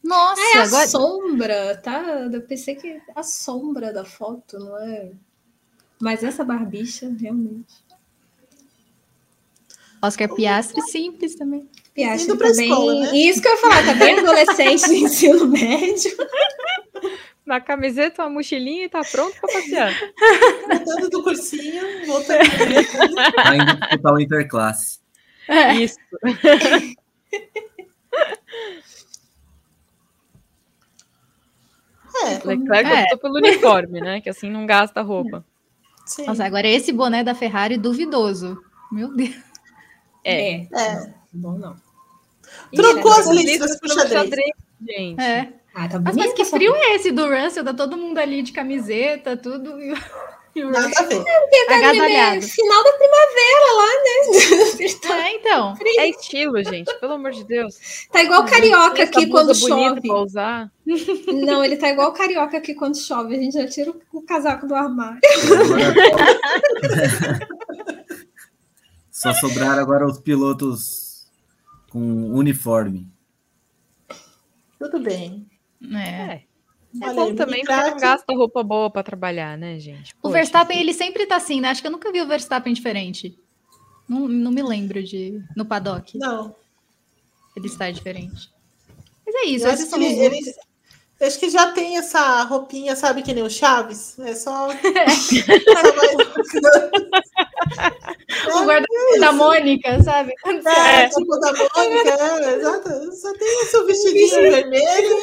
Nossa, 0.00 0.40
é 0.40 0.58
a 0.58 0.62
agora... 0.62 0.86
sombra, 0.86 1.76
tá? 1.82 2.28
Eu 2.32 2.42
pensei 2.42 2.76
que 2.76 3.00
a 3.16 3.24
sombra 3.24 3.92
da 3.92 4.04
foto, 4.04 4.56
não 4.56 4.78
é? 4.78 5.10
Mas 6.00 6.22
essa 6.22 6.44
barbicha, 6.44 7.12
realmente. 7.20 7.74
Oscar 10.00 10.32
Piastri, 10.32 10.80
simples 10.82 11.34
também. 11.34 11.68
Piastri 11.92 12.36
bem... 12.36 12.68
Escola, 12.68 13.00
né? 13.00 13.16
Isso 13.16 13.42
que 13.42 13.48
eu 13.48 13.52
ia 13.52 13.58
falar, 13.58 13.84
tá 13.84 13.94
bem 13.94 14.14
adolescente 14.20 14.86
de 14.86 14.94
ensino 14.94 15.48
médio. 15.48 16.16
Na 17.44 17.60
camiseta, 17.60 18.22
uma 18.22 18.30
mochilinha 18.30 18.86
e 18.86 18.88
tá 18.88 19.02
pronto 19.02 19.38
para 19.38 19.52
passear. 19.52 19.92
Voltando 20.68 21.10
do 21.10 21.22
cursinho, 21.22 22.06
voltando. 22.06 22.40
Ainda 23.44 23.74
disputar 23.74 24.12
o 24.14 24.20
interclasse. 24.20 25.00
É. 25.48 25.74
Isso. 25.74 25.98
É, 32.22 32.46
Leclerc 32.46 32.90
é. 32.90 33.02
optou 33.02 33.18
pelo 33.18 33.36
uniforme, 33.36 34.00
né? 34.00 34.20
Que 34.20 34.30
assim 34.30 34.48
não 34.48 34.64
gasta 34.64 35.02
roupa. 35.02 35.44
Sim. 36.06 36.26
Nossa, 36.26 36.44
agora 36.44 36.66
esse 36.68 36.92
boné 36.92 37.24
da 37.24 37.34
Ferrari 37.34 37.76
duvidoso. 37.76 38.56
Meu 38.90 39.14
Deus. 39.14 39.34
É. 40.22 40.52
é. 40.52 40.68
é. 40.72 41.14
Bom, 41.32 41.58
não. 41.58 41.76
Trocou 42.74 43.12
as 43.12 43.26
listas 43.28 43.78
pro 43.78 43.88
xadrez. 43.90 44.52
Gente. 44.80 45.20
É. 45.20 45.52
Ah, 45.74 45.88
tá 45.88 45.98
Mas, 46.00 46.16
mas 46.16 46.32
que 46.32 46.44
frio 46.44 46.74
é 46.74 46.94
esse 46.94 47.10
do 47.10 47.26
Russell? 47.28 47.64
Tá 47.64 47.74
todo 47.74 47.96
mundo 47.96 48.18
ali 48.18 48.42
de 48.42 48.52
camiseta, 48.52 49.36
tudo. 49.36 49.76
E 50.54 50.62
o 50.62 50.70
Nada 50.70 50.86
a 50.86 51.02
ver. 51.02 51.24
É, 51.26 51.74
agasalhado. 51.74 52.42
Final 52.42 52.84
da 52.84 52.92
primavera 52.92 53.72
lá, 53.74 53.88
né? 54.04 54.14
Tá 55.04 55.28
é, 55.28 55.34
então. 55.34 55.76
Frio. 55.76 56.00
É 56.00 56.08
estilo, 56.08 56.62
gente, 56.62 56.94
pelo 57.00 57.14
amor 57.14 57.32
de 57.32 57.44
Deus. 57.44 58.06
Tá 58.12 58.22
igual 58.22 58.44
carioca 58.44 59.02
aqui 59.02 59.26
quando 59.26 59.54
chove. 59.54 60.00
Pra 60.00 60.16
usar. 60.20 60.70
Não, 61.26 61.64
ele 61.64 61.76
tá 61.76 61.90
igual 61.90 62.12
carioca 62.12 62.56
aqui 62.56 62.74
quando 62.74 62.96
chove. 62.96 63.34
A 63.34 63.38
gente 63.38 63.54
já 63.54 63.66
tira 63.66 63.92
o 64.12 64.22
casaco 64.22 64.68
do 64.68 64.74
armário. 64.74 65.18
Só 69.10 69.32
sobraram 69.34 69.82
agora 69.82 70.06
os 70.06 70.20
pilotos 70.20 71.26
com 71.90 72.32
uniforme. 72.32 73.08
Tudo 74.78 75.00
bem. 75.00 75.46
É. 75.92 76.42
É 77.02 77.12
bom 77.12 77.34
também 77.34 77.64
porque 77.64 77.90
não 77.90 77.96
gasta 77.96 78.32
roupa 78.34 78.62
boa 78.62 78.88
para 78.88 79.02
trabalhar, 79.02 79.58
né, 79.58 79.78
gente? 79.80 80.14
Poxa, 80.14 80.28
o 80.28 80.30
Verstappen, 80.30 80.78
ele 80.78 80.92
sempre 80.92 81.26
tá 81.26 81.36
assim, 81.36 81.60
né? 81.60 81.68
Acho 81.68 81.80
que 81.80 81.88
eu 81.88 81.92
nunca 81.92 82.12
vi 82.12 82.20
o 82.20 82.26
Verstappen 82.26 82.72
diferente. 82.72 83.36
Não, 84.08 84.28
não 84.28 84.52
me 84.52 84.62
lembro 84.62 85.02
de 85.02 85.42
no 85.56 85.64
paddock. 85.64 86.16
Não. 86.16 86.54
Ele 87.56 87.66
está 87.66 87.90
diferente. 87.90 88.50
Mas 89.26 89.34
é 89.34 89.44
isso. 89.46 89.66
Eu 89.66 89.72
acho, 89.72 89.88
que 89.88 89.94
ele, 89.94 90.20
ele, 90.20 90.54
acho 91.26 91.38
que 91.38 91.50
já 91.50 91.72
tem 91.72 91.96
essa 91.98 92.42
roupinha, 92.42 92.94
sabe, 92.96 93.22
que 93.22 93.32
nem 93.32 93.42
o 93.42 93.50
Chaves. 93.50 94.18
É 94.18 94.34
só. 94.34 94.68
o 98.54 98.64
guarda 98.64 98.86
da 99.20 99.32
Mônica, 99.32 100.02
sabe? 100.02 100.32
É, 100.44 101.04
é. 101.04 101.08
tipo 101.08 101.38
da 101.38 101.52
Mônica, 101.52 102.10
é, 102.10 102.54
exato. 102.56 103.12
Só 103.16 103.32
tem 103.32 103.62
esse 103.62 103.82
vestidinho 103.84 104.42
vermelho. 104.50 105.16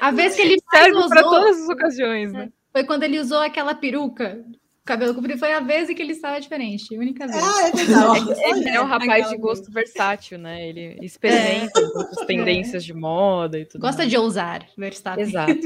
A 0.00 0.10
vez 0.10 0.34
que 0.34 0.42
ele 0.42 0.62
serve 0.70 0.96
usou... 0.96 1.08
para 1.08 1.22
todas 1.22 1.62
as 1.62 1.68
ocasiões, 1.68 2.32
né? 2.32 2.48
Foi 2.72 2.84
quando 2.84 3.02
ele 3.02 3.20
usou 3.20 3.38
aquela 3.38 3.74
peruca 3.74 4.42
cabelo 4.84 5.14
comprido 5.14 5.38
foi 5.38 5.52
a 5.52 5.60
vez 5.60 5.88
em 5.88 5.94
que 5.94 6.02
ele 6.02 6.12
estava 6.12 6.40
diferente, 6.40 6.94
a 6.94 6.98
única 6.98 7.26
vez. 7.26 7.42
Ah, 7.42 7.68
é 7.68 7.70
verdade. 7.70 8.40
ele 8.42 8.68
é 8.70 8.80
um 8.80 8.86
rapaz 8.86 9.28
de 9.28 9.36
gosto 9.36 9.70
vez. 9.70 9.92
versátil, 9.92 10.38
né? 10.38 10.68
Ele 10.68 10.98
experimenta 11.00 11.80
é. 11.80 12.20
as 12.20 12.26
tendências 12.26 12.84
de 12.84 12.92
moda 12.92 13.58
e 13.58 13.64
tudo. 13.64 13.80
Gosta 13.80 13.98
mais. 13.98 14.10
de 14.10 14.16
ousar, 14.16 14.66
Verstappen. 14.76 15.24
Exato. 15.24 15.60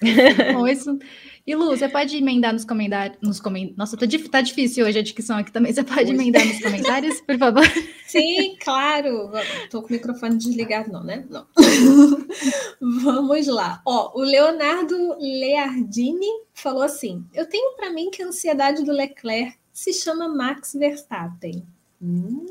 Bom, 0.52 0.66
isso, 0.66 0.98
e 1.46 1.54
Lu, 1.54 1.68
você 1.68 1.88
pode 1.88 2.16
emendar 2.16 2.52
nos 2.52 2.64
comentários. 2.64 3.18
Nos 3.22 3.40
coment... 3.40 3.72
Nossa, 3.76 3.96
tá, 3.96 4.06
tá 4.30 4.40
difícil 4.40 4.86
hoje 4.86 4.98
a 4.98 5.02
dicção 5.02 5.38
aqui 5.38 5.50
também. 5.50 5.72
Você 5.72 5.82
pode 5.82 6.10
emendar 6.10 6.44
nos 6.46 6.60
comentários, 6.60 7.20
por 7.22 7.38
favor? 7.38 7.64
Sim, 8.06 8.56
claro. 8.62 9.30
Tô 9.70 9.82
com 9.82 9.88
o 9.88 9.92
microfone 9.92 10.36
desligado, 10.36 10.92
não, 10.92 11.02
né? 11.02 11.26
Não. 11.28 11.46
Vamos 13.02 13.46
lá. 13.46 13.80
Ó, 13.86 14.12
o 14.18 14.22
Leonardo 14.22 15.16
Leardini 15.18 16.28
falou 16.54 16.82
assim: 16.82 17.24
Eu 17.34 17.46
tenho 17.46 17.74
para 17.76 17.90
mim 17.90 18.10
que 18.10 18.22
a 18.22 18.26
ansiedade 18.26 18.84
do 18.84 18.92
Leclerc 18.92 19.56
se 19.72 19.92
chama 19.92 20.28
Max 20.28 20.74
Verstappen. 20.74 21.66
Hum. 22.02 22.46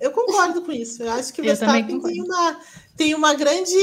Eu 0.00 0.10
concordo 0.12 0.62
com 0.62 0.72
isso. 0.72 1.02
Eu 1.02 1.10
acho 1.10 1.32
que 1.32 1.40
o 1.40 1.44
Verstappen 1.44 2.00
tem 2.00 2.22
uma, 2.22 2.60
tem 2.96 3.14
uma 3.14 3.34
grande. 3.34 3.74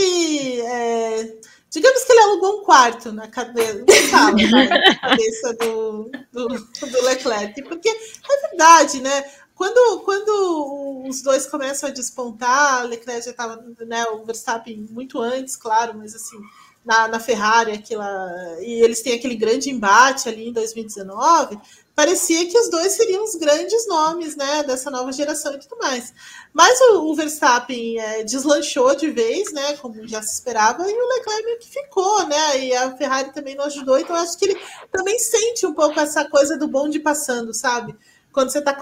É 0.62 1.38
Digamos 1.70 2.04
que 2.04 2.12
ele 2.12 2.22
alugou 2.22 2.62
um 2.62 2.64
quarto 2.64 3.12
na 3.12 3.28
cabeça, 3.28 3.86
sala, 4.10 4.32
na 4.32 4.96
cabeça 4.96 5.54
do, 5.54 6.12
do, 6.32 6.48
do, 6.48 7.04
Leclerc, 7.04 7.62
porque 7.64 7.90
é 7.90 8.48
verdade, 8.50 9.02
né? 9.02 9.24
Quando, 9.54 10.00
quando 10.02 11.04
os 11.08 11.22
dois 11.22 11.46
começam 11.46 11.90
a 11.90 11.92
despontar, 11.92 12.86
Leclerc 12.86 13.26
já 13.26 13.32
estava, 13.32 13.64
né, 13.86 14.06
o 14.06 14.24
Verstappen 14.24 14.88
muito 14.90 15.20
antes, 15.20 15.56
claro, 15.56 15.96
mas 15.98 16.16
assim, 16.16 16.38
na, 16.84 17.08
na 17.08 17.20
Ferrari, 17.20 17.74
aquela, 17.74 18.58
e 18.62 18.82
eles 18.82 19.02
têm 19.02 19.14
aquele 19.14 19.36
grande 19.36 19.70
embate 19.70 20.30
ali 20.30 20.48
em 20.48 20.54
2019, 20.54 21.60
parecia 22.00 22.46
que 22.46 22.58
os 22.58 22.70
dois 22.70 22.94
seriam 22.94 23.26
os 23.26 23.36
grandes 23.36 23.86
nomes 23.86 24.34
né, 24.38 24.64
dessa 24.64 24.90
nova 24.90 25.12
geração 25.12 25.54
e 25.54 25.60
tudo 25.60 25.78
mais. 25.80 26.14
Mas 26.54 26.80
o, 26.80 27.12
o 27.12 27.14
Verstappen 27.14 28.00
é, 28.00 28.24
deslanchou 28.24 28.96
de 28.96 29.12
vez, 29.12 29.52
né, 29.52 29.74
como 29.82 30.08
já 30.08 30.22
se 30.22 30.34
esperava, 30.34 30.90
e 30.90 30.94
o 30.94 31.08
Leclerc 31.10 31.44
meio 31.44 31.60
que 31.60 31.68
ficou, 31.68 32.26
né? 32.26 32.64
E 32.64 32.74
a 32.74 32.96
Ferrari 32.96 33.34
também 33.34 33.54
não 33.54 33.66
ajudou, 33.66 34.00
então 34.00 34.16
acho 34.16 34.38
que 34.38 34.46
ele 34.46 34.58
também 34.90 35.20
sente 35.20 35.66
um 35.66 35.74
pouco 35.74 36.00
essa 36.00 36.24
coisa 36.30 36.58
do 36.58 36.70
bonde 36.70 37.02
passando, 37.02 37.54
sabe? 37.54 37.94
Quando 38.32 38.50
você 38.50 38.62
tá 38.62 38.78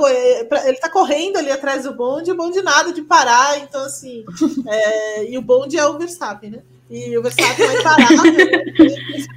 ele 0.65 0.77
tá 0.77 0.87
correndo 0.87 1.37
ali 1.37 1.49
atrás 1.49 1.85
do 1.85 1.95
bonde, 1.95 2.31
o 2.31 2.35
bonde 2.35 2.61
nada 2.61 2.93
de 2.93 3.01
parar, 3.01 3.57
então 3.57 3.83
assim, 3.83 4.23
é, 4.67 5.31
e 5.31 5.35
o 5.39 5.41
bonde 5.41 5.75
é 5.75 5.87
o 5.87 5.97
Verstappen, 5.97 6.51
né? 6.51 6.63
E 6.89 7.17
o 7.17 7.21
Verstappen 7.21 7.67
vai 7.67 7.83
parar 7.83 8.09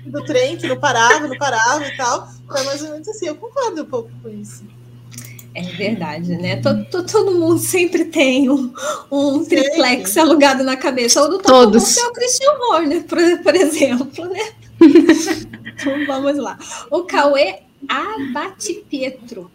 do 0.07 0.25
trem, 0.25 0.57
que 0.57 0.69
não 0.69 0.79
parava, 0.79 1.27
não 1.27 1.37
parava 1.37 1.85
e 1.85 1.97
tal. 1.97 2.29
Então, 2.45 2.65
mais 2.65 2.83
ou 2.83 2.91
menos 2.91 3.09
assim, 3.09 3.27
eu 3.27 3.35
concordo 3.35 3.83
um 3.83 3.87
pouco 3.87 4.11
com 4.23 4.29
isso. 4.29 4.65
É 5.53 5.63
verdade, 5.63 6.37
né? 6.37 6.57
Todo, 6.57 6.85
todo 7.05 7.33
mundo 7.33 7.59
sempre 7.59 8.05
tem 8.05 8.49
um, 8.49 8.73
um 9.11 9.45
triplex 9.45 10.17
alugado 10.17 10.63
na 10.63 10.77
cabeça. 10.77 11.21
Ou 11.23 11.29
do 11.29 11.39
todo 11.39 11.73
Todos. 11.73 11.97
mundo 11.97 11.99
é 11.99 12.09
o 12.09 12.13
Christian 12.13 12.53
Horner, 12.53 13.03
por, 13.03 13.19
por 13.43 13.55
exemplo, 13.57 14.27
né? 14.27 14.53
então 14.81 16.07
vamos 16.07 16.39
lá. 16.39 16.57
O 16.89 17.03
Cauê 17.03 17.63
Abate 17.89 18.85
Pietro 18.89 19.51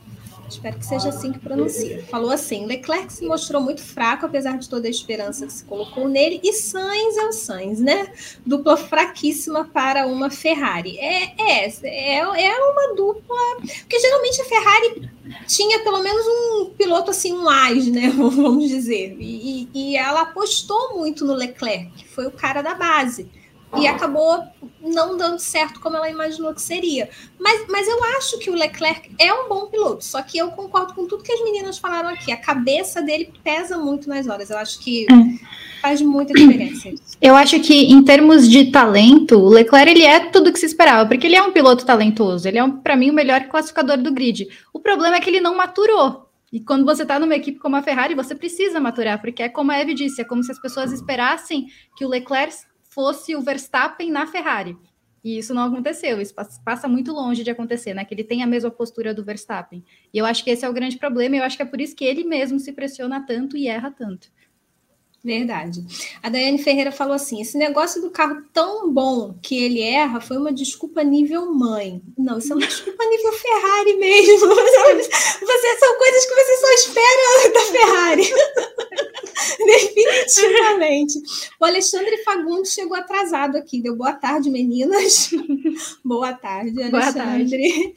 espero 0.50 0.78
que 0.78 0.86
seja 0.86 1.10
assim 1.10 1.32
que 1.32 1.40
pronuncia. 1.40 2.04
Falou 2.10 2.32
assim: 2.32 2.66
Leclerc 2.66 3.12
se 3.12 3.26
mostrou 3.26 3.62
muito 3.62 3.82
fraco, 3.82 4.26
apesar 4.26 4.58
de 4.58 4.70
toda 4.70 4.88
a 4.88 4.90
esperança 4.90 5.46
que 5.46 5.54
se 5.54 5.66
colocou 5.66 6.08
nele, 6.08 6.40
e 6.44 6.54
Sainz 6.54 7.18
é 7.18 7.26
o 7.26 7.32
Sainz, 7.32 7.80
né? 7.80 8.12
Dupla 8.46 8.78
fraquíssima 8.78 9.66
para 9.66 10.08
uma 10.08 10.30
Ferrari. 10.30 10.98
É, 10.98 11.34
é, 11.38 11.74
é, 11.84 12.18
é 12.18 12.72
uma 12.72 12.96
dupla. 12.96 13.38
Porque 13.58 14.00
geralmente 14.00 14.42
a 14.42 14.46
Ferrari 14.46 15.10
tinha 15.48 15.80
pelo 15.80 16.02
menos 16.02 16.26
um 16.28 16.72
piloto 16.78 17.12
assim, 17.12 17.34
um 17.34 17.50
as, 17.50 17.88
né? 17.88 18.10
Vamos 18.16 18.70
dizer. 18.70 19.16
E, 19.20 19.70
e 19.74 19.98
ela 19.98 20.22
apostou 20.22 20.98
muito 20.98 21.26
no 21.26 21.34
Leclerc, 21.34 21.92
que 21.98 22.08
foi 22.08 22.28
o 22.28 22.32
cara 22.32 22.62
da 22.62 22.76
base 22.76 23.30
e 23.78 23.88
acabou 23.88 24.44
não 24.82 25.18
dando 25.18 25.40
certo 25.40 25.80
como 25.80 25.98
ela 25.98 26.10
imaginou 26.10 26.54
que 26.54 26.62
seria. 26.62 27.10
Mas, 27.40 27.66
mas 27.70 27.88
eu 27.88 28.04
acho 28.18 28.38
que 28.40 28.50
o 28.50 28.56
Leclerc 28.56 29.10
é 29.20 29.34
um 29.34 29.50
bom 29.50 29.68
piloto, 29.68 30.04
só 30.04 30.22
que 30.22 30.38
eu 30.38 30.52
concordo 30.52 30.94
com 30.94 31.08
tudo 31.08 31.24
que 31.24 31.32
as 31.32 31.44
meninas 31.44 31.78
falaram 31.78 32.10
aqui. 32.10 32.32
A 32.32 32.38
cabeça 32.38 33.02
dele 33.02 33.32
pesa 33.44 33.78
muito 33.78 34.08
nas 34.08 34.28
horas. 34.28 34.50
Eu 34.50 34.58
acho 34.58 34.80
que 34.80 35.06
é. 35.10 35.82
faz 35.82 36.02
muita 36.02 36.34
diferença. 36.34 36.90
Eu 37.22 37.36
acho 37.36 37.60
que 37.60 37.86
em 37.86 38.04
termos 38.04 38.48
de 38.50 38.72
talento, 38.72 39.38
o 39.38 39.50
Leclerc 39.50 39.90
ele 39.90 40.04
é 40.04 40.20
tudo 40.30 40.52
que 40.52 40.60
se 40.60 40.66
esperava, 40.66 41.08
porque 41.08 41.26
ele 41.28 41.36
é 41.36 41.42
um 41.42 41.52
piloto 41.52 41.86
talentoso. 41.86 42.48
Ele 42.48 42.58
é, 42.58 42.64
um, 42.64 42.72
para 42.72 42.96
mim, 42.96 43.10
o 43.10 43.14
melhor 43.14 43.48
classificador 43.48 43.98
do 43.98 44.12
grid. 44.12 44.48
O 44.74 44.80
problema 44.80 45.18
é 45.18 45.20
que 45.20 45.30
ele 45.30 45.40
não 45.40 45.56
maturou. 45.56 46.26
E 46.52 46.60
quando 46.62 46.86
você 46.86 47.02
está 47.02 47.20
numa 47.20 47.36
equipe 47.36 47.60
como 47.60 47.76
a 47.76 47.82
Ferrari, 47.82 48.16
você 48.16 48.34
precisa 48.34 48.80
maturar, 48.80 49.20
porque 49.20 49.44
é 49.44 49.50
como 49.50 49.72
a 49.72 49.78
Eve 49.78 49.94
disse, 49.94 50.22
é 50.22 50.24
como 50.24 50.42
se 50.42 50.52
as 50.52 50.62
pessoas 50.62 50.94
esperassem 50.94 51.66
que 51.98 52.06
o 52.06 52.08
Leclerc 52.08 52.54
fosse 52.96 53.36
o 53.36 53.42
Verstappen 53.42 54.10
na 54.10 54.26
Ferrari. 54.26 54.78
E 55.22 55.38
isso 55.38 55.54
não 55.54 55.64
aconteceu, 55.64 56.22
isso 56.22 56.34
passa 56.64 56.88
muito 56.88 57.12
longe 57.12 57.44
de 57.44 57.50
acontecer, 57.50 57.94
né? 57.94 58.06
Que 58.06 58.14
ele 58.14 58.24
tem 58.24 58.42
a 58.42 58.48
mesma 58.48 58.72
postura 58.72 59.14
do 59.14 59.24
Verstappen. 59.24 59.84
E 60.14 60.18
eu 60.18 60.26
acho 60.26 60.44
que 60.44 60.50
esse 60.52 60.64
é 60.64 60.70
o 60.70 60.74
grande 60.74 60.98
problema, 60.98 61.36
e 61.36 61.40
eu 61.40 61.44
acho 61.44 61.58
que 61.58 61.64
é 61.64 61.66
por 61.66 61.82
isso 61.82 61.96
que 61.96 62.06
ele 62.06 62.24
mesmo 62.24 62.58
se 62.58 62.72
pressiona 62.72 63.26
tanto 63.26 63.58
e 63.58 63.68
erra 63.68 63.92
tanto. 63.92 64.30
Verdade. 65.26 65.84
A 66.22 66.30
Daiane 66.30 66.60
Ferreira 66.60 66.92
falou 66.92 67.16
assim: 67.16 67.42
esse 67.42 67.58
negócio 67.58 68.00
do 68.00 68.12
carro 68.12 68.44
tão 68.54 68.94
bom 68.94 69.34
que 69.42 69.58
ele 69.58 69.82
erra 69.82 70.22
foi 70.22 70.38
uma 70.38 70.54
desculpa 70.54 71.04
nível 71.04 71.52
mãe. 71.52 72.00
Não, 72.16 72.38
isso 72.38 72.54
é 72.54 72.56
uma 72.56 72.68
desculpa 72.68 73.04
nível 73.10 73.34
Ferrari 73.34 73.96
mesmo. 73.96 74.50
Você, 74.56 75.80
são 75.80 75.98
coisas 75.98 76.26
que 76.26 76.36
você 76.36 76.58
só 76.58 76.74
espera 76.74 77.54
da 77.54 77.60
Ferrari. 77.72 78.34
Definitivamente. 79.66 81.20
O 81.60 81.66
Alexandre 81.66 82.24
Fagundes 82.24 82.74
chegou 82.74 82.96
atrasado 82.96 83.58
aqui. 83.58 83.82
Deu 83.82 83.96
boa 83.96 84.14
tarde, 84.14 84.52
meninas. 84.52 85.32
boa 86.06 86.34
tarde, 86.34 86.84
Alexandre. 86.84 86.92
Boa 86.92 87.14
tarde. 87.14 87.96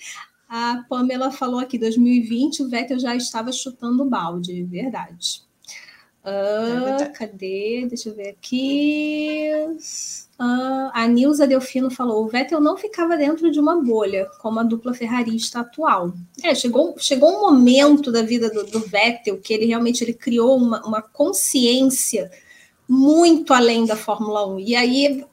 A 0.49 0.83
Pamela 0.89 1.31
falou 1.31 1.61
aqui: 1.61 1.79
2020, 1.79 2.63
o 2.63 2.69
Vettel 2.71 2.99
já 2.99 3.15
estava 3.15 3.53
chutando 3.53 4.07
balde. 4.07 4.65
Verdade. 4.65 5.48
Cadê? 7.15 7.87
Deixa 7.89 8.09
eu 8.09 8.15
ver 8.15 8.31
aqui. 8.31 9.51
A 10.39 11.07
Nilza 11.09 11.47
Delfino 11.47 11.91
falou: 11.91 12.25
o 12.25 12.29
Vettel 12.29 12.61
não 12.61 12.77
ficava 12.77 13.17
dentro 13.17 13.51
de 13.51 13.59
uma 13.59 13.83
bolha, 13.83 14.31
como 14.41 14.61
a 14.61 14.63
dupla 14.63 14.95
ferrarista 14.95 15.61
atual. 15.61 16.13
É, 16.43 16.55
chegou, 16.55 16.95
chegou 16.99 17.37
um 17.37 17.41
momento 17.41 18.13
da 18.13 18.23
vida 18.23 18.49
do, 18.49 18.65
do 18.65 18.81
Vettel 18.81 19.39
que 19.39 19.53
ele 19.53 19.67
realmente 19.67 20.05
ele 20.05 20.15
criou 20.15 20.57
uma, 20.57 20.85
uma 20.87 21.03
consciência 21.03 22.31
muito 22.89 23.53
além 23.53 23.85
da 23.85 23.97
Fórmula 23.97 24.47
1. 24.47 24.61
E 24.61 24.77
aí, 24.77 25.25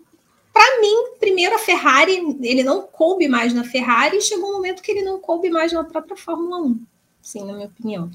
para 0.51 0.81
mim, 0.81 1.11
primeiro 1.19 1.55
a 1.55 1.59
Ferrari, 1.59 2.37
ele 2.41 2.63
não 2.63 2.81
coube 2.81 3.27
mais 3.27 3.53
na 3.53 3.63
Ferrari, 3.63 4.17
e 4.17 4.21
chegou 4.21 4.49
um 4.49 4.53
momento 4.53 4.81
que 4.81 4.91
ele 4.91 5.03
não 5.03 5.19
coube 5.19 5.49
mais 5.49 5.71
na 5.71 5.83
própria 5.83 6.17
Fórmula 6.17 6.57
1, 6.63 6.79
sim, 7.21 7.45
na 7.45 7.53
minha 7.53 7.67
opinião. 7.67 8.09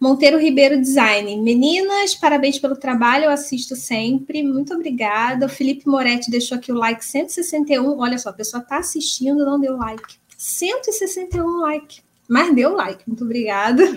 Monteiro 0.00 0.38
Ribeiro 0.38 0.80
Design. 0.80 1.36
Meninas, 1.38 2.14
parabéns 2.14 2.58
pelo 2.58 2.76
trabalho, 2.76 3.24
eu 3.24 3.30
assisto 3.30 3.74
sempre. 3.74 4.42
Muito 4.42 4.72
obrigada. 4.72 5.46
O 5.46 5.48
Felipe 5.48 5.88
Moretti 5.88 6.30
deixou 6.30 6.56
aqui 6.56 6.70
o 6.70 6.76
like 6.76 7.04
161. 7.04 7.98
Olha 7.98 8.16
só, 8.16 8.30
a 8.30 8.32
pessoa 8.32 8.62
está 8.62 8.78
assistindo, 8.78 9.44
não 9.44 9.58
deu 9.58 9.76
like. 9.76 10.16
161 10.36 11.60
like. 11.60 12.00
Mas 12.28 12.54
deu 12.54 12.74
like, 12.74 13.02
muito 13.06 13.24
obrigada. 13.24 13.82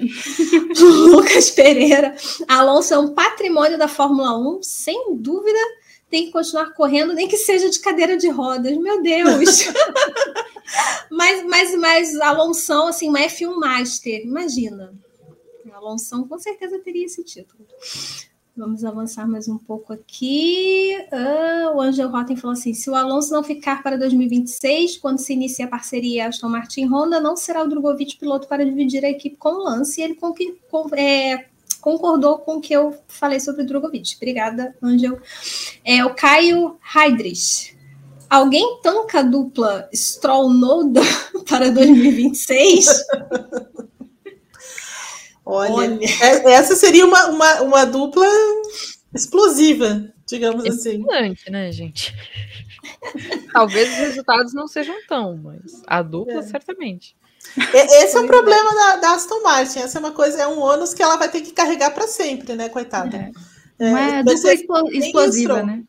Lucas 0.80 1.52
Pereira. 1.52 2.16
Alonso 2.48 2.94
é 2.94 2.98
um 2.98 3.14
patrimônio 3.14 3.78
da 3.78 3.88
Fórmula 3.88 4.38
1, 4.58 4.64
sem 4.64 5.16
dúvida. 5.18 5.60
Tem 6.10 6.26
que 6.26 6.32
continuar 6.32 6.74
correndo, 6.74 7.14
nem 7.14 7.28
que 7.28 7.38
seja 7.38 7.70
de 7.70 7.80
cadeira 7.80 8.18
de 8.18 8.28
rodas. 8.30 8.76
Meu 8.78 9.02
Deus! 9.02 9.68
mas, 11.12 11.46
mas, 11.46 11.76
mas 11.76 12.20
Alonso, 12.20 12.88
assim, 12.88 13.08
uma 13.08 13.20
F1 13.20 13.56
Master, 13.56 14.22
imagina. 14.22 14.94
Alonso 15.74 16.26
com 16.28 16.40
certeza 16.40 16.80
teria 16.80 17.06
esse 17.06 17.24
título. 17.24 17.66
Vamos 18.56 18.84
avançar 18.84 19.26
mais 19.26 19.48
um 19.48 19.58
pouco 19.58 19.94
aqui. 19.94 20.94
Uh, 21.12 21.78
o 21.78 21.82
Angel 21.82 22.10
Rotten 22.10 22.36
falou 22.36 22.54
assim: 22.54 22.74
se 22.74 22.90
o 22.90 22.96
Alonso 22.96 23.32
não 23.32 23.44
ficar 23.44 23.82
para 23.82 23.98
2026, 23.98 24.98
quando 24.98 25.20
se 25.20 25.32
inicia 25.32 25.66
a 25.66 25.70
parceria 25.70 26.28
Aston 26.28 26.50
Martin 26.50 26.86
Honda, 26.86 27.22
não 27.22 27.38
será 27.38 27.64
o 27.64 27.68
Drogovic 27.68 28.18
piloto 28.18 28.50
para 28.50 28.66
dividir 28.66 29.06
a 29.06 29.10
equipe 29.10 29.38
com 29.38 29.50
o 29.54 29.64
Lance. 29.64 30.02
E 30.02 30.04
ele 30.04 30.16
com, 30.16 30.34
com, 30.70 30.96
é, 30.96 31.46
concordou 31.80 32.40
com 32.40 32.58
o 32.58 32.62
que 32.62 32.74
eu 32.74 32.94
falei 33.08 33.40
sobre 33.40 33.64
o 33.64 33.66
Drogovic. 33.66 34.18
Obrigada, 34.18 34.76
Angel. 34.82 35.18
É, 35.86 36.04
o 36.04 36.14
Caio 36.14 36.78
Heidrich. 36.94 37.78
Alguém 38.30 38.80
tanca 38.82 39.20
a 39.20 39.24
dupla 39.24 39.90
Stroll-Noda 39.94 41.02
para 41.50 41.70
2026? 41.72 42.86
Olha, 45.52 45.74
Olha. 45.74 46.00
É, 46.22 46.54
essa 46.54 46.78
seria 46.78 47.06
uma, 47.06 47.28
uma, 47.28 47.62
uma 47.62 47.86
dupla 47.86 48.26
explosiva, 49.14 50.10
digamos 50.26 50.66
assim. 50.66 51.04
né, 51.52 51.72
gente? 51.74 52.16
Talvez 53.52 53.90
os 53.90 53.98
resultados 53.98 54.54
não 54.54 54.66
sejam 54.66 54.96
tão, 55.10 55.36
mas 55.36 55.82
a 55.86 56.02
dupla 56.02 56.40
é. 56.40 56.44
certamente. 56.44 57.18
Esse 57.74 58.16
é 58.16 58.20
o 58.22 58.28
problema 58.28 58.74
da, 58.74 58.96
da, 58.98 59.12
Aston 59.14 59.42
Martin. 59.42 59.80
Essa 59.80 59.98
é 59.98 60.00
uma 60.00 60.12
coisa, 60.12 60.42
é 60.42 60.48
um 60.48 60.62
ônus 60.62 60.94
que 60.94 61.04
ela 61.04 61.18
vai 61.18 61.28
ter 61.28 61.42
que 61.42 61.52
carregar 61.52 61.92
para 61.92 62.08
sempre, 62.08 62.56
né, 62.56 62.70
coitada? 62.70 63.18
É. 63.18 63.32
É, 63.88 63.92
uma 63.92 64.24
dupla 64.24 64.84
explosiva, 64.94 65.64
né? 65.64 65.84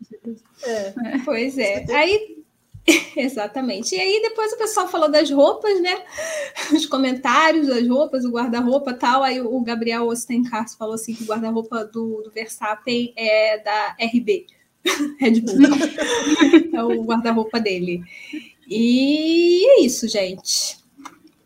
É. 0.65 0.93
Pois 1.25 1.57
é. 1.57 1.85
Aí 1.91 2.42
Exatamente. 3.17 3.95
E 3.95 4.01
aí 4.01 4.21
depois 4.23 4.53
o 4.53 4.59
pessoal 4.59 4.89
falou 4.89 5.11
das 5.11 5.31
roupas, 5.31 5.81
né? 5.81 6.03
Os 6.75 6.87
comentários 6.87 7.69
das 7.69 7.87
roupas, 7.87 8.25
o 8.25 8.31
guarda-roupa 8.31 8.93
tal. 8.93 9.23
Aí 9.23 9.41
o 9.41 9.61
Gabriel 9.61 10.07
Ostenkars 10.07 10.75
falou 10.75 10.95
assim 10.95 11.15
que 11.15 11.23
o 11.23 11.27
guarda-roupa 11.27 11.85
do, 11.85 12.23
do 12.23 12.31
Verstappen 12.31 13.13
é 13.17 13.59
da 13.59 13.97
RB, 14.01 14.47
Red 15.21 15.41
Bull. 15.41 15.57
é 16.73 16.83
o 16.83 17.03
guarda-roupa 17.05 17.61
dele. 17.61 18.03
E 18.69 19.65
é 19.67 19.81
isso, 19.83 20.09
gente. 20.09 20.82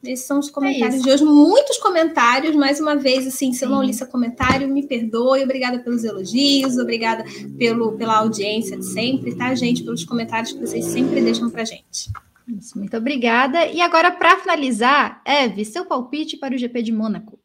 Esses 0.07 0.27
são 0.27 0.39
os 0.39 0.51
comentários 0.51 1.01
é 1.01 1.03
de 1.05 1.11
hoje. 1.11 1.25
Muitos 1.25 1.79
comentários, 1.79 2.55
mais 2.55 2.81
uma 2.81 2.97
vez, 2.97 3.27
assim, 3.27 3.53
se 3.53 3.65
eu 3.65 3.69
não 3.69 3.83
li 3.83 3.93
seu 3.93 4.07
comentário, 4.07 4.69
me 4.69 4.87
perdoe. 4.87 5.43
Obrigada 5.43 5.79
pelos 5.81 6.05
elogios, 6.05 6.79
obrigada 6.79 7.25
pelo, 7.59 7.93
pela 7.93 8.19
audiência 8.19 8.77
de 8.77 8.87
sempre, 8.87 9.35
tá, 9.35 9.55
gente? 9.55 9.83
Pelos 9.83 10.05
comentários 10.05 10.53
que 10.53 10.61
vocês 10.61 10.85
sempre 10.85 11.21
deixam 11.21 11.51
pra 11.51 11.65
gente. 11.65 12.11
Isso, 12.49 12.79
muito 12.79 12.97
obrigada. 12.97 13.67
E 13.67 13.81
agora, 13.81 14.11
para 14.11 14.39
finalizar, 14.39 15.21
Eve, 15.25 15.65
seu 15.65 15.85
palpite 15.85 16.37
para 16.37 16.55
o 16.55 16.59
GP 16.59 16.83
de 16.83 16.93
Mônaco. 16.93 17.39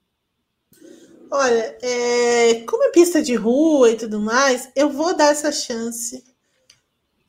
Olha, 1.32 1.78
é, 1.82 2.64
como 2.68 2.84
é 2.84 2.92
pista 2.92 3.22
de 3.22 3.36
rua 3.36 3.92
e 3.92 3.98
tudo 3.98 4.20
mais, 4.20 4.70
eu 4.76 4.90
vou 4.90 5.16
dar 5.16 5.32
essa 5.32 5.52
chance 5.52 6.24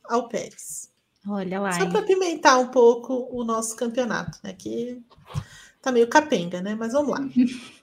ao 0.03 0.27
Pérez. 0.27 0.91
Olha 1.27 1.59
lá. 1.59 1.71
Só 1.71 1.89
para 1.89 2.01
pimentar 2.01 2.59
um 2.59 2.67
pouco 2.67 3.29
o 3.31 3.43
nosso 3.45 3.75
campeonato, 3.75 4.37
né? 4.43 4.53
Que 4.53 5.01
tá 5.83 5.91
meio 5.91 6.07
capenga, 6.07 6.61
né? 6.61 6.75
Mas 6.79 6.93
vamos 6.93 7.11
lá. 7.11 7.19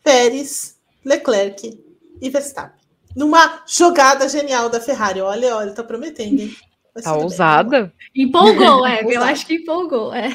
Pérez, 0.03 0.77
Leclerc 1.05 1.79
e 2.21 2.31
Verstappen. 2.31 2.81
Numa 3.15 3.63
jogada 3.67 4.29
genial 4.29 4.71
da 4.71 4.81
Ferrari. 4.81 5.21
Olha, 5.21 5.55
olha, 5.55 5.73
tá 5.73 5.85
prometendo, 5.85 6.41
hein? 6.41 6.57
tá 7.03 7.15
ousada. 7.15 7.93
Bem. 8.15 8.27
Empolgou, 8.27 8.87
é. 8.87 9.03
eu 9.07 9.23
acho 9.23 9.47
que 9.47 9.55
empolgou, 9.55 10.13
é. 10.15 10.29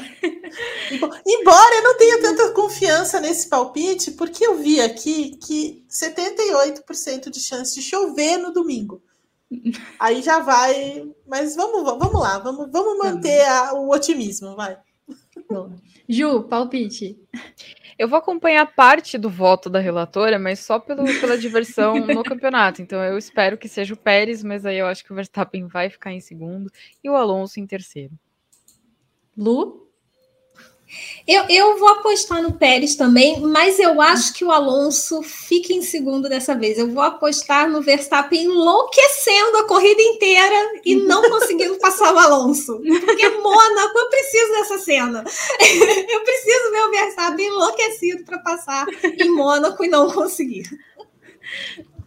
Embora 1.26 1.76
eu 1.76 1.82
não 1.82 1.98
tenha 1.98 2.20
tanta 2.20 2.50
confiança 2.52 3.20
nesse 3.20 3.48
palpite, 3.48 4.12
porque 4.12 4.46
eu 4.46 4.56
vi 4.56 4.80
aqui 4.80 5.36
que 5.44 5.84
78% 5.90 7.30
de 7.30 7.40
chance 7.40 7.74
de 7.74 7.82
chover 7.82 8.38
no 8.38 8.52
domingo. 8.52 9.02
Aí 9.98 10.22
já 10.22 10.38
vai. 10.38 11.04
Mas 11.26 11.56
vamos, 11.56 11.82
vamos 11.82 12.20
lá, 12.20 12.38
vamos, 12.38 12.70
vamos 12.70 12.98
manter 12.98 13.44
a, 13.46 13.74
o 13.74 13.90
otimismo, 13.90 14.54
vai. 14.54 14.78
Ju, 16.08 16.44
palpite. 16.44 17.18
Eu 17.98 18.08
vou 18.08 18.18
acompanhar 18.18 18.66
parte 18.74 19.16
do 19.16 19.30
voto 19.30 19.70
da 19.70 19.78
relatora, 19.78 20.38
mas 20.38 20.60
só 20.60 20.78
pelo, 20.78 21.04
pela 21.20 21.38
diversão 21.38 21.94
no 22.06 22.22
campeonato. 22.22 22.82
Então 22.82 23.02
eu 23.02 23.16
espero 23.16 23.56
que 23.56 23.68
seja 23.68 23.94
o 23.94 23.96
Pérez, 23.96 24.42
mas 24.42 24.66
aí 24.66 24.78
eu 24.78 24.86
acho 24.86 25.04
que 25.04 25.12
o 25.12 25.14
Verstappen 25.14 25.66
vai 25.66 25.88
ficar 25.88 26.12
em 26.12 26.20
segundo 26.20 26.70
e 27.02 27.08
o 27.08 27.16
Alonso 27.16 27.58
em 27.58 27.66
terceiro. 27.66 28.12
Lu? 29.36 29.85
Eu, 31.26 31.44
eu 31.48 31.78
vou 31.78 31.88
apostar 31.88 32.40
no 32.40 32.52
Pérez 32.52 32.94
também, 32.94 33.40
mas 33.40 33.78
eu 33.80 34.00
acho 34.00 34.32
que 34.32 34.44
o 34.44 34.52
Alonso 34.52 35.22
fica 35.22 35.72
em 35.72 35.82
segundo 35.82 36.28
dessa 36.28 36.54
vez. 36.54 36.78
Eu 36.78 36.92
vou 36.92 37.02
apostar 37.02 37.68
no 37.68 37.82
Verstappen 37.82 38.44
enlouquecendo 38.44 39.58
a 39.58 39.66
corrida 39.66 40.00
inteira 40.00 40.80
e 40.84 40.94
não 40.94 41.22
conseguindo 41.28 41.76
passar 41.78 42.14
o 42.14 42.18
Alonso. 42.18 42.80
Porque 43.04 43.28
Mônaco, 43.28 43.98
eu 43.98 44.08
preciso 44.08 44.52
dessa 44.52 44.78
cena. 44.78 45.24
Eu 46.08 46.20
preciso 46.22 46.70
ver 46.70 46.82
o 46.82 46.90
Verstappen 46.90 47.46
enlouquecido 47.46 48.24
para 48.24 48.38
passar 48.38 48.86
em 49.02 49.30
Mônaco 49.30 49.84
e 49.84 49.88
não 49.88 50.10
conseguir. 50.10 50.64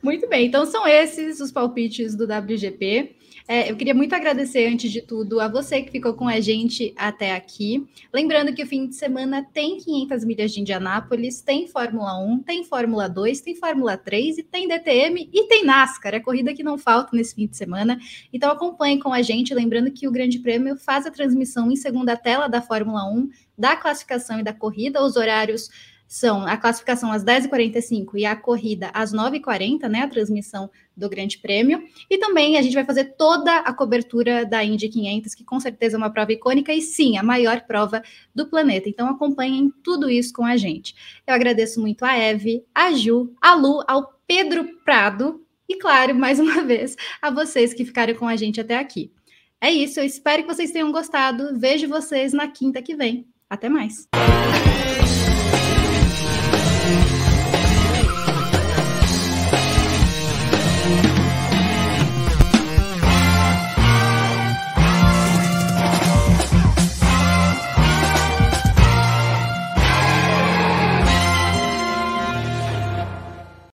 Muito 0.01 0.27
bem, 0.29 0.47
então 0.47 0.65
são 0.65 0.87
esses 0.87 1.39
os 1.41 1.51
palpites 1.51 2.15
do 2.15 2.23
WGP. 2.23 3.15
É, 3.51 3.71
eu 3.71 3.75
queria 3.75 3.95
muito 3.95 4.13
agradecer, 4.13 4.67
antes 4.67 4.91
de 4.91 5.01
tudo, 5.01 5.39
a 5.39 5.47
você 5.47 5.81
que 5.81 5.89
ficou 5.89 6.13
com 6.13 6.27
a 6.27 6.39
gente 6.39 6.93
até 6.95 7.33
aqui. 7.33 7.83
Lembrando 8.13 8.53
que 8.53 8.61
o 8.61 8.67
fim 8.67 8.85
de 8.85 8.93
semana 8.93 9.43
tem 9.43 9.79
500 9.79 10.23
milhas 10.23 10.51
de 10.51 10.61
Indianápolis, 10.61 11.41
tem 11.41 11.65
Fórmula 11.65 12.15
1, 12.19 12.43
tem 12.43 12.63
Fórmula 12.63 13.09
2, 13.09 13.41
tem 13.41 13.55
Fórmula 13.55 13.97
3 13.97 14.37
e 14.37 14.43
tem 14.43 14.67
DTM 14.67 15.31
e 15.33 15.47
tem 15.47 15.65
NASCAR. 15.65 16.13
É 16.13 16.19
corrida 16.19 16.53
que 16.53 16.61
não 16.61 16.77
falta 16.77 17.17
nesse 17.17 17.33
fim 17.33 17.47
de 17.47 17.57
semana. 17.57 17.99
Então 18.31 18.51
acompanhe 18.51 18.99
com 18.99 19.11
a 19.11 19.23
gente. 19.23 19.51
Lembrando 19.51 19.89
que 19.89 20.07
o 20.07 20.11
Grande 20.11 20.37
Prêmio 20.37 20.77
faz 20.77 21.07
a 21.07 21.11
transmissão 21.11 21.71
em 21.71 21.75
segunda 21.75 22.15
tela 22.15 22.47
da 22.47 22.61
Fórmula 22.61 23.03
1, 23.11 23.29
da 23.57 23.75
classificação 23.75 24.39
e 24.39 24.43
da 24.43 24.53
corrida. 24.53 25.03
Os 25.03 25.15
horários 25.15 25.71
são 26.09 26.47
a 26.47 26.57
classificação 26.57 27.11
às 27.11 27.23
10h45 27.23 28.15
e 28.15 28.25
a 28.25 28.35
corrida 28.35 28.89
às 28.95 29.13
9h40, 29.13 29.87
né? 29.87 30.01
A 30.01 30.07
transmissão 30.07 30.67
do 30.97 31.07
Grande 31.07 31.37
Prêmio. 31.37 31.83
E 32.09 32.17
também 32.17 32.57
a 32.57 32.63
gente 32.63 32.73
vai 32.73 32.83
fazer 32.83 33.15
toda 33.15 33.57
a 33.57 33.71
cobertura 33.71 34.43
da 34.43 34.63
Indy 34.63 34.89
500, 34.89 35.35
que 35.35 35.43
com 35.43 35.59
certeza 35.59 35.95
é 35.95 35.99
uma 35.99 36.09
prova 36.09 36.33
icônica 36.33 36.73
e 36.73 36.81
sim, 36.81 37.15
a 37.15 37.21
maior 37.21 37.61
prova 37.61 38.01
do 38.33 38.47
planeta. 38.47 38.89
Então 38.89 39.07
acompanhem 39.07 39.71
tudo 39.83 40.09
isso 40.09 40.33
com 40.33 40.43
a 40.43 40.57
gente. 40.57 40.95
Eu 41.27 41.35
agradeço 41.35 41.79
muito 41.79 42.03
a 42.03 42.17
Eve, 42.17 42.65
a 42.73 42.91
Ju, 42.91 43.31
a 43.39 43.53
Lu, 43.53 43.83
ao 43.87 44.19
Pedro 44.25 44.67
Prado 44.83 45.45
e, 45.69 45.75
claro, 45.75 46.15
mais 46.15 46.39
uma 46.39 46.61
vez, 46.65 46.95
a 47.21 47.29
vocês 47.29 47.71
que 47.71 47.85
ficaram 47.85 48.15
com 48.15 48.27
a 48.27 48.35
gente 48.35 48.59
até 48.59 48.79
aqui. 48.79 49.13
É 49.61 49.69
isso, 49.69 49.99
eu 49.99 50.03
espero 50.03 50.41
que 50.41 50.51
vocês 50.51 50.71
tenham 50.71 50.91
gostado. 50.91 51.59
Vejo 51.59 51.87
vocês 51.87 52.33
na 52.33 52.47
quinta 52.47 52.81
que 52.81 52.95
vem. 52.95 53.27
Até 53.47 53.69
mais. 53.69 54.07